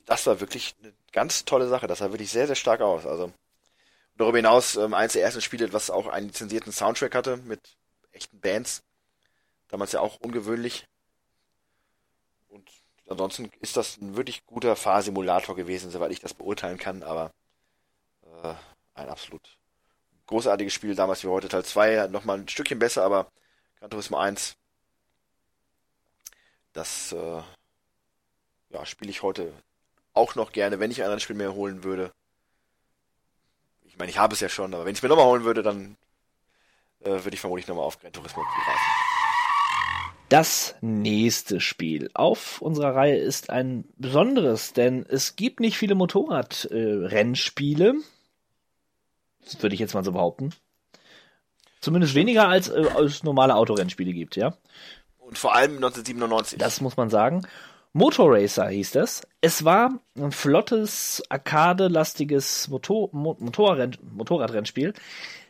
das 0.06 0.26
war 0.26 0.40
wirklich 0.40 0.74
eine 0.82 0.94
ganz 1.12 1.44
tolle 1.44 1.68
Sache. 1.68 1.88
Das 1.88 2.00
sah 2.00 2.12
wirklich 2.12 2.32
sehr, 2.32 2.48
sehr 2.48 2.56
stark 2.56 2.80
aus. 2.80 3.06
Also 3.06 3.34
darüber 4.16 4.38
hinaus 4.38 4.78
ähm, 4.78 4.94
eins 4.94 5.14
der 5.14 5.24
ersten 5.24 5.42
Spiele, 5.42 5.74
was 5.74 5.90
auch 5.90 6.08
einen 6.08 6.28
lizenzierten 6.28 6.72
Soundtrack 6.72 7.14
hatte 7.14 7.38
mit 7.38 7.60
echten 8.14 8.40
Bands. 8.40 8.82
Damals 9.70 9.92
ja 9.92 10.00
auch 10.00 10.20
ungewöhnlich. 10.20 10.88
Und 12.50 12.70
ansonsten 13.10 13.52
ist 13.60 13.78
das 13.78 13.98
ein 13.98 14.16
wirklich 14.16 14.46
guter 14.46 14.76
Fahrsimulator 14.76 15.56
gewesen, 15.56 15.92
soweit 15.92 16.12
ich 16.12 16.20
das 16.20 16.34
beurteilen 16.34 16.78
kann, 16.78 17.04
aber 17.04 17.32
äh, 18.44 18.54
ein 18.94 19.10
absolut 19.10 19.58
großartiges 20.28 20.74
Spiel 20.74 20.96
damals 20.96 21.24
wie 21.24 21.28
heute. 21.28 21.50
Teil 21.50 21.66
2 21.66 22.08
nochmal 22.08 22.40
ein 22.40 22.48
Stückchen 22.48 22.80
besser, 22.80 23.04
aber 23.04 23.32
Gran 23.80 23.90
Turismo 23.90 24.18
1, 24.18 24.58
das 26.74 27.12
äh, 27.12 27.42
ja, 28.70 28.86
spiele 28.86 29.12
ich 29.12 29.22
heute 29.22 29.54
auch 30.14 30.36
noch 30.36 30.52
gerne, 30.52 30.80
wenn 30.80 30.92
ich 30.92 31.04
ein 31.04 31.20
Spiel 31.20 31.36
mehr 31.36 31.54
holen 31.54 31.84
würde. 31.84 32.12
Ich 33.84 33.98
meine, 33.98 34.10
ich 34.10 34.18
habe 34.18 34.34
es 34.34 34.40
ja 34.40 34.50
schon, 34.50 34.74
aber 34.74 34.86
wenn 34.86 34.94
ich 34.94 35.00
es 35.00 35.04
mir 35.04 35.10
nochmal 35.10 35.26
holen 35.26 35.44
würde, 35.44 35.64
dann 35.64 35.96
äh, 37.02 37.12
würde 37.12 37.34
ich 37.34 37.42
vermutlich 37.42 37.68
nochmal 37.68 37.86
auf 37.86 38.00
Gran 38.00 38.12
Turismo 38.12 38.42
zugreifen. 38.42 39.05
Das 40.30 40.76
nächste 40.82 41.60
Spiel 41.60 42.10
auf 42.16 42.62
unserer 42.62 42.96
Reihe 42.96 43.18
ist 43.18 43.52
ein 43.52 43.86
besonderes, 43.98 44.74
denn 44.74 45.06
es 45.08 45.36
gibt 45.36 45.60
nicht 45.60 45.78
viele 45.78 45.94
Motorradrennspiele. 45.94 47.90
Äh, 47.90 49.62
würde 49.62 49.76
ich 49.76 49.80
jetzt 49.80 49.94
mal 49.94 50.04
so 50.04 50.14
behaupten. 50.14 50.52
Zumindest 51.80 52.16
weniger 52.16 52.48
als 52.48 52.70
äh, 52.70 52.82
es 53.04 53.22
normale 53.22 53.56
Autorennspiele 53.56 54.14
gibt, 54.14 54.36
ja. 54.36 54.58
Und 55.20 55.38
vor 55.38 55.54
allem 55.54 55.76
1997. 55.76 56.58
Das 56.58 56.82
muss 56.82 56.98
man 56.98 57.12
sagen. 57.12 57.46
Motor 57.94 58.34
Racer 58.34 58.68
hieß 58.68 58.92
das. 58.92 59.28
Es 59.42 59.64
war 59.64 60.00
ein 60.18 60.32
flottes, 60.32 61.24
arcade-lastiges 61.30 62.68
Motor 62.68 63.10
Motorrenn 63.14 63.96
Motorradrennspiel 64.12 64.94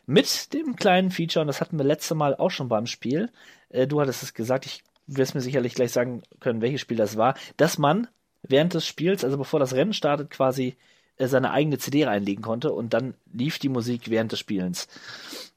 Mit 0.04 0.52
dem 0.52 0.76
kleinen 0.76 1.10
Feature, 1.10 1.40
und 1.40 1.48
das 1.48 1.60
hatten 1.60 1.78
wir 1.78 1.84
letzte 1.84 2.14
Mal 2.14 2.36
auch 2.36 2.50
schon 2.50 2.68
beim 2.68 2.86
Spiel, 2.86 3.32
äh, 3.70 3.86
du 3.86 4.00
hattest 4.00 4.22
es 4.22 4.34
gesagt, 4.34 4.66
ich 4.66 4.82
wirst 5.06 5.34
mir 5.34 5.40
sicherlich 5.40 5.74
gleich 5.74 5.92
sagen 5.92 6.22
können, 6.40 6.60
welches 6.60 6.80
Spiel 6.80 6.96
das 6.96 7.16
war, 7.16 7.34
dass 7.56 7.78
man 7.78 8.08
während 8.42 8.74
des 8.74 8.86
Spiels, 8.86 9.24
also 9.24 9.38
bevor 9.38 9.60
das 9.60 9.72
Rennen 9.74 9.92
startet, 9.92 10.30
quasi 10.30 10.76
äh, 11.16 11.26
seine 11.28 11.50
eigene 11.52 11.78
CD 11.78 12.04
reinlegen 12.04 12.42
konnte 12.42 12.72
und 12.72 12.92
dann 12.92 13.14
lief 13.32 13.58
die 13.58 13.68
Musik 13.68 14.10
während 14.10 14.32
des 14.32 14.38
Spielens. 14.40 14.88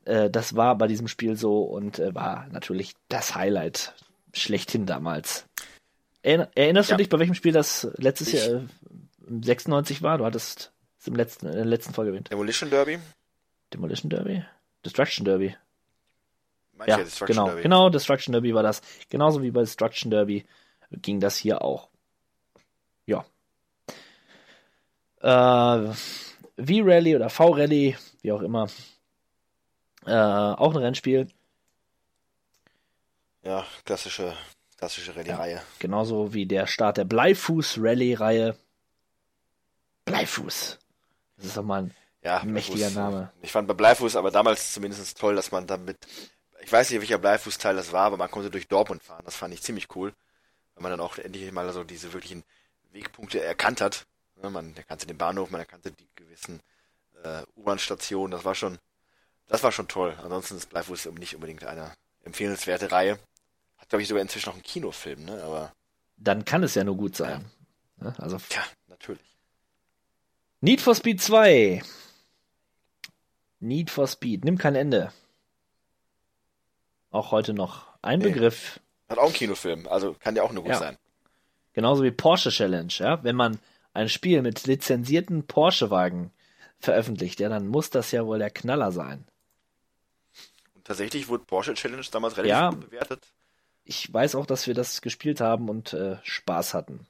Äh, 0.05 0.29
das 0.29 0.55
war 0.55 0.77
bei 0.77 0.87
diesem 0.87 1.07
Spiel 1.07 1.35
so 1.35 1.63
und 1.63 1.99
äh, 1.99 2.13
war 2.13 2.47
natürlich 2.51 2.93
das 3.09 3.35
Highlight 3.35 3.93
schlechthin 4.33 4.85
damals. 4.85 5.45
Erinner, 6.21 6.49
erinnerst 6.55 6.89
Ja. 6.91 6.97
du 6.97 7.03
dich, 7.03 7.09
bei 7.09 7.17
welchem 7.19 7.33
Spiel 7.35 7.53
das 7.53 7.87
letztes 7.97 8.33
Ich- 8.33 8.45
Jahr 8.45 8.61
äh, 8.61 8.65
96 9.41 10.01
war? 10.01 10.17
Du 10.17 10.25
hattest 10.25 10.71
es 10.99 11.07
im 11.07 11.15
letzten, 11.15 11.47
in 11.47 11.53
der 11.53 11.65
letzten 11.65 11.93
Folge 11.93 12.11
erwähnt. 12.11 12.31
Demolition 12.31 12.69
Derby? 12.69 12.99
Demolition 13.73 14.09
Derby? 14.09 14.43
Destruction 14.85 15.25
Derby. 15.25 15.55
Meinst 16.79 16.87
Ja, 16.89 16.97
Destruction 17.03 17.35
genau, 17.35 17.45
Derby? 17.47 17.61
genau, 17.61 17.89
Destruction 17.89 18.31
Derby 18.31 18.55
war 18.55 18.63
das. 18.63 18.81
Genauso 19.09 19.41
wie 19.43 19.51
bei 19.51 19.59
Destruction 19.59 20.09
Derby 20.09 20.45
ging 20.91 21.19
das 21.19 21.35
hier 21.37 21.61
auch. 21.61 21.89
Ja. 23.05 23.25
Äh, 25.21 25.93
V-Rally 26.57 27.15
oder 27.17 27.29
V-Rally, 27.29 27.97
wie 28.21 28.31
auch 28.31 28.41
immer. 28.41 28.67
Äh, 30.05 30.13
auch 30.13 30.73
ein 30.73 30.81
Rennspiel. 30.81 31.27
Ja, 33.43 33.65
klassische, 33.83 34.33
klassische 34.77 35.13
Rallye-Reihe. 35.15 35.61
Genauso 35.79 36.33
wie 36.33 36.45
der 36.45 36.65
Start 36.65 36.95
der 36.97 37.03
Bleifuß-Rally-Reihe. 37.05 38.55
Bleifuß. 40.05 40.79
Das 41.35 41.45
ist 41.45 41.57
doch 41.57 41.63
mal 41.63 41.83
ein 41.83 41.95
Ja, 42.23 42.41
mächtiger 42.45 42.77
Bleifuß, 42.89 42.95
Name. 42.95 43.31
Ich 43.41 43.51
fand 43.51 43.67
bei 43.67 43.73
Bleifuß 43.73 44.15
aber 44.15 44.31
damals 44.31 44.73
zumindest 44.73 45.17
toll, 45.19 45.35
dass 45.35 45.51
man 45.51 45.67
damit, 45.67 45.97
ich 46.69 46.73
weiß 46.73 46.91
nicht, 46.91 46.99
welcher 46.99 47.17
Bleifußteil 47.17 47.75
das 47.75 47.93
war, 47.93 48.03
aber 48.03 48.17
man 48.17 48.29
konnte 48.29 48.51
durch 48.51 48.67
Dortmund 48.67 49.01
fahren. 49.01 49.23
Das 49.25 49.35
fand 49.35 49.55
ich 49.55 49.63
ziemlich 49.63 49.87
cool, 49.95 50.13
weil 50.75 50.83
man 50.83 50.91
dann 50.91 50.99
auch 50.99 51.17
endlich 51.17 51.51
mal 51.51 51.73
so 51.73 51.83
diese 51.83 52.13
wirklichen 52.13 52.43
Wegpunkte 52.91 53.43
erkannt 53.43 53.81
hat. 53.81 54.05
Ne, 54.35 54.51
Man 54.51 54.75
erkannte 54.75 55.07
den 55.07 55.17
Bahnhof, 55.17 55.49
man 55.49 55.61
erkannte 55.61 55.91
die 55.91 56.07
gewissen 56.15 56.61
äh, 57.23 57.41
U-Bahn-Stationen. 57.55 58.29
Das 58.29 58.45
war 58.45 58.53
schon, 58.53 58.77
das 59.47 59.63
war 59.63 59.71
schon 59.71 59.87
toll. 59.87 60.15
Ansonsten 60.21 60.57
ist 60.57 60.69
Bleifuß 60.69 61.07
nicht 61.17 61.33
unbedingt 61.33 61.63
eine 61.63 61.91
empfehlenswerte 62.23 62.91
Reihe. 62.91 63.17
Hat 63.77 63.89
glaube 63.89 64.03
ich 64.03 64.07
sogar 64.07 64.21
inzwischen 64.21 64.49
noch 64.49 64.53
einen 64.53 64.61
Kinofilm, 64.61 65.25
ne? 65.25 65.41
Aber 65.41 65.73
Dann 66.17 66.45
kann 66.45 66.61
es 66.61 66.75
ja 66.75 66.83
nur 66.83 66.97
gut 66.97 67.15
sein. 67.15 67.49
Ne? 67.97 68.13
Also 68.19 68.37
ja, 68.51 68.63
natürlich. 68.85 69.39
Need 70.61 70.81
for 70.81 70.93
Speed 70.93 71.19
2. 71.19 71.81
Need 73.59 73.89
for 73.89 74.07
Speed. 74.07 74.45
Nimmt 74.45 74.59
kein 74.59 74.75
Ende. 74.75 75.11
Auch 77.11 77.31
heute 77.31 77.53
noch 77.53 77.87
ein 78.01 78.19
Nee. 78.19 78.29
Begriff. 78.29 78.79
Hat 79.09 79.17
auch 79.17 79.25
einen 79.25 79.33
Kinofilm, 79.33 79.87
also 79.87 80.13
kann 80.19 80.35
ja 80.35 80.43
auch 80.43 80.51
nur 80.51 80.63
gut 80.63 80.73
Ja. 80.73 80.79
sein. 80.79 80.97
Genauso 81.73 82.03
wie 82.03 82.11
Porsche 82.11 82.49
Challenge. 82.49 82.91
Ja? 82.97 83.23
Wenn 83.23 83.35
man 83.35 83.59
ein 83.93 84.09
Spiel 84.09 84.41
mit 84.41 84.67
lizenzierten 84.67 85.47
Porsche-Wagen 85.47 86.31
veröffentlicht, 86.79 87.39
ja, 87.39 87.49
dann 87.49 87.67
muss 87.67 87.89
das 87.89 88.11
ja 88.11 88.25
wohl 88.25 88.37
der 88.39 88.51
Knaller 88.51 88.91
sein. 88.91 89.25
Und 90.75 90.85
tatsächlich 90.85 91.27
wurde 91.27 91.43
Porsche 91.45 91.73
Challenge 91.73 92.05
damals 92.11 92.37
relativ 92.37 92.51
Ja. 92.51 92.69
gut 92.69 92.81
bewertet. 92.89 93.27
Ich 93.83 94.11
weiß 94.13 94.35
auch, 94.35 94.45
dass 94.45 94.67
wir 94.67 94.75
das 94.75 95.01
gespielt 95.01 95.41
haben 95.41 95.67
und 95.69 95.93
äh, 95.93 96.17
Spaß 96.23 96.73
hatten. 96.75 97.07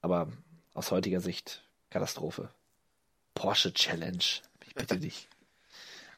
Aber 0.00 0.28
aus 0.72 0.90
heutiger 0.90 1.20
Sicht 1.20 1.62
Katastrophe. 1.90 2.48
Porsche 3.34 3.72
Challenge. 3.74 4.24
Ich 4.66 4.74
bitte 4.74 4.96
dich. 4.98 5.28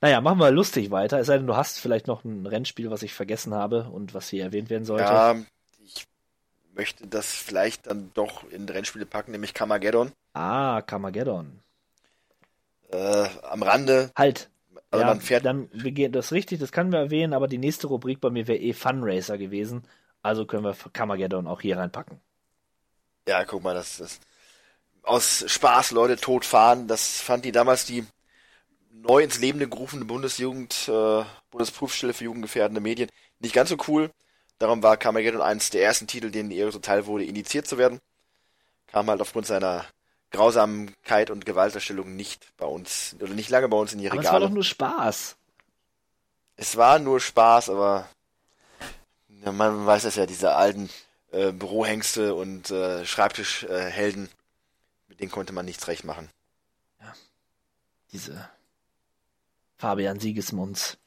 Naja, 0.01 0.21
machen 0.21 0.39
wir 0.39 0.51
lustig 0.51 0.91
weiter. 0.91 1.19
Es 1.19 1.27
sei 1.27 1.39
denn, 1.39 1.47
du 1.47 1.57
hast 1.57 1.79
vielleicht 1.79 2.07
noch 2.07 2.25
ein 2.25 2.47
Rennspiel, 2.47 2.91
was 2.91 3.03
ich 3.03 3.15
vergessen 3.15 3.55
habe 3.55 3.89
und 3.91 4.15
was 4.15 4.29
hier 4.29 4.45
erwähnt 4.45 4.71
werden 4.71 4.85
sollte. 4.85 5.05
Ja, 5.05 5.35
ich 5.85 6.07
möchte 6.75 7.07
das 7.07 7.33
vielleicht 7.33 7.87
dann 7.87 8.11
doch 8.15 8.49
in 8.51 8.69
Rennspiele 8.69 9.07
packen, 9.07 9.33
nämlich 9.33 9.55
Carmageddon. 9.55 10.13
Ah, 10.35 10.83
Carmageddon. 10.83 11.61
Äh, 12.91 13.29
am 13.43 13.63
Rande. 13.63 14.11
Halt. 14.17 14.51
Also 14.91 15.03
ja, 15.03 15.09
man 15.09 15.21
fährt. 15.21 15.45
dann 15.45 15.69
wir 15.73 15.91
gehen 15.91 16.13
das 16.13 16.27
ist 16.27 16.33
richtig, 16.33 16.61
das 16.61 16.71
können 16.71 16.93
wir 16.93 17.01
erwähnen, 17.01 17.33
aber 17.33 17.49
die 17.49 17.59
nächste 17.59 17.89
Rubrik 17.89 18.21
bei 18.21 18.31
mir 18.31 18.47
wäre 18.47 18.59
eh 18.59 18.73
Fun 18.73 19.01
Racer 19.03 19.37
gewesen. 19.37 19.83
Also 20.23 20.47
können 20.47 20.65
wir 20.65 20.77
Carmageddon 20.93 21.47
auch 21.47 21.61
hier 21.61 21.77
reinpacken. 21.77 22.21
Ja, 23.29 23.45
guck 23.45 23.63
mal, 23.63 23.75
das 23.75 23.99
ist 23.99 24.23
aus 25.03 25.45
Spaß 25.47 25.93
Leute 25.93 26.17
tot 26.17 26.45
fahren. 26.45 26.87
Das 26.89 27.21
fand 27.21 27.45
die 27.45 27.53
damals 27.53 27.85
die 27.85 28.05
neu 29.03 29.23
ins 29.23 29.39
Leben 29.39 29.59
gerufene 29.59 30.05
Bundesjugend, 30.05 30.89
äh, 30.89 31.25
Bundesprüfstelle 31.51 32.15
für 32.15 32.25
jugendgefährdende 32.25 32.81
Medien 32.81 33.11
nicht 33.41 33.55
ganz 33.55 33.69
so 33.71 33.77
cool. 33.89 34.11
Darum 34.59 34.83
war 34.83 34.97
Carmageddon 34.97 35.43
eines 35.43 35.71
der 35.71 35.83
ersten 35.83 36.07
Titel, 36.07 36.31
denen 36.31 36.51
Ehre 36.51 36.73
zuteil 36.73 37.07
wurde, 37.07 37.25
indiziert 37.25 37.67
zu 37.67 37.77
werden. 37.79 38.01
Kam 38.87 39.09
halt 39.09 39.21
aufgrund 39.21 39.47
seiner 39.47 39.85
Grausamkeit 40.31 41.31
und 41.31 41.45
Gewalterstellung 41.45 42.17
nicht 42.17 42.53
bei 42.57 42.67
uns, 42.67 43.17
oder 43.21 43.35
nicht 43.35 43.51
lange 43.51 43.69
bei 43.69 43.77
uns 43.77 43.93
in 43.93 43.99
die 43.99 44.11
Aber 44.11 44.19
Regale. 44.19 44.29
es 44.29 44.33
war 44.33 44.49
doch 44.49 44.55
nur 44.55 44.65
Spaß. 44.65 45.37
Es 46.57 46.77
war 46.77 46.99
nur 46.99 47.21
Spaß, 47.21 47.69
aber 47.69 48.09
ja, 49.45 49.53
man 49.53 49.85
weiß 49.87 50.05
das 50.05 50.17
ja, 50.17 50.25
diese 50.25 50.55
alten 50.55 50.89
äh, 51.33 51.53
Bürohengste 51.53 52.35
und 52.35 52.71
äh, 52.71 53.05
Schreibtischhelden, 53.05 54.27
äh, 54.27 54.31
mit 55.09 55.21
denen 55.21 55.31
konnte 55.31 55.53
man 55.53 55.67
nichts 55.67 55.87
recht 55.87 56.05
machen. 56.05 56.31
Diese 58.13 58.49
Fabian 59.77 60.19
Siegesmunds. 60.21 60.99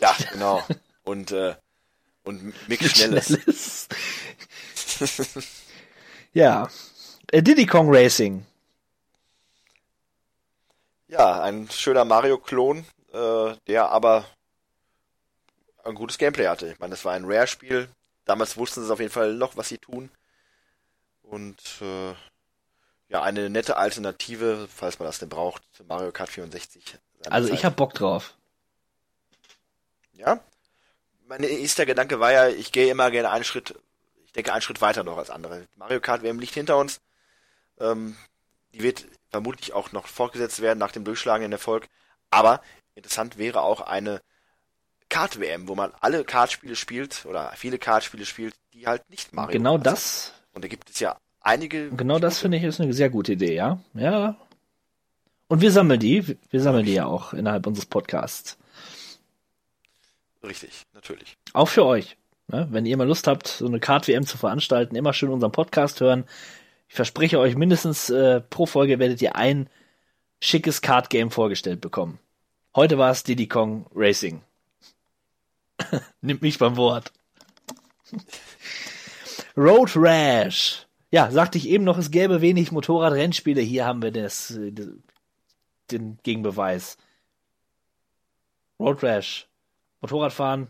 Ja, 0.00 0.14
genau. 0.32 0.62
und 1.04 1.32
äh, 1.32 1.56
und 2.24 2.68
Mick 2.68 2.82
Schnelles. 2.84 3.88
Schnelles. 4.76 5.48
Ja. 6.32 6.68
Äh, 7.32 7.42
Diddy 7.42 7.66
Kong 7.66 7.88
Racing. 7.90 8.44
ja, 11.08 11.42
ein 11.42 11.68
schöner 11.70 12.04
Mario-Klon, 12.04 12.84
äh, 13.12 13.54
der 13.66 13.88
aber 13.88 14.26
ein 15.84 15.94
gutes 15.94 16.18
Gameplay 16.18 16.46
hatte. 16.46 16.70
Ich 16.70 16.78
meine, 16.78 16.90
das 16.90 17.04
war 17.04 17.14
ein 17.14 17.24
Rare-Spiel. 17.24 17.88
Damals 18.24 18.56
wussten 18.56 18.84
sie 18.84 18.92
auf 18.92 19.00
jeden 19.00 19.12
Fall 19.12 19.34
noch, 19.34 19.56
was 19.56 19.68
sie 19.68 19.78
tun. 19.78 20.10
Und 21.22 21.60
äh, 21.80 22.14
ja, 23.08 23.22
eine 23.22 23.48
nette 23.48 23.76
Alternative, 23.76 24.68
falls 24.74 24.98
man 24.98 25.06
das 25.06 25.18
denn 25.18 25.28
braucht, 25.28 25.62
zu 25.74 25.84
Mario 25.84 26.12
Kart 26.12 26.28
64. 26.28 26.98
seiner 27.22 27.34
Also 27.34 27.48
Zeit. 27.48 27.58
ich 27.58 27.64
hab 27.64 27.76
Bock 27.76 27.94
drauf. 27.94 28.34
Ja. 30.12 30.40
Mein 31.26 31.42
erster 31.42 31.86
Gedanke 31.86 32.20
war 32.20 32.32
ja, 32.32 32.48
ich 32.48 32.72
gehe 32.72 32.90
immer 32.90 33.10
gerne 33.10 33.30
einen 33.30 33.44
Schritt, 33.44 33.74
ich 34.24 34.32
denke 34.32 34.52
einen 34.52 34.62
Schritt 34.62 34.80
weiter 34.80 35.04
noch 35.04 35.16
als 35.16 35.30
andere. 35.30 35.66
Mario 35.76 36.00
Kart 36.00 36.22
WM 36.22 36.38
liegt 36.38 36.54
hinter 36.54 36.76
uns. 36.76 37.00
Ähm, 37.78 38.16
die 38.72 38.82
wird 38.82 39.06
vermutlich 39.30 39.72
auch 39.72 39.92
noch 39.92 40.06
fortgesetzt 40.06 40.60
werden 40.60 40.78
nach 40.78 40.92
dem 40.92 41.04
durchschlagenden 41.04 41.52
Erfolg. 41.52 41.86
Aber 42.30 42.62
interessant 42.94 43.38
wäre 43.38 43.62
auch 43.62 43.80
eine 43.80 44.20
Kart-WM, 45.08 45.68
wo 45.68 45.74
man 45.74 45.92
alle 46.00 46.24
Kartspiele 46.24 46.76
spielt 46.76 47.24
oder 47.24 47.52
viele 47.56 47.78
Kartspiele 47.78 48.26
spielt, 48.26 48.54
die 48.74 48.86
halt 48.86 49.08
nicht 49.08 49.32
Mario 49.32 49.52
genau 49.52 49.76
Kart 49.76 49.86
das, 49.86 50.26
sind. 50.26 50.34
Und 50.52 50.64
da 50.64 50.68
gibt 50.68 50.90
es 50.90 51.00
ja 51.00 51.18
einige. 51.48 51.90
genau 51.90 52.18
das 52.18 52.38
finde 52.38 52.58
ich 52.58 52.64
ist 52.64 52.80
eine 52.80 52.92
sehr 52.92 53.10
gute 53.10 53.32
Idee, 53.32 53.54
ja? 53.54 53.80
Ja. 53.94 54.36
Und 55.48 55.60
wir 55.60 55.72
sammeln 55.72 55.98
die, 55.98 56.36
wir 56.50 56.60
sammeln 56.60 56.84
die 56.84 56.94
ja 56.94 57.06
auch 57.06 57.32
innerhalb 57.32 57.66
unseres 57.66 57.86
Podcasts. 57.86 58.58
Richtig, 60.42 60.82
natürlich. 60.94 61.36
Auch 61.52 61.68
für 61.68 61.84
euch. 61.84 62.16
Ne? 62.48 62.68
Wenn 62.70 62.86
ihr 62.86 62.96
mal 62.96 63.06
Lust 63.06 63.26
habt, 63.26 63.48
so 63.48 63.66
eine 63.66 63.80
Kart-WM 63.80 64.26
zu 64.26 64.38
veranstalten, 64.38 64.94
immer 64.94 65.12
schön 65.12 65.30
unseren 65.30 65.52
Podcast 65.52 66.00
hören. 66.00 66.24
Ich 66.88 66.94
verspreche 66.94 67.38
euch, 67.38 67.56
mindestens 67.56 68.08
äh, 68.10 68.40
pro 68.40 68.66
Folge 68.66 68.98
werdet 68.98 69.20
ihr 69.20 69.36
ein 69.36 69.68
schickes 70.40 70.80
Kart-Game 70.80 71.30
vorgestellt 71.30 71.80
bekommen. 71.80 72.18
Heute 72.74 72.96
war 72.98 73.10
es 73.10 73.24
Diddy 73.24 73.48
Kong 73.48 73.86
Racing. 73.94 74.42
Nimmt 76.20 76.42
mich 76.42 76.58
beim 76.58 76.76
Wort. 76.76 77.12
Road 79.56 79.92
Rash. 79.96 80.87
Ja, 81.10 81.30
sagte 81.30 81.58
ich 81.58 81.68
eben 81.68 81.84
noch, 81.84 81.98
es 81.98 82.10
gäbe 82.10 82.40
wenig 82.40 82.70
Motorradrennspiele. 82.70 83.60
Hier 83.60 83.86
haben 83.86 84.02
wir 84.02 84.10
das, 84.10 84.50
äh, 84.50 84.72
den 85.90 86.18
Gegenbeweis. 86.22 86.98
Road 88.78 89.02
Rash. 89.02 89.48
Motorradfahren 90.00 90.68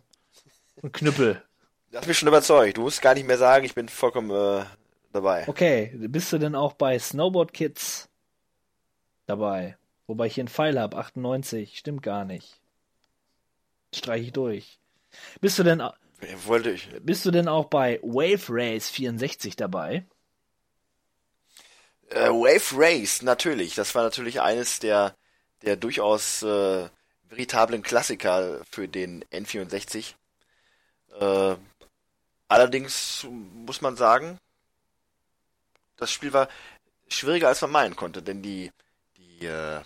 und 0.80 0.92
Knüppel. 0.92 1.42
Das 1.90 2.06
mich 2.06 2.18
schon 2.18 2.28
überzeugt. 2.28 2.76
Du 2.76 2.82
musst 2.82 3.02
gar 3.02 3.14
nicht 3.14 3.26
mehr 3.26 3.38
sagen, 3.38 3.64
ich 3.64 3.74
bin 3.74 3.88
vollkommen 3.88 4.30
äh, 4.30 4.64
dabei. 5.12 5.46
Okay, 5.48 5.92
bist 5.96 6.32
du 6.32 6.38
denn 6.38 6.54
auch 6.54 6.74
bei 6.74 6.98
Snowboard 6.98 7.52
Kids 7.52 8.08
dabei? 9.26 9.76
Wobei 10.06 10.26
ich 10.26 10.34
hier 10.34 10.42
einen 10.42 10.48
Pfeil 10.48 10.78
habe, 10.80 10.96
98, 10.96 11.78
stimmt 11.78 12.02
gar 12.02 12.24
nicht. 12.24 12.60
Streich 13.94 14.22
ich 14.22 14.32
durch. 14.32 14.78
Bist 15.40 15.58
du 15.58 15.62
denn, 15.62 15.82
Wollte 16.46 16.70
ich. 16.70 16.88
bist 17.02 17.26
du 17.26 17.30
denn 17.30 17.48
auch 17.48 17.66
bei 17.66 18.00
Wave 18.02 18.46
Race 18.48 18.88
64 18.88 19.56
dabei? 19.56 20.06
Äh, 22.10 22.28
Wave 22.28 22.72
Race, 22.74 23.22
natürlich. 23.22 23.74
Das 23.74 23.94
war 23.94 24.02
natürlich 24.02 24.40
eines 24.40 24.78
der, 24.78 25.14
der 25.62 25.76
durchaus 25.76 26.42
äh, 26.42 26.88
veritablen 27.28 27.82
Klassiker 27.82 28.60
für 28.70 28.88
den 28.88 29.24
N64. 29.26 30.14
Äh, 31.20 31.56
allerdings 32.48 33.26
muss 33.28 33.80
man 33.80 33.96
sagen, 33.96 34.38
das 35.96 36.10
Spiel 36.10 36.32
war 36.32 36.48
schwieriger 37.08 37.48
als 37.48 37.60
man 37.60 37.70
meinen 37.70 37.96
konnte, 37.96 38.22
denn 38.22 38.42
die, 38.42 38.70
die 39.16 39.46
äh, 39.46 39.80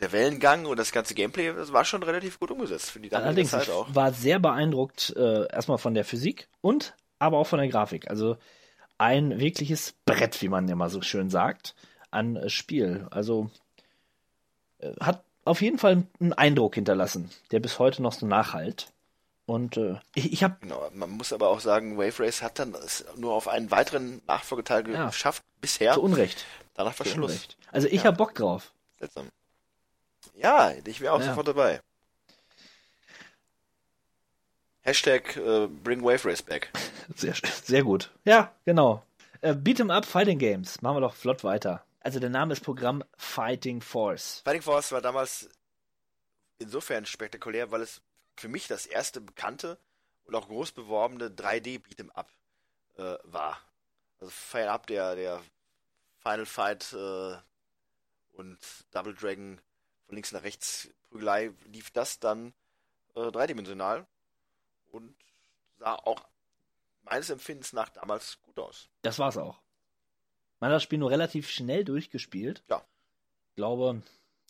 der 0.00 0.12
Wellengang 0.12 0.66
und 0.66 0.78
das 0.78 0.92
ganze 0.92 1.14
Gameplay, 1.14 1.52
das 1.52 1.72
war 1.72 1.84
schon 1.84 2.02
relativ 2.02 2.38
gut 2.38 2.50
umgesetzt 2.50 2.90
für 2.90 3.00
die 3.00 3.08
damalige 3.08 3.28
Allerdings, 3.28 3.50
Zeit 3.50 3.70
auch. 3.70 3.94
war 3.94 4.12
sehr 4.12 4.38
beeindruckt, 4.38 5.14
äh, 5.16 5.46
erstmal 5.48 5.78
von 5.78 5.94
der 5.94 6.04
Physik 6.04 6.48
und 6.60 6.94
aber 7.18 7.38
auch 7.38 7.46
von 7.46 7.58
der 7.58 7.68
Grafik. 7.68 8.08
Also 8.08 8.36
ein 8.98 9.38
wirkliches 9.38 9.94
Brett, 10.04 10.42
wie 10.42 10.48
man 10.48 10.68
immer 10.68 10.90
so 10.90 11.00
schön 11.02 11.30
sagt, 11.30 11.74
an 12.10 12.36
äh, 12.36 12.48
Spiel. 12.50 13.06
Also 13.10 13.50
äh, 14.80 14.92
hat 15.00 15.24
auf 15.44 15.62
jeden 15.62 15.78
Fall 15.78 16.04
einen 16.20 16.32
Eindruck 16.34 16.74
hinterlassen, 16.74 17.30
der 17.52 17.60
bis 17.60 17.78
heute 17.78 18.02
noch 18.02 18.12
so 18.12 18.26
nachhalt. 18.26 18.92
Und 19.46 19.78
äh, 19.78 19.98
ich, 20.14 20.32
ich 20.32 20.42
habe 20.44 20.56
Genau, 20.60 20.90
man 20.92 21.10
muss 21.10 21.32
aber 21.32 21.48
auch 21.48 21.60
sagen, 21.60 21.96
Wave 21.96 22.18
Race 22.22 22.42
hat 22.42 22.58
dann 22.58 22.74
es 22.74 23.04
nur 23.16 23.32
auf 23.32 23.48
einen 23.48 23.70
weiteren 23.70 24.20
Nachfolgeteil 24.26 24.86
Ja. 24.90 25.06
geschafft 25.06 25.42
bisher. 25.62 25.94
zu 25.94 26.02
Unrecht. 26.02 26.44
Danach 26.74 26.98
war 26.98 27.06
Zu 27.06 27.12
Schluss. 27.12 27.30
Unrecht. 27.30 27.56
Also 27.72 27.88
ich 27.88 28.02
Ja. 28.02 28.04
hab 28.04 28.18
Bock 28.18 28.34
drauf. 28.34 28.72
Seltsam. 28.98 29.28
Ja, 30.34 30.72
ich 30.84 31.00
wäre 31.00 31.14
auch 31.14 31.20
Ja. 31.20 31.26
sofort 31.28 31.48
dabei. 31.48 31.80
Hashtag 34.82 35.36
äh, 35.36 35.66
Bring 35.66 36.02
Wave 36.02 36.24
Race 36.28 36.42
back. 36.42 36.70
Sehr, 37.14 37.34
sehr 37.62 37.82
gut. 37.82 38.10
Ja, 38.24 38.52
genau. 38.64 39.02
Äh, 39.40 39.52
Beat'em 39.52 39.92
Up 39.92 40.04
Fighting 40.04 40.38
Games. 40.38 40.82
Machen 40.82 40.96
wir 40.96 41.00
doch 41.00 41.14
flott 41.14 41.44
weiter. 41.44 41.84
Also 42.00 42.20
der 42.20 42.30
Name 42.30 42.52
ist 42.52 42.62
Programm 42.62 43.04
Fighting 43.16 43.80
Force. 43.80 44.42
Fighting 44.44 44.62
Force 44.62 44.92
war 44.92 45.00
damals 45.00 45.48
insofern 46.58 47.06
spektakulär, 47.06 47.70
weil 47.70 47.82
es 47.82 48.02
für 48.36 48.48
mich 48.48 48.66
das 48.66 48.86
erste 48.86 49.20
bekannte 49.20 49.78
und 50.24 50.34
auch 50.34 50.48
groß 50.48 50.72
beworbene 50.72 51.28
3D 51.28 51.80
Beat'em 51.80 52.10
Up 52.10 52.28
äh, 52.96 53.16
war. 53.24 53.58
Also 54.20 54.30
Fire 54.30 54.70
Up, 54.70 54.86
der, 54.86 55.14
der 55.16 55.40
Final 56.22 56.46
Fight 56.46 56.92
äh, 56.92 57.36
und 58.32 58.58
Double 58.90 59.14
Dragon 59.14 59.60
von 60.06 60.14
links 60.14 60.32
nach 60.32 60.42
rechts 60.42 60.88
Prügelei 61.10 61.52
lief 61.66 61.90
das 61.90 62.18
dann 62.18 62.52
äh, 63.14 63.30
dreidimensional 63.30 64.06
und 64.90 65.14
sah 65.78 65.94
auch 65.94 66.28
meines 67.10 67.30
Empfindens 67.30 67.72
nach 67.72 67.88
damals 67.90 68.38
gut 68.42 68.58
aus. 68.58 68.88
Das 69.02 69.18
war's 69.18 69.36
auch. 69.36 69.60
Man 70.60 70.70
hat 70.70 70.76
das 70.76 70.82
Spiel 70.82 70.98
nur 70.98 71.10
relativ 71.10 71.48
schnell 71.48 71.84
durchgespielt. 71.84 72.62
Ja. 72.68 72.82
Ich 73.50 73.56
glaube, 73.56 74.02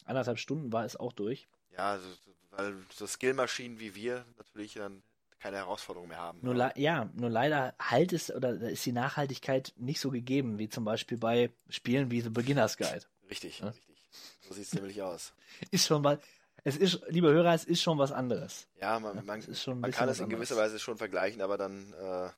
anderthalb 0.04 0.38
Stunden 0.38 0.72
war 0.72 0.84
es 0.84 0.96
auch 0.96 1.12
durch. 1.12 1.48
Ja, 1.72 1.92
also, 1.92 2.06
weil 2.50 2.74
so 2.92 3.06
Skillmaschinen 3.06 3.78
wie 3.78 3.94
wir 3.94 4.24
natürlich 4.36 4.74
dann 4.74 5.02
keine 5.38 5.58
Herausforderung 5.58 6.08
mehr 6.08 6.18
haben. 6.18 6.40
Nur 6.42 6.76
ja, 6.76 7.08
nur 7.14 7.30
leider 7.30 7.74
halt 7.78 8.12
es 8.12 8.30
oder 8.34 8.50
ist 8.54 8.84
die 8.86 8.92
Nachhaltigkeit 8.92 9.72
nicht 9.76 10.00
so 10.00 10.10
gegeben, 10.10 10.58
wie 10.58 10.68
zum 10.68 10.84
Beispiel 10.84 11.18
bei 11.18 11.52
Spielen 11.68 12.10
wie 12.10 12.20
The 12.22 12.30
Beginner's 12.30 12.76
Guide. 12.76 13.04
Richtig, 13.30 13.60
Ja. 13.60 13.68
richtig. 13.68 14.08
So 14.40 14.54
sieht 14.54 14.64
es 14.64 14.74
nämlich 14.74 15.00
aus. 15.02 15.34
Ist 15.70 15.86
schon 15.86 16.02
mal, 16.02 16.18
es 16.64 16.76
ist, 16.76 17.00
liebe 17.08 17.30
Hörer, 17.30 17.54
es 17.54 17.64
ist 17.64 17.82
schon 17.82 17.98
was 17.98 18.10
anderes. 18.12 18.66
Ja, 18.80 18.98
man, 18.98 19.24
man, 19.24 19.40
ist 19.40 19.66
man 19.66 19.90
kann 19.92 20.08
es 20.08 20.18
in 20.20 20.28
gewisser. 20.28 20.56
Weise 20.56 20.78
schon 20.78 20.96
vergleichen, 20.96 21.40
aber 21.40 21.56
dann 21.56 21.92
äh, 21.92 22.30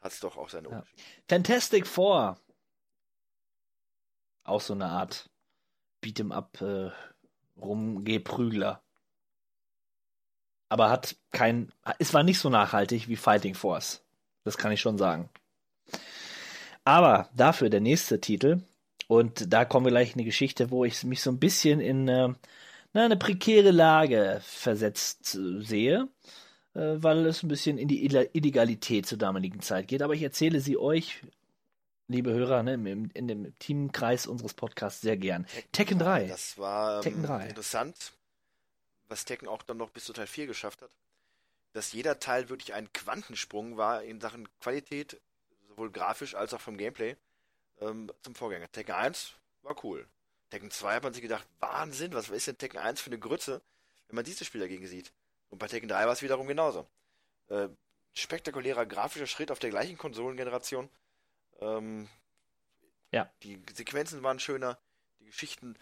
hat 0.00 0.12
es 0.12 0.20
doch 0.20 0.36
auch 0.36 0.48
seine 0.48 0.68
Ja. 0.68 0.76
Unterschiede. 0.76 1.02
Fantastic 1.28 1.86
Four. 1.86 2.38
Auch 4.44 4.60
so 4.60 4.74
eine 4.74 4.86
Art 4.86 5.28
Beat'em 6.02 6.32
Up 6.32 6.60
äh, 6.60 6.90
Rumgeprügler. 7.60 8.82
Aber 10.70 10.90
hat 10.90 11.16
kein, 11.30 11.72
es 11.98 12.12
war 12.14 12.22
nicht 12.22 12.38
so 12.38 12.50
nachhaltig 12.50 13.08
wie 13.08 13.16
Fighting 13.16 13.54
Force. 13.54 14.04
Das 14.44 14.56
kann 14.58 14.72
ich 14.72 14.80
schon 14.80 14.98
sagen. 14.98 15.30
Aber 16.84 17.28
dafür 17.34 17.70
der 17.70 17.80
nächste 17.80 18.20
Titel. 18.20 18.62
Und 19.08 19.52
da 19.52 19.64
kommen 19.64 19.86
wir 19.86 19.90
gleich 19.90 20.10
in 20.10 20.14
eine 20.16 20.24
Geschichte, 20.24 20.70
wo 20.70 20.84
ich 20.84 21.02
mich 21.04 21.22
so 21.22 21.30
ein 21.30 21.38
bisschen 21.38 21.80
in 21.80 22.08
äh, 22.08 22.34
eine 22.92 23.16
prekäre 23.16 23.70
Lage 23.70 24.40
versetzt 24.42 25.34
äh, 25.34 25.62
sehe, 25.62 26.08
weil 27.02 27.26
es 27.26 27.42
ein 27.42 27.48
bisschen 27.48 27.78
in 27.78 27.88
die 27.88 28.08
Ille- 28.08 28.30
Illegalität 28.32 29.06
zur 29.06 29.18
damaligen 29.18 29.60
Zeit 29.60 29.88
geht. 29.88 30.02
Aber 30.02 30.14
ich 30.14 30.22
erzähle 30.22 30.60
sie 30.60 30.76
euch, 30.76 31.22
liebe 32.08 32.32
Hörer, 32.32 32.62
ne, 32.62 32.74
im, 32.74 33.10
in 33.14 33.28
dem 33.28 33.58
Teamkreis 33.58 34.26
unseres 34.26 34.54
Podcasts 34.54 35.00
sehr 35.00 35.16
gern. 35.16 35.46
Tekken 35.72 35.98
3. 35.98 36.26
Das 36.28 36.56
war 36.58 36.96
ähm, 36.96 37.02
Tekken 37.02 37.22
3. 37.24 37.46
interessant, 37.48 38.12
was 39.08 39.24
Tekken 39.24 39.48
auch 39.48 39.62
dann 39.62 39.76
noch 39.78 39.90
bis 39.90 40.04
zu 40.04 40.12
Teil 40.12 40.26
4 40.26 40.46
geschafft 40.46 40.82
hat, 40.82 40.90
dass 41.72 41.92
jeder 41.92 42.18
Teil 42.18 42.48
wirklich 42.48 42.74
ein 42.74 42.92
Quantensprung 42.92 43.76
war 43.76 44.02
in 44.02 44.20
Sachen 44.20 44.48
Qualität, 44.60 45.20
sowohl 45.68 45.90
grafisch 45.90 46.34
als 46.34 46.54
auch 46.54 46.60
vom 46.60 46.76
Gameplay, 46.76 47.16
ähm, 47.80 48.10
zum 48.22 48.34
Vorgänger. 48.34 48.70
Tekken 48.72 48.94
1 48.94 49.32
war 49.62 49.76
cool. 49.84 50.06
Tekken 50.50 50.70
2 50.70 50.94
hat 50.94 51.02
man 51.02 51.12
sich 51.12 51.22
gedacht, 51.22 51.46
Wahnsinn, 51.60 52.12
was 52.14 52.30
ist 52.30 52.46
denn 52.46 52.56
Tekken 52.58 52.78
1 52.78 53.00
für 53.00 53.10
eine 53.10 53.18
Grütze, 53.18 53.60
wenn 54.08 54.16
man 54.16 54.24
dieses 54.24 54.46
Spiel 54.46 54.60
dagegen 54.62 54.86
sieht. 54.86 55.12
Und 55.50 55.58
bei 55.58 55.68
Tekken 55.68 55.88
3 55.88 56.06
war 56.06 56.12
es 56.12 56.22
wiederum 56.22 56.46
genauso. 56.46 56.86
Äh, 57.48 57.68
spektakulärer 58.14 58.86
grafischer 58.86 59.26
Schritt 59.26 59.50
auf 59.50 59.58
der 59.58 59.70
gleichen 59.70 59.96
Konsolengeneration. 59.96 60.88
Ähm, 61.60 62.08
Ja. 63.10 63.30
Die 63.42 63.62
Sequenzen 63.74 64.22
waren 64.22 64.38
schöner, 64.38 64.78
die 65.20 65.26
Geschichten 65.26 65.76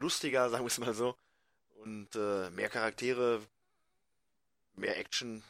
lustiger, 0.00 0.50
sagen 0.50 0.64
wir 0.64 0.68
es 0.68 0.78
mal 0.78 0.94
so. 0.94 1.16
Und 1.76 2.14
äh, 2.16 2.50
mehr 2.50 2.68
Charaktere, 2.68 3.40
mehr 4.74 4.98
Action, 4.98 5.44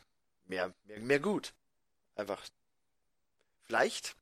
mehr, 0.46 0.74
mehr, 0.84 1.00
mehr 1.00 1.20
gut. 1.20 1.54
Einfach 2.16 2.42
vielleicht 3.64 4.14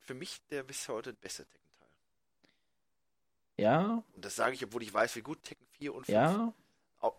für 0.00 0.14
mich 0.14 0.40
der 0.50 0.62
bis 0.62 0.88
heute 0.88 1.12
beste 1.14 1.44
Tekken-Teil. 1.46 1.88
Ja, 3.56 4.04
Und 4.14 4.24
das 4.24 4.36
sage 4.36 4.54
ich, 4.54 4.64
obwohl 4.64 4.82
ich 4.82 4.92
weiß, 4.92 5.16
wie 5.16 5.22
gut 5.22 5.42
Tekken 5.42 5.66
4 5.78 5.94
und 5.94 6.04
5 6.06 6.14
ja, 6.14 6.52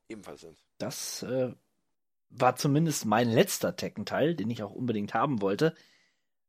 ebenfalls 0.10 0.41
sind. 0.41 0.57
das 0.77 1.23
äh, 1.23 1.53
war 2.30 2.55
zumindest 2.55 3.05
mein 3.05 3.30
letzter 3.30 3.76
Tekken-Teil, 3.76 4.35
den 4.35 4.49
ich 4.49 4.64
auch 4.64 4.72
unbedingt 4.72 5.14
haben 5.14 5.41
wollte. 5.41 5.76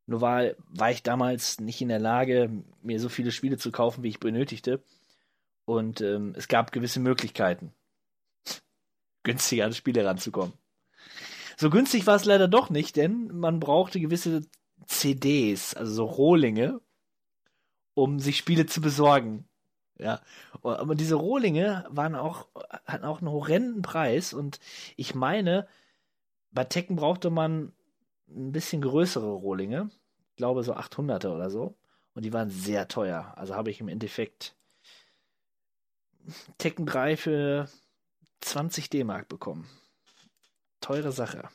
Nur 0.06 0.20
war, 0.20 0.50
war 0.68 0.90
ich 0.90 1.02
damals 1.02 1.60
nicht 1.60 1.80
in 1.80 1.88
der 1.88 1.98
Lage, 1.98 2.50
mir 2.82 3.00
so 3.00 3.08
viele 3.08 3.32
Spiele 3.32 3.58
zu 3.58 3.70
kaufen, 3.70 4.02
wie 4.02 4.08
ich 4.08 4.20
benötigte. 4.20 4.82
Und 5.64 6.00
ähm, 6.00 6.34
es 6.36 6.48
gab 6.48 6.72
gewisse 6.72 7.00
Möglichkeiten, 7.00 7.72
günstiger 9.22 9.64
an 9.66 9.74
Spiele 9.74 10.04
ranzukommen. 10.04 10.52
So 11.56 11.70
günstig 11.70 12.06
war 12.06 12.16
es 12.16 12.24
leider 12.24 12.48
doch 12.48 12.68
nicht, 12.68 12.96
denn 12.96 13.28
man 13.28 13.60
brauchte 13.60 14.00
gewisse 14.00 14.42
CDs, 14.86 15.74
also 15.74 15.92
so 15.94 16.04
Rohlinge, 16.04 16.80
um 17.94 18.18
sich 18.18 18.36
Spiele 18.36 18.66
zu 18.66 18.80
besorgen. 18.80 19.48
Ja, 19.96 20.20
aber 20.64 20.94
diese 20.94 21.16
Rohlinge 21.16 21.84
waren 21.90 22.14
auch, 22.14 22.46
hatten 22.86 23.04
auch 23.04 23.18
einen 23.18 23.30
horrenden 23.30 23.82
Preis 23.82 24.32
und 24.32 24.60
ich 24.96 25.14
meine, 25.14 25.68
bei 26.50 26.64
Tekken 26.64 26.96
brauchte 26.96 27.30
man 27.30 27.72
ein 28.28 28.52
bisschen 28.52 28.82
größere 28.82 29.30
Rohlinge. 29.30 29.90
Ich 30.30 30.36
glaube 30.36 30.62
so 30.62 30.74
800er 30.74 31.28
oder 31.28 31.50
so. 31.50 31.74
Und 32.14 32.24
die 32.24 32.32
waren 32.32 32.50
sehr 32.50 32.88
teuer. 32.88 33.32
Also 33.36 33.54
habe 33.54 33.70
ich 33.70 33.80
im 33.80 33.88
Endeffekt 33.88 34.54
Tekken 36.58 36.86
3 36.86 37.16
für 37.16 37.68
20 38.40 38.88
D-Mark 38.88 39.28
bekommen. 39.28 39.68
Teure 40.80 41.12
Sache. 41.12 41.48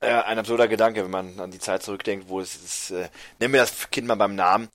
Äh, 0.00 0.22
ein 0.22 0.38
absurder 0.38 0.68
Gedanke, 0.68 1.02
wenn 1.02 1.10
man 1.10 1.40
an 1.40 1.50
die 1.50 1.58
Zeit 1.58 1.82
zurückdenkt, 1.82 2.28
wo 2.28 2.40
es 2.40 2.54
ist, 2.56 2.90
äh, 2.90 3.08
nennen 3.40 3.54
wir 3.54 3.60
das 3.60 3.90
Kind 3.90 4.06
mal 4.06 4.14
beim 4.16 4.34
Namen, 4.34 4.68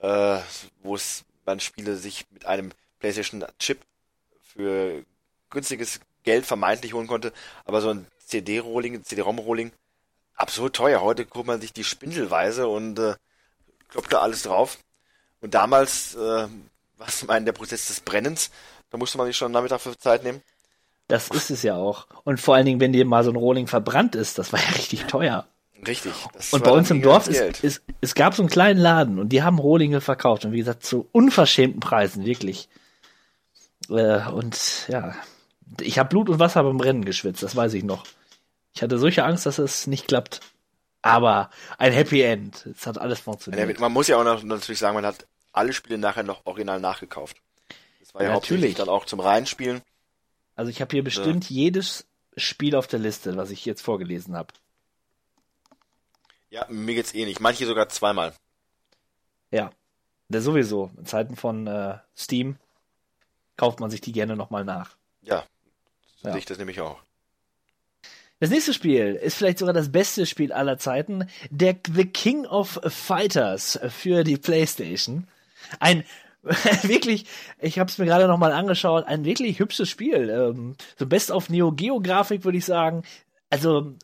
äh, 0.00 0.38
wo 0.82 0.94
es 0.94 1.24
man 1.44 1.60
Spiele 1.60 1.96
sich 1.96 2.26
mit 2.30 2.46
einem 2.46 2.70
PlayStation-Chip 3.00 3.80
für 4.42 5.04
günstiges 5.50 6.00
Geld 6.22 6.46
vermeintlich 6.46 6.94
holen 6.94 7.06
konnte, 7.06 7.32
aber 7.64 7.80
so 7.80 7.90
ein 7.90 8.06
CD-Rolling, 8.26 9.02
CD-ROM-Rolling, 9.04 9.72
absurd 10.34 10.76
teuer. 10.76 11.00
Heute 11.00 11.26
guckt 11.26 11.46
man 11.46 11.60
sich 11.60 11.72
die 11.72 11.84
spindelweise 11.84 12.68
und 12.68 12.98
äh, 12.98 13.14
kloppt 13.88 14.12
da 14.12 14.20
alles 14.20 14.42
drauf. 14.42 14.78
Und 15.40 15.54
damals 15.54 16.14
äh, 16.14 16.18
war 16.18 17.08
es 17.08 17.18
zum 17.18 17.30
einen 17.30 17.46
der 17.46 17.52
Prozess 17.52 17.88
des 17.88 18.00
Brennens, 18.00 18.50
da 18.90 18.98
musste 18.98 19.18
man 19.18 19.26
sich 19.26 19.36
schon 19.36 19.46
einen 19.46 19.54
Nachmittag 19.54 19.80
für 19.80 19.96
Zeit 19.98 20.22
nehmen. 20.22 20.42
Das 21.08 21.28
ist 21.28 21.50
es 21.50 21.62
ja 21.62 21.74
auch. 21.74 22.06
Und 22.24 22.40
vor 22.40 22.54
allen 22.54 22.66
Dingen, 22.66 22.80
wenn 22.80 22.92
dir 22.92 23.04
mal 23.04 23.24
so 23.24 23.30
ein 23.30 23.36
Rohling 23.36 23.66
verbrannt 23.66 24.14
ist, 24.14 24.38
das 24.38 24.52
war 24.52 24.60
ja 24.60 24.68
richtig 24.70 25.04
teuer. 25.06 25.46
Richtig. 25.86 26.12
Und 26.52 26.62
bei 26.62 26.70
uns 26.70 26.90
im 26.90 27.02
Dorf 27.02 27.26
gigantes 27.28 27.62
ist, 27.62 27.78
ist, 27.78 27.82
es 28.00 28.14
gab 28.14 28.34
so 28.34 28.42
einen 28.42 28.50
kleinen 28.50 28.78
Laden 28.78 29.18
und 29.18 29.30
die 29.30 29.42
haben 29.42 29.58
Rohlinge 29.58 30.00
verkauft 30.00 30.44
und 30.44 30.52
wie 30.52 30.58
gesagt 30.58 30.84
zu 30.84 31.08
unverschämten 31.12 31.80
Preisen, 31.80 32.24
wirklich. 32.24 32.68
Äh, 33.88 34.28
und 34.28 34.86
ja, 34.88 35.14
ich 35.80 35.98
habe 35.98 36.08
Blut 36.08 36.28
und 36.28 36.38
Wasser 36.38 36.62
beim 36.62 36.78
Rennen 36.80 37.04
geschwitzt, 37.04 37.42
das 37.42 37.56
weiß 37.56 37.74
ich 37.74 37.82
noch. 37.82 38.04
Ich 38.74 38.82
hatte 38.82 38.98
solche 38.98 39.24
Angst, 39.24 39.44
dass 39.46 39.58
es 39.58 39.86
nicht 39.86 40.08
klappt. 40.08 40.40
Aber 41.02 41.50
ein 41.78 41.92
Happy 41.92 42.22
End. 42.22 42.64
Es 42.66 42.86
hat 42.86 42.96
alles 42.96 43.18
funktioniert. 43.20 43.68
Ja, 43.68 43.80
man 43.80 43.92
muss 43.92 44.06
ja 44.06 44.16
auch 44.18 44.24
noch 44.24 44.42
natürlich 44.44 44.78
sagen, 44.78 44.94
man 44.94 45.04
hat 45.04 45.26
alle 45.52 45.72
Spiele 45.72 45.98
nachher 45.98 46.22
noch 46.22 46.46
original 46.46 46.78
nachgekauft. 46.78 47.36
Das 48.00 48.14
war 48.14 48.22
ja, 48.22 48.28
Ja, 48.28 48.34
natürlich. 48.34 48.76
dann 48.76 48.88
auch 48.88 49.04
zum 49.04 49.18
Reinspielen. 49.18 49.82
Also 50.54 50.70
ich 50.70 50.80
habe 50.80 50.92
hier 50.92 51.02
bestimmt 51.02 51.50
jedes 51.50 52.06
Spiel 52.36 52.76
auf 52.76 52.86
der 52.86 53.00
Liste, 53.00 53.36
was 53.36 53.50
ich 53.50 53.64
jetzt 53.64 53.82
vorgelesen 53.82 54.36
habe. 54.36 54.54
Ja, 56.52 56.66
mir 56.68 56.94
geht's 56.94 57.14
ähnlich. 57.14 57.40
Manche 57.40 57.64
sogar 57.64 57.88
zweimal. 57.88 58.34
Ja. 59.50 59.70
Der 60.28 60.42
sowieso. 60.42 60.90
In 60.98 61.06
Zeiten 61.06 61.34
von 61.34 61.66
äh, 61.66 61.96
Steam 62.14 62.56
kauft 63.56 63.80
man 63.80 63.90
sich 63.90 64.02
die 64.02 64.12
gerne 64.12 64.36
nochmal 64.36 64.62
nach. 64.62 64.96
Ja, 65.22 65.44
so 66.20 66.28
Ja. 66.28 66.32
sehe 66.32 66.40
ich 66.40 66.44
das 66.44 66.58
nämlich 66.58 66.78
auch. 66.82 66.98
Das 68.38 68.50
nächste 68.50 68.74
Spiel 68.74 69.14
ist 69.14 69.36
vielleicht 69.36 69.58
sogar 69.60 69.72
das 69.72 69.90
beste 69.90 70.26
Spiel 70.26 70.52
aller 70.52 70.76
Zeiten. 70.76 71.26
Der 71.48 71.74
The 71.90 72.04
King 72.04 72.44
of 72.44 72.78
Fighters 72.84 73.78
für 73.88 74.22
die 74.22 74.36
PlayStation. 74.36 75.26
Ein 75.80 76.04
wirklich, 76.82 77.24
ich 77.60 77.78
habe 77.78 77.88
es 77.88 77.96
mir 77.96 78.04
gerade 78.04 78.26
nochmal 78.28 78.52
angeschaut, 78.52 79.06
ein 79.06 79.24
wirklich 79.24 79.58
hübsches 79.58 79.88
Spiel. 79.88 80.28
Ähm, 80.28 80.76
so 80.98 81.06
best 81.06 81.32
auf 81.32 81.48
Neo 81.48 81.72
Geo 81.72 82.00
Grafik 82.00 82.44
würde 82.44 82.58
ich 82.58 82.66
sagen. 82.66 83.04
Also 83.48 83.94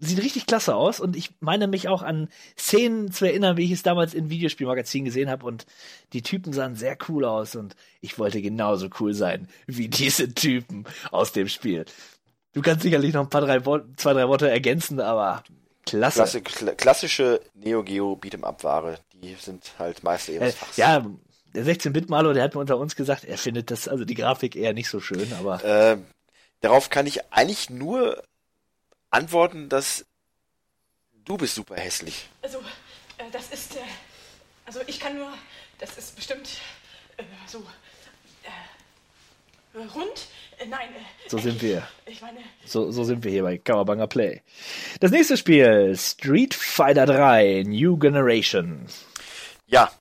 sieht 0.00 0.22
richtig 0.22 0.46
klasse 0.46 0.74
aus 0.76 1.00
und 1.00 1.16
ich 1.16 1.30
meine 1.40 1.66
mich 1.66 1.88
auch 1.88 2.02
an 2.02 2.28
Szenen 2.56 3.10
zu 3.10 3.24
erinnern, 3.24 3.56
wie 3.56 3.64
ich 3.64 3.72
es 3.72 3.82
damals 3.82 4.14
in 4.14 4.30
Videospielmagazinen 4.30 5.06
gesehen 5.06 5.28
habe 5.30 5.44
und 5.46 5.66
die 6.12 6.22
Typen 6.22 6.52
sahen 6.52 6.76
sehr 6.76 6.96
cool 7.08 7.24
aus 7.24 7.56
und 7.56 7.74
ich 8.00 8.18
wollte 8.18 8.40
genauso 8.40 8.88
cool 9.00 9.14
sein 9.14 9.48
wie 9.66 9.88
diese 9.88 10.32
Typen 10.34 10.84
aus 11.10 11.32
dem 11.32 11.48
Spiel. 11.48 11.84
Du 12.52 12.62
kannst 12.62 12.82
sicherlich 12.82 13.12
noch 13.12 13.22
ein 13.22 13.30
paar 13.30 13.40
drei 13.42 13.64
Worte, 13.66 13.86
zwei, 13.96 14.12
drei 14.12 14.28
Worte 14.28 14.48
ergänzen, 14.50 15.00
aber 15.00 15.42
klasse. 15.84 16.16
Klasse, 16.18 16.42
kla 16.42 16.72
klassische 16.74 17.40
Neo 17.54 17.82
Geo 17.82 18.12
Beat'em 18.20 18.44
Up 18.44 18.62
Ware, 18.64 18.98
die 19.14 19.34
sind 19.34 19.72
halt 19.78 20.02
meist 20.04 20.28
Äh, 20.28 20.34
ihres 20.34 20.54
Fachs. 20.54 20.76
ja, 20.76 21.04
der 21.54 21.64
16-Bit-Malo, 21.64 22.32
der 22.34 22.44
hat 22.44 22.54
mir 22.54 22.60
unter 22.60 22.78
uns 22.78 22.94
gesagt, 22.94 23.24
er 23.24 23.38
findet 23.38 23.70
das, 23.70 23.88
also 23.88 24.04
die 24.04 24.14
Grafik 24.14 24.54
eher 24.54 24.74
nicht 24.74 24.88
so 24.90 25.00
schön, 25.00 25.32
aber 25.38 25.64
Äh, 25.64 25.98
darauf 26.60 26.90
kann 26.90 27.06
ich 27.06 27.32
eigentlich 27.32 27.70
nur 27.70 28.22
antworten, 29.10 29.68
dass 29.68 30.04
du 31.24 31.36
bist 31.36 31.54
super 31.54 31.76
hässlich. 31.76 32.28
Also, 32.42 32.58
äh, 33.18 33.30
das 33.32 33.50
ist, 33.50 33.76
äh, 33.76 33.80
also 34.66 34.80
ich 34.86 35.00
kann 35.00 35.16
nur, 35.16 35.32
das 35.78 35.96
ist 35.98 36.16
bestimmt 36.16 36.48
äh, 37.16 37.24
so 37.46 37.64
äh, 39.74 39.78
rund. 39.94 40.26
Äh, 40.58 40.66
nein, 40.66 40.88
äh, 40.90 41.28
so 41.28 41.38
sind 41.38 41.60
wir. 41.62 41.86
ich 42.06 42.20
meine, 42.20 42.40
So, 42.64 42.90
so 42.90 43.04
sind 43.04 43.22
wir 43.24 43.30
hier 43.30 43.42
bei 43.42 43.58
Kawabanga 43.58 44.06
Play. 44.06 44.42
Das 45.00 45.10
nächste 45.10 45.36
Spiel, 45.36 45.94
Street 45.96 46.54
Fighter 46.54 47.06
3, 47.06 47.64
New 47.66 47.96
Generation. 47.98 48.86
Ja. 49.66 49.92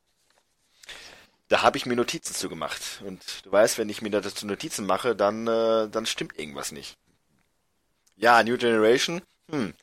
Da 1.49 1.61
habe 1.61 1.77
ich 1.77 1.85
mir 1.85 1.95
Notizen 1.95 2.33
zu 2.33 2.49
gemacht. 2.49 3.01
Und 3.05 3.45
du 3.45 3.51
weißt, 3.51 3.77
wenn 3.77 3.87
ich 3.87 4.01
mir 4.01 4.09
dazu 4.09 4.45
Notizen 4.45 4.85
mache, 4.85 5.15
dann, 5.15 5.47
äh, 5.47 5.87
dann 5.89 6.05
stimmt 6.05 6.37
irgendwas 6.37 6.73
nicht. 6.73 6.97
Ja, 8.17 8.43
New 8.43 8.57
Generation. 8.57 9.21
Hm. 9.49 9.73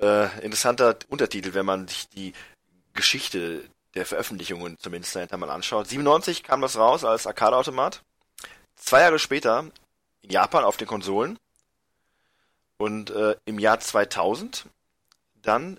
Äh, 0.00 0.44
interessanter 0.44 0.98
Untertitel, 1.08 1.54
wenn 1.54 1.66
man 1.66 1.86
sich 1.88 2.08
die 2.08 2.32
Geschichte 2.94 3.64
der 3.94 4.06
Veröffentlichungen 4.06 4.76
zumindest 4.78 5.14
dahinter 5.14 5.36
mal 5.36 5.50
anschaut. 5.50 5.88
97 5.88 6.42
kam 6.42 6.60
das 6.60 6.76
raus 6.76 7.04
als 7.04 7.26
Arcade-Automat. 7.26 8.02
Zwei 8.76 9.00
Jahre 9.02 9.18
später 9.18 9.70
in 10.22 10.30
Japan 10.30 10.64
auf 10.64 10.76
den 10.76 10.88
Konsolen. 10.88 11.38
Und 12.76 13.10
äh, 13.10 13.36
im 13.44 13.58
Jahr 13.58 13.78
2000 13.78 14.66
dann 15.42 15.78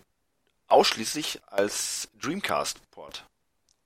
ausschließlich 0.68 1.42
als 1.48 2.10
Dreamcast-Port. 2.22 3.26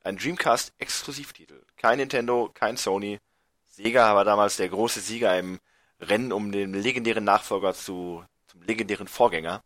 Ein 0.04 0.18
Dreamcast-Exklusivtitel. 0.18 1.62
Kein 1.78 1.98
Nintendo, 1.98 2.52
kein 2.54 2.78
Sony. 2.78 3.20
Sega 3.66 4.16
war 4.16 4.26
damals 4.26 4.58
der 4.58 4.70
große 4.70 5.00
Sieger 5.00 5.38
im 5.40 5.60
Rennen 6.00 6.32
um 6.32 6.52
den 6.52 6.74
legendären 6.74 7.24
Nachfolger 7.24 7.74
zu, 7.74 8.26
zum 8.48 8.62
legendären 8.64 9.08
Vorgänger. 9.08 9.64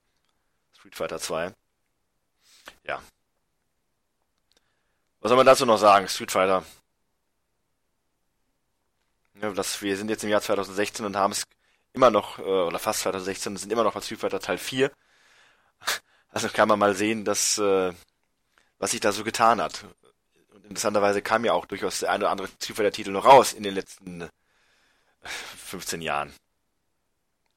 Street 0.78 0.96
Fighter 0.96 1.20
2. 1.20 1.54
Ja. 2.86 3.02
Was 5.20 5.30
soll 5.30 5.38
man 5.38 5.46
dazu 5.46 5.66
noch 5.66 5.78
sagen? 5.78 6.08
Street 6.08 6.32
Fighter. 6.32 6.64
Ja, 9.42 9.52
das, 9.52 9.82
wir 9.82 9.98
sind 9.98 10.10
jetzt 10.10 10.24
im 10.24 10.30
Jahr 10.30 10.42
2016 10.42 11.06
und 11.06 11.16
haben 11.16 11.32
es 11.32 11.44
immer 11.94 12.10
noch, 12.12 12.40
äh, 12.40 12.42
oder 12.42 12.80
fast 12.80 13.02
2016, 13.02 13.58
sind 13.58 13.72
immer 13.72 13.84
noch 13.84 13.94
bei 13.94 14.02
Street 14.02 14.20
Fighter 14.20 14.40
Teil 14.40 14.58
4. 14.58 14.92
Also 16.32 16.48
kann 16.50 16.70
man 16.70 16.78
mal 16.78 16.94
sehen, 16.94 17.26
dass, 17.26 17.58
äh, 17.58 17.92
was 18.78 18.92
sich 18.92 19.00
da 19.00 19.12
so 19.12 19.24
getan 19.24 19.60
hat. 19.60 19.86
Und 20.54 20.64
interessanterweise 20.66 21.24
kam 21.24 21.44
ja 21.44 21.54
auch 21.54 21.66
durchaus 21.66 22.02
der 22.02 22.12
eine 22.12 22.26
oder 22.26 22.32
andere 22.32 22.48
Street 22.48 22.78
Fighter 22.78 22.92
Titel 22.92 23.10
noch 23.10 23.26
raus 23.26 23.52
in 23.54 23.64
den 23.64 23.74
letzten 23.74 24.30
15 25.22 26.02
Jahren. 26.02 26.32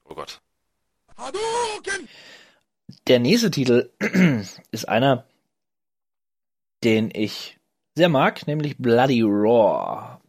Oh 0.05 0.15
Gott. 0.15 0.41
Der 3.07 3.19
nächste 3.19 3.51
Titel 3.51 3.89
ist 4.71 4.87
einer, 4.87 5.25
den 6.83 7.11
ich 7.13 7.59
sehr 7.95 8.09
mag, 8.09 8.47
nämlich 8.47 8.77
Bloody 8.77 9.21
Roar. 9.21 10.21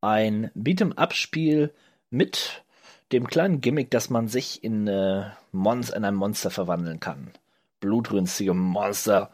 Ein 0.00 0.50
Beat'em-up-Spiel 0.54 1.74
mit 2.10 2.62
dem 3.12 3.26
kleinen 3.26 3.60
Gimmick, 3.60 3.90
dass 3.90 4.10
man 4.10 4.28
sich 4.28 4.64
in, 4.64 4.86
äh, 4.86 5.30
Mons 5.52 5.90
in 5.90 6.04
ein 6.04 6.14
Monster 6.14 6.50
verwandeln 6.50 7.00
kann. 7.00 7.32
Blutrünstige 7.80 8.54
Monster, 8.54 9.30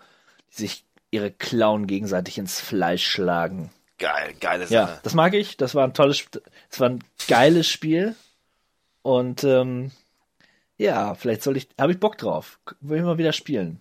die 0.52 0.62
sich 0.62 0.84
ihre 1.10 1.30
Klauen 1.30 1.86
gegenseitig 1.86 2.38
ins 2.38 2.60
Fleisch 2.60 3.06
schlagen. 3.06 3.70
Geil, 4.02 4.34
geile 4.40 4.66
Sache. 4.66 4.74
Ja, 4.74 5.00
das 5.04 5.14
mag 5.14 5.32
ich. 5.32 5.56
Das 5.56 5.76
war 5.76 5.84
ein 5.84 5.94
tolles, 5.94 6.24
das 6.70 6.80
war 6.80 6.88
ein 6.88 7.04
geiles 7.28 7.68
Spiel. 7.68 8.16
Und 9.02 9.44
ähm, 9.44 9.92
ja, 10.76 11.14
vielleicht 11.14 11.44
soll 11.44 11.56
ich, 11.56 11.68
habe 11.80 11.92
ich 11.92 12.00
Bock 12.00 12.18
drauf. 12.18 12.58
Will 12.80 12.98
ich 12.98 13.04
mal 13.04 13.16
wieder 13.18 13.32
spielen. 13.32 13.80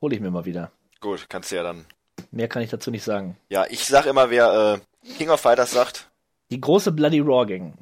Hole 0.00 0.14
ich 0.14 0.22
mir 0.22 0.30
mal 0.30 0.46
wieder. 0.46 0.72
Gut, 1.00 1.26
kannst 1.28 1.52
du 1.52 1.56
ja 1.56 1.62
dann. 1.62 1.84
Mehr 2.30 2.48
kann 2.48 2.62
ich 2.62 2.70
dazu 2.70 2.90
nicht 2.90 3.04
sagen. 3.04 3.36
Ja, 3.50 3.66
ich 3.68 3.84
sag 3.84 4.06
immer, 4.06 4.30
wer 4.30 4.80
äh, 5.04 5.08
King 5.18 5.28
of 5.28 5.40
Fighters 5.40 5.72
sagt, 5.72 6.08
Die 6.50 6.60
große 6.60 6.92
Bloody 6.92 7.20
Raw 7.20 7.44
Gang. 7.44 7.74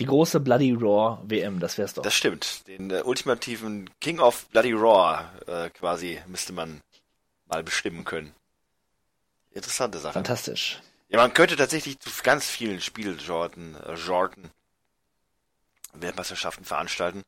Die 0.00 0.04
große 0.06 0.38
Bloody 0.40 0.72
Raw 0.72 1.16
WM, 1.24 1.60
das 1.60 1.78
wär's 1.78 1.94
doch. 1.94 2.02
das 2.02 2.12
stimmt. 2.14 2.66
Den 2.68 2.90
äh, 2.90 3.00
ultimativen 3.02 3.88
King 4.00 4.20
of 4.20 4.44
Bloody 4.48 4.72
Raw 4.74 5.24
äh, 5.46 5.70
quasi 5.70 6.18
müsste 6.26 6.52
man 6.52 6.82
mal 7.46 7.62
bestimmen 7.62 8.04
können. 8.04 8.34
Interessante 9.54 9.98
Sache. 9.98 10.14
Fantastisch. 10.14 10.80
Ja, 11.08 11.18
man 11.18 11.34
könnte 11.34 11.56
tatsächlich 11.56 11.98
zu 12.00 12.10
ganz 12.22 12.46
vielen 12.46 12.80
Spielsorten, 12.80 13.76
äh, 13.82 13.96
Sorten 13.96 14.50
Weltmeisterschaften 15.92 16.64
veranstalten. 16.64 17.22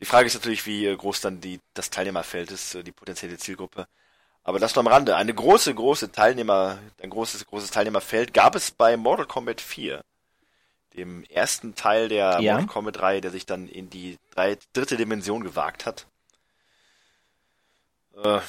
Die 0.00 0.04
Frage 0.04 0.26
ist 0.26 0.34
natürlich, 0.34 0.66
wie 0.66 0.86
äh, 0.86 0.96
groß 0.96 1.20
dann 1.20 1.40
die, 1.40 1.60
das 1.74 1.90
Teilnehmerfeld 1.90 2.50
ist, 2.50 2.74
äh, 2.74 2.82
die 2.82 2.92
potenzielle 2.92 3.38
Zielgruppe. 3.38 3.86
Aber 4.42 4.58
das 4.58 4.74
nur 4.74 4.80
am 4.84 4.92
Rande. 4.92 5.16
Eine 5.16 5.32
große, 5.32 5.74
große 5.74 6.12
Teilnehmer, 6.12 6.78
ein 7.00 7.10
großes, 7.10 7.46
großes 7.46 7.70
Teilnehmerfeld 7.70 8.34
gab 8.34 8.54
es 8.56 8.70
bei 8.72 8.96
Mortal 8.96 9.26
Kombat 9.26 9.60
4. 9.60 10.04
Dem 10.94 11.24
ersten 11.24 11.74
Teil 11.74 12.08
der 12.08 12.40
Ja. 12.40 12.54
Mortal 12.54 12.66
Kombat 12.68 12.96
3, 12.96 13.20
der 13.20 13.30
sich 13.30 13.46
dann 13.46 13.68
in 13.68 13.88
die 13.90 14.18
drei, 14.32 14.58
dritte 14.72 14.96
Dimension 14.96 15.42
gewagt 15.42 15.86
hat. 15.86 16.06
Äh, 18.16 18.40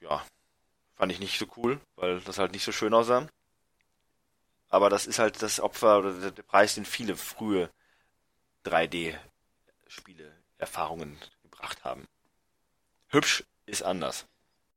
ja, 0.00 0.22
fand 0.96 1.12
ich 1.12 1.20
nicht 1.20 1.38
so 1.38 1.46
cool, 1.56 1.80
weil 1.96 2.20
das 2.20 2.38
halt 2.38 2.52
nicht 2.52 2.64
so 2.64 2.72
schön 2.72 2.94
aussah. 2.94 3.26
Aber 4.68 4.90
das 4.90 5.06
ist 5.06 5.18
halt 5.18 5.42
das 5.42 5.60
Opfer 5.60 5.98
oder 5.98 6.30
der, 6.30 6.42
Preis, 6.42 6.74
den 6.74 6.84
viele 6.84 7.16
frühe 7.16 7.70
3D-Spiele-Erfahrungen 8.64 11.16
gebracht 11.42 11.84
haben. 11.84 12.06
Hübsch 13.08 13.44
ist 13.66 13.82
anders. 13.82 14.26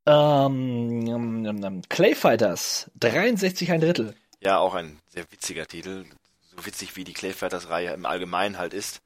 Ähm, 0.06 1.06
ähm, 1.08 1.64
ähm, 1.64 1.82
Clay 1.90 2.16
Fighters, 2.16 2.90
63 2.96 3.72
ein 3.72 3.82
Drittel. 3.82 4.16
Ja, 4.40 4.60
auch 4.60 4.76
ein 4.76 5.00
sehr 5.10 5.30
witziger 5.32 5.68
Titel. 5.68 6.06
So 6.56 6.66
witzig 6.66 6.96
wie 6.96 7.04
die 7.04 7.14
Clay 7.14 7.34
Fighters-Reihe 7.34 7.94
im 7.94 8.06
Allgemeinen 8.06 8.58
halt 8.58 8.74
ist. 8.74 9.02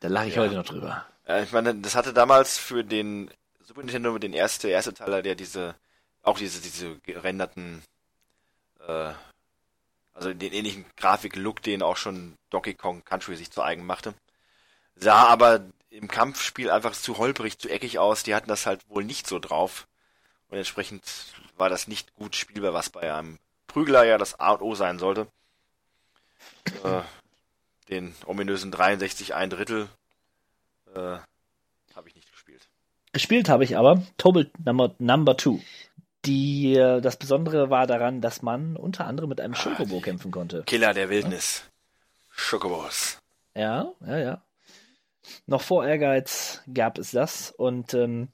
Da 0.00 0.08
lache 0.08 0.28
ich 0.28 0.36
Ja. 0.36 0.42
heute 0.42 0.54
noch 0.54 0.64
drüber. 0.64 1.06
Äh, 1.26 1.44
ich 1.44 1.52
meine, 1.52 1.74
das 1.74 1.94
hatte 1.94 2.12
damals 2.12 2.58
für 2.58 2.84
den 2.84 3.30
Super 3.74 3.86
Nintendo 3.86 4.16
den 4.18 4.34
erste, 4.34 4.68
erste 4.68 4.94
Teil, 4.94 5.24
der 5.24 5.34
diese, 5.34 5.74
auch 6.22 6.38
diese, 6.38 6.60
diese 6.60 6.96
gerenderten, 7.00 7.82
äh, 8.86 9.12
also 10.12 10.32
den 10.32 10.52
ähnlichen 10.52 10.84
Grafik-Look, 10.96 11.60
den 11.60 11.82
auch 11.82 11.96
schon 11.96 12.36
Donkey 12.50 12.74
Kong 12.74 13.04
Country 13.04 13.34
sich 13.34 13.50
zu 13.50 13.62
eigen 13.62 13.84
machte. 13.84 14.14
Sah 14.94 15.26
aber 15.26 15.64
im 15.90 16.06
Kampfspiel 16.06 16.70
einfach 16.70 16.92
zu 16.92 17.18
holprig, 17.18 17.58
zu 17.58 17.68
eckig 17.68 17.98
aus. 17.98 18.22
Die 18.22 18.36
hatten 18.36 18.46
das 18.46 18.64
halt 18.64 18.88
wohl 18.88 19.02
nicht 19.02 19.26
so 19.26 19.40
drauf. 19.40 19.88
Und 20.50 20.58
entsprechend 20.58 21.02
war 21.56 21.68
das 21.68 21.88
nicht 21.88 22.14
gut 22.14 22.36
spielbar, 22.36 22.74
was 22.74 22.90
bei 22.90 23.12
einem 23.12 23.40
Prügler 23.66 24.04
ja 24.04 24.18
das 24.18 24.38
A 24.38 24.52
und 24.52 24.62
O 24.62 24.76
sein 24.76 25.00
sollte. 25.00 25.26
äh, 26.84 27.02
den 27.88 28.14
ominösen 28.24 28.70
63 28.70 29.34
ein 29.34 29.50
Drittel 29.50 29.88
äh, 30.94 31.18
gespielt. 33.14 33.48
Habe 33.48 33.64
ich 33.64 33.76
aber 33.76 34.02
Tobal 34.18 34.50
Number, 34.64 34.94
Number 34.98 35.38
2. 35.38 35.60
Die, 36.26 36.74
äh, 36.74 37.00
das 37.00 37.16
Besondere 37.16 37.70
war 37.70 37.86
daran, 37.86 38.20
dass 38.20 38.42
man 38.42 38.76
unter 38.76 39.06
anderem 39.06 39.28
mit 39.28 39.40
einem 39.40 39.54
Schokobo 39.54 40.00
kämpfen 40.00 40.30
konnte. 40.30 40.62
Killer 40.66 40.94
der 40.94 41.10
Wildnis. 41.10 41.64
Schokobos. 42.30 43.18
Ja, 43.54 43.92
ja, 44.06 44.18
ja. 44.18 44.42
Noch 45.46 45.62
vor 45.62 45.86
Ehrgeiz 45.86 46.62
gab 46.72 46.98
es 46.98 47.10
das. 47.10 47.50
Und 47.50 47.94
ähm, 47.94 48.28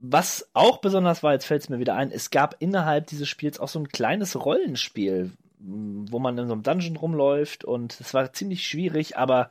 was 0.00 0.48
auch 0.52 0.78
besonders 0.78 1.22
war, 1.22 1.32
jetzt 1.32 1.46
fällt 1.46 1.62
es 1.62 1.68
mir 1.68 1.78
wieder 1.78 1.96
ein, 1.96 2.12
es 2.12 2.30
gab 2.30 2.56
innerhalb 2.60 3.06
dieses 3.08 3.28
Spiels 3.28 3.58
auch 3.58 3.68
so 3.68 3.80
ein 3.80 3.88
kleines 3.88 4.36
Rollenspiel, 4.44 5.32
wo 5.58 6.18
man 6.18 6.38
in 6.38 6.46
so 6.46 6.52
einem 6.52 6.62
Dungeon 6.62 6.96
rumläuft 6.96 7.64
und 7.64 7.98
es 8.00 8.14
war 8.14 8.32
ziemlich 8.32 8.66
schwierig, 8.66 9.16
aber 9.16 9.50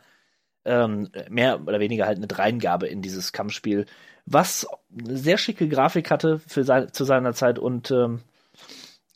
ähm, 0.64 1.09
mehr 1.30 1.61
oder 1.61 1.80
weniger 1.80 2.05
halt 2.05 2.18
eine 2.18 2.27
Dreingabe 2.27 2.88
in 2.88 3.01
dieses 3.01 3.34
Kampfspiel, 3.34 3.85
was 4.28 4.68
eine 4.91 5.18
sehr 5.18 5.38
schicke 5.38 5.70
Grafik 5.70 6.12
hatte 6.12 6.40
für 6.40 6.64
sei 6.64 6.86
zu 6.88 7.06
seiner 7.06 7.34
Zeit 7.34 7.58
und 7.58 7.91
ähm, 7.91 8.22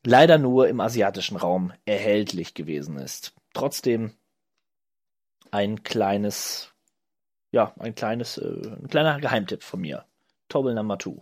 leider 0.03 0.37
nur 0.37 0.69
im 0.69 0.79
asiatischen 0.79 1.35
Raum 1.35 1.73
erhältlich 1.85 2.53
gewesen 2.53 2.97
ist. 2.97 3.33
Trotzdem 3.53 4.13
ein 5.51 5.83
kleines, 5.83 6.71
ja, 7.51 7.73
ein 7.77 7.93
kleines, 7.93 8.37
äh, 8.37 8.77
ein 8.81 8.87
kleiner 8.87 9.19
Geheimtipp 9.19 9.63
von 9.63 9.81
mir. 9.81 10.05
Tobble 10.47 10.73
Number 10.73 10.97
2. 10.97 11.17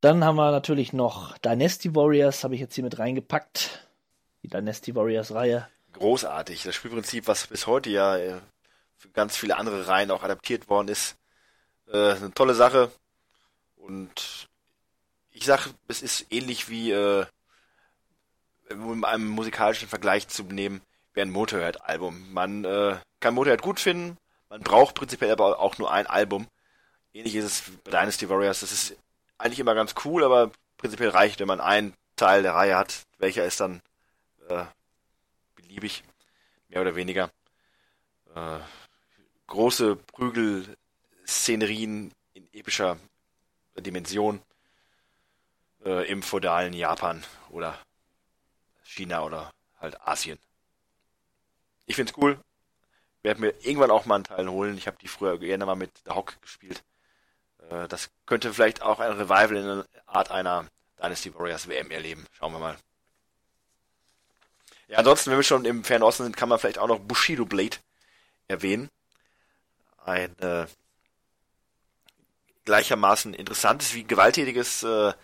Dann 0.00 0.24
haben 0.24 0.36
wir 0.36 0.50
natürlich 0.50 0.92
noch 0.92 1.38
Dynasty 1.38 1.94
Warriors, 1.94 2.42
habe 2.42 2.54
ich 2.56 2.60
jetzt 2.60 2.74
hier 2.74 2.84
mit 2.84 2.98
reingepackt. 2.98 3.88
Die 4.42 4.48
Dynasty 4.48 4.94
Warriors 4.94 5.32
Reihe. 5.32 5.68
Großartig. 5.92 6.64
Das 6.64 6.74
Spielprinzip, 6.74 7.28
was 7.28 7.46
bis 7.46 7.68
heute 7.68 7.90
ja 7.90 8.16
äh, 8.16 8.40
für 8.96 9.08
ganz 9.10 9.36
viele 9.36 9.56
andere 9.56 9.86
Reihen 9.86 10.10
auch 10.10 10.24
adaptiert 10.24 10.68
worden 10.68 10.88
ist. 10.88 11.16
Äh, 11.92 12.12
eine 12.12 12.32
tolle 12.34 12.54
Sache. 12.54 12.90
Und 13.76 14.48
ich 15.30 15.44
sag, 15.44 15.68
es 15.88 16.02
ist 16.02 16.26
ähnlich 16.30 16.68
wie, 16.68 16.90
äh, 16.90 17.26
um 18.70 19.04
einen 19.04 19.26
musikalischen 19.26 19.88
Vergleich 19.88 20.28
zu 20.28 20.42
nehmen, 20.42 20.82
wie 21.14 21.22
ein 21.22 21.30
Motorhead-Album. 21.30 22.32
Man 22.32 22.64
äh, 22.64 22.96
kann 23.20 23.34
Motorhead 23.34 23.62
gut 23.62 23.80
finden, 23.80 24.18
man 24.48 24.62
braucht 24.62 24.94
prinzipiell 24.94 25.32
aber 25.32 25.58
auch 25.58 25.78
nur 25.78 25.90
ein 25.90 26.06
Album. 26.06 26.46
Ähnlich 27.12 27.34
ist 27.36 27.44
es 27.44 27.62
bei 27.84 27.90
Dynasty 27.90 28.28
Warriors. 28.28 28.60
Das 28.60 28.72
ist 28.72 28.96
eigentlich 29.38 29.60
immer 29.60 29.74
ganz 29.74 29.94
cool, 30.04 30.24
aber 30.24 30.50
prinzipiell 30.76 31.10
reicht, 31.10 31.40
wenn 31.40 31.48
man 31.48 31.60
einen 31.60 31.94
Teil 32.16 32.42
der 32.42 32.54
Reihe 32.54 32.76
hat. 32.76 33.02
Welcher 33.18 33.44
ist 33.44 33.60
dann 33.60 33.80
äh, 34.48 34.64
beliebig, 35.54 36.04
mehr 36.68 36.80
oder 36.80 36.94
weniger. 36.96 37.30
Äh, 38.34 38.58
große 39.46 39.96
Prügelszenerien 41.28 42.10
in 42.32 42.48
epischer 42.54 42.98
Dimension 43.76 44.40
äh, 45.84 46.10
im 46.10 46.22
feudalen 46.22 46.72
Japan 46.72 47.22
oder 47.50 47.78
China 48.82 49.22
oder 49.22 49.52
halt 49.78 50.00
Asien. 50.00 50.38
Ich 51.84 51.96
find's 51.96 52.14
cool. 52.16 52.40
Werde 53.22 53.42
mir 53.42 53.50
irgendwann 53.60 53.90
auch 53.90 54.06
mal 54.06 54.14
einen 54.14 54.24
Teil 54.24 54.48
holen. 54.48 54.78
Ich 54.78 54.86
habe 54.86 54.96
die 55.02 55.08
früher 55.08 55.38
gerne 55.38 55.66
mal 55.66 55.74
mit 55.74 55.90
The 56.06 56.12
Hawk 56.12 56.40
gespielt. 56.40 56.82
Äh, 57.68 57.88
das 57.88 58.10
könnte 58.24 58.54
vielleicht 58.54 58.80
auch 58.80 58.98
ein 58.98 59.12
Revival 59.12 59.56
in 59.56 59.66
der 59.66 59.86
Art 60.06 60.30
einer 60.30 60.66
Dynasty 60.98 61.34
Warriors 61.34 61.68
WM 61.68 61.90
erleben. 61.90 62.24
Schauen 62.32 62.52
wir 62.52 62.58
mal. 62.58 62.78
Ja, 64.88 64.98
ansonsten, 64.98 65.30
wenn 65.30 65.38
wir 65.38 65.42
schon 65.42 65.66
im 65.66 65.84
Fernosten 65.84 66.24
sind, 66.24 66.36
kann 66.38 66.48
man 66.48 66.58
vielleicht 66.58 66.78
auch 66.78 66.88
noch 66.88 67.00
Bushido 67.00 67.44
Blade 67.44 67.76
erwähnen. 68.48 68.88
Ein 69.98 70.38
äh, 70.38 70.66
gleichermaßen 72.68 73.32
interessantes 73.32 73.94
wie 73.94 74.04
gewalttätiges 74.04 74.82
äh, 74.82 75.14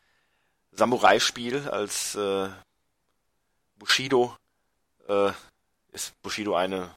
Samurai-Spiel 0.72 1.68
als 1.68 2.14
äh, 2.14 2.48
Bushido. 3.76 4.34
Äh, 5.06 5.32
ist 5.92 6.20
Bushido 6.22 6.54
eine, 6.56 6.96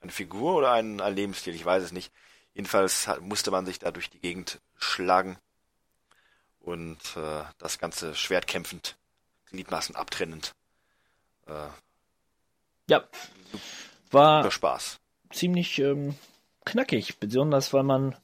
eine 0.00 0.12
Figur 0.12 0.54
oder 0.54 0.70
ein, 0.70 1.00
ein 1.00 1.16
Lebensstil? 1.16 1.52
Ich 1.56 1.64
weiß 1.64 1.82
es 1.82 1.90
nicht. 1.90 2.12
Jedenfalls 2.54 3.08
hat, 3.08 3.22
musste 3.22 3.50
man 3.50 3.66
sich 3.66 3.80
da 3.80 3.90
durch 3.90 4.08
die 4.08 4.20
Gegend 4.20 4.60
schlagen 4.78 5.36
und 6.60 7.00
äh, 7.16 7.42
das 7.58 7.80
ganze 7.80 8.14
schwertkämpfend, 8.14 8.96
Gliedmaßen 9.46 9.96
abtrennend. 9.96 10.54
Äh, 11.48 11.70
ja, 12.88 13.02
war 14.12 14.48
Spaß. 14.48 15.00
ziemlich 15.32 15.80
ähm, 15.80 16.16
knackig, 16.64 17.18
besonders 17.18 17.72
weil 17.72 17.82
man 17.82 18.14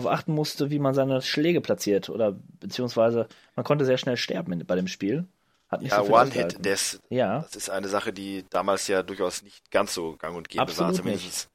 darauf 0.00 0.18
achten 0.18 0.32
musste, 0.32 0.70
wie 0.70 0.78
man 0.78 0.94
seine 0.94 1.22
Schläge 1.22 1.60
platziert 1.60 2.08
oder 2.08 2.32
beziehungsweise 2.60 3.28
man 3.56 3.64
konnte 3.64 3.84
sehr 3.84 3.98
schnell 3.98 4.16
sterben 4.16 4.52
in, 4.52 4.66
bei 4.66 4.76
dem 4.76 4.88
Spiel. 4.88 5.26
Hat 5.68 5.82
nicht 5.82 5.92
Ja, 5.92 5.98
so 5.98 6.04
viel 6.06 6.14
One-Hit, 6.14 6.36
ausgehalten. 6.36 6.62
das, 6.62 7.00
Ja. 7.10 7.40
das 7.40 7.56
ist 7.56 7.70
eine 7.70 7.88
Sache, 7.88 8.12
die 8.12 8.44
damals 8.50 8.88
ja 8.88 9.02
durchaus 9.02 9.42
nicht 9.42 9.70
ganz 9.70 9.94
so 9.94 10.16
gang 10.16 10.36
und 10.36 10.48
gäbe 10.48 10.62
Absolut 10.62 10.88
war, 10.90 10.94
zumindest 10.94 11.48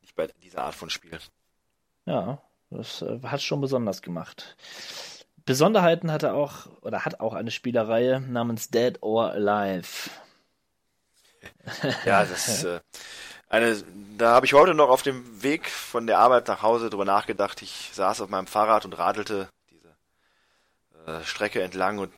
nicht 0.00 0.14
bei 0.16 0.26
dieser 0.42 0.62
Art 0.64 0.74
von 0.74 0.90
Spiel. 0.90 1.18
Ja, 2.06 2.42
das 2.70 3.02
äh, 3.02 3.20
hat 3.22 3.42
schon 3.42 3.60
besonders 3.60 4.02
gemacht. 4.02 4.56
Besonderheiten 5.44 6.10
hatte 6.12 6.34
auch 6.34 6.66
oder 6.82 7.04
hat 7.04 7.20
auch 7.20 7.34
eine 7.34 7.50
Spielerreihe 7.50 8.20
namens 8.20 8.70
Dead 8.70 8.98
or 9.02 9.30
Alive. 9.32 10.10
Ja, 12.06 12.24
das 12.24 12.48
ist 12.48 12.64
äh, 12.64 12.80
eine, 13.52 13.84
da 14.16 14.30
habe 14.30 14.46
ich 14.46 14.54
heute 14.54 14.72
noch 14.72 14.88
auf 14.88 15.02
dem 15.02 15.42
Weg 15.42 15.68
von 15.68 16.06
der 16.06 16.18
Arbeit 16.18 16.48
nach 16.48 16.62
Hause 16.62 16.88
drüber 16.88 17.04
nachgedacht. 17.04 17.60
Ich 17.60 17.90
saß 17.92 18.22
auf 18.22 18.30
meinem 18.30 18.46
Fahrrad 18.46 18.86
und 18.86 18.98
radelte 18.98 19.50
diese 19.70 19.94
äh, 21.06 21.22
Strecke 21.22 21.62
entlang 21.62 21.98
und 21.98 22.14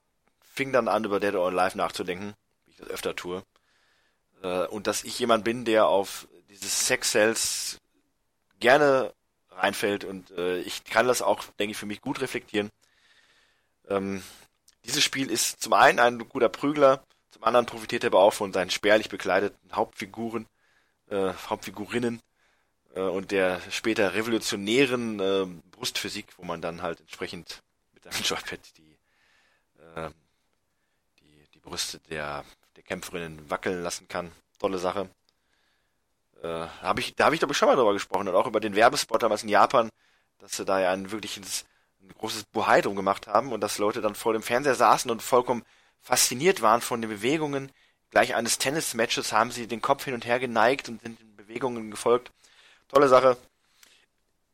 fing 0.54 0.72
dann 0.72 0.86
an, 0.86 1.04
über 1.04 1.18
Dead 1.18 1.34
or 1.34 1.48
Alive 1.48 1.76
nachzudenken, 1.76 2.34
wie 2.64 2.70
ich 2.70 2.76
das 2.76 2.88
öfter 2.88 3.16
tue. 3.16 3.42
Äh, 4.44 4.66
und 4.66 4.86
dass 4.86 5.02
ich 5.02 5.18
jemand 5.18 5.42
bin, 5.42 5.64
der 5.64 5.88
auf 5.88 6.28
dieses 6.48 6.86
Sex 6.86 7.10
Cells 7.10 7.78
gerne 8.60 9.12
reinfällt 9.50 10.04
und 10.04 10.30
äh, 10.32 10.60
ich 10.60 10.84
kann 10.84 11.08
das 11.08 11.20
auch, 11.20 11.42
denke 11.58 11.72
ich, 11.72 11.76
für 11.76 11.86
mich 11.86 12.00
gut 12.00 12.20
reflektieren. 12.20 12.70
Ähm, 13.88 14.22
dieses 14.84 15.02
Spiel 15.02 15.32
ist 15.32 15.60
zum 15.60 15.72
einen 15.72 15.98
ein 15.98 16.28
guter 16.28 16.48
Prügler, 16.48 17.02
zum 17.32 17.42
anderen 17.42 17.66
profitiert 17.66 18.04
er 18.04 18.08
aber 18.10 18.20
auch 18.20 18.32
von 18.32 18.52
seinen 18.52 18.70
spärlich 18.70 19.08
bekleideten 19.08 19.72
Hauptfiguren, 19.72 20.46
äh, 21.14 21.32
Hauptfigurinnen 21.48 22.20
äh, 22.94 23.00
und 23.00 23.30
der 23.30 23.60
später 23.70 24.14
revolutionären 24.14 25.20
äh, 25.20 25.46
Brustphysik, 25.70 26.26
wo 26.36 26.44
man 26.44 26.60
dann 26.60 26.82
halt 26.82 27.00
entsprechend 27.00 27.62
mit 27.94 28.06
einem 28.06 28.22
Joypad 28.22 28.60
die, 28.76 28.96
äh, 29.96 30.10
die, 31.20 31.48
die 31.54 31.58
Brüste 31.60 32.00
der, 32.10 32.44
der 32.76 32.82
Kämpferinnen 32.82 33.48
wackeln 33.48 33.82
lassen 33.82 34.08
kann. 34.08 34.32
Tolle 34.58 34.78
Sache. 34.78 35.08
Äh, 36.42 36.66
hab 36.82 36.98
ich, 36.98 37.14
da 37.14 37.26
habe 37.26 37.34
ich 37.34 37.40
glaube 37.40 37.52
ich 37.52 37.58
schon 37.58 37.68
mal 37.68 37.76
drüber 37.76 37.92
gesprochen 37.92 38.28
und 38.28 38.34
auch 38.34 38.46
über 38.46 38.60
den 38.60 38.74
Werbespot 38.74 39.22
damals 39.22 39.42
in 39.42 39.48
Japan, 39.48 39.90
dass 40.38 40.56
sie 40.56 40.64
da 40.64 40.80
ja 40.80 40.92
ein 40.92 41.10
wirkliches 41.10 41.64
ein 42.02 42.14
großes 42.18 42.44
Buhai 42.44 42.82
drum 42.82 42.96
gemacht 42.96 43.26
haben 43.26 43.52
und 43.52 43.60
dass 43.60 43.78
Leute 43.78 44.02
dann 44.02 44.14
vor 44.14 44.34
dem 44.34 44.42
Fernseher 44.42 44.74
saßen 44.74 45.10
und 45.10 45.22
vollkommen 45.22 45.64
fasziniert 46.00 46.60
waren 46.60 46.82
von 46.82 47.00
den 47.00 47.08
Bewegungen. 47.08 47.72
Gleich 48.14 48.34
eines 48.36 48.58
Tennismatches 48.58 49.32
haben 49.32 49.50
sie 49.50 49.66
den 49.66 49.82
Kopf 49.82 50.04
hin 50.04 50.14
und 50.14 50.24
her 50.24 50.38
geneigt 50.38 50.88
und 50.88 51.02
sind 51.02 51.18
den 51.18 51.34
Bewegungen 51.34 51.90
gefolgt. 51.90 52.30
Tolle 52.86 53.08
Sache. 53.08 53.36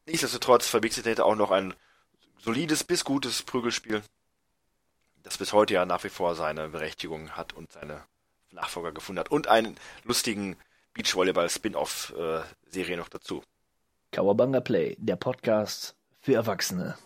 Nichtsdestotrotz 0.06 0.66
verbiegt 0.66 0.94
sich 0.94 1.20
auch 1.20 1.34
noch 1.34 1.50
ein 1.50 1.74
solides 2.38 2.84
bis 2.84 3.04
gutes 3.04 3.42
Prügelspiel, 3.42 4.02
das 5.24 5.36
bis 5.36 5.52
heute 5.52 5.74
ja 5.74 5.84
nach 5.84 6.02
wie 6.04 6.08
vor 6.08 6.36
seine 6.36 6.70
Berechtigung 6.70 7.32
hat 7.32 7.52
und 7.52 7.70
seine 7.70 8.02
Nachfolger 8.50 8.92
gefunden 8.92 9.20
hat 9.20 9.30
und 9.30 9.48
einen 9.48 9.76
lustigen 10.04 10.56
Beachvolleyball-Spin-off-Serie 10.94 12.96
noch 12.96 13.10
dazu. 13.10 13.44
Kawabanga 14.10 14.60
Play, 14.60 14.96
der 14.98 15.16
Podcast 15.16 15.94
für 16.22 16.32
Erwachsene. 16.32 16.96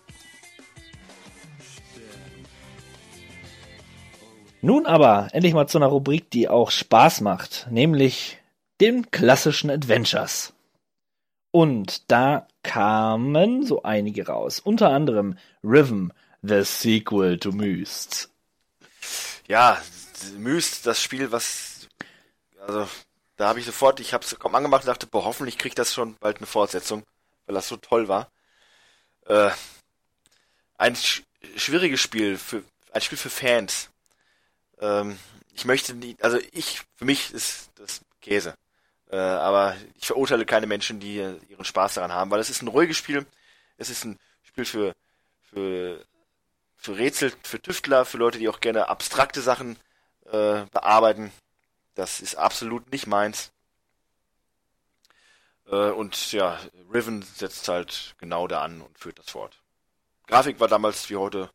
Nun 4.64 4.86
aber 4.86 5.28
endlich 5.32 5.52
mal 5.52 5.68
zu 5.68 5.76
einer 5.76 5.88
Rubrik, 5.88 6.30
die 6.30 6.48
auch 6.48 6.70
Spaß 6.70 7.20
macht, 7.20 7.66
nämlich 7.70 8.38
den 8.80 9.10
klassischen 9.10 9.68
Adventures. 9.68 10.54
Und 11.50 12.10
da 12.10 12.48
kamen 12.62 13.66
so 13.66 13.82
einige 13.82 14.26
raus, 14.26 14.60
unter 14.60 14.88
anderem 14.88 15.36
Rhythm, 15.62 16.12
the 16.40 16.64
sequel 16.64 17.38
to 17.38 17.52
Myst. 17.52 18.30
Ja, 19.46 19.82
Myst, 20.38 20.86
das 20.86 21.02
Spiel, 21.02 21.30
was, 21.30 21.86
also, 22.66 22.88
da 23.36 23.48
habe 23.48 23.60
ich 23.60 23.66
sofort, 23.66 24.00
ich 24.00 24.14
habe 24.14 24.24
es 24.24 24.38
kaum 24.38 24.54
angemacht 24.54 24.84
und 24.84 24.88
dachte, 24.88 25.06
boah, 25.06 25.26
hoffentlich 25.26 25.58
kriegt 25.58 25.78
das 25.78 25.92
schon 25.92 26.16
bald 26.20 26.38
eine 26.38 26.46
Fortsetzung, 26.46 27.02
weil 27.44 27.54
das 27.54 27.68
so 27.68 27.76
toll 27.76 28.08
war. 28.08 28.30
Äh, 29.26 29.50
ein 30.78 30.96
sch 30.96 31.22
schwieriges 31.54 32.00
Spiel, 32.00 32.38
für, 32.38 32.64
ein 32.92 33.02
Spiel 33.02 33.18
für 33.18 33.28
Fans. 33.28 33.90
Ähm, 34.80 35.18
ich 35.54 35.64
möchte 35.64 35.94
nie, 35.94 36.16
also 36.20 36.38
ich, 36.52 36.82
für 36.96 37.04
mich 37.04 37.32
ist 37.32 37.70
das 37.76 38.00
Käse. 38.20 38.54
Äh, 39.10 39.16
aber 39.16 39.76
ich 39.96 40.06
verurteile 40.06 40.46
keine 40.46 40.66
Menschen, 40.66 41.00
die 41.00 41.16
ihren 41.16 41.64
Spaß 41.64 41.94
daran 41.94 42.12
haben, 42.12 42.30
weil 42.30 42.40
es 42.40 42.50
ist 42.50 42.62
ein 42.62 42.68
ruhiges 42.68 42.96
Spiel. 42.96 43.26
Es 43.76 43.90
ist 43.90 44.04
ein 44.04 44.18
Spiel 44.42 44.64
für, 44.64 44.94
für 45.42 46.04
für 46.84 46.98
Rätsel, 46.98 47.32
für 47.42 47.62
Tüftler, 47.62 48.04
für 48.04 48.18
Leute, 48.18 48.38
die 48.38 48.48
auch 48.50 48.60
gerne 48.60 48.88
abstrakte 48.88 49.40
Sachen 49.40 49.78
äh, 50.26 50.66
bearbeiten. 50.66 51.32
Das 51.94 52.20
ist 52.20 52.34
absolut 52.34 52.92
nicht 52.92 53.06
meins. 53.06 53.52
Äh, 55.66 55.90
und 55.90 56.32
ja, 56.32 56.60
Riven 56.92 57.22
setzt 57.22 57.68
halt 57.68 58.14
genau 58.18 58.46
da 58.48 58.60
an 58.60 58.82
und 58.82 58.98
führt 58.98 59.18
das 59.18 59.30
fort. 59.30 59.62
Grafik 60.26 60.60
war 60.60 60.68
damals 60.68 61.08
wie 61.08 61.16
heute 61.16 61.48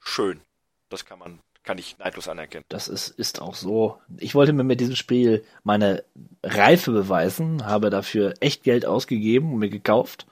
schön. 0.00 0.40
Das 0.88 1.04
kann 1.04 1.18
man, 1.18 1.40
kann 1.64 1.78
ich 1.78 1.98
neidlos 1.98 2.28
anerkennen. 2.28 2.64
Das 2.68 2.88
ist, 2.88 3.08
ist 3.08 3.40
auch 3.40 3.54
so. 3.54 4.00
Ich 4.18 4.34
wollte 4.34 4.52
mir 4.52 4.64
mit 4.64 4.80
diesem 4.80 4.96
Spiel 4.96 5.44
meine 5.62 6.04
Reife 6.42 6.90
beweisen, 6.90 7.64
habe 7.66 7.90
dafür 7.90 8.34
echt 8.40 8.64
Geld 8.64 8.84
ausgegeben 8.84 9.52
und 9.52 9.58
mir 9.60 9.68
gekauft 9.70 10.26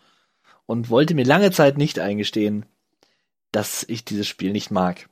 und 0.67 0.91
wollte 0.91 1.15
mir 1.15 1.25
lange 1.25 1.51
Zeit 1.53 1.79
nicht 1.79 1.99
eingestehen, 1.99 2.67
dass 3.53 3.85
ich 3.85 4.05
dieses 4.05 4.27
Spiel 4.29 4.53
nicht 4.53 4.71
mag. 4.71 5.09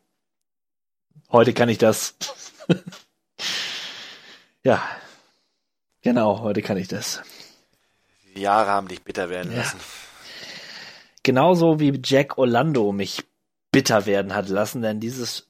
Heute 1.30 1.52
kann 1.52 1.68
ich 1.68 1.78
das. 1.78 2.16
ja. 4.64 4.82
Genau, 6.02 6.40
heute 6.40 6.62
kann 6.62 6.76
ich 6.76 6.88
das. 6.88 7.22
Die 8.34 8.40
Jahre 8.40 8.70
haben 8.70 8.88
dich 8.88 9.02
bitter 9.02 9.28
werden 9.30 9.52
Ja. 9.52 9.58
lassen. 9.58 9.80
Genauso 11.22 11.80
wie 11.80 12.00
Jack 12.02 12.38
Orlando 12.38 12.92
mich 12.92 13.24
bitter 13.72 14.06
werden 14.06 14.34
hat 14.34 14.48
lassen, 14.48 14.80
denn 14.80 15.00
dieses 15.00 15.47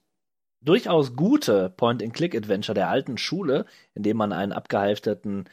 durchaus 0.61 1.15
gute 1.15 1.71
Point-and-Click-Adventure 1.77 2.75
der 2.75 2.89
alten 2.89 3.19
Schule, 3.19 3.67
in 3.95 4.03
dem 4.03 4.17
man 4.17 4.33
einen 4.33 4.53
abgehalfterten 4.53 5.49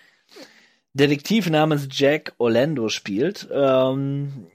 Detektiv 0.94 1.50
namens 1.50 1.90
Jack 1.92 2.34
Orlando 2.38 2.90
spielt, 2.90 3.48
ähm, 3.52 4.48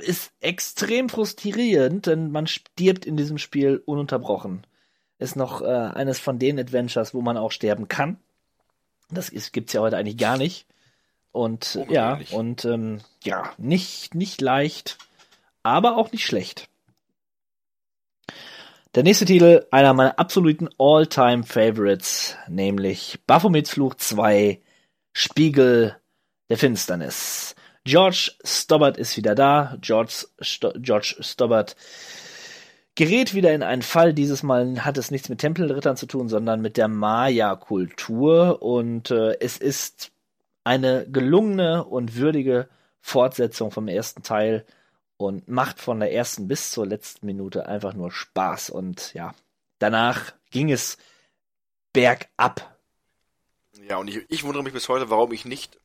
ist 0.00 0.32
extrem 0.40 1.08
frustrierend, 1.08 2.06
denn 2.06 2.30
man 2.30 2.46
stirbt 2.46 3.06
in 3.06 3.16
diesem 3.16 3.38
Spiel 3.38 3.82
ununterbrochen. 3.86 4.66
Ist 5.18 5.36
noch 5.36 5.62
äh, 5.62 5.64
eines 5.64 6.18
von 6.18 6.38
den 6.38 6.58
Adventures, 6.58 7.14
wo 7.14 7.22
man 7.22 7.36
auch 7.36 7.52
sterben 7.52 7.88
kann. 7.88 8.18
Das 9.10 9.28
ist, 9.28 9.52
gibt's 9.52 9.72
ja 9.72 9.80
heute 9.80 9.96
eigentlich 9.96 10.18
gar 10.18 10.36
nicht. 10.36 10.66
Und 11.32 11.76
äh, 11.76 11.92
ja, 11.92 12.20
und 12.32 12.64
ähm, 12.66 13.00
ja, 13.22 13.52
nicht, 13.56 14.14
nicht 14.14 14.40
leicht, 14.42 14.98
aber 15.62 15.96
auch 15.96 16.12
nicht 16.12 16.26
schlecht. 16.26 16.68
Der 18.94 19.04
nächste 19.04 19.24
Titel, 19.24 19.66
einer 19.70 19.94
meiner 19.94 20.18
absoluten 20.18 20.68
All-Time-Favorites, 20.76 22.36
nämlich 22.46 23.20
Baphomets 23.26 23.70
Fluch 23.70 23.94
2, 23.94 24.60
Spiegel 25.14 25.96
der 26.50 26.58
Finsternis. 26.58 27.54
George 27.84 28.32
Stobbart 28.44 28.98
ist 28.98 29.16
wieder 29.16 29.34
da. 29.34 29.78
George, 29.80 30.26
Sto 30.42 30.74
George 30.76 31.16
Stobbart 31.20 31.74
gerät 32.94 33.32
wieder 33.32 33.54
in 33.54 33.62
einen 33.62 33.80
Fall. 33.80 34.12
Dieses 34.12 34.42
Mal 34.42 34.84
hat 34.84 34.98
es 34.98 35.10
nichts 35.10 35.30
mit 35.30 35.38
Tempelrittern 35.38 35.96
zu 35.96 36.04
tun, 36.04 36.28
sondern 36.28 36.60
mit 36.60 36.76
der 36.76 36.88
Maya-Kultur. 36.88 38.60
Und 38.60 39.10
äh, 39.10 39.38
es 39.40 39.56
ist 39.56 40.12
eine 40.64 41.06
gelungene 41.10 41.82
und 41.82 42.16
würdige 42.16 42.68
Fortsetzung 43.00 43.70
vom 43.70 43.88
ersten 43.88 44.22
Teil 44.22 44.66
und 45.26 45.48
macht 45.48 45.80
von 45.80 46.00
der 46.00 46.12
ersten 46.12 46.48
bis 46.48 46.70
zur 46.70 46.86
letzten 46.86 47.26
Minute 47.26 47.66
einfach 47.66 47.94
nur 47.94 48.10
Spaß. 48.10 48.70
Und 48.70 49.14
ja, 49.14 49.34
danach 49.78 50.32
ging 50.50 50.70
es 50.70 50.98
bergab. 51.92 52.76
Ja, 53.88 53.96
und 53.96 54.08
ich, 54.08 54.24
ich 54.28 54.44
wundere 54.44 54.62
mich 54.62 54.72
bis 54.72 54.88
heute, 54.88 55.10
warum 55.10 55.32
ich 55.32 55.44
nicht 55.44 55.78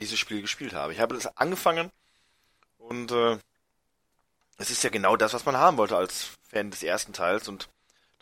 dieses 0.00 0.18
Spiel 0.18 0.40
gespielt 0.40 0.74
habe. 0.74 0.92
Ich 0.92 1.00
habe 1.00 1.14
das 1.14 1.36
angefangen 1.36 1.90
und 2.78 3.12
äh, 3.12 3.38
es 4.58 4.70
ist 4.70 4.82
ja 4.82 4.90
genau 4.90 5.16
das, 5.16 5.32
was 5.32 5.44
man 5.44 5.56
haben 5.56 5.76
wollte 5.76 5.96
als 5.96 6.38
Fan 6.48 6.70
des 6.70 6.82
ersten 6.82 7.12
Teils 7.12 7.48
und 7.48 7.68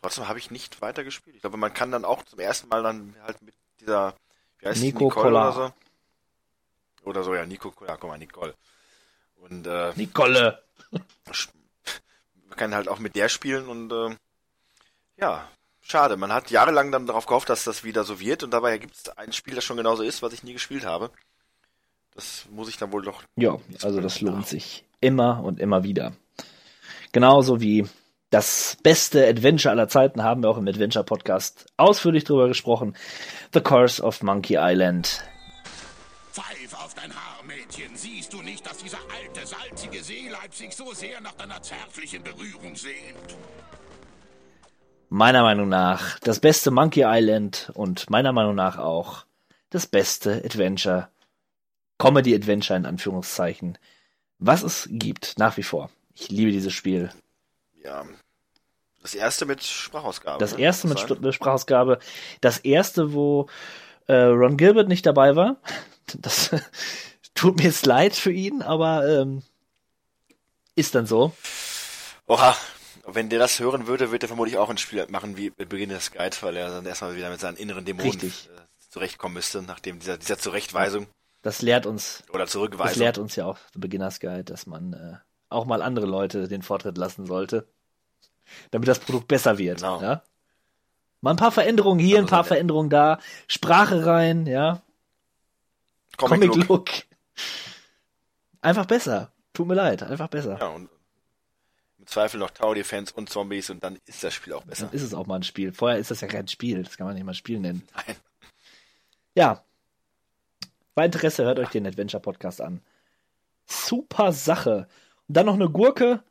trotzdem 0.00 0.28
habe 0.28 0.38
ich 0.38 0.50
nicht 0.50 0.80
weiter 0.80 1.04
gespielt. 1.04 1.36
Ich 1.36 1.42
glaube, 1.42 1.56
man 1.56 1.74
kann 1.74 1.90
dann 1.90 2.04
auch 2.04 2.22
zum 2.24 2.38
ersten 2.38 2.68
Mal 2.68 2.82
dann 2.82 3.14
halt 3.22 3.40
mit 3.42 3.54
dieser, 3.80 4.14
wie 4.58 4.66
heißt 4.66 4.82
Nico 4.82 5.04
Nicole 5.04 5.24
Collar. 5.24 5.56
oder 5.56 5.66
so? 7.02 7.08
Oder 7.08 7.24
so, 7.24 7.34
ja, 7.34 7.46
Nico, 7.46 7.72
ja, 7.86 7.96
guck 7.96 8.10
mal, 8.10 8.18
Nicole. 8.18 8.54
Und 9.40 9.66
äh, 9.66 9.92
Nicole. 9.96 10.62
man 10.90 12.56
kann 12.56 12.74
halt 12.74 12.88
auch 12.88 12.98
mit 12.98 13.16
der 13.16 13.28
spielen 13.28 13.68
und 13.68 13.92
äh, 13.92 14.16
ja, 15.16 15.48
schade. 15.80 16.16
Man 16.16 16.32
hat 16.32 16.50
jahrelang 16.50 16.92
dann 16.92 17.06
darauf 17.06 17.26
gehofft, 17.26 17.48
dass 17.48 17.64
das 17.64 17.84
wieder 17.84 18.04
so 18.04 18.20
wird 18.20 18.42
und 18.42 18.50
dabei 18.50 18.78
gibt 18.78 18.94
es 18.94 19.08
ein 19.16 19.32
Spiel, 19.32 19.54
das 19.54 19.64
schon 19.64 19.76
genauso 19.76 20.02
ist, 20.02 20.22
was 20.22 20.32
ich 20.32 20.42
nie 20.42 20.52
gespielt 20.52 20.84
habe. 20.84 21.10
Das 22.14 22.46
muss 22.50 22.68
ich 22.68 22.76
dann 22.76 22.92
wohl 22.92 23.02
doch. 23.02 23.22
Ja, 23.36 23.58
also 23.82 24.00
das 24.00 24.20
lohnt 24.20 24.46
sich 24.46 24.84
immer 25.00 25.42
und 25.42 25.60
immer 25.60 25.84
wieder. 25.84 26.12
Genauso 27.12 27.60
wie 27.60 27.86
das 28.30 28.76
beste 28.82 29.26
Adventure 29.26 29.72
aller 29.72 29.88
Zeiten 29.88 30.22
haben 30.22 30.42
wir 30.42 30.50
auch 30.50 30.58
im 30.58 30.68
Adventure 30.68 31.04
Podcast 31.04 31.66
ausführlich 31.76 32.24
drüber 32.24 32.48
gesprochen. 32.48 32.94
The 33.54 33.60
Curse 33.60 34.02
of 34.02 34.22
Monkey 34.22 34.56
Island. 34.58 35.24
Pfeif 36.32 36.74
auf 36.74 36.94
dein 36.94 37.14
Haar, 37.14 37.37
Mädchen. 37.68 37.96
Siehst 37.96 38.32
du 38.32 38.42
nicht, 38.42 38.66
dass 38.66 38.78
dieser 38.78 38.98
alte, 39.14 39.46
salzige 39.46 40.02
Seeleib 40.02 40.54
sich 40.54 40.74
so 40.74 40.92
sehr 40.92 41.20
nach 41.20 41.34
deiner 41.34 41.60
zärtlichen 41.62 42.22
Berührung 42.22 42.74
sehnt? 42.74 43.36
Meiner 45.10 45.42
Meinung 45.42 45.68
nach 45.68 46.18
das 46.20 46.40
beste 46.40 46.70
Monkey 46.70 47.04
Island 47.04 47.70
und 47.74 48.10
meiner 48.10 48.32
Meinung 48.32 48.54
nach 48.54 48.78
auch 48.78 49.24
das 49.70 49.86
beste 49.86 50.42
Adventure, 50.44 51.08
Comedy 51.98 52.34
Adventure 52.34 52.78
in 52.78 52.86
Anführungszeichen, 52.86 53.78
was 54.38 54.62
es 54.62 54.88
gibt, 54.90 55.38
nach 55.38 55.56
wie 55.56 55.62
vor. 55.62 55.90
Ich 56.14 56.28
liebe 56.30 56.52
dieses 56.52 56.72
Spiel. 56.72 57.10
Ja. 57.82 58.04
Das 59.02 59.14
erste 59.14 59.46
mit 59.46 59.62
Sprachausgabe. 59.62 60.38
Das 60.38 60.56
ne? 60.56 60.62
erste 60.62 60.88
mit 60.88 60.98
sein? 60.98 61.32
Sprachausgabe. 61.32 61.98
Das 62.40 62.58
erste, 62.58 63.12
wo 63.14 63.48
äh, 64.06 64.14
Ron 64.14 64.56
Gilbert 64.56 64.88
nicht 64.88 65.06
dabei 65.06 65.36
war. 65.36 65.56
Das 66.22 66.50
tut 67.38 67.56
mir 67.56 67.64
jetzt 67.64 67.86
leid 67.86 68.14
für 68.14 68.32
ihn, 68.32 68.62
aber 68.62 69.06
ähm, 69.08 69.42
ist 70.74 70.94
dann 70.94 71.06
so. 71.06 71.32
Oha, 72.26 72.56
wenn 73.06 73.28
der 73.28 73.38
das 73.38 73.58
hören 73.58 73.86
würde, 73.86 74.10
wird 74.10 74.22
er 74.22 74.28
vermutlich 74.28 74.58
auch 74.58 74.68
ein 74.70 74.78
Spiel 74.78 75.06
machen 75.08 75.36
wie 75.36 75.50
Beginner's 75.50 76.10
Guide, 76.12 76.36
weil 76.40 76.56
er 76.56 76.68
dann 76.70 76.86
erstmal 76.86 77.16
wieder 77.16 77.30
mit 77.30 77.40
seinen 77.40 77.56
inneren 77.56 77.84
Dämonen 77.84 78.10
Richtig. 78.10 78.48
äh, 78.54 78.60
zurechtkommen 78.90 79.34
müsste, 79.34 79.62
nachdem 79.62 79.98
dieser, 79.98 80.18
dieser 80.18 80.38
Zurechtweisung 80.38 81.06
Das 81.42 81.62
lehrt 81.62 81.86
uns. 81.86 82.22
oder 82.30 82.44
Das 82.44 82.50
Zurückweisung. 82.52 82.98
lehrt 83.00 83.18
uns 83.18 83.36
ja 83.36 83.46
auch 83.46 83.58
The 83.72 83.78
Beginner's 83.78 84.20
Guide, 84.20 84.44
dass 84.44 84.66
man 84.66 84.92
äh, 84.92 85.16
auch 85.48 85.64
mal 85.64 85.82
andere 85.82 86.06
Leute 86.06 86.48
den 86.48 86.62
Vortritt 86.62 86.98
lassen 86.98 87.26
sollte, 87.26 87.66
damit 88.70 88.88
das 88.88 88.98
Produkt 88.98 89.28
besser 89.28 89.58
wird. 89.58 89.78
Genau. 89.78 90.02
Ja? 90.02 90.22
Mal 91.20 91.30
ein 91.32 91.36
paar 91.36 91.52
Veränderungen 91.52 91.98
hier, 92.00 92.18
ein 92.18 92.26
paar 92.26 92.44
Veränderungen 92.44 92.90
da, 92.90 93.18
Sprache 93.48 94.04
rein, 94.06 94.46
ja. 94.46 94.82
Comic 96.16 96.54
Look. 96.68 96.90
Einfach 98.60 98.86
besser. 98.86 99.32
Tut 99.52 99.66
mir 99.66 99.74
leid, 99.74 100.02
einfach 100.02 100.28
besser. 100.28 100.58
Ja, 100.60 100.68
und 100.68 100.88
im 101.98 102.06
Zweifel 102.06 102.38
noch 102.38 102.50
Tower 102.50 102.74
Defense 102.74 103.12
und 103.14 103.28
Zombies 103.28 103.70
und 103.70 103.82
dann 103.82 103.98
ist 104.06 104.22
das 104.22 104.34
Spiel 104.34 104.52
auch 104.52 104.64
besser. 104.64 104.86
Dann 104.86 104.94
ist 104.94 105.02
es 105.02 105.14
auch 105.14 105.26
mal 105.26 105.36
ein 105.36 105.42
Spiel. 105.42 105.72
Vorher 105.72 105.98
ist 105.98 106.10
das 106.10 106.20
ja 106.20 106.28
kein 106.28 106.48
Spiel. 106.48 106.82
Das 106.82 106.96
kann 106.96 107.06
man 107.06 107.14
nicht 107.14 107.24
mal 107.24 107.34
Spiel 107.34 107.58
nennen. 107.60 107.86
Nein. 107.94 108.16
Ja. 109.34 109.64
Bei 110.94 111.04
Interesse 111.04 111.44
hört 111.44 111.58
euch 111.58 111.68
den 111.70 111.86
Adventure 111.86 112.20
Podcast 112.20 112.60
an. 112.60 112.80
Super 113.66 114.32
Sache. 114.32 114.88
Und 115.28 115.36
dann 115.36 115.46
noch 115.46 115.54
eine 115.54 115.68
Gurke. 115.68 116.22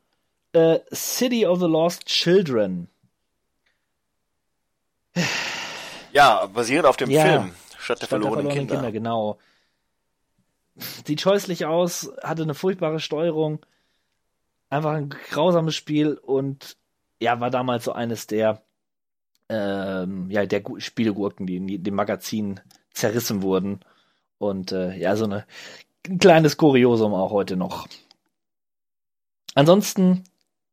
Äh, 0.52 0.80
City 0.92 1.46
of 1.46 1.58
the 1.60 1.66
Lost 1.66 2.06
Children. 2.06 2.88
Ja, 6.12 6.46
basierend 6.46 6.86
auf 6.86 6.96
dem 6.96 7.10
Ja. 7.10 7.22
Film 7.24 7.54
Stadt 7.78 8.00
der 8.02 8.06
Stadt 8.06 8.08
verlorenen, 8.08 8.52
Kinder. 8.52 8.90
Genau. 8.92 9.38
Sieht 11.06 11.20
scheußlich 11.20 11.66
aus, 11.66 12.12
hatte 12.22 12.42
eine 12.42 12.54
furchtbare 12.54 13.00
Steuerung. 13.00 13.64
Einfach 14.70 14.92
ein 14.92 15.08
grausames 15.08 15.74
Spiel 15.74 16.14
und 16.14 16.76
ja, 17.20 17.40
war 17.40 17.50
damals 17.50 17.84
so 17.84 17.92
eines 17.92 18.26
der 18.26 18.62
ähm, 19.48 20.30
ja, 20.30 20.44
der 20.46 20.60
Gu- 20.60 20.78
Spielegurken, 20.78 21.46
die 21.46 21.56
in 21.56 21.82
dem 21.82 21.94
Magazin 21.94 22.60
zerrissen 22.92 23.42
wurden. 23.42 23.80
Und 24.38 24.72
äh, 24.72 24.94
ja, 24.96 25.16
so 25.16 25.24
eine, 25.24 25.46
ein 26.06 26.18
kleines 26.18 26.56
Kuriosum 26.56 27.14
auch 27.14 27.30
heute 27.30 27.56
noch. 27.56 27.88
Ansonsten 29.54 30.24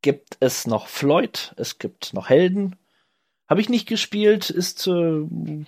gibt 0.01 0.37
es 0.39 0.67
noch 0.67 0.87
Floyd, 0.87 1.53
es 1.57 1.79
gibt 1.79 2.13
noch 2.13 2.29
Helden. 2.29 2.75
Habe 3.47 3.61
ich 3.61 3.69
nicht 3.69 3.87
gespielt, 3.87 4.49
ist 4.49 4.85
äh, 4.87 5.25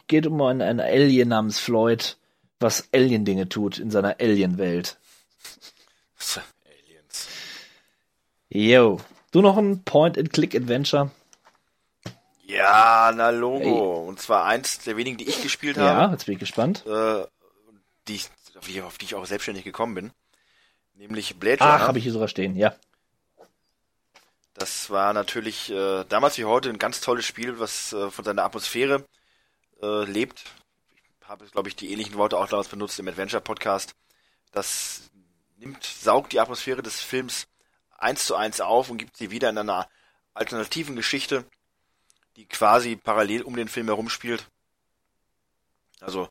geht 0.08 0.28
um 0.28 0.42
einen 0.42 0.80
Alien 0.80 1.30
namens 1.30 1.60
Floyd, 1.60 2.18
was 2.60 2.90
Alien-Dinge 2.94 3.50
tut 3.50 3.78
in 3.80 3.92
seiner 3.92 4.20
Alien-Welt. 4.20 4.98
Aliens. 6.66 7.28
Yo. 8.50 9.00
Du 9.32 9.42
noch 9.42 9.58
ein 9.58 9.84
Point-and-Click-Adventure? 9.84 11.12
Ja, 12.46 13.12
na 13.14 13.30
Logo. 13.30 14.06
Und 14.08 14.20
zwar 14.22 14.46
eins 14.46 14.80
der 14.80 14.96
wenigen, 14.98 15.18
die 15.18 15.28
ich 15.28 15.42
gespielt 15.42 15.76
Ja, 15.78 15.96
habe. 15.96 16.14
jetzt 16.14 16.26
bin 16.26 16.34
ich 16.34 16.40
gespannt. 16.40 16.86
Äh, 16.88 17.26
die 18.08 18.16
ich, 18.16 18.30
auf, 18.58 18.66
die, 18.66 18.82
auf 18.82 18.98
die 18.98 19.06
ich 19.06 19.16
auch 19.16 19.26
selbstständig 19.26 19.66
gekommen 19.66 19.96
bin. 19.96 20.12
Nämlich 20.96 21.36
Blade 21.38 21.58
Ach, 21.60 21.76
Runner. 21.76 21.88
habe 21.88 21.98
ich 21.98 22.06
hier 22.06 22.14
sogar 22.14 22.30
stehen, 22.30 22.56
ja. 22.56 22.74
Das 24.54 24.90
war 24.90 25.14
natürlich 25.14 25.70
äh, 25.70 26.04
damals 26.10 26.38
wie 26.40 26.46
heute 26.46 26.70
ein 26.70 26.80
ganz 26.80 27.02
tolles 27.02 27.26
Spiel, 27.26 27.60
was 27.60 27.94
äh, 27.94 28.10
von 28.10 28.26
seiner 28.26 28.44
Atmosphäre 28.44 29.04
äh, 29.84 30.04
lebt. 30.06 30.46
Habe, 31.28 31.46
glaube 31.46 31.68
ich, 31.68 31.76
die 31.76 31.92
ähnlichen 31.92 32.16
Worte 32.16 32.38
auch 32.38 32.48
damals 32.48 32.70
benutzt 32.70 33.00
im 33.00 33.08
Adventure 33.08 33.42
Podcast. 33.42 33.96
Das 34.52 35.12
nimmt, 35.58 35.84
saugt 35.84 36.32
die 36.32 36.40
Atmosphäre 36.40 36.82
des 36.82 37.02
Films 37.02 37.48
eins 37.98 38.26
zu 38.26 38.36
eins 38.36 38.62
auf 38.62 38.90
und 38.90 38.98
gibt 38.98 39.18
sie 39.18 39.32
wieder 39.32 39.50
in 39.50 39.58
einer 39.58 39.90
alternativen 40.34 40.96
Geschichte, 40.96 41.44
die 42.38 42.46
quasi 42.46 42.96
parallel 42.96 43.42
um 43.42 43.56
den 43.56 43.68
Film 43.68 43.88
herum 43.88 44.10
spielt. 44.10 44.48
Also 46.00 46.30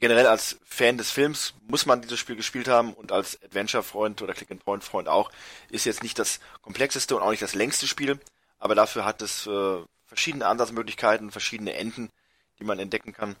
generell 0.00 0.26
als 0.26 0.58
Fan 0.64 0.98
des 0.98 1.10
Films 1.10 1.54
muss 1.60 1.86
man 1.86 2.02
dieses 2.02 2.18
Spiel 2.18 2.36
gespielt 2.36 2.66
haben 2.66 2.94
und 2.94 3.12
als 3.12 3.40
Adventure-Freund 3.42 4.22
oder 4.22 4.34
Click-and-Point-Freund 4.34 5.08
auch, 5.08 5.30
ist 5.70 5.84
jetzt 5.84 6.02
nicht 6.02 6.18
das 6.18 6.40
komplexeste 6.62 7.14
und 7.14 7.22
auch 7.22 7.30
nicht 7.30 7.42
das 7.42 7.54
längste 7.54 7.86
Spiel, 7.86 8.18
aber 8.58 8.74
dafür 8.74 9.04
hat 9.04 9.22
es 9.22 9.46
äh, 9.46 9.78
verschiedene 10.06 10.46
Ansatzmöglichkeiten, 10.46 11.30
verschiedene 11.30 11.74
Enden, 11.74 12.10
die 12.58 12.64
man 12.64 12.78
entdecken 12.78 13.12
kann. 13.12 13.36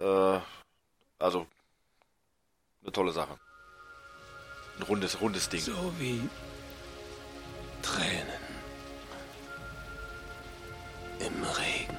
Äh, 0.00 0.40
also 1.18 1.46
eine 2.82 2.92
tolle 2.92 3.12
Sache. 3.12 3.36
Ein 4.78 4.82
rundes, 4.84 5.20
rundes 5.20 5.48
Ding. 5.48 5.60
So 5.60 5.92
wie 5.98 6.22
Tränen 7.82 8.40
im 11.20 11.42
Regen. 11.42 11.96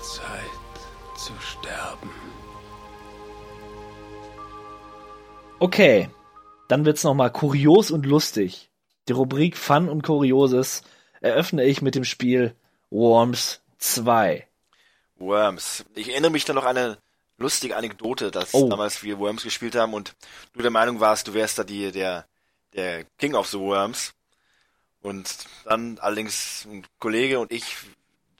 Zeit 0.00 1.18
zu 1.18 1.32
sterben. 1.40 2.10
Okay, 5.58 6.10
dann 6.68 6.84
wird's 6.84 7.04
noch 7.04 7.14
mal 7.14 7.30
kurios 7.30 7.90
und 7.90 8.06
lustig. 8.06 8.70
Die 9.08 9.12
Rubrik 9.12 9.56
Fun 9.56 9.88
und 9.88 10.02
Kurioses 10.02 10.82
eröffne 11.20 11.64
ich 11.64 11.82
mit 11.82 11.94
dem 11.94 12.04
Spiel 12.04 12.54
Worms 12.90 13.63
2. 13.84 14.46
Worms. 15.16 15.84
Ich 15.94 16.08
erinnere 16.08 16.30
mich 16.30 16.44
da 16.44 16.54
noch 16.54 16.64
an 16.64 16.76
eine 16.76 16.98
lustige 17.36 17.76
Anekdote, 17.76 18.30
dass 18.30 18.54
Oh. 18.54 18.68
damals 18.68 19.02
wir 19.02 19.18
Worms 19.18 19.42
gespielt 19.42 19.74
haben 19.74 19.92
und 19.92 20.14
du 20.54 20.62
der 20.62 20.70
Meinung 20.70 21.00
warst, 21.00 21.28
du 21.28 21.34
wärst 21.34 21.58
da 21.58 21.64
die, 21.64 21.92
der, 21.92 22.26
der 22.72 23.04
King 23.18 23.34
of 23.34 23.48
the 23.48 23.58
Worms. 23.58 24.14
Und 25.02 25.36
dann 25.64 25.98
allerdings 25.98 26.64
ein 26.64 26.86
Kollege 26.98 27.38
und 27.38 27.52
ich 27.52 27.76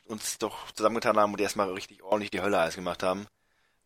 uns 0.07 0.39
doch 0.39 0.73
zusammengetan 0.73 1.19
haben 1.19 1.33
und 1.33 1.41
erstmal 1.41 1.71
richtig 1.73 2.03
ordentlich 2.03 2.31
die 2.31 2.41
Hölle 2.41 2.59
heiß 2.59 2.75
gemacht 2.75 3.03
haben. 3.03 3.27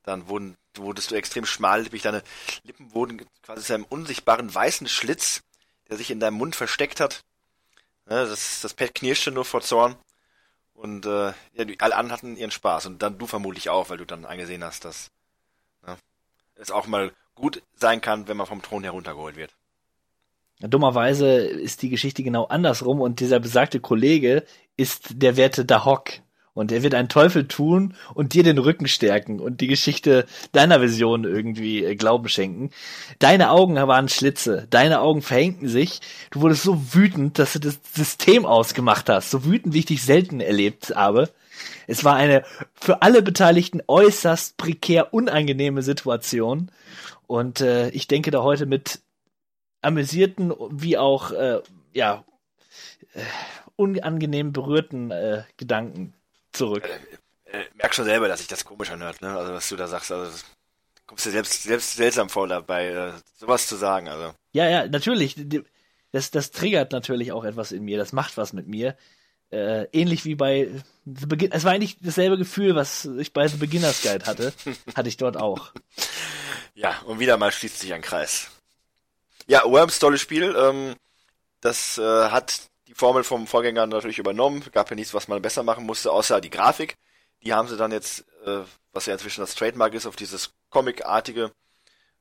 Dann 0.04 0.28
wurden, 0.28 0.56
wurdest 0.76 1.10
du 1.10 1.16
extrem 1.16 1.44
schmallippig, 1.44 2.02
deine 2.02 2.22
Lippen 2.62 2.94
wurden 2.94 3.26
quasi 3.42 3.64
zu 3.64 3.74
einem 3.74 3.84
unsichtbaren 3.84 4.54
weißen 4.54 4.86
Schlitz, 4.88 5.42
der 5.88 5.96
sich 5.96 6.10
in 6.12 6.20
deinem 6.20 6.34
Mund 6.34 6.54
versteckt 6.54 7.00
hat. 7.00 7.24
Ja, 8.08 8.24
das, 8.24 8.60
das 8.60 8.74
Pad 8.74 8.94
knirschte 8.94 9.32
nur 9.32 9.44
vor 9.44 9.60
Zorn. 9.60 9.96
Und 10.78 11.06
äh, 11.06 11.32
ja, 11.54 11.64
die, 11.64 11.80
alle 11.80 11.96
anderen 11.96 12.12
hatten 12.12 12.36
ihren 12.36 12.52
Spaß. 12.52 12.86
Und 12.86 13.02
dann 13.02 13.18
du 13.18 13.26
vermutlich 13.26 13.68
auch, 13.68 13.90
weil 13.90 13.98
du 13.98 14.04
dann 14.04 14.24
eingesehen 14.24 14.62
hast, 14.62 14.84
dass 14.84 15.10
ja, 15.84 15.96
es 16.54 16.70
auch 16.70 16.86
mal 16.86 17.10
gut 17.34 17.62
sein 17.74 18.00
kann, 18.00 18.28
wenn 18.28 18.36
man 18.36 18.46
vom 18.46 18.62
Thron 18.62 18.84
heruntergeholt 18.84 19.36
wird. 19.36 19.54
Dummerweise 20.60 21.38
ist 21.38 21.82
die 21.82 21.88
Geschichte 21.88 22.22
genau 22.22 22.46
andersrum 22.46 23.00
und 23.00 23.20
dieser 23.20 23.38
besagte 23.40 23.80
Kollege 23.80 24.44
ist 24.76 25.22
der 25.22 25.36
werte 25.36 25.64
Dahok. 25.64 26.10
Und 26.58 26.72
er 26.72 26.82
wird 26.82 26.96
einen 26.96 27.08
Teufel 27.08 27.46
tun 27.46 27.94
und 28.14 28.34
dir 28.34 28.42
den 28.42 28.58
Rücken 28.58 28.88
stärken 28.88 29.38
und 29.38 29.60
die 29.60 29.68
Geschichte 29.68 30.26
deiner 30.50 30.80
Vision 30.80 31.22
irgendwie 31.22 31.84
äh, 31.84 31.94
Glauben 31.94 32.28
schenken. 32.28 32.70
Deine 33.20 33.50
Augen 33.50 33.76
waren 33.76 34.08
Schlitze, 34.08 34.66
deine 34.68 35.00
Augen 35.00 35.22
verhängten 35.22 35.68
sich. 35.68 36.00
Du 36.32 36.40
wurdest 36.40 36.64
so 36.64 36.94
wütend, 36.94 37.38
dass 37.38 37.52
du 37.52 37.60
das 37.60 37.78
System 37.94 38.44
ausgemacht 38.44 39.08
hast. 39.08 39.30
So 39.30 39.44
wütend, 39.44 39.72
wie 39.72 39.78
ich 39.78 39.86
dich 39.86 40.02
selten 40.02 40.40
erlebt 40.40 40.92
habe. 40.96 41.30
Es 41.86 42.02
war 42.02 42.16
eine 42.16 42.42
für 42.74 43.02
alle 43.02 43.22
Beteiligten 43.22 43.80
äußerst 43.86 44.56
prekär 44.56 45.14
unangenehme 45.14 45.82
Situation. 45.82 46.72
Und 47.28 47.60
äh, 47.60 47.90
ich 47.90 48.08
denke 48.08 48.32
da 48.32 48.42
heute 48.42 48.66
mit 48.66 48.98
amüsierten 49.80 50.52
wie 50.72 50.98
auch 50.98 51.30
äh, 51.30 51.60
ja 51.92 52.24
äh, 53.14 53.20
unangenehm 53.76 54.52
berührten 54.52 55.12
äh, 55.12 55.44
Gedanken 55.56 56.14
zurück. 56.52 56.88
Äh, 57.44 57.64
merk 57.74 57.94
schon 57.94 58.04
selber, 58.04 58.28
dass 58.28 58.40
sich 58.40 58.48
das 58.48 58.64
komisch 58.64 58.90
anhört, 58.90 59.22
ne? 59.22 59.36
Also 59.36 59.52
was 59.52 59.68
du 59.68 59.76
da 59.76 59.86
sagst, 59.86 60.12
also 60.12 60.30
das 60.30 60.44
kommst 61.06 61.26
dir 61.26 61.30
selbst 61.30 61.62
selbst 61.62 61.96
seltsam 61.96 62.28
vor 62.28 62.46
dabei, 62.46 62.88
äh, 62.88 63.12
sowas 63.36 63.66
zu 63.66 63.76
sagen, 63.76 64.08
also. 64.08 64.34
Ja, 64.52 64.68
ja, 64.68 64.86
natürlich. 64.86 65.36
Das, 66.12 66.30
das 66.30 66.50
triggert 66.50 66.92
natürlich 66.92 67.32
auch 67.32 67.44
etwas 67.44 67.72
in 67.72 67.84
mir. 67.84 67.98
Das 67.98 68.12
macht 68.12 68.36
was 68.36 68.52
mit 68.52 68.66
mir. 68.66 68.96
Äh, 69.50 69.84
ähnlich 69.92 70.26
wie 70.26 70.34
bei 70.34 70.68
The 71.06 71.26
Begin 71.26 71.52
es 71.52 71.64
war 71.64 71.72
eigentlich 71.72 71.96
dasselbe 72.00 72.36
Gefühl, 72.36 72.74
was 72.74 73.06
ich 73.06 73.32
bei 73.32 73.48
The 73.48 73.56
Beginner's 73.56 74.02
Guide 74.02 74.26
hatte, 74.26 74.52
hatte 74.94 75.08
ich 75.08 75.16
dort 75.16 75.38
auch. 75.38 75.72
Ja, 76.74 76.98
und 77.06 77.18
wieder 77.18 77.38
mal 77.38 77.50
schließt 77.50 77.80
sich 77.80 77.94
ein 77.94 78.02
Kreis. 78.02 78.50
Ja, 79.46 79.64
Worms, 79.64 79.98
tolles 79.98 80.20
Spiel. 80.20 80.54
Ähm, 80.54 80.94
das 81.62 81.96
äh, 81.96 82.02
hat 82.02 82.60
die 82.88 82.94
Formel 82.94 83.22
vom 83.22 83.46
Vorgänger 83.46 83.86
natürlich 83.86 84.18
übernommen. 84.18 84.64
Gab 84.72 84.88
ja 84.90 84.96
nichts, 84.96 85.14
was 85.14 85.28
man 85.28 85.42
besser 85.42 85.62
machen 85.62 85.84
musste, 85.84 86.10
außer 86.10 86.40
die 86.40 86.50
Grafik. 86.50 86.96
Die 87.42 87.52
haben 87.52 87.68
sie 87.68 87.76
dann 87.76 87.92
jetzt, 87.92 88.24
äh, 88.44 88.62
was 88.92 89.06
ja 89.06 89.12
inzwischen 89.12 89.42
das 89.42 89.54
Trademark 89.54 89.94
ist, 89.94 90.06
auf 90.06 90.16
dieses 90.16 90.50
Comic-artige 90.70 91.52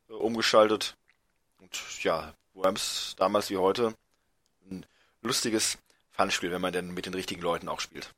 äh, 0.09 0.13
umgeschaltet. 0.13 0.95
Und 1.59 2.03
ja, 2.03 2.33
Worms 2.53 3.15
damals 3.17 3.49
wie 3.49 3.57
heute 3.57 3.95
ein 4.69 4.85
lustiges 5.21 5.77
Funspiel, 6.11 6.51
wenn 6.51 6.61
man 6.61 6.73
denn 6.73 6.93
mit 6.93 7.05
den 7.05 7.13
richtigen 7.13 7.41
Leuten 7.41 7.69
auch 7.69 7.79
spielt. 7.79 8.13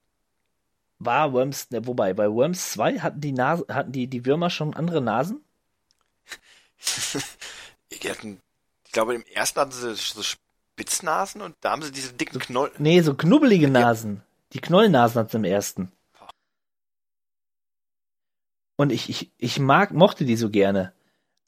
War 0.98 1.32
Worms, 1.32 1.70
ne, 1.70 1.86
wobei, 1.86 2.14
bei 2.14 2.30
Worms 2.30 2.72
2 2.72 3.00
hatten 3.00 3.22
die 3.22 3.32
Nase, 3.32 3.66
hatten 3.70 3.92
die, 3.92 4.08
die 4.08 4.26
Würmer 4.26 4.50
schon 4.50 4.74
andere 4.74 5.02
Nasen? 5.02 5.44
Die 7.92 8.10
hatten, 8.10 8.40
ich 8.86 8.92
glaube, 8.92 9.16
im 9.16 9.26
ersten 9.26 9.60
hatten 9.60 9.72
sie 9.72 9.96
so 9.96 10.22
Spitznasen 10.80 11.42
und 11.42 11.58
da 11.60 11.72
haben 11.72 11.82
sie 11.82 11.92
diese 11.92 12.14
dicken 12.14 12.40
Knoll. 12.40 12.72
Nee, 12.78 13.02
so 13.02 13.14
knubbelige 13.14 13.68
Nasen. 13.68 14.22
Die 14.54 14.62
Knollnasen 14.62 15.20
hat's 15.20 15.34
im 15.34 15.44
ersten. 15.44 15.92
Und 18.78 18.94
ich, 18.94 19.10
ich, 19.10 19.30
ich 19.38 19.60
mag, 19.60 19.92
mochte 19.92 20.24
die 20.24 20.38
so 20.38 20.50
gerne. 20.50 20.94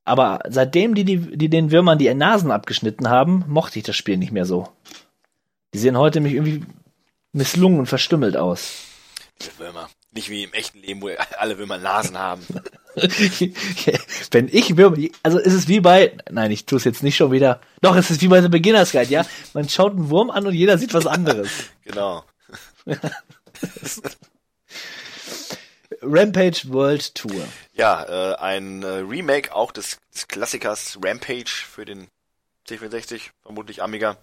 Aber 0.04 0.42
seitdem 0.50 0.96
die, 0.96 1.06
die, 1.06 1.38
die 1.38 1.50
den 1.50 1.72
Würmern 1.72 1.98
die 1.98 2.14
Nasen 2.14 2.52
abgeschnitten 2.52 3.08
haben, 3.08 3.46
mochte 3.48 3.80
ich 3.80 3.86
das 3.86 3.96
Spiel 3.96 4.18
nicht 4.18 4.34
mehr 4.34 4.46
so. 4.46 4.68
Die 5.74 5.80
sehen 5.80 5.98
heute 5.98 6.20
mich 6.20 6.34
irgendwie 6.34 6.66
misslungen 7.32 7.80
und 7.80 7.86
verstümmelt 7.86 8.36
aus. 8.36 8.84
Diese 9.40 9.58
Würmer. 9.60 9.90
Nicht 10.14 10.30
wie 10.30 10.44
im 10.44 10.52
echten 10.54 10.80
Leben, 10.80 11.02
wo 11.02 11.10
alle 11.38 11.58
Würmer 11.58 11.78
Nasen 11.78 12.18
haben. 12.18 12.46
Wenn 14.32 14.50
ich 14.52 14.76
Würmer, 14.76 14.98
also 15.24 15.40
ist 15.40 15.54
es 15.54 15.70
wie 15.70 15.80
bei, 15.80 16.18
nein, 16.30 16.52
ich 16.52 16.66
tue 16.66 16.78
es 16.78 16.84
jetzt 16.84 17.02
nicht 17.02 17.16
schon 17.16 17.32
wieder. 17.32 17.62
Doch, 17.82 17.96
es 17.96 18.12
ist 18.12 18.22
wie 18.22 18.28
bei 18.28 18.42
The 18.42 18.50
Beginner's 18.50 18.92
Guide, 18.92 19.10
ja? 19.10 19.26
Man 19.54 19.70
schaut 19.70 19.94
einen 19.94 20.10
Wurm 20.10 20.30
an 20.30 20.46
und 20.46 20.54
jeder 20.54 20.78
sieht 20.78 20.94
was 20.94 21.08
anderes. 21.08 21.50
Genau. 21.84 22.24
Rampage 26.02 26.62
World 26.68 27.16
Tour. 27.16 27.48
Ja, 27.74 28.04
äh, 28.04 28.36
ein 28.36 28.84
äh, 28.84 28.88
Remake 28.88 29.54
auch 29.54 29.72
des, 29.72 30.00
des 30.14 30.28
Klassikers 30.28 30.98
Rampage 31.04 31.50
für 31.50 31.86
den 31.86 32.08
C64, 32.68 33.32
vermutlich 33.42 33.82
Amiga. 33.84 34.18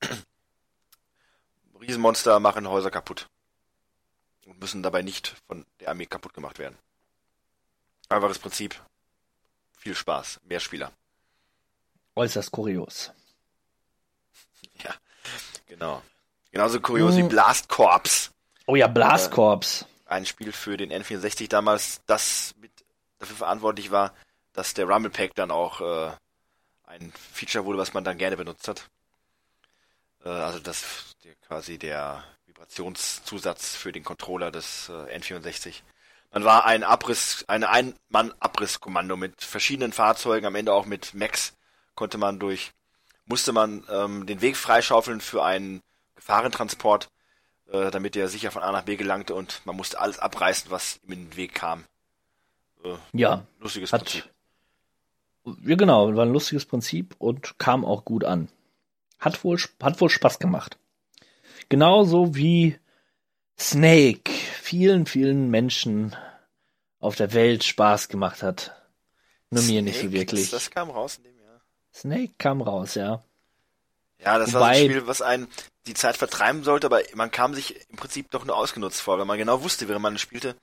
Riesenmonster 1.80 2.40
machen 2.40 2.68
Häuser 2.68 2.90
kaputt. 2.90 3.28
Und 4.48 4.60
müssen 4.60 4.82
dabei 4.82 5.02
nicht 5.02 5.36
von 5.46 5.66
der 5.78 5.90
Armee 5.90 6.06
kaputt 6.06 6.32
gemacht 6.32 6.58
werden. 6.58 6.76
Einfaches 8.08 8.38
Prinzip. 8.38 8.80
Viel 9.76 9.94
Spaß. 9.94 10.40
Mehr 10.44 10.60
Spieler. 10.60 10.90
Äußerst 12.16 12.50
kurios. 12.50 13.12
Ja, 14.84 14.94
genau. 15.66 16.02
Genauso 16.52 16.80
kurios 16.80 17.16
wie 17.16 17.22
Mhm. 17.24 17.28
Blast 17.28 17.68
Corps. 17.68 18.30
Oh 18.66 18.76
ja, 18.76 18.86
Blast 18.86 19.30
Corps. 19.32 19.84
Ein 20.06 20.24
Spiel 20.24 20.52
für 20.52 20.76
den 20.76 20.92
N64 20.92 21.48
damals, 21.48 22.00
das 22.06 22.54
mit 22.60 22.70
dafür 23.18 23.36
verantwortlich 23.36 23.90
war, 23.90 24.14
dass 24.52 24.74
der 24.74 24.86
Rumble 24.86 25.10
Pack 25.10 25.34
dann 25.34 25.50
auch 25.50 25.80
äh, 25.80 26.12
ein 26.84 27.12
Feature 27.32 27.64
wurde, 27.64 27.78
was 27.78 27.92
man 27.92 28.04
dann 28.04 28.18
gerne 28.18 28.36
benutzt 28.36 28.68
hat. 28.68 28.88
Äh, 30.24 30.28
also 30.28 30.58
das 30.60 31.16
der, 31.24 31.34
quasi 31.36 31.76
der 31.78 32.24
Vibrationszusatz 32.58 33.76
für 33.76 33.92
den 33.92 34.02
Controller 34.02 34.50
des 34.50 34.88
äh, 34.88 35.16
N64. 35.16 35.82
Man 36.32 36.44
war 36.44 36.66
ein 36.66 36.82
Abriss, 36.82 37.44
eine 37.46 37.70
Ein-Mann-Abrisskommando 37.70 39.16
mit 39.16 39.42
verschiedenen 39.42 39.92
Fahrzeugen, 39.92 40.44
am 40.44 40.56
Ende 40.56 40.72
auch 40.72 40.84
mit 40.84 41.14
Mechs 41.14 41.54
konnte 41.94 42.18
man 42.18 42.38
durch, 42.38 42.72
musste 43.26 43.52
man 43.52 43.84
ähm, 43.90 44.26
den 44.26 44.40
Weg 44.40 44.56
freischaufeln 44.56 45.20
für 45.20 45.44
einen 45.44 45.82
Gefahrentransport, 46.16 47.08
äh, 47.70 47.90
damit 47.90 48.14
der 48.14 48.28
sicher 48.28 48.50
von 48.50 48.62
A 48.62 48.72
nach 48.72 48.82
B 48.82 48.96
gelangte 48.96 49.34
und 49.34 49.62
man 49.64 49.76
musste 49.76 50.00
alles 50.00 50.18
abreißen, 50.18 50.70
was 50.70 51.00
ihm 51.04 51.12
in 51.12 51.30
den 51.30 51.36
Weg 51.36 51.54
kam. 51.54 51.84
Äh, 52.84 52.96
Ja, 53.12 53.46
Lustiges 53.60 53.92
hat 53.92 54.02
Prinzip. 54.04 54.28
Ja, 55.64 55.76
genau, 55.76 56.14
war 56.14 56.26
ein 56.26 56.32
lustiges 56.32 56.66
Prinzip 56.66 57.14
und 57.18 57.58
kam 57.58 57.84
auch 57.84 58.04
gut 58.04 58.24
an. 58.24 58.48
Hat 59.18 59.42
wohl, 59.44 59.58
hat 59.80 60.00
wohl 60.00 60.10
Spaß 60.10 60.38
gemacht. 60.38 60.76
Genauso 61.68 62.34
wie 62.34 62.78
Snake 63.58 64.30
vielen, 64.30 65.06
vielen 65.06 65.50
Menschen 65.50 66.16
auf 67.00 67.16
der 67.16 67.32
Welt 67.32 67.64
Spaß 67.64 68.08
gemacht 68.08 68.42
hat. 68.42 68.74
Nur 69.50 69.62
mir 69.64 69.82
nicht 69.82 69.96
so 69.96 70.00
Snake, 70.02 70.12
wirklich. 70.12 70.50
Das, 70.50 70.70
kam 70.70 70.90
raus 70.90 71.16
in 71.18 71.24
dem 71.24 71.38
Jahr. 71.38 71.60
Snake 71.94 72.34
kam 72.38 72.60
raus, 72.62 72.94
ja. 72.94 73.22
Ja, 74.18 74.38
das 74.38 74.52
war 74.52 74.60
so 74.60 74.66
Wobei- 74.66 74.78
ein 74.84 74.90
Spiel, 74.90 75.06
was 75.06 75.22
einen 75.22 75.48
die 75.86 75.94
Zeit 75.94 76.16
vertreiben 76.16 76.64
sollte, 76.64 76.86
aber 76.86 77.00
man 77.14 77.30
kam 77.30 77.54
sich 77.54 77.88
im 77.88 77.96
Prinzip 77.96 78.30
doch 78.30 78.44
nur 78.44 78.56
ausgenutzt 78.56 79.00
vor, 79.00 79.18
weil 79.18 79.24
man 79.24 79.38
genau 79.38 79.62
wusste, 79.62 79.88
während 79.88 80.02
man 80.02 80.16
es 80.16 80.20
spielte, 80.20 80.54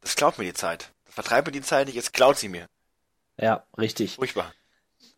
das 0.00 0.16
klaut 0.16 0.38
mir 0.38 0.44
die 0.44 0.54
Zeit. 0.54 0.90
Das 1.04 1.14
vertreibt 1.14 1.46
mir 1.46 1.52
die 1.52 1.62
Zeit 1.62 1.86
nicht, 1.86 1.94
jetzt 1.94 2.12
klaut 2.12 2.38
sie 2.38 2.48
mir. 2.48 2.66
Ja, 3.36 3.64
richtig. 3.78 4.16
Furchtbar. 4.16 4.52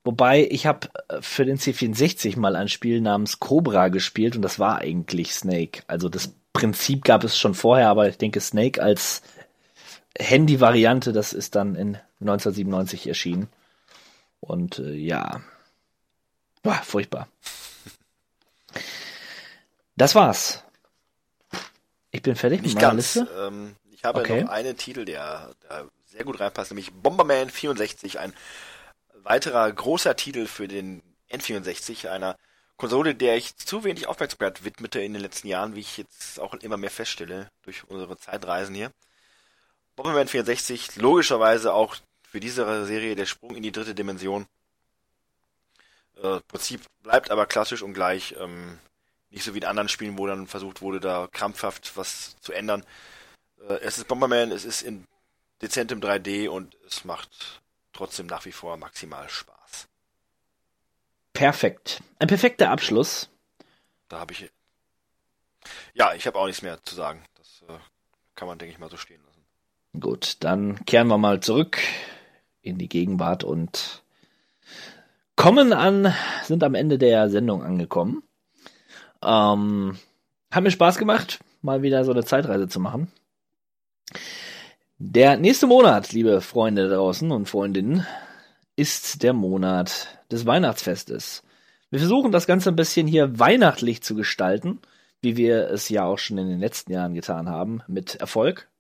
Wobei 0.05 0.47
ich 0.51 0.67
habe 0.67 0.89
für 1.21 1.45
den 1.47 1.59
C64 1.59 2.39
mal 2.39 2.57
ein 2.57 2.69
Spiel 2.69 3.01
namens 3.01 3.41
Cobra 3.41 3.89
gespielt 3.89 4.37
und 4.37 4.43
das 4.43 4.59
war 4.59 4.79
eigentlich 4.79 5.35
Snake. 5.35 5.83
Also 5.87 6.09
das 6.09 6.35
Prinzip 6.53 7.05
gab 7.05 7.25
es 7.25 7.39
schon 7.39 7.55
vorher, 7.55 7.89
aber 7.89 8.09
ich 8.09 8.19
denke 8.19 8.41
Snake 8.41 8.83
als 8.83 9.23
Handy-Variante, 10.19 11.13
das 11.13 11.33
ist 11.33 11.55
dann 11.57 11.75
in 11.75 11.97
1997 12.21 13.07
erschienen. 13.09 13.49
Und 14.41 14.79
äh, 14.79 14.93
ja, 14.95 15.43
Boah, 16.63 16.81
furchtbar. 16.83 17.29
Das 19.97 20.15
war's. 20.15 20.63
Ich 22.11 22.23
bin 22.23 22.37
fertig 22.37 22.63
Nicht 22.63 22.75
mit 22.75 22.83
meiner 22.83 22.93
ganz. 22.93 23.15
Liste. 23.15 23.29
Ähm, 23.47 23.77
ich 23.93 24.05
habe 24.05 24.21
Okay. 24.21 24.43
noch 24.43 24.51
einen 24.51 24.77
Titel, 24.77 25.05
der, 25.05 25.51
der 25.69 25.89
sehr 26.07 26.25
gut 26.25 26.41
reinpasst, 26.41 26.71
nämlich 26.71 26.93
Bomberman 26.93 27.51
64, 27.51 28.19
ein 28.19 28.33
weiterer 29.25 29.73
großer 29.73 30.15
Titel 30.17 30.47
für 30.47 30.69
den 30.69 31.03
N64, 31.31 32.09
einer 32.09 32.37
Konsole, 32.77 33.15
der 33.15 33.37
ich 33.37 33.57
zu 33.57 33.85
wenig 33.85 34.07
Aufmerksamkeit 34.07 34.65
widmete 34.65 35.01
in 35.01 35.13
den 35.13 35.23
letzten 35.23 35.49
Jahren, 35.49 35.75
wie 35.75 35.81
ich 35.81 35.97
jetzt 35.97 36.39
auch 36.41 36.55
immer 36.55 36.77
mehr 36.77 36.91
feststelle 36.91 37.49
durch 37.63 37.85
unsere 37.89 38.19
Zeitreisen 38.19 38.75
hier. 38.75 38.91
Bomberman 39.97 40.29
64, 40.29 40.97
logischerweise 40.97 41.73
auch 41.73 41.97
für 42.23 42.41
diese 42.41 42.85
Serie 42.87 43.15
der 43.15 43.27
Sprung 43.27 43.55
in 43.55 43.63
die 43.63 43.73
dritte 43.73 43.95
Dimension. 43.95 44.47
Äh, 46.21 46.41
Prinzip 46.49 46.83
bleibt 47.03 47.31
aber 47.31 47.47
klassisch 47.47 47.83
und 47.83 47.95
gleich, 47.95 48.35
ähm, 48.39 48.79
nicht 49.31 49.45
so 49.45 49.55
wie 49.55 49.59
in 49.59 49.65
anderen 49.65 49.89
Spielen, 49.89 50.19
wo 50.19 50.27
dann 50.27 50.47
versucht 50.47 50.83
wurde, 50.83 51.01
da 51.01 51.29
krampfhaft 51.31 51.97
was 51.97 52.37
zu 52.41 52.53
ändern. 52.53 52.85
Äh, 53.69 53.75
es 53.83 53.99
ist 53.99 54.09
Bomberman, 54.09 54.51
es 54.51 54.65
ist 54.65 54.83
in 54.83 55.07
dezentem 55.63 56.01
3D 56.01 56.49
und 56.49 56.77
es 56.87 57.05
macht 57.05 57.63
trotzdem 57.95 58.27
nach 58.27 58.45
wie 58.45 58.53
vor 58.53 58.77
maximal 58.77 59.29
Spaß. 59.29 59.89
Perfekt. 61.33 62.03
Ein 62.19 62.29
perfekter 62.29 62.71
Abschluss. 62.71 63.31
Da 64.09 64.21
habe 64.21 64.33
ich. 64.33 64.51
Ja, 65.95 66.15
ich 66.15 66.27
habe 66.27 66.39
auch 66.39 66.47
nichts 66.47 66.63
mehr 66.63 66.83
zu 66.83 66.95
sagen. 66.95 67.25
Das 67.37 67.65
äh, 67.69 67.79
kann 68.35 68.47
man, 68.47 68.59
denke 68.59 68.73
ich, 68.73 68.79
mal 68.79 68.91
so 68.91 68.97
stehen 68.97 69.23
lassen. 69.25 70.01
Gut, 70.01 70.37
dann 70.41 70.85
kehren 70.85 71.09
wir 71.09 71.19
mal 71.19 71.41
zurück 71.41 71.79
in 72.61 72.79
die 72.79 72.89
Gegenwart 72.89 73.45
und 73.45 74.03
kommen 75.37 75.73
an, 75.73 76.15
sind 76.43 76.63
am 76.65 76.75
Ende 76.75 76.99
der 76.99 77.31
Sendung 77.31 77.63
angekommen. 77.63 78.23
Ähm, 79.23 79.99
hat 80.51 80.63
mir 80.63 80.71
Spaß 80.71 80.99
gemacht, 80.99 81.41
mal 81.63 81.83
wieder 81.83 82.05
so 82.05 82.13
eine 82.13 82.25
Zeitreise 82.25 82.69
zu 82.69 82.81
machen. 82.81 83.11
Der 84.99 85.37
nächste 85.37 85.67
Monat, 85.67 86.13
liebe 86.13 86.41
Freunde 86.41 86.89
draußen 86.89 87.33
und 87.33 87.49
Freundinnen, 87.49 88.07
ist 88.77 89.25
der 89.25 89.33
Monat 89.33 90.21
des 90.31 90.47
Weihnachtsfestes. 90.47 91.43
Wir 91.91 91.99
versuchen 91.99 92.31
das 92.31 92.47
Ganze 92.47 92.69
ein 92.69 92.77
bisschen 92.77 93.09
hier 93.09 93.41
weihnachtlich 93.41 94.05
zu 94.05 94.15
gestalten, 94.15 94.79
wie 95.21 95.37
wir 95.37 95.69
es 95.69 95.89
ja 95.89 96.05
auch 96.05 96.19
schon 96.19 96.39
in 96.39 96.49
den 96.49 96.61
letzten 96.61 96.93
Jahren 96.93 97.15
getan 97.15 97.49
haben, 97.49 97.83
mit 97.89 98.15
Erfolg. 98.15 98.71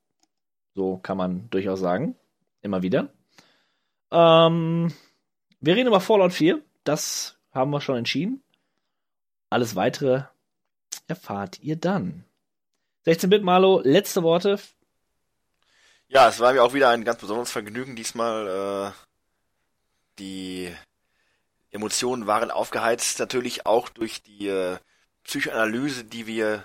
So 0.77 0.99
kann 0.99 1.17
man 1.17 1.51
durchaus 1.51 1.81
sagen. 1.81 2.15
Immer 2.63 2.83
wieder. 2.83 3.13
Ähm, 4.13 4.93
wir 5.59 5.75
reden 5.75 5.89
über 5.89 6.01
Fallout 6.01 6.33
4. 6.33 6.63
Das 6.85 7.41
haben 7.51 7.73
wir 7.73 7.81
schon 7.81 7.97
entschieden. 7.97 8.41
Alles 9.51 9.75
weitere 9.75 10.23
erfahrt 11.09 11.61
ihr 11.61 11.75
dann. 11.75 12.25
16-Bit 13.05 13.43
Malo, 13.43 13.81
letzte 13.83 14.23
Worte. 14.23 14.61
Ja, 16.15 16.29
es 16.29 16.39
war 16.39 16.53
mir 16.53 16.63
auch 16.63 16.75
wieder 16.75 16.91
ein 16.91 17.03
ganz 17.05 17.21
besonderes 17.21 17.51
Vergnügen 17.51 17.97
diesmal. 17.97 18.93
Äh, 18.95 19.15
die 20.21 20.73
Emotionen 21.73 22.29
waren 22.29 22.53
aufgeheizt, 22.53 23.19
natürlich 23.19 23.67
auch 23.67 23.89
durch 23.89 24.23
die 24.23 24.47
äh, 24.47 24.79
Psychoanalyse, 25.25 26.05
die 26.05 26.29
wir 26.29 26.65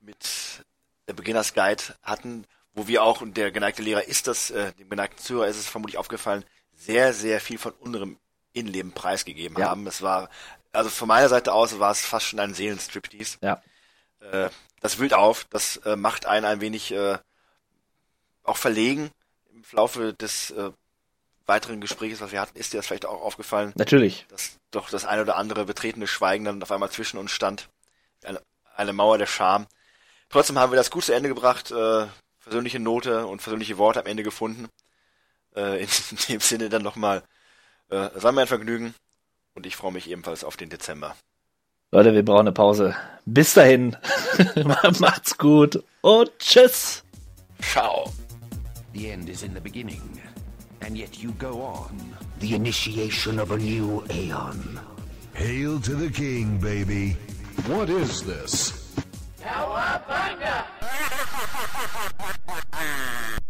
mit 0.00 0.64
der 1.06 1.12
Beginners 1.12 1.54
Guide 1.54 1.84
hatten, 2.02 2.44
wo 2.74 2.88
wir 2.88 3.04
auch, 3.04 3.20
und 3.20 3.36
der 3.36 3.52
geneigte 3.52 3.82
Lehrer 3.82 4.02
ist 4.08 4.26
das, 4.26 4.50
äh, 4.50 4.72
dem 4.72 4.90
geneigten 4.90 5.22
Zuhörer 5.22 5.46
ist 5.46 5.58
es 5.58 5.68
vermutlich 5.68 5.98
aufgefallen, 5.98 6.44
sehr, 6.74 7.12
sehr 7.12 7.40
viel 7.40 7.58
von 7.58 7.72
unserem 7.74 8.18
Innenleben 8.52 8.90
preisgegeben 8.90 9.56
Ja. 9.58 9.70
haben. 9.70 9.86
Es 9.86 10.02
war, 10.02 10.28
also 10.72 10.90
von 10.90 11.06
meiner 11.06 11.28
Seite 11.28 11.52
aus 11.52 11.78
war 11.78 11.92
es 11.92 12.04
fast 12.04 12.26
schon 12.26 12.40
ein 12.40 12.52
Seelenstriptease. 12.52 13.38
Ja. 13.42 13.62
Äh, 14.18 14.50
das 14.80 14.98
wühlt 14.98 15.14
auf, 15.14 15.44
das 15.50 15.76
äh, 15.84 15.94
macht 15.94 16.26
einen 16.26 16.46
ein 16.46 16.60
wenig 16.60 16.90
äh, 16.90 17.18
auch 18.44 18.56
verlegen. 18.56 19.10
Im 19.52 19.62
Laufe 19.72 20.14
des 20.14 20.50
äh, 20.50 20.70
weiteren 21.46 21.80
Gesprächs, 21.80 22.20
was 22.20 22.32
wir 22.32 22.40
hatten, 22.40 22.58
ist 22.58 22.72
dir 22.72 22.78
das 22.78 22.86
vielleicht 22.86 23.06
auch 23.06 23.20
aufgefallen. 23.20 23.72
Natürlich. 23.76 24.26
Dass 24.28 24.58
doch 24.70 24.90
das 24.90 25.04
ein 25.04 25.20
oder 25.20 25.36
andere 25.36 25.64
betretene 25.64 26.06
Schweigen 26.06 26.44
dann 26.44 26.62
auf 26.62 26.72
einmal 26.72 26.90
zwischen 26.90 27.18
uns 27.18 27.30
stand. 27.30 27.68
Eine, 28.24 28.40
eine 28.76 28.92
Mauer 28.92 29.18
der 29.18 29.26
Scham. 29.26 29.66
Trotzdem 30.28 30.58
haben 30.58 30.72
wir 30.72 30.76
das 30.76 30.90
gut 30.90 31.04
zu 31.04 31.14
Ende 31.14 31.28
gebracht, 31.28 31.70
äh, 31.70 32.06
versöhnliche 32.38 32.80
Note 32.80 33.26
und 33.26 33.42
versöhnliche 33.42 33.78
Worte 33.78 34.00
am 34.00 34.06
Ende 34.06 34.22
gefunden. 34.22 34.68
Äh, 35.54 35.82
in, 35.82 35.88
in 36.10 36.16
dem 36.28 36.40
Sinne 36.40 36.68
dann 36.68 36.82
nochmal, 36.82 37.22
äh, 37.90 38.08
es 38.16 38.22
war 38.22 38.32
mir 38.32 38.42
ein 38.42 38.46
Vergnügen 38.46 38.94
und 39.54 39.66
ich 39.66 39.76
freue 39.76 39.92
mich 39.92 40.08
ebenfalls 40.10 40.44
auf 40.44 40.56
den 40.56 40.70
Dezember. 40.70 41.14
Leute, 41.90 42.14
wir 42.14 42.24
brauchen 42.24 42.40
eine 42.40 42.52
Pause. 42.52 42.96
Bis 43.26 43.52
dahin. 43.52 43.96
Macht's 44.98 45.36
gut 45.36 45.82
und 46.00 46.30
tschüss. 46.38 47.04
Ciao. 47.60 48.10
The 48.92 49.10
end 49.10 49.30
is 49.30 49.42
in 49.42 49.54
the 49.54 49.60
beginning, 49.60 50.20
and 50.82 50.98
yet 50.98 51.22
you 51.22 51.32
go 51.32 51.62
on. 51.62 52.14
The 52.40 52.54
initiation 52.54 53.38
of 53.38 53.50
a 53.52 53.56
new 53.56 54.04
Aeon. 54.10 54.78
Hail 55.32 55.80
to 55.80 55.94
the 55.94 56.10
king, 56.10 56.58
baby. 56.58 57.16
What 57.66 57.88
is 57.88 58.22
this? 58.22 58.94
Cowabunga! 59.40 60.66